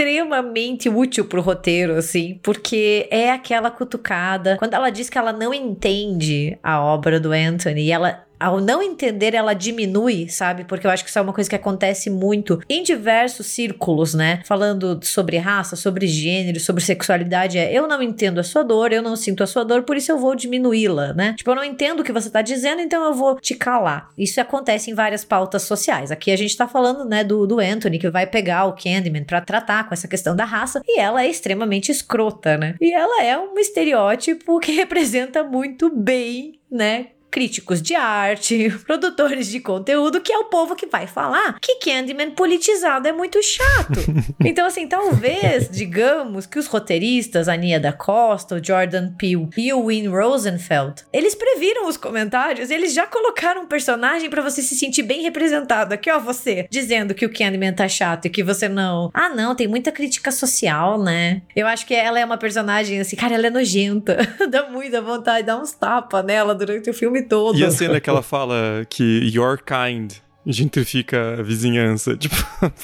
extremamente 0.00 0.88
útil 0.88 1.26
pro 1.26 1.42
roteiro, 1.42 1.94
assim, 1.94 2.40
porque 2.42 3.06
é 3.10 3.30
aquela 3.30 3.70
cutucada. 3.70 4.56
Quando 4.56 4.72
ela 4.72 4.88
diz 4.88 5.10
que 5.10 5.18
ela 5.18 5.32
não 5.32 5.52
entende 5.52 6.58
a 6.62 6.80
obra 6.80 7.20
do 7.20 7.32
Anthony, 7.32 7.90
ela 7.90 8.24
ao 8.40 8.58
não 8.58 8.82
entender, 8.82 9.34
ela 9.34 9.52
diminui, 9.52 10.28
sabe? 10.30 10.64
Porque 10.64 10.86
eu 10.86 10.90
acho 10.90 11.04
que 11.04 11.10
isso 11.10 11.18
é 11.18 11.22
uma 11.22 11.32
coisa 11.32 11.50
que 11.50 11.54
acontece 11.54 12.08
muito 12.08 12.58
em 12.68 12.82
diversos 12.82 13.46
círculos, 13.46 14.14
né? 14.14 14.40
Falando 14.46 14.98
sobre 15.02 15.36
raça, 15.36 15.76
sobre 15.76 16.06
gênero, 16.06 16.58
sobre 16.58 16.82
sexualidade, 16.82 17.58
é 17.58 17.70
eu 17.72 17.86
não 17.86 18.02
entendo 18.02 18.40
a 18.40 18.42
sua 18.42 18.62
dor, 18.62 18.92
eu 18.92 19.02
não 19.02 19.14
sinto 19.14 19.42
a 19.42 19.46
sua 19.46 19.64
dor, 19.64 19.82
por 19.82 19.96
isso 19.96 20.10
eu 20.10 20.18
vou 20.18 20.34
diminuí-la, 20.34 21.12
né? 21.12 21.34
Tipo, 21.36 21.50
eu 21.50 21.56
não 21.56 21.64
entendo 21.64 22.00
o 22.00 22.04
que 22.04 22.12
você 22.12 22.30
tá 22.30 22.40
dizendo, 22.40 22.80
então 22.80 23.04
eu 23.04 23.12
vou 23.12 23.38
te 23.38 23.54
calar. 23.54 24.08
Isso 24.16 24.40
acontece 24.40 24.90
em 24.90 24.94
várias 24.94 25.24
pautas 25.24 25.62
sociais. 25.62 26.10
Aqui 26.10 26.30
a 26.30 26.36
gente 26.36 26.56
tá 26.56 26.66
falando, 26.66 27.04
né, 27.04 27.22
do, 27.22 27.46
do 27.46 27.60
Anthony, 27.60 27.98
que 27.98 28.08
vai 28.08 28.26
pegar 28.26 28.64
o 28.64 28.72
Candyman 28.72 29.24
para 29.24 29.42
tratar 29.42 29.86
com 29.86 29.92
essa 29.92 30.08
questão 30.08 30.34
da 30.34 30.46
raça, 30.46 30.80
e 30.86 30.98
ela 30.98 31.22
é 31.22 31.28
extremamente 31.28 31.92
escrota, 31.92 32.56
né? 32.56 32.74
E 32.80 32.92
ela 32.92 33.22
é 33.22 33.36
um 33.38 33.58
estereótipo 33.58 34.58
que 34.60 34.72
representa 34.72 35.44
muito 35.44 35.94
bem 35.94 36.60
né, 36.70 37.08
críticos 37.30 37.80
de 37.80 37.94
arte, 37.94 38.70
produtores 38.86 39.48
de 39.48 39.60
conteúdo, 39.60 40.20
que 40.20 40.32
é 40.32 40.38
o 40.38 40.44
povo 40.44 40.74
que 40.74 40.86
vai 40.86 41.06
falar 41.06 41.58
que 41.60 41.76
Candyman 41.76 42.30
politizado 42.32 43.06
é 43.06 43.12
muito 43.12 43.42
chato. 43.42 44.00
então, 44.44 44.66
assim, 44.66 44.86
talvez, 44.86 45.68
digamos, 45.70 46.46
que 46.46 46.58
os 46.58 46.66
roteiristas, 46.66 47.48
a 47.48 47.56
Nia 47.56 47.78
da 47.78 47.92
Costa, 47.92 48.56
o 48.56 48.64
Jordan 48.64 49.12
Peele 49.16 49.48
e 49.56 49.72
o 49.72 49.86
Win 49.86 50.08
Rosenfeld, 50.08 51.04
eles 51.12 51.34
previram 51.34 51.88
os 51.88 51.96
comentários, 51.96 52.70
eles 52.70 52.92
já 52.92 53.06
colocaram 53.06 53.62
um 53.62 53.66
personagem 53.66 54.28
para 54.28 54.42
você 54.42 54.62
se 54.62 54.74
sentir 54.74 55.02
bem 55.02 55.22
representado. 55.22 55.94
Aqui, 55.94 56.10
ó, 56.10 56.18
você, 56.18 56.66
dizendo 56.70 57.14
que 57.14 57.24
o 57.24 57.32
Candyman 57.32 57.72
tá 57.72 57.88
chato 57.88 58.26
e 58.26 58.30
que 58.30 58.42
você 58.42 58.68
não. 58.68 59.10
Ah, 59.14 59.28
não, 59.28 59.54
tem 59.54 59.68
muita 59.68 59.92
crítica 59.92 60.32
social, 60.32 61.02
né? 61.02 61.42
Eu 61.54 61.66
acho 61.66 61.86
que 61.86 61.94
ela 61.94 62.18
é 62.18 62.24
uma 62.24 62.38
personagem, 62.38 63.00
assim, 63.00 63.16
cara, 63.16 63.34
ela 63.34 63.46
é 63.46 63.50
nojenta. 63.50 64.18
Dá 64.50 64.68
muita 64.68 65.00
vontade 65.00 65.40
de 65.40 65.44
dar 65.44 65.58
uns 65.58 65.72
tapas 65.72 66.24
nela 66.24 66.54
durante 66.54 66.90
o 66.90 66.94
filme 66.94 67.19
filme 67.20 67.28
todo. 67.28 67.58
E 67.58 67.64
a 67.64 67.70
cena 67.70 68.00
que 68.00 68.08
ela 68.08 68.22
fala 68.22 68.86
que 68.88 69.30
your 69.32 69.58
kind 69.58 70.12
gentrifica 70.46 71.38
a 71.38 71.42
vizinhança. 71.42 72.16
Tipo, 72.20 72.36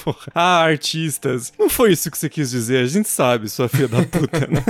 porra. 0.04 0.26
Ah, 0.34 0.62
artistas. 0.62 1.52
Não 1.58 1.68
foi 1.68 1.92
isso 1.92 2.10
que 2.10 2.18
você 2.18 2.28
quis 2.28 2.50
dizer, 2.50 2.82
a 2.82 2.86
gente 2.86 3.08
sabe, 3.08 3.48
sua 3.48 3.68
filha 3.68 3.88
da 3.88 4.02
puta, 4.02 4.40
né? 4.46 4.62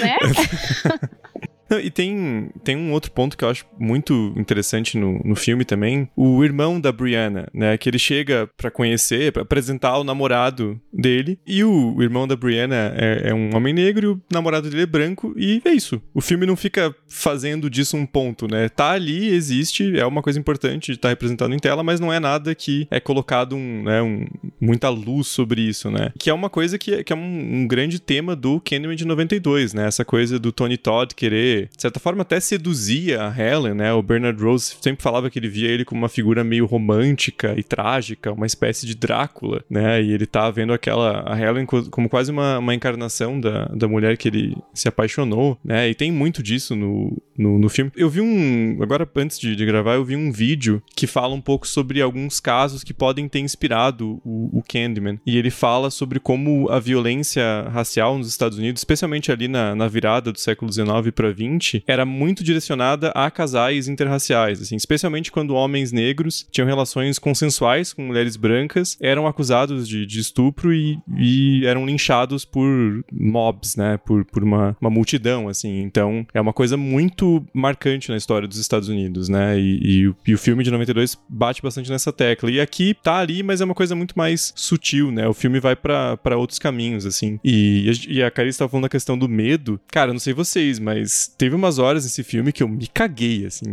né? 0.00 0.18
E 1.78 1.90
tem, 1.90 2.50
tem 2.64 2.76
um 2.76 2.92
outro 2.92 3.10
ponto 3.12 3.36
que 3.36 3.44
eu 3.44 3.48
acho 3.48 3.64
muito 3.78 4.32
interessante 4.36 4.98
no, 4.98 5.20
no 5.24 5.36
filme 5.36 5.64
também. 5.64 6.08
O 6.16 6.42
irmão 6.44 6.80
da 6.80 6.90
Brianna, 6.90 7.48
né? 7.52 7.76
Que 7.76 7.88
ele 7.88 7.98
chega 7.98 8.48
para 8.56 8.70
conhecer, 8.70 9.32
para 9.32 9.42
apresentar 9.42 9.98
o 9.98 10.04
namorado 10.04 10.80
dele. 10.92 11.38
E 11.46 11.62
o, 11.62 11.94
o 11.96 12.02
irmão 12.02 12.26
da 12.26 12.36
Brianna 12.36 12.94
é, 12.96 13.28
é, 13.30 13.34
um 13.34 13.54
homem 13.54 13.72
negro 13.72 14.06
e 14.06 14.10
o 14.10 14.20
namorado 14.32 14.68
dele 14.68 14.82
é 14.82 14.86
branco. 14.86 15.34
E 15.36 15.60
é 15.64 15.70
isso. 15.70 16.00
O 16.14 16.20
filme 16.20 16.46
não 16.46 16.56
fica 16.56 16.94
fazendo 17.08 17.70
disso 17.70 17.96
um 17.96 18.06
ponto, 18.06 18.46
né? 18.48 18.68
Tá 18.68 18.90
ali, 18.90 19.28
existe, 19.28 19.98
é 19.98 20.06
uma 20.06 20.22
coisa 20.22 20.38
importante 20.38 20.86
de 20.86 20.92
estar 20.92 21.08
tá 21.08 21.10
representado 21.10 21.52
em 21.54 21.58
tela, 21.58 21.82
mas 21.82 22.00
não 22.00 22.12
é 22.12 22.18
nada 22.18 22.54
que 22.54 22.86
é 22.90 22.98
colocado 22.98 23.54
um, 23.54 23.82
né, 23.82 24.02
um, 24.02 24.26
muita 24.60 24.88
luz 24.88 25.28
sobre 25.28 25.62
isso, 25.62 25.90
né? 25.90 26.12
Que 26.18 26.30
é 26.30 26.34
uma 26.34 26.50
coisa 26.50 26.78
que, 26.78 26.94
é, 26.94 27.04
que 27.04 27.12
é 27.12 27.16
um, 27.16 27.60
um 27.60 27.66
grande 27.66 28.00
tema 28.00 28.34
do 28.34 28.60
Candyman 28.60 28.96
de 28.96 29.04
92, 29.04 29.74
né? 29.74 29.86
Essa 29.86 30.04
coisa 30.04 30.38
do 30.38 30.52
Tony 30.52 30.76
Todd 30.76 31.14
querer 31.14 31.59
de 31.74 31.82
certa 31.82 32.00
forma, 32.00 32.22
até 32.22 32.38
seduzia 32.40 33.22
a 33.22 33.34
Helen, 33.36 33.74
né? 33.74 33.92
O 33.92 34.02
Bernard 34.02 34.42
Rose 34.42 34.76
sempre 34.80 35.02
falava 35.02 35.30
que 35.30 35.38
ele 35.38 35.48
via 35.48 35.68
ele 35.68 35.84
como 35.84 36.00
uma 36.00 36.08
figura 36.08 36.44
meio 36.44 36.66
romântica 36.66 37.54
e 37.56 37.62
trágica, 37.62 38.32
uma 38.32 38.46
espécie 38.46 38.86
de 38.86 38.94
Drácula, 38.94 39.64
né? 39.68 40.02
E 40.02 40.12
ele 40.12 40.26
tá 40.26 40.50
vendo 40.50 40.72
aquela, 40.72 41.24
a 41.26 41.38
Helen 41.38 41.66
como 41.66 42.08
quase 42.08 42.30
uma, 42.30 42.58
uma 42.58 42.74
encarnação 42.74 43.40
da, 43.40 43.66
da 43.66 43.88
mulher 43.88 44.16
que 44.16 44.28
ele 44.28 44.56
se 44.74 44.88
apaixonou, 44.88 45.58
né? 45.64 45.88
E 45.88 45.94
tem 45.94 46.10
muito 46.10 46.42
disso 46.42 46.74
no, 46.76 47.16
no, 47.36 47.58
no 47.58 47.68
filme. 47.68 47.90
Eu 47.96 48.08
vi 48.08 48.20
um, 48.20 48.78
agora 48.82 49.08
antes 49.16 49.38
de, 49.38 49.56
de, 49.56 49.66
gravar, 49.66 49.94
eu 49.94 50.04
vi 50.04 50.16
um 50.16 50.30
vídeo 50.30 50.82
que 50.94 51.06
fala 51.06 51.34
um 51.34 51.40
pouco 51.40 51.66
sobre 51.66 52.00
alguns 52.00 52.40
casos 52.40 52.84
que 52.84 52.94
podem 52.94 53.28
ter 53.28 53.40
inspirado 53.40 54.20
o, 54.24 54.58
o 54.58 54.62
Candyman. 54.62 55.18
E 55.26 55.36
ele 55.36 55.50
fala 55.50 55.90
sobre 55.90 56.20
como 56.20 56.68
a 56.70 56.78
violência 56.78 57.68
racial 57.70 58.18
nos 58.18 58.28
Estados 58.28 58.58
Unidos, 58.58 58.80
especialmente 58.80 59.32
ali 59.32 59.48
na, 59.48 59.74
na 59.74 59.88
virada 59.88 60.32
do 60.32 60.38
século 60.38 60.72
XIX 60.72 61.10
para 61.14 61.32
XX, 61.58 61.82
era 61.86 62.04
muito 62.04 62.44
direcionada 62.44 63.10
a 63.10 63.30
casais 63.30 63.88
interraciais, 63.88 64.60
assim, 64.60 64.76
especialmente 64.76 65.32
quando 65.32 65.54
homens 65.54 65.92
negros 65.92 66.46
tinham 66.50 66.66
relações 66.66 67.18
consensuais 67.18 67.92
com 67.92 68.02
mulheres 68.02 68.36
brancas, 68.36 68.96
eram 69.00 69.26
acusados 69.26 69.88
de, 69.88 70.06
de 70.06 70.20
estupro 70.20 70.72
e, 70.72 70.98
e, 71.16 71.64
eram 71.66 71.86
linchados 71.86 72.44
por 72.44 73.04
mobs, 73.12 73.76
né, 73.76 73.98
por, 73.98 74.24
por 74.24 74.42
uma, 74.42 74.76
uma 74.80 74.90
multidão, 74.90 75.48
assim. 75.48 75.80
Então, 75.80 76.26
é 76.32 76.40
uma 76.40 76.52
coisa 76.52 76.76
muito 76.76 77.44
marcante 77.52 78.10
na 78.10 78.16
história 78.16 78.48
dos 78.48 78.58
Estados 78.58 78.88
Unidos, 78.88 79.28
né, 79.28 79.58
e, 79.58 80.04
e, 80.06 80.14
e 80.26 80.34
o 80.34 80.38
filme 80.38 80.64
de 80.64 80.70
92 80.70 81.18
bate 81.28 81.62
bastante 81.62 81.90
nessa 81.90 82.12
tecla. 82.12 82.50
E 82.50 82.60
aqui 82.60 82.94
tá 82.94 83.16
ali, 83.16 83.42
mas 83.42 83.60
é 83.60 83.64
uma 83.64 83.74
coisa 83.74 83.94
muito 83.94 84.14
mais 84.16 84.52
sutil, 84.56 85.10
né, 85.10 85.26
o 85.26 85.34
filme 85.34 85.60
vai 85.60 85.76
para 85.76 86.36
outros 86.36 86.58
caminhos, 86.58 87.06
assim. 87.06 87.38
E, 87.44 87.90
e 88.08 88.22
a 88.22 88.30
Carissa 88.30 88.56
estava 88.56 88.70
falando 88.70 88.84
da 88.84 88.88
questão 88.88 89.18
do 89.18 89.28
medo. 89.28 89.80
Cara, 89.88 90.12
não 90.12 90.20
sei 90.20 90.32
vocês, 90.32 90.78
mas 90.78 91.32
teve 91.40 91.56
umas 91.56 91.78
horas 91.78 92.04
nesse 92.04 92.22
filme 92.22 92.52
que 92.52 92.62
eu 92.62 92.68
me 92.68 92.86
caguei, 92.86 93.46
assim. 93.46 93.64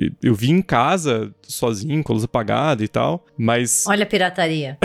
Eu, 0.00 0.12
eu 0.22 0.34
vi 0.36 0.52
em 0.52 0.62
casa, 0.62 1.34
sozinho, 1.42 2.00
com 2.04 2.12
a 2.12 2.14
luz 2.14 2.24
apagada 2.24 2.84
e 2.84 2.86
tal, 2.86 3.26
mas... 3.36 3.82
Olha 3.90 4.04
a 4.04 4.06
pirataria. 4.06 4.78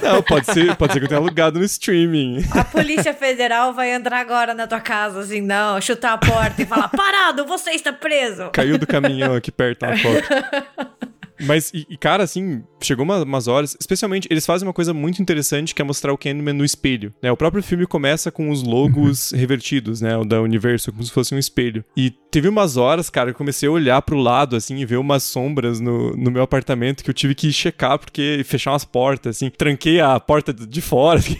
Não, 0.00 0.22
pode 0.22 0.46
ser, 0.46 0.76
pode 0.76 0.92
ser 0.92 1.00
que 1.00 1.06
eu 1.06 1.08
tenha 1.08 1.20
alugado 1.20 1.58
no 1.58 1.64
streaming. 1.64 2.44
A 2.52 2.62
Polícia 2.62 3.12
Federal 3.12 3.74
vai 3.74 3.92
entrar 3.92 4.20
agora 4.20 4.54
na 4.54 4.68
tua 4.68 4.80
casa, 4.80 5.18
assim, 5.18 5.40
não, 5.40 5.80
chutar 5.80 6.12
a 6.12 6.18
porta 6.18 6.62
e 6.62 6.66
falar, 6.66 6.88
parado, 6.90 7.44
você 7.46 7.72
está 7.72 7.92
preso. 7.92 8.50
Caiu 8.52 8.78
do 8.78 8.86
caminhão 8.86 9.34
aqui 9.34 9.50
perto 9.50 9.80
da 9.80 9.88
porta. 9.88 11.08
Mas, 11.40 11.70
e, 11.74 11.86
e, 11.90 11.96
cara, 11.96 12.22
assim, 12.22 12.62
chegou 12.80 13.04
uma, 13.04 13.22
umas 13.22 13.48
horas. 13.48 13.76
Especialmente, 13.78 14.28
eles 14.30 14.46
fazem 14.46 14.66
uma 14.66 14.72
coisa 14.72 14.94
muito 14.94 15.20
interessante 15.20 15.74
que 15.74 15.82
é 15.82 15.84
mostrar 15.84 16.12
o 16.12 16.18
Candyman 16.18 16.52
no 16.52 16.64
espelho. 16.64 17.12
Né? 17.22 17.30
O 17.30 17.36
próprio 17.36 17.62
filme 17.62 17.86
começa 17.86 18.30
com 18.30 18.50
os 18.50 18.62
logos 18.62 19.32
revertidos, 19.36 20.00
né? 20.00 20.16
O 20.16 20.24
da 20.24 20.40
Universo, 20.40 20.92
como 20.92 21.04
se 21.04 21.12
fosse 21.12 21.34
um 21.34 21.38
espelho. 21.38 21.84
E 21.96 22.10
teve 22.30 22.48
umas 22.48 22.76
horas, 22.76 23.10
cara, 23.10 23.30
eu 23.30 23.34
comecei 23.34 23.68
a 23.68 23.72
olhar 23.72 24.02
pro 24.02 24.18
lado, 24.18 24.56
assim, 24.56 24.76
e 24.76 24.86
ver 24.86 24.96
umas 24.96 25.22
sombras 25.22 25.80
no, 25.80 26.16
no 26.16 26.30
meu 26.30 26.42
apartamento 26.42 27.02
que 27.02 27.10
eu 27.10 27.14
tive 27.14 27.34
que 27.34 27.52
checar, 27.52 27.98
porque 27.98 28.42
fechar 28.44 28.72
umas 28.72 28.84
portas, 28.84 29.36
assim. 29.36 29.50
Tranquei 29.50 30.00
a 30.00 30.18
porta 30.20 30.52
de 30.52 30.80
fora, 30.80 31.18
assim, 31.20 31.38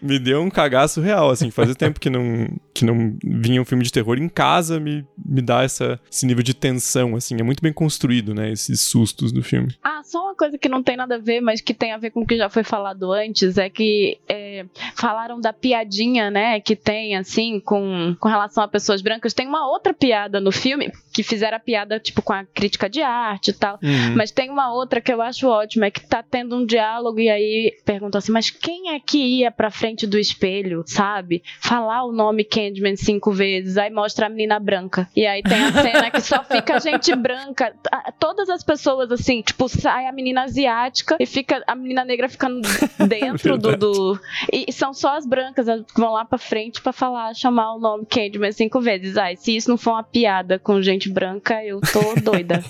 me 0.00 0.18
deu 0.18 0.42
um 0.42 0.50
cagaço 0.50 1.00
real, 1.00 1.30
assim. 1.30 1.50
Fazia 1.50 1.74
tempo 1.74 2.00
que 2.00 2.10
não, 2.10 2.48
que 2.74 2.84
não 2.84 3.16
vinha 3.24 3.60
um 3.60 3.64
filme 3.64 3.84
de 3.84 3.92
terror 3.92 4.18
em 4.18 4.28
casa, 4.28 4.78
me, 4.78 5.04
me 5.24 5.42
dá 5.42 5.62
essa, 5.62 6.00
esse 6.10 6.26
nível 6.26 6.42
de 6.42 6.54
tensão, 6.54 7.16
assim. 7.16 7.36
É 7.38 7.42
muito 7.42 7.62
bem 7.62 7.72
construído, 7.72 8.34
né? 8.34 8.52
Esse 8.52 8.76
sustos 9.12 9.32
filme. 9.42 9.74
Ah, 9.82 10.02
só 10.02 10.24
uma 10.24 10.34
coisa 10.34 10.58
que 10.58 10.68
não 10.68 10.82
tem 10.82 10.96
nada 10.96 11.16
a 11.16 11.18
ver, 11.18 11.40
mas 11.40 11.60
que 11.60 11.74
tem 11.74 11.92
a 11.92 11.98
ver 11.98 12.10
com 12.10 12.20
o 12.20 12.26
que 12.26 12.36
já 12.36 12.48
foi 12.48 12.64
falado 12.64 13.12
antes, 13.12 13.58
é 13.58 13.68
que 13.68 14.18
é, 14.28 14.64
falaram 14.94 15.40
da 15.40 15.52
piadinha, 15.52 16.30
né, 16.30 16.60
que 16.60 16.74
tem, 16.74 17.16
assim, 17.16 17.60
com, 17.60 18.16
com 18.18 18.28
relação 18.28 18.62
a 18.64 18.68
pessoas 18.68 19.02
brancas. 19.02 19.34
Tem 19.34 19.46
uma 19.46 19.68
outra 19.68 19.92
piada 19.92 20.40
no 20.40 20.50
filme, 20.50 20.90
que 21.12 21.22
fizeram 21.22 21.56
a 21.56 21.60
piada, 21.60 21.98
tipo, 21.98 22.22
com 22.22 22.32
a 22.32 22.44
crítica 22.44 22.88
de 22.88 23.02
arte 23.02 23.48
e 23.48 23.52
tal, 23.52 23.78
uhum. 23.82 24.16
mas 24.16 24.30
tem 24.30 24.50
uma 24.50 24.72
outra 24.72 25.00
que 25.00 25.12
eu 25.12 25.20
acho 25.20 25.48
ótima, 25.48 25.86
é 25.86 25.90
que 25.90 26.06
tá 26.06 26.22
tendo 26.22 26.56
um 26.56 26.64
diálogo 26.64 27.20
e 27.20 27.28
aí 27.28 27.76
perguntam 27.84 28.18
assim, 28.18 28.32
mas 28.32 28.50
quem 28.50 28.90
é 28.90 29.00
que 29.00 29.18
ia 29.18 29.50
pra 29.50 29.70
frente 29.70 30.06
do 30.06 30.18
espelho, 30.18 30.84
sabe? 30.86 31.42
Falar 31.60 32.04
o 32.04 32.12
nome 32.12 32.44
Candyman 32.44 32.96
cinco 32.96 33.32
vezes, 33.32 33.76
aí 33.76 33.90
mostra 33.90 34.26
a 34.26 34.28
menina 34.28 34.58
branca. 34.58 35.08
E 35.14 35.26
aí 35.26 35.42
tem 35.42 35.62
a 35.62 35.72
cena 35.72 36.10
que 36.10 36.20
só 36.20 36.42
fica 36.44 36.80
gente 36.80 37.14
branca. 37.14 37.74
Todas 38.18 38.48
as 38.48 38.62
pessoas 38.62 38.82
pessoas, 38.82 39.12
assim, 39.12 39.42
tipo, 39.42 39.68
sai 39.68 40.06
a 40.06 40.12
menina 40.12 40.42
asiática 40.42 41.16
e 41.20 41.26
fica 41.26 41.62
a 41.66 41.74
menina 41.74 42.04
negra 42.04 42.28
ficando 42.28 42.60
dentro 43.08 43.58
do, 43.58 43.76
do, 43.76 44.20
E 44.52 44.72
são 44.72 44.92
só 44.92 45.16
as 45.16 45.26
brancas 45.26 45.66
que 45.66 46.00
vão 46.00 46.12
lá 46.12 46.24
pra 46.24 46.38
frente 46.38 46.80
pra 46.80 46.92
falar, 46.92 47.34
chamar 47.34 47.74
o 47.74 47.78
nome 47.78 48.06
Candyman 48.06 48.52
cinco 48.52 48.80
vezes. 48.80 49.16
Ai, 49.16 49.36
se 49.36 49.56
isso 49.56 49.70
não 49.70 49.76
for 49.76 49.92
uma 49.92 50.02
piada 50.02 50.58
com 50.58 50.82
gente 50.82 51.01
branca, 51.10 51.64
eu 51.64 51.80
tô 51.80 52.14
doida. 52.20 52.62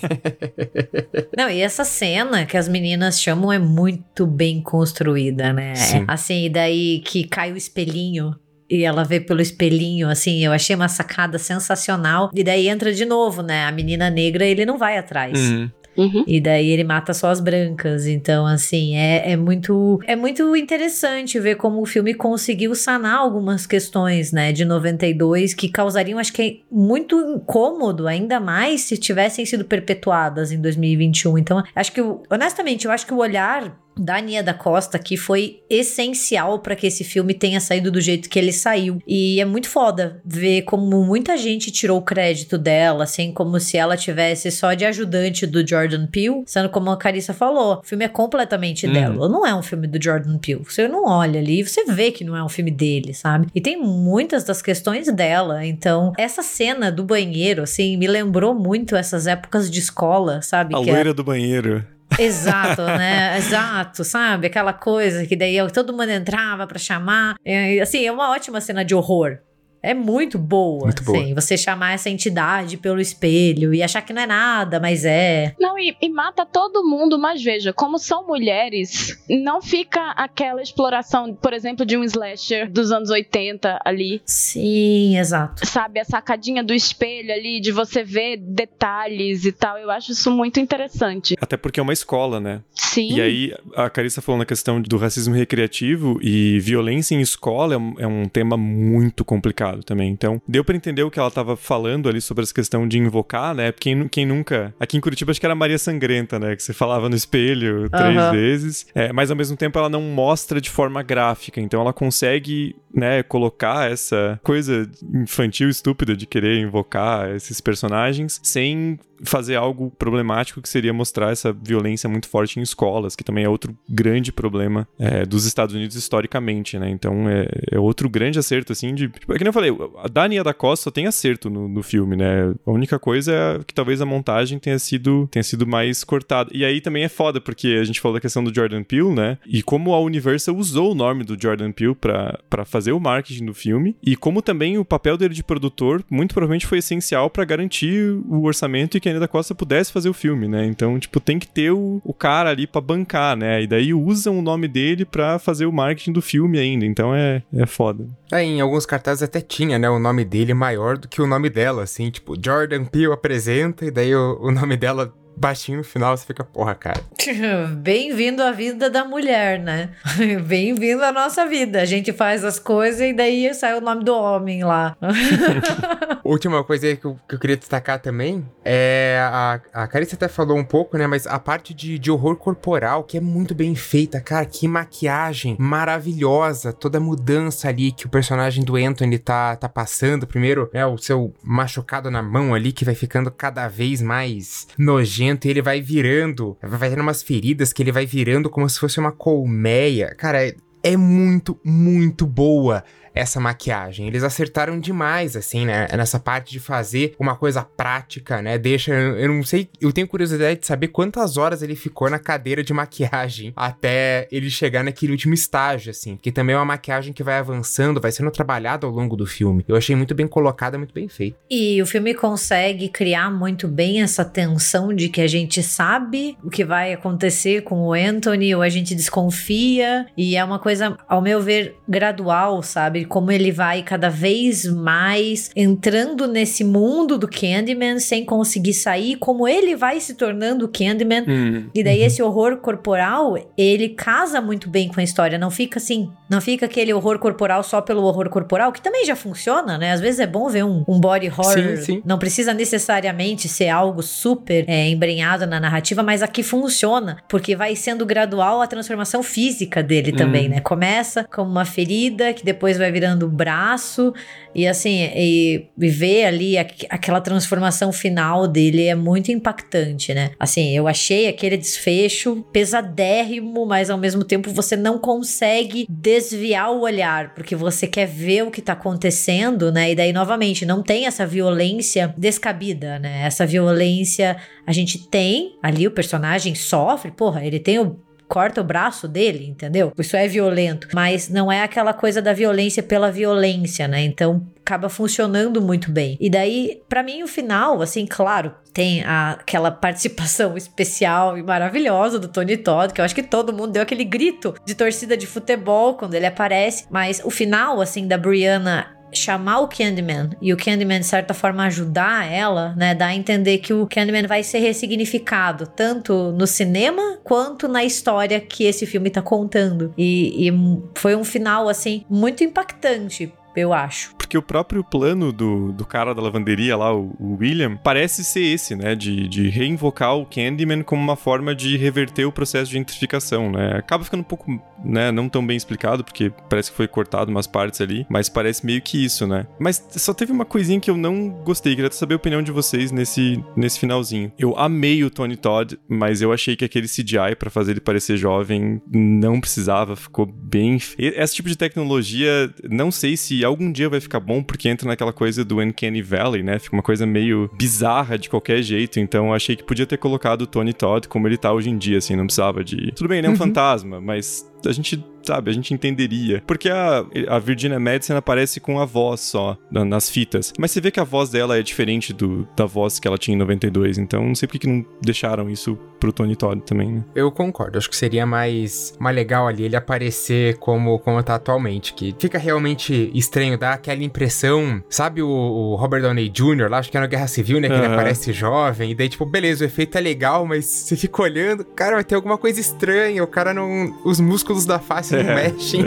não, 1.37 1.49
e 1.49 1.61
essa 1.61 1.83
cena 1.83 2.45
que 2.45 2.57
as 2.57 2.67
meninas 2.67 3.19
chamam 3.19 3.51
é 3.51 3.59
muito 3.59 4.25
bem 4.25 4.61
construída, 4.61 5.51
né? 5.51 5.75
Sim. 5.75 6.05
Assim, 6.07 6.45
e 6.45 6.49
daí 6.49 6.99
que 7.05 7.25
cai 7.25 7.51
o 7.51 7.57
espelhinho 7.57 8.35
e 8.69 8.83
ela 8.83 9.03
vê 9.03 9.19
pelo 9.19 9.41
espelhinho, 9.41 10.09
assim, 10.09 10.43
eu 10.43 10.51
achei 10.51 10.75
uma 10.75 10.87
sacada 10.87 11.37
sensacional. 11.37 12.31
E 12.33 12.43
daí 12.43 12.67
entra 12.67 12.91
de 12.91 13.05
novo, 13.05 13.43
né? 13.43 13.65
A 13.65 13.71
menina 13.71 14.09
negra, 14.09 14.45
ele 14.45 14.65
não 14.65 14.77
vai 14.77 14.97
atrás. 14.97 15.37
Uhum. 15.37 15.69
Uhum. 15.97 16.23
E 16.27 16.41
daí 16.41 16.69
ele 16.69 16.83
mata 16.83 17.13
só 17.13 17.29
as 17.29 17.39
brancas. 17.39 18.07
Então, 18.07 18.45
assim, 18.45 18.95
é, 18.95 19.31
é 19.31 19.37
muito 19.37 19.99
é 20.05 20.15
muito 20.15 20.55
interessante 20.55 21.39
ver 21.39 21.55
como 21.55 21.81
o 21.81 21.85
filme 21.85 22.13
conseguiu 22.13 22.75
sanar 22.75 23.17
algumas 23.17 23.65
questões, 23.65 24.31
né, 24.31 24.51
de 24.51 24.65
92 24.65 25.53
que 25.53 25.69
causariam, 25.69 26.19
acho 26.19 26.33
que 26.33 26.41
é 26.41 26.55
muito 26.71 27.15
incômodo, 27.15 28.07
ainda 28.07 28.39
mais 28.39 28.81
se 28.81 28.97
tivessem 28.97 29.45
sido 29.45 29.65
perpetuadas 29.65 30.51
em 30.51 30.61
2021. 30.61 31.37
Então, 31.37 31.63
acho 31.75 31.91
que, 31.91 32.01
honestamente, 32.29 32.85
eu 32.85 32.91
acho 32.91 33.05
que 33.05 33.13
o 33.13 33.17
olhar 33.17 33.82
da 33.97 34.19
Nia 34.19 34.43
da 34.43 34.53
Costa 34.53 34.97
que 34.99 35.17
foi 35.17 35.61
essencial 35.69 36.59
para 36.59 36.75
que 36.75 36.87
esse 36.87 37.03
filme 37.03 37.33
tenha 37.33 37.59
saído 37.59 37.91
do 37.91 38.01
jeito 38.01 38.29
que 38.29 38.39
ele 38.39 38.51
saiu. 38.51 38.99
E 39.07 39.39
é 39.39 39.45
muito 39.45 39.69
foda 39.69 40.21
ver 40.25 40.63
como 40.63 41.03
muita 41.03 41.37
gente 41.37 41.71
tirou 41.71 41.99
o 41.99 42.01
crédito 42.01 42.57
dela, 42.57 43.03
assim, 43.03 43.31
como 43.31 43.59
se 43.59 43.77
ela 43.77 43.97
tivesse 43.97 44.51
só 44.51 44.73
de 44.73 44.85
ajudante 44.85 45.45
do 45.45 45.67
Jordan 45.67 46.07
Peele, 46.07 46.43
sendo 46.45 46.69
como 46.69 46.89
a 46.89 46.97
Carissa 46.97 47.33
falou, 47.33 47.79
o 47.79 47.83
filme 47.83 48.05
é 48.05 48.09
completamente 48.09 48.87
hum. 48.87 48.93
dela. 48.93 49.29
Não 49.29 49.45
é 49.45 49.53
um 49.53 49.63
filme 49.63 49.87
do 49.87 50.01
Jordan 50.01 50.37
Peele. 50.37 50.63
Você 50.63 50.87
não 50.87 51.05
olha 51.05 51.39
ali, 51.39 51.63
você 51.63 51.85
vê 51.85 52.11
que 52.11 52.23
não 52.23 52.35
é 52.35 52.43
um 52.43 52.49
filme 52.49 52.71
dele, 52.71 53.13
sabe? 53.13 53.47
E 53.53 53.61
tem 53.61 53.77
muitas 53.77 54.43
das 54.43 54.61
questões 54.61 55.11
dela. 55.11 55.65
Então, 55.65 56.13
essa 56.17 56.41
cena 56.41 56.91
do 56.91 57.03
banheiro, 57.03 57.63
assim, 57.63 57.97
me 57.97 58.07
lembrou 58.07 58.53
muito 58.53 58.95
essas 58.95 59.27
épocas 59.27 59.69
de 59.69 59.79
escola, 59.79 60.41
sabe? 60.41 60.75
A 60.75 60.79
que 60.79 60.91
loira 60.91 61.09
é... 61.11 61.13
do 61.13 61.23
banheiro. 61.23 61.85
Exato, 62.19 62.83
né? 62.83 63.37
Exato, 63.37 64.03
sabe? 64.03 64.47
Aquela 64.47 64.73
coisa 64.73 65.25
que 65.25 65.35
daí 65.35 65.55
todo 65.71 65.91
mundo 65.93 66.09
entrava 66.09 66.67
para 66.67 66.79
chamar. 66.79 67.35
Assim, 67.81 68.05
é 68.05 68.11
uma 68.11 68.31
ótima 68.31 68.61
cena 68.61 68.83
de 68.83 68.93
horror. 68.95 69.39
É 69.83 69.93
muito 69.93 70.39
boa, 70.39 70.85
muito 70.85 71.03
boa. 71.03 71.19
Assim, 71.19 71.33
você 71.33 71.57
chamar 71.57 71.91
essa 71.91 72.09
entidade 72.09 72.77
pelo 72.77 73.01
espelho 73.01 73.73
e 73.73 73.83
achar 73.83 74.01
que 74.01 74.13
não 74.13 74.21
é 74.21 74.25
nada, 74.25 74.79
mas 74.79 75.03
é. 75.03 75.53
Não, 75.59 75.77
e, 75.77 75.93
e, 76.01 76.07
mata 76.07 76.45
todo 76.45 76.85
mundo, 76.85 77.19
mas 77.19 77.43
veja, 77.43 77.73
como 77.73 77.99
são 77.99 78.25
mulheres, 78.25 79.21
não 79.29 79.61
fica 79.61 80.11
aquela 80.11 80.61
exploração, 80.61 81.35
por 81.35 81.51
exemplo, 81.51 81.85
de 81.85 81.97
um 81.97 82.03
slasher 82.05 82.71
dos 82.71 82.93
anos 82.93 83.09
80 83.09 83.81
ali. 83.83 84.21
Sim, 84.25 85.17
exato. 85.17 85.67
Sabe, 85.67 85.99
a 85.99 86.05
sacadinha 86.05 86.63
do 86.63 86.73
espelho 86.73 87.33
ali, 87.33 87.59
de 87.59 87.73
você 87.73 88.05
ver 88.05 88.37
detalhes 88.37 89.43
e 89.43 89.51
tal, 89.51 89.77
eu 89.77 89.91
acho 89.91 90.13
isso 90.13 90.31
muito 90.31 90.61
interessante. 90.61 91.35
Até 91.41 91.57
porque 91.57 91.81
é 91.81 91.83
uma 91.83 91.91
escola, 91.91 92.39
né? 92.39 92.61
Sim. 92.73 93.15
E 93.15 93.21
aí, 93.21 93.53
a 93.75 93.89
Carissa 93.89 94.21
falou 94.21 94.39
na 94.39 94.45
questão 94.45 94.81
do 94.81 94.95
racismo 94.95 95.35
recreativo 95.35 96.19
e 96.21 96.57
violência 96.61 97.15
em 97.15 97.19
escola 97.19 97.73
é 97.73 97.77
um, 97.77 97.95
é 97.99 98.07
um 98.07 98.29
tema 98.29 98.55
muito 98.55 99.25
complicado 99.25 99.72
também. 99.81 100.11
Então, 100.11 100.41
deu 100.47 100.63
para 100.63 100.75
entender 100.75 101.03
o 101.03 101.09
que 101.09 101.19
ela 101.19 101.31
tava 101.31 101.55
falando 101.55 102.09
ali 102.09 102.21
sobre 102.21 102.43
essa 102.43 102.53
questão 102.53 102.87
de 102.87 102.99
invocar, 102.99 103.55
né? 103.55 103.71
Quem, 103.71 104.07
quem 104.07 104.25
nunca. 104.25 104.73
Aqui 104.79 104.97
em 104.97 105.01
Curitiba 105.01 105.31
acho 105.31 105.39
que 105.39 105.45
era 105.45 105.55
Maria 105.55 105.77
Sangrenta, 105.77 106.37
né? 106.37 106.55
Que 106.55 106.63
você 106.63 106.73
falava 106.73 107.09
no 107.09 107.15
espelho 107.15 107.89
três 107.89 108.17
uhum. 108.17 108.31
vezes. 108.31 108.87
É, 108.93 109.11
mas 109.11 109.31
ao 109.31 109.37
mesmo 109.37 109.55
tempo 109.57 109.79
ela 109.79 109.89
não 109.89 110.01
mostra 110.01 110.59
de 110.59 110.69
forma 110.69 111.01
gráfica. 111.01 111.61
Então 111.61 111.81
ela 111.81 111.93
consegue, 111.93 112.75
né, 112.93 113.23
colocar 113.23 113.89
essa 113.89 114.39
coisa 114.43 114.89
infantil 115.13 115.69
estúpida 115.69 116.15
de 116.15 116.25
querer 116.25 116.59
invocar 116.59 117.29
esses 117.31 117.61
personagens 117.61 118.39
sem 118.43 118.99
fazer 119.23 119.55
algo 119.55 119.91
problemático 119.91 120.61
que 120.61 120.69
seria 120.69 120.93
mostrar 120.93 121.31
essa 121.31 121.53
violência 121.53 122.09
muito 122.09 122.27
forte 122.27 122.59
em 122.59 122.63
escolas, 122.63 123.15
que 123.15 123.23
também 123.23 123.43
é 123.43 123.49
outro 123.49 123.75
grande 123.87 124.31
problema 124.31 124.87
é, 124.99 125.25
dos 125.25 125.45
Estados 125.45 125.73
Unidos 125.75 125.95
historicamente, 125.95 126.77
né? 126.77 126.89
Então 126.89 127.29
é, 127.29 127.47
é, 127.71 127.79
outro 127.79 128.09
grande 128.09 128.39
acerto, 128.39 128.71
assim, 128.71 128.93
de. 128.93 129.09
Tipo, 129.09 129.33
é 129.33 129.37
que 129.37 129.43
nem 129.43 129.49
eu 129.49 129.53
falei, 129.53 129.71
a 130.03 130.07
Dani 130.07 130.41
da 130.43 130.53
Costa 130.53 130.85
só 130.85 130.91
tem 130.91 131.07
acerto 131.07 131.49
no, 131.49 131.67
no, 131.67 131.83
filme, 131.83 132.15
né? 132.15 132.53
A 132.65 132.71
única 132.71 132.97
coisa 132.97 133.31
é 133.33 133.59
que 133.65 133.73
talvez 133.73 134.01
a 134.01 134.05
montagem 134.05 134.59
tenha 134.59 134.79
sido, 134.79 135.27
tenha 135.31 135.43
sido 135.43 135.65
mais 135.65 136.03
cortada. 136.03 136.49
E 136.53 136.65
aí 136.65 136.81
também 136.81 137.03
é 137.03 137.09
foda, 137.09 137.39
porque 137.39 137.79
a 137.79 137.83
gente 137.83 138.01
falou 138.01 138.17
da 138.17 138.21
questão 138.21 138.43
do 138.43 138.53
Jordan 138.53 138.83
Peele, 138.83 139.13
né? 139.13 139.37
E 139.45 139.61
como 139.61 139.93
a 139.93 139.99
Universal 139.99 140.55
usou 140.55 140.91
o 140.91 140.95
nome 140.95 141.23
do 141.23 141.39
Jordan 141.39 141.71
Peele 141.71 141.95
para 141.95 142.65
fazer 142.65 142.91
o 142.91 142.99
marketing 142.99 143.45
do 143.45 143.53
filme, 143.53 143.95
e 144.03 144.15
como 144.15 144.41
também 144.41 144.77
o 144.77 144.85
papel 144.85 145.17
dele 145.17 145.33
de 145.33 145.43
produtor 145.43 146.03
muito 146.09 146.33
provavelmente 146.33 146.65
foi 146.65 146.79
essencial 146.79 147.29
para 147.29 147.45
garantir 147.45 148.11
o 148.27 148.43
orçamento 148.43 148.97
e 148.97 148.99
que 148.99 149.12
da 149.19 149.27
Costa 149.27 149.55
pudesse 149.55 149.91
fazer 149.91 150.09
o 150.09 150.13
filme, 150.13 150.47
né? 150.47 150.65
Então, 150.65 150.99
tipo, 150.99 151.19
tem 151.19 151.39
que 151.39 151.47
ter 151.47 151.71
o, 151.71 152.01
o 152.03 152.13
cara 152.13 152.49
ali 152.49 152.67
para 152.67 152.81
bancar, 152.81 153.35
né? 153.35 153.63
E 153.63 153.67
daí 153.67 153.93
usam 153.93 154.37
o 154.37 154.41
nome 154.41 154.67
dele 154.67 155.05
para 155.05 155.39
fazer 155.39 155.65
o 155.65 155.71
marketing 155.71 156.13
do 156.13 156.21
filme 156.21 156.59
ainda. 156.59 156.85
Então 156.85 157.13
é, 157.13 157.43
é 157.53 157.65
foda. 157.65 158.07
É, 158.31 158.43
em 158.43 158.61
alguns 158.61 158.85
cartazes 158.85 159.23
até 159.23 159.41
tinha, 159.41 159.77
né? 159.77 159.89
O 159.89 159.99
nome 159.99 160.25
dele 160.25 160.53
maior 160.53 160.97
do 160.97 161.07
que 161.07 161.21
o 161.21 161.27
nome 161.27 161.49
dela, 161.49 161.83
assim. 161.83 162.09
Tipo, 162.09 162.35
Jordan 162.43 162.85
Peele 162.85 163.13
apresenta 163.13 163.85
e 163.85 163.91
daí 163.91 164.15
o, 164.15 164.39
o 164.41 164.51
nome 164.51 164.77
dela 164.77 165.13
baixinho 165.35 165.79
no 165.79 165.83
final, 165.83 166.15
você 166.15 166.25
fica, 166.25 166.43
porra, 166.43 166.75
cara. 166.75 167.01
Bem-vindo 167.77 168.41
à 168.41 168.51
vida 168.51 168.89
da 168.89 169.03
mulher, 169.03 169.59
né? 169.59 169.89
Bem-vindo 170.45 171.03
à 171.03 171.11
nossa 171.11 171.45
vida. 171.45 171.81
A 171.81 171.85
gente 171.85 172.13
faz 172.13 172.43
as 172.43 172.59
coisas 172.59 173.01
e 173.01 173.13
daí 173.13 173.53
sai 173.53 173.77
o 173.77 173.81
nome 173.81 174.03
do 174.03 174.13
homem 174.13 174.63
lá. 174.63 174.95
Última 176.23 176.63
coisa 176.63 176.95
que 176.95 177.05
eu, 177.05 177.19
que 177.27 177.35
eu, 177.35 177.39
queria 177.39 177.57
destacar 177.57 177.99
também 177.99 178.45
é 178.63 179.19
a, 179.21 179.59
a 179.73 179.87
Carissa 179.87 180.15
até 180.15 180.27
falou 180.27 180.57
um 180.57 180.63
pouco, 180.63 180.97
né? 180.97 181.07
Mas 181.07 181.27
a 181.27 181.37
parte 181.37 181.73
de, 181.73 181.99
de 181.99 182.09
horror 182.09 182.37
corporal, 182.37 183.03
que 183.03 183.17
é 183.17 183.21
muito 183.21 183.53
bem 183.53 183.75
feita, 183.75 184.21
cara. 184.21 184.45
Que 184.45 184.67
maquiagem 184.67 185.55
maravilhosa. 185.59 186.71
Toda 186.71 186.97
a 186.97 187.01
mudança 187.01 187.67
ali 187.67 187.91
que 187.91 188.05
o 188.05 188.09
personagem 188.09 188.63
do 188.63 188.75
Anthony 188.75 189.19
tá, 189.19 189.55
tá 189.55 189.67
passando. 189.67 190.25
Primeiro, 190.25 190.69
né? 190.73 190.85
O 190.85 190.97
seu 190.97 191.33
machucado 191.43 192.09
na 192.09 192.21
mão 192.21 192.53
ali, 192.53 192.71
que 192.71 192.85
vai 192.85 192.95
ficando 192.95 193.29
cada 193.29 193.67
vez 193.67 194.01
mais 194.01 194.67
nojento 194.77 195.22
nojento 195.23 195.47
e 195.47 195.49
ele 195.49 195.61
vai 195.61 195.81
virando, 195.81 196.57
vai 196.61 196.89
tendo 196.89 197.01
umas 197.01 197.23
feridas 197.23 197.71
que 197.71 197.81
ele 197.81 197.91
vai 197.91 198.05
virando 198.05 198.49
como 198.49 198.69
se 198.69 198.79
fosse 198.79 198.99
uma 198.99 199.11
colmeia. 199.11 200.13
Cara, 200.15 200.45
é, 200.45 200.55
é 200.83 200.97
muito, 200.97 201.57
muito 201.63 202.25
boa 202.25 202.83
essa 203.13 203.39
maquiagem. 203.39 204.07
Eles 204.07 204.23
acertaram 204.23 204.79
demais, 204.79 205.35
assim, 205.35 205.65
né? 205.65 205.87
Nessa 205.95 206.19
parte 206.19 206.51
de 206.51 206.59
fazer 206.59 207.15
uma 207.19 207.35
coisa 207.35 207.63
prática, 207.63 208.41
né? 208.41 208.57
Deixa. 208.57 208.93
Eu 208.93 209.29
não 209.29 209.43
sei. 209.43 209.69
Eu 209.79 209.91
tenho 209.91 210.07
curiosidade 210.07 210.61
de 210.61 210.65
saber 210.65 210.87
quantas 210.87 211.37
horas 211.37 211.61
ele 211.61 211.75
ficou 211.75 212.09
na 212.09 212.19
cadeira 212.19 212.63
de 212.63 212.73
maquiagem 212.73 213.53
até 213.55 214.27
ele 214.31 214.49
chegar 214.49 214.83
naquele 214.83 215.11
último 215.11 215.33
estágio, 215.33 215.91
assim. 215.91 216.17
Que 216.21 216.31
também 216.31 216.55
é 216.55 216.57
uma 216.57 216.65
maquiagem 216.65 217.13
que 217.13 217.23
vai 217.23 217.37
avançando, 217.37 218.01
vai 218.01 218.11
sendo 218.11 218.31
trabalhada 218.31 218.85
ao 218.85 218.91
longo 218.91 219.15
do 219.15 219.25
filme. 219.25 219.63
Eu 219.67 219.75
achei 219.75 219.95
muito 219.95 220.15
bem 220.15 220.27
colocada, 220.27 220.77
muito 220.77 220.93
bem 220.93 221.07
feita. 221.07 221.37
E 221.49 221.81
o 221.81 221.85
filme 221.85 222.13
consegue 222.13 222.89
criar 222.89 223.29
muito 223.29 223.67
bem 223.67 224.01
essa 224.01 224.25
tensão 224.25 224.93
de 224.93 225.09
que 225.09 225.21
a 225.21 225.27
gente 225.27 225.61
sabe 225.61 226.37
o 226.43 226.49
que 226.49 226.65
vai 226.65 226.93
acontecer 226.93 227.61
com 227.61 227.87
o 227.87 227.93
Anthony, 227.93 228.55
ou 228.55 228.61
a 228.61 228.69
gente 228.69 228.95
desconfia. 228.95 230.05
E 230.17 230.35
é 230.35 230.43
uma 230.43 230.59
coisa, 230.59 230.97
ao 231.07 231.21
meu 231.21 231.41
ver, 231.41 231.75
gradual, 231.87 232.61
sabe? 232.63 233.02
Como 233.05 233.31
ele 233.31 233.51
vai 233.51 233.83
cada 233.83 234.09
vez 234.09 234.65
mais 234.65 235.51
entrando 235.55 236.27
nesse 236.27 236.63
mundo 236.63 237.17
do 237.17 237.27
Candyman 237.27 237.99
sem 237.99 238.25
conseguir 238.25 238.73
sair, 238.73 239.15
como 239.17 239.47
ele 239.47 239.75
vai 239.75 239.99
se 239.99 240.13
tornando 240.15 240.65
o 240.65 240.67
Candyman. 240.67 241.23
Uhum. 241.27 241.69
E 241.73 241.83
daí 241.83 241.99
uhum. 241.99 242.05
esse 242.05 242.21
horror 242.21 242.57
corporal, 242.57 243.37
ele 243.57 243.89
casa 243.89 244.41
muito 244.41 244.69
bem 244.69 244.87
com 244.87 244.99
a 244.99 245.03
história, 245.03 245.37
não 245.37 245.51
fica 245.51 245.79
assim, 245.79 246.09
não 246.29 246.41
fica 246.41 246.65
aquele 246.65 246.93
horror 246.93 247.19
corporal 247.19 247.63
só 247.63 247.81
pelo 247.81 248.03
horror 248.03 248.29
corporal, 248.29 248.71
que 248.71 248.81
também 248.81 249.05
já 249.05 249.15
funciona, 249.15 249.77
né? 249.77 249.91
Às 249.91 250.01
vezes 250.01 250.19
é 250.19 250.27
bom 250.27 250.49
ver 250.49 250.63
um, 250.63 250.83
um 250.87 250.99
body 250.99 251.27
horror, 251.27 251.53
sim, 251.53 251.77
sim. 251.77 252.01
não 252.05 252.17
precisa 252.17 252.53
necessariamente 252.53 253.47
ser 253.47 253.69
algo 253.69 254.01
super 254.01 254.65
é, 254.67 254.89
embrenhado 254.89 255.45
na 255.45 255.59
narrativa, 255.59 256.01
mas 256.01 256.21
aqui 256.23 256.43
funciona, 256.43 257.17
porque 257.27 257.55
vai 257.55 257.75
sendo 257.75 258.05
gradual 258.05 258.61
a 258.61 258.67
transformação 258.67 259.21
física 259.21 259.83
dele 259.83 260.11
também, 260.11 260.45
uhum. 260.45 260.55
né? 260.55 260.59
Começa 260.61 261.25
como 261.31 261.49
uma 261.49 261.65
ferida 261.65 262.33
que 262.33 262.43
depois 262.43 262.77
vai 262.77 262.91
virando 262.93 263.25
o 263.25 263.29
braço 263.29 264.13
e 264.55 264.67
assim, 264.67 265.09
e, 265.15 265.67
e 265.77 265.89
ver 265.89 266.25
ali 266.25 266.57
a, 266.57 266.61
aquela 266.89 267.19
transformação 267.19 267.91
final 267.91 268.47
dele 268.47 268.85
é 268.85 268.95
muito 268.95 269.31
impactante, 269.31 270.13
né? 270.13 270.31
Assim, 270.39 270.75
eu 270.75 270.87
achei 270.87 271.27
aquele 271.27 271.57
desfecho 271.57 272.45
pesadérrimo, 272.53 273.65
mas 273.65 273.89
ao 273.89 273.97
mesmo 273.97 274.23
tempo 274.23 274.51
você 274.51 274.75
não 274.75 274.97
consegue 274.97 275.85
desviar 275.89 276.71
o 276.71 276.81
olhar, 276.81 277.33
porque 277.33 277.55
você 277.55 277.87
quer 277.87 278.05
ver 278.05 278.43
o 278.43 278.51
que 278.51 278.61
tá 278.61 278.73
acontecendo, 278.73 279.71
né? 279.71 279.91
E 279.91 279.95
daí, 279.95 280.13
novamente, 280.13 280.65
não 280.65 280.83
tem 280.83 281.05
essa 281.05 281.25
violência 281.25 282.13
descabida, 282.17 282.99
né? 282.99 283.23
Essa 283.25 283.45
violência 283.45 284.37
a 284.65 284.71
gente 284.71 285.07
tem 285.09 285.57
ali, 285.61 285.87
o 285.87 285.91
personagem 285.91 286.55
sofre, 286.55 287.11
porra, 287.11 287.45
ele 287.45 287.59
tem 287.59 287.79
o 287.79 287.97
corta 288.33 288.61
o 288.61 288.63
braço 288.63 289.07
dele, 289.07 289.45
entendeu? 289.45 289.93
Isso 289.95 290.17
é 290.17 290.27
violento, 290.27 290.87
mas 290.91 291.29
não 291.29 291.51
é 291.51 291.61
aquela 291.61 291.93
coisa 291.93 292.19
da 292.19 292.33
violência 292.33 292.81
pela 292.81 293.11
violência, 293.11 293.87
né? 293.87 294.01
Então 294.01 294.43
acaba 294.59 294.89
funcionando 294.89 295.61
muito 295.61 295.91
bem. 295.91 296.17
E 296.19 296.31
daí, 296.31 296.81
para 296.89 297.03
mim, 297.03 297.21
o 297.21 297.27
final, 297.27 297.79
assim, 297.79 298.07
claro, 298.07 298.51
tem 298.73 299.03
a, 299.03 299.33
aquela 299.33 299.69
participação 299.69 300.57
especial 300.57 301.37
e 301.37 301.43
maravilhosa 301.43 302.17
do 302.17 302.27
Tony 302.27 302.57
Todd, 302.57 302.91
que 302.91 302.99
eu 302.99 303.05
acho 303.05 303.13
que 303.13 303.21
todo 303.21 303.53
mundo 303.53 303.73
deu 303.73 303.83
aquele 303.83 304.03
grito 304.03 304.55
de 304.65 304.73
torcida 304.73 305.15
de 305.15 305.27
futebol 305.27 305.93
quando 305.93 306.15
ele 306.15 306.25
aparece, 306.25 306.87
mas 306.89 307.21
o 307.23 307.29
final, 307.29 307.81
assim, 307.81 308.07
da 308.07 308.17
Brianna 308.17 308.87
chamar 309.13 309.59
o 309.59 309.67
Candyman 309.67 310.31
e 310.41 310.53
o 310.53 310.57
Candyman, 310.57 310.99
de 310.99 311.05
certa 311.05 311.33
forma, 311.33 311.65
ajudar 311.65 312.31
ela, 312.31 312.73
né? 312.75 312.93
Dá 312.95 313.07
a 313.07 313.15
entender 313.15 313.59
que 313.59 313.73
o 313.73 313.87
Candyman 313.87 314.27
vai 314.27 314.43
ser 314.43 314.59
ressignificado, 314.59 315.67
tanto 315.67 316.31
no 316.31 316.47
cinema 316.47 317.19
quanto 317.23 317.67
na 317.67 317.83
história 317.83 318.39
que 318.39 318.63
esse 318.65 318.85
filme 318.85 319.09
tá 319.09 319.21
contando. 319.21 319.93
E, 319.97 320.47
e 320.47 320.53
foi 320.95 321.15
um 321.15 321.23
final, 321.23 321.69
assim, 321.69 322.05
muito 322.09 322.43
impactante 322.43 323.31
eu 323.55 323.73
acho. 323.73 324.15
porque 324.33 324.37
o 324.37 324.41
próprio 324.41 324.83
plano 324.83 325.31
do, 325.31 325.71
do 325.71 325.85
cara 325.85 326.15
da 326.15 326.21
lavanderia 326.21 326.75
lá, 326.75 326.91
o, 326.93 327.15
o 327.19 327.37
William, 327.39 327.77
parece 327.77 328.23
ser 328.23 328.41
esse, 328.41 328.75
né? 328.75 328.95
De, 328.95 329.27
de 329.27 329.47
reinvocar 329.49 330.17
o 330.17 330.25
Candyman 330.25 330.81
como 330.81 331.03
uma 331.03 331.15
forma 331.15 331.53
de 331.53 331.77
reverter 331.77 332.25
o 332.25 332.31
processo 332.31 332.71
de 332.71 332.77
gentrificação, 332.77 333.51
né? 333.51 333.77
Acaba 333.77 334.03
ficando 334.03 334.21
um 334.21 334.23
pouco, 334.23 334.59
né, 334.83 335.11
não 335.11 335.29
tão 335.29 335.45
bem 335.45 335.55
explicado, 335.55 336.03
porque 336.03 336.31
parece 336.49 336.71
que 336.71 336.77
foi 336.77 336.87
cortado 336.87 337.29
umas 337.29 337.45
partes 337.45 337.79
ali, 337.79 338.07
mas 338.09 338.27
parece 338.27 338.65
meio 338.65 338.81
que 338.81 339.05
isso, 339.05 339.27
né? 339.27 339.45
Mas 339.59 339.85
só 339.91 340.13
teve 340.13 340.31
uma 340.31 340.45
coisinha 340.45 340.79
que 340.79 340.89
eu 340.89 340.97
não 340.97 341.29
gostei, 341.29 341.75
queria 341.75 341.91
saber 341.91 342.15
a 342.15 342.17
opinião 342.17 342.41
de 342.41 342.51
vocês 342.51 342.91
nesse, 342.91 343.43
nesse 343.55 343.79
finalzinho. 343.79 344.31
Eu 344.39 344.57
amei 344.57 345.03
o 345.03 345.11
Tony 345.11 345.35
Todd, 345.35 345.77
mas 345.87 346.21
eu 346.21 346.33
achei 346.33 346.55
que 346.55 346.65
aquele 346.65 346.87
CGI 346.87 347.35
para 347.37 347.51
fazer 347.51 347.73
ele 347.73 347.81
parecer 347.81 348.17
jovem 348.17 348.81
não 348.91 349.39
precisava, 349.39 349.95
ficou 349.95 350.25
bem. 350.25 350.77
Esse 350.97 351.35
tipo 351.35 351.49
de 351.49 351.55
tecnologia, 351.55 352.51
não 352.67 352.89
sei 352.89 353.15
se 353.15 353.42
algum 353.43 353.71
dia 353.71 353.89
vai 353.89 353.99
ficar 353.99 354.19
bom, 354.19 354.41
porque 354.43 354.69
entra 354.69 354.87
naquela 354.87 355.13
coisa 355.13 355.43
do 355.43 355.59
Uncanny 355.59 356.01
Valley, 356.01 356.43
né? 356.43 356.59
Fica 356.59 356.75
uma 356.75 356.83
coisa 356.83 357.05
meio 357.05 357.49
bizarra 357.53 358.17
de 358.17 358.29
qualquer 358.29 358.61
jeito, 358.61 358.99
então 358.99 359.33
achei 359.33 359.55
que 359.55 359.63
podia 359.63 359.85
ter 359.85 359.97
colocado 359.97 360.43
o 360.43 360.47
Tony 360.47 360.73
Todd 360.73 361.07
como 361.07 361.27
ele 361.27 361.37
tá 361.37 361.51
hoje 361.51 361.69
em 361.69 361.77
dia, 361.77 361.97
assim, 361.97 362.15
não 362.15 362.25
precisava 362.25 362.63
de. 362.63 362.91
Tudo 362.93 363.07
bem, 363.07 363.19
ele 363.19 363.27
é 363.27 363.29
um 363.29 363.33
uhum. 363.33 363.37
fantasma, 363.37 363.99
mas 363.99 364.49
a 364.65 364.71
gente 364.71 365.03
sabe, 365.25 365.51
a 365.51 365.53
gente 365.53 365.73
entenderia. 365.73 366.43
Porque 366.45 366.69
a, 366.69 367.05
a 367.27 367.39
Virginia 367.39 367.79
Madison 367.79 368.15
aparece 368.15 368.59
com 368.59 368.79
a 368.79 368.85
voz 368.85 369.21
só 369.21 369.57
na, 369.71 369.83
nas 369.85 370.09
fitas. 370.09 370.53
Mas 370.57 370.71
você 370.71 370.81
vê 370.81 370.91
que 370.91 370.99
a 370.99 371.03
voz 371.03 371.29
dela 371.29 371.57
é 371.57 371.63
diferente 371.63 372.13
do, 372.13 372.47
da 372.55 372.65
voz 372.65 372.99
que 372.99 373.07
ela 373.07 373.17
tinha 373.17 373.35
em 373.35 373.39
92. 373.39 373.97
Então 373.97 374.25
não 374.25 374.35
sei 374.35 374.47
por 374.47 374.59
que 374.59 374.67
não 374.67 374.85
deixaram 375.01 375.49
isso 375.49 375.77
pro 375.99 376.11
Tony 376.11 376.35
Todd 376.35 376.61
também, 376.63 376.91
né? 376.91 377.03
Eu 377.15 377.31
concordo. 377.31 377.77
Acho 377.77 377.89
que 377.89 377.95
seria 377.95 378.25
mais, 378.25 378.93
mais 378.99 379.15
legal 379.15 379.47
ali 379.47 379.63
ele 379.63 379.75
aparecer 379.75 380.57
como, 380.57 380.99
como 380.99 381.21
tá 381.23 381.35
atualmente. 381.35 381.93
Que 381.93 382.13
fica 382.19 382.37
realmente 382.37 383.09
estranho, 383.13 383.57
dá 383.57 383.73
aquela 383.73 384.03
impressão. 384.03 384.83
Sabe 384.89 385.21
o, 385.21 385.29
o 385.29 385.75
Robert 385.75 386.01
Downey 386.01 386.29
Jr. 386.29 386.69
lá? 386.69 386.79
Acho 386.79 386.91
que 386.91 386.97
é 386.97 386.99
na 386.99 387.07
Guerra 387.07 387.27
Civil, 387.27 387.61
né? 387.61 387.69
Que 387.69 387.75
uhum. 387.75 387.83
ele 387.83 387.93
aparece 387.93 388.33
jovem. 388.33 388.91
E 388.91 388.95
daí, 388.95 389.07
tipo, 389.07 389.25
beleza, 389.25 389.63
o 389.63 389.67
efeito 389.67 389.97
é 389.97 390.01
legal, 390.01 390.45
mas 390.45 390.65
você 390.65 390.97
fica 390.97 391.21
olhando, 391.21 391.63
cara, 391.63 391.95
vai 391.95 392.03
ter 392.03 392.15
alguma 392.15 392.37
coisa 392.37 392.59
estranha. 392.59 393.23
O 393.23 393.27
cara 393.27 393.53
não. 393.53 393.93
Os 394.03 394.19
músculos 394.19 394.65
da 394.65 394.79
face 394.79 395.12
não 395.23 395.31
é, 395.31 395.35
mexem. 395.35 395.85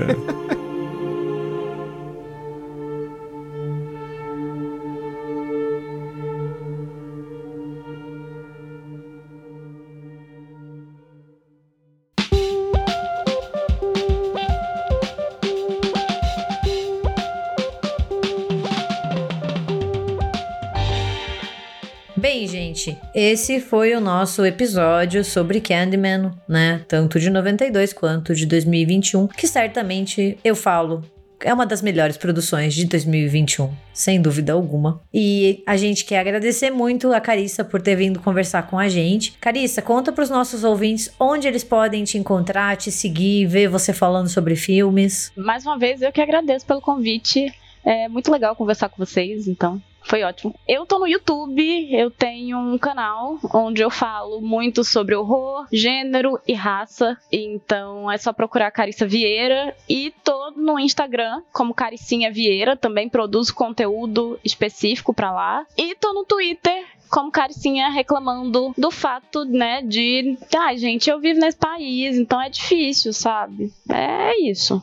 Esse 23.18 23.60
foi 23.60 23.94
o 23.94 24.00
nosso 24.00 24.44
episódio 24.44 25.24
sobre 25.24 25.58
Candyman, 25.58 26.32
né? 26.46 26.84
Tanto 26.86 27.18
de 27.18 27.30
92 27.30 27.94
quanto 27.94 28.34
de 28.34 28.44
2021, 28.44 29.28
que 29.28 29.48
certamente 29.48 30.38
eu 30.44 30.54
falo 30.54 31.02
é 31.40 31.52
uma 31.52 31.64
das 31.64 31.80
melhores 31.80 32.18
produções 32.18 32.74
de 32.74 32.86
2021, 32.86 33.72
sem 33.92 34.20
dúvida 34.20 34.52
alguma. 34.52 35.00
E 35.12 35.62
a 35.66 35.76
gente 35.76 36.04
quer 36.04 36.18
agradecer 36.18 36.70
muito 36.70 37.12
a 37.12 37.20
Carissa 37.20 37.64
por 37.64 37.80
ter 37.80 37.96
vindo 37.96 38.20
conversar 38.20 38.66
com 38.66 38.78
a 38.78 38.88
gente. 38.88 39.32
Carissa, 39.40 39.80
conta 39.80 40.12
para 40.12 40.24
os 40.24 40.30
nossos 40.30 40.64
ouvintes 40.64 41.10
onde 41.18 41.48
eles 41.48 41.64
podem 41.64 42.04
te 42.04 42.18
encontrar, 42.18 42.76
te 42.76 42.90
seguir, 42.90 43.46
ver 43.46 43.68
você 43.68 43.92
falando 43.94 44.28
sobre 44.28 44.56
filmes. 44.56 45.32
Mais 45.36 45.64
uma 45.64 45.78
vez, 45.78 46.02
eu 46.02 46.12
que 46.12 46.20
agradeço 46.20 46.66
pelo 46.66 46.80
convite. 46.80 47.52
É 47.84 48.08
muito 48.08 48.30
legal 48.30 48.56
conversar 48.56 48.88
com 48.88 49.04
vocês, 49.04 49.46
então 49.46 49.80
foi 50.06 50.22
ótimo. 50.22 50.54
Eu 50.66 50.86
tô 50.86 50.98
no 50.98 51.06
YouTube, 51.06 51.92
eu 51.92 52.10
tenho 52.10 52.58
um 52.58 52.78
canal 52.78 53.38
onde 53.52 53.82
eu 53.82 53.90
falo 53.90 54.40
muito 54.40 54.84
sobre 54.84 55.16
horror, 55.16 55.66
gênero 55.72 56.38
e 56.46 56.54
raça. 56.54 57.18
Então 57.30 58.10
é 58.10 58.16
só 58.16 58.32
procurar 58.32 58.70
Carissa 58.70 59.06
Vieira. 59.06 59.76
E 59.88 60.12
tô 60.22 60.52
no 60.52 60.78
Instagram 60.78 61.42
como 61.52 61.74
Caricinha 61.74 62.32
Vieira, 62.32 62.76
também 62.76 63.08
produzo 63.08 63.54
conteúdo 63.54 64.38
específico 64.44 65.12
para 65.12 65.32
lá. 65.32 65.66
E 65.76 65.94
tô 65.96 66.12
no 66.12 66.24
Twitter 66.24 66.84
como 67.10 67.30
Caricinha 67.30 67.88
reclamando 67.88 68.74
do 68.76 68.90
fato, 68.90 69.44
né, 69.44 69.80
de, 69.82 70.36
ah, 70.56 70.74
gente, 70.76 71.08
eu 71.08 71.20
vivo 71.20 71.38
nesse 71.38 71.56
país, 71.56 72.16
então 72.18 72.40
é 72.40 72.48
difícil, 72.48 73.12
sabe? 73.12 73.72
É 73.88 74.40
isso. 74.42 74.82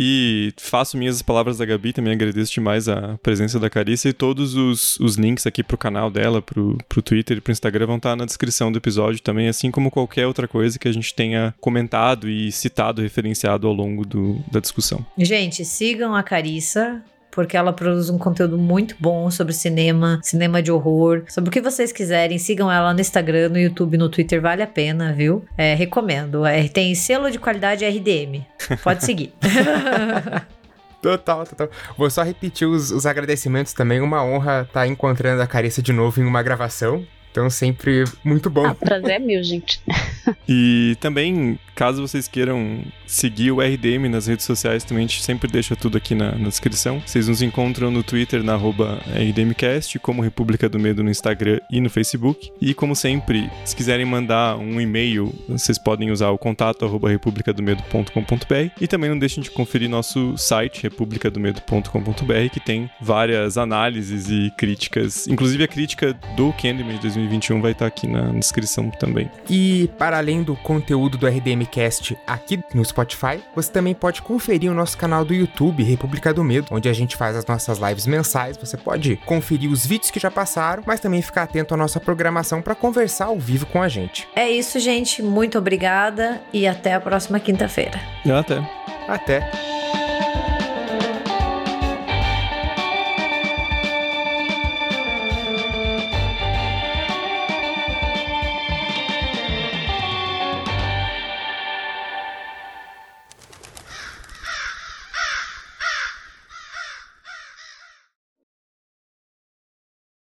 E 0.00 0.52
faço 0.56 0.96
minhas 0.96 1.16
as 1.16 1.22
palavras 1.22 1.58
da 1.58 1.64
Gabi, 1.64 1.92
também 1.92 2.12
agradeço 2.12 2.52
demais 2.52 2.88
a 2.88 3.18
presença 3.20 3.58
da 3.58 3.68
Carícia 3.68 4.08
e 4.08 4.12
todos 4.12 4.54
os, 4.54 4.96
os 5.00 5.16
links 5.16 5.44
aqui 5.44 5.64
pro 5.64 5.76
canal 5.76 6.08
dela, 6.08 6.40
pro, 6.40 6.78
pro 6.88 7.02
Twitter 7.02 7.38
e 7.38 7.40
pro 7.40 7.50
Instagram 7.50 7.86
vão 7.86 7.96
estar 7.96 8.14
na 8.14 8.24
descrição 8.24 8.70
do 8.70 8.78
episódio 8.78 9.20
também, 9.20 9.48
assim 9.48 9.72
como 9.72 9.90
qualquer 9.90 10.28
outra 10.28 10.46
coisa 10.46 10.78
que 10.78 10.86
a 10.86 10.92
gente 10.92 11.12
tenha 11.12 11.52
comentado 11.60 12.30
e 12.30 12.52
citado, 12.52 13.02
referenciado 13.02 13.66
ao 13.66 13.72
longo 13.72 14.06
do, 14.06 14.38
da 14.52 14.60
discussão. 14.60 15.04
Gente, 15.18 15.64
sigam 15.64 16.14
a 16.14 16.22
Carissa, 16.22 17.02
porque 17.38 17.56
ela 17.56 17.72
produz 17.72 18.10
um 18.10 18.18
conteúdo 18.18 18.58
muito 18.58 18.96
bom 18.98 19.30
sobre 19.30 19.52
cinema, 19.52 20.18
cinema 20.24 20.60
de 20.60 20.72
horror, 20.72 21.22
sobre 21.28 21.50
o 21.50 21.52
que 21.52 21.60
vocês 21.60 21.92
quiserem. 21.92 22.36
Sigam 22.36 22.68
ela 22.68 22.92
no 22.92 23.00
Instagram, 23.00 23.50
no 23.50 23.58
YouTube, 23.60 23.96
no 23.96 24.08
Twitter, 24.08 24.42
vale 24.42 24.60
a 24.60 24.66
pena, 24.66 25.12
viu? 25.12 25.44
É, 25.56 25.72
recomendo. 25.72 26.44
É, 26.44 26.66
tem 26.66 26.92
selo 26.96 27.30
de 27.30 27.38
qualidade 27.38 27.84
RDM. 27.84 28.44
Pode 28.82 29.04
seguir. 29.04 29.32
Total, 31.00 31.46
total. 31.46 31.70
Vou 31.96 32.10
só 32.10 32.24
repetir 32.24 32.66
os, 32.66 32.90
os 32.90 33.06
agradecimentos 33.06 33.72
também. 33.72 34.00
Uma 34.00 34.24
honra 34.24 34.62
estar 34.62 34.80
tá 34.80 34.86
encontrando 34.88 35.40
a 35.40 35.46
Carissa 35.46 35.80
de 35.80 35.92
novo 35.92 36.20
em 36.20 36.24
uma 36.24 36.42
gravação. 36.42 37.06
Então, 37.38 37.48
sempre 37.48 38.02
muito 38.24 38.50
bom. 38.50 38.66
Ah, 38.66 38.74
prazer 38.74 39.12
é 39.12 39.18
meu, 39.20 39.40
gente. 39.44 39.80
e 40.48 40.96
também 40.98 41.56
Caso 41.78 42.02
vocês 42.02 42.26
queiram 42.26 42.80
seguir 43.06 43.52
o 43.52 43.60
RDM 43.60 44.08
nas 44.10 44.26
redes 44.26 44.44
sociais, 44.44 44.82
também 44.82 45.04
a 45.04 45.06
gente 45.06 45.22
sempre 45.22 45.48
deixa 45.48 45.76
tudo 45.76 45.96
aqui 45.96 46.12
na, 46.12 46.32
na 46.32 46.48
descrição. 46.48 47.00
Vocês 47.06 47.28
nos 47.28 47.40
encontram 47.40 47.88
no 47.88 48.02
Twitter, 48.02 48.42
na 48.42 48.56
RDMcast, 48.56 49.96
como 50.00 50.20
República 50.20 50.68
do 50.68 50.76
Medo 50.76 51.04
no 51.04 51.10
Instagram 51.10 51.60
e 51.70 51.80
no 51.80 51.88
Facebook. 51.88 52.50
E 52.60 52.74
como 52.74 52.96
sempre, 52.96 53.48
se 53.64 53.76
quiserem 53.76 54.04
mandar 54.04 54.56
um 54.58 54.80
e-mail, 54.80 55.32
vocês 55.48 55.78
podem 55.78 56.10
usar 56.10 56.30
o 56.30 56.36
contato 56.36 56.84
arroba 56.84 57.08
republicadomedo.com.br 57.08 58.72
e 58.80 58.88
também 58.88 59.10
não 59.10 59.18
deixem 59.18 59.40
de 59.40 59.48
conferir 59.48 59.88
nosso 59.88 60.36
site, 60.36 60.82
republicadomedo.com.br, 60.82 62.50
que 62.52 62.58
tem 62.58 62.90
várias 63.00 63.56
análises 63.56 64.28
e 64.28 64.52
críticas. 64.58 65.28
Inclusive 65.28 65.62
a 65.62 65.68
crítica 65.68 66.12
do 66.36 66.52
Candyman 66.54 66.98
de 66.98 67.06
2021 67.28 67.60
vai 67.60 67.72
estar 67.72 67.86
aqui 67.86 68.06
na 68.06 68.32
descrição 68.32 68.90
também. 68.90 69.30
E 69.48 69.90
para 69.98 70.18
além 70.18 70.42
do 70.42 70.56
conteúdo 70.56 71.18
do 71.18 71.26
RDM 71.26 71.64
Cast 71.70 72.16
aqui 72.26 72.60
no 72.74 72.84
Spotify, 72.84 73.40
você 73.54 73.70
também 73.70 73.94
pode 73.94 74.22
conferir 74.22 74.70
o 74.70 74.74
nosso 74.74 74.96
canal 74.96 75.24
do 75.24 75.34
YouTube, 75.34 75.82
República 75.82 76.32
do 76.32 76.42
Medo, 76.42 76.68
onde 76.70 76.88
a 76.88 76.92
gente 76.92 77.16
faz 77.16 77.36
as 77.36 77.46
nossas 77.46 77.78
lives 77.78 78.06
mensais. 78.06 78.56
Você 78.56 78.76
pode 78.76 79.16
conferir 79.24 79.70
os 79.70 79.86
vídeos 79.86 80.10
que 80.10 80.18
já 80.18 80.30
passaram, 80.30 80.82
mas 80.86 81.00
também 81.00 81.22
ficar 81.22 81.44
atento 81.44 81.74
à 81.74 81.76
nossa 81.76 82.00
programação 82.00 82.62
para 82.62 82.74
conversar 82.74 83.26
ao 83.26 83.38
vivo 83.38 83.66
com 83.66 83.82
a 83.82 83.88
gente. 83.88 84.26
É 84.34 84.50
isso, 84.50 84.80
gente. 84.80 85.22
Muito 85.22 85.58
obrigada 85.58 86.40
e 86.52 86.66
até 86.66 86.94
a 86.94 87.00
próxima 87.00 87.38
quinta-feira. 87.38 88.00
Até. 88.24 88.58
Até. 89.06 89.77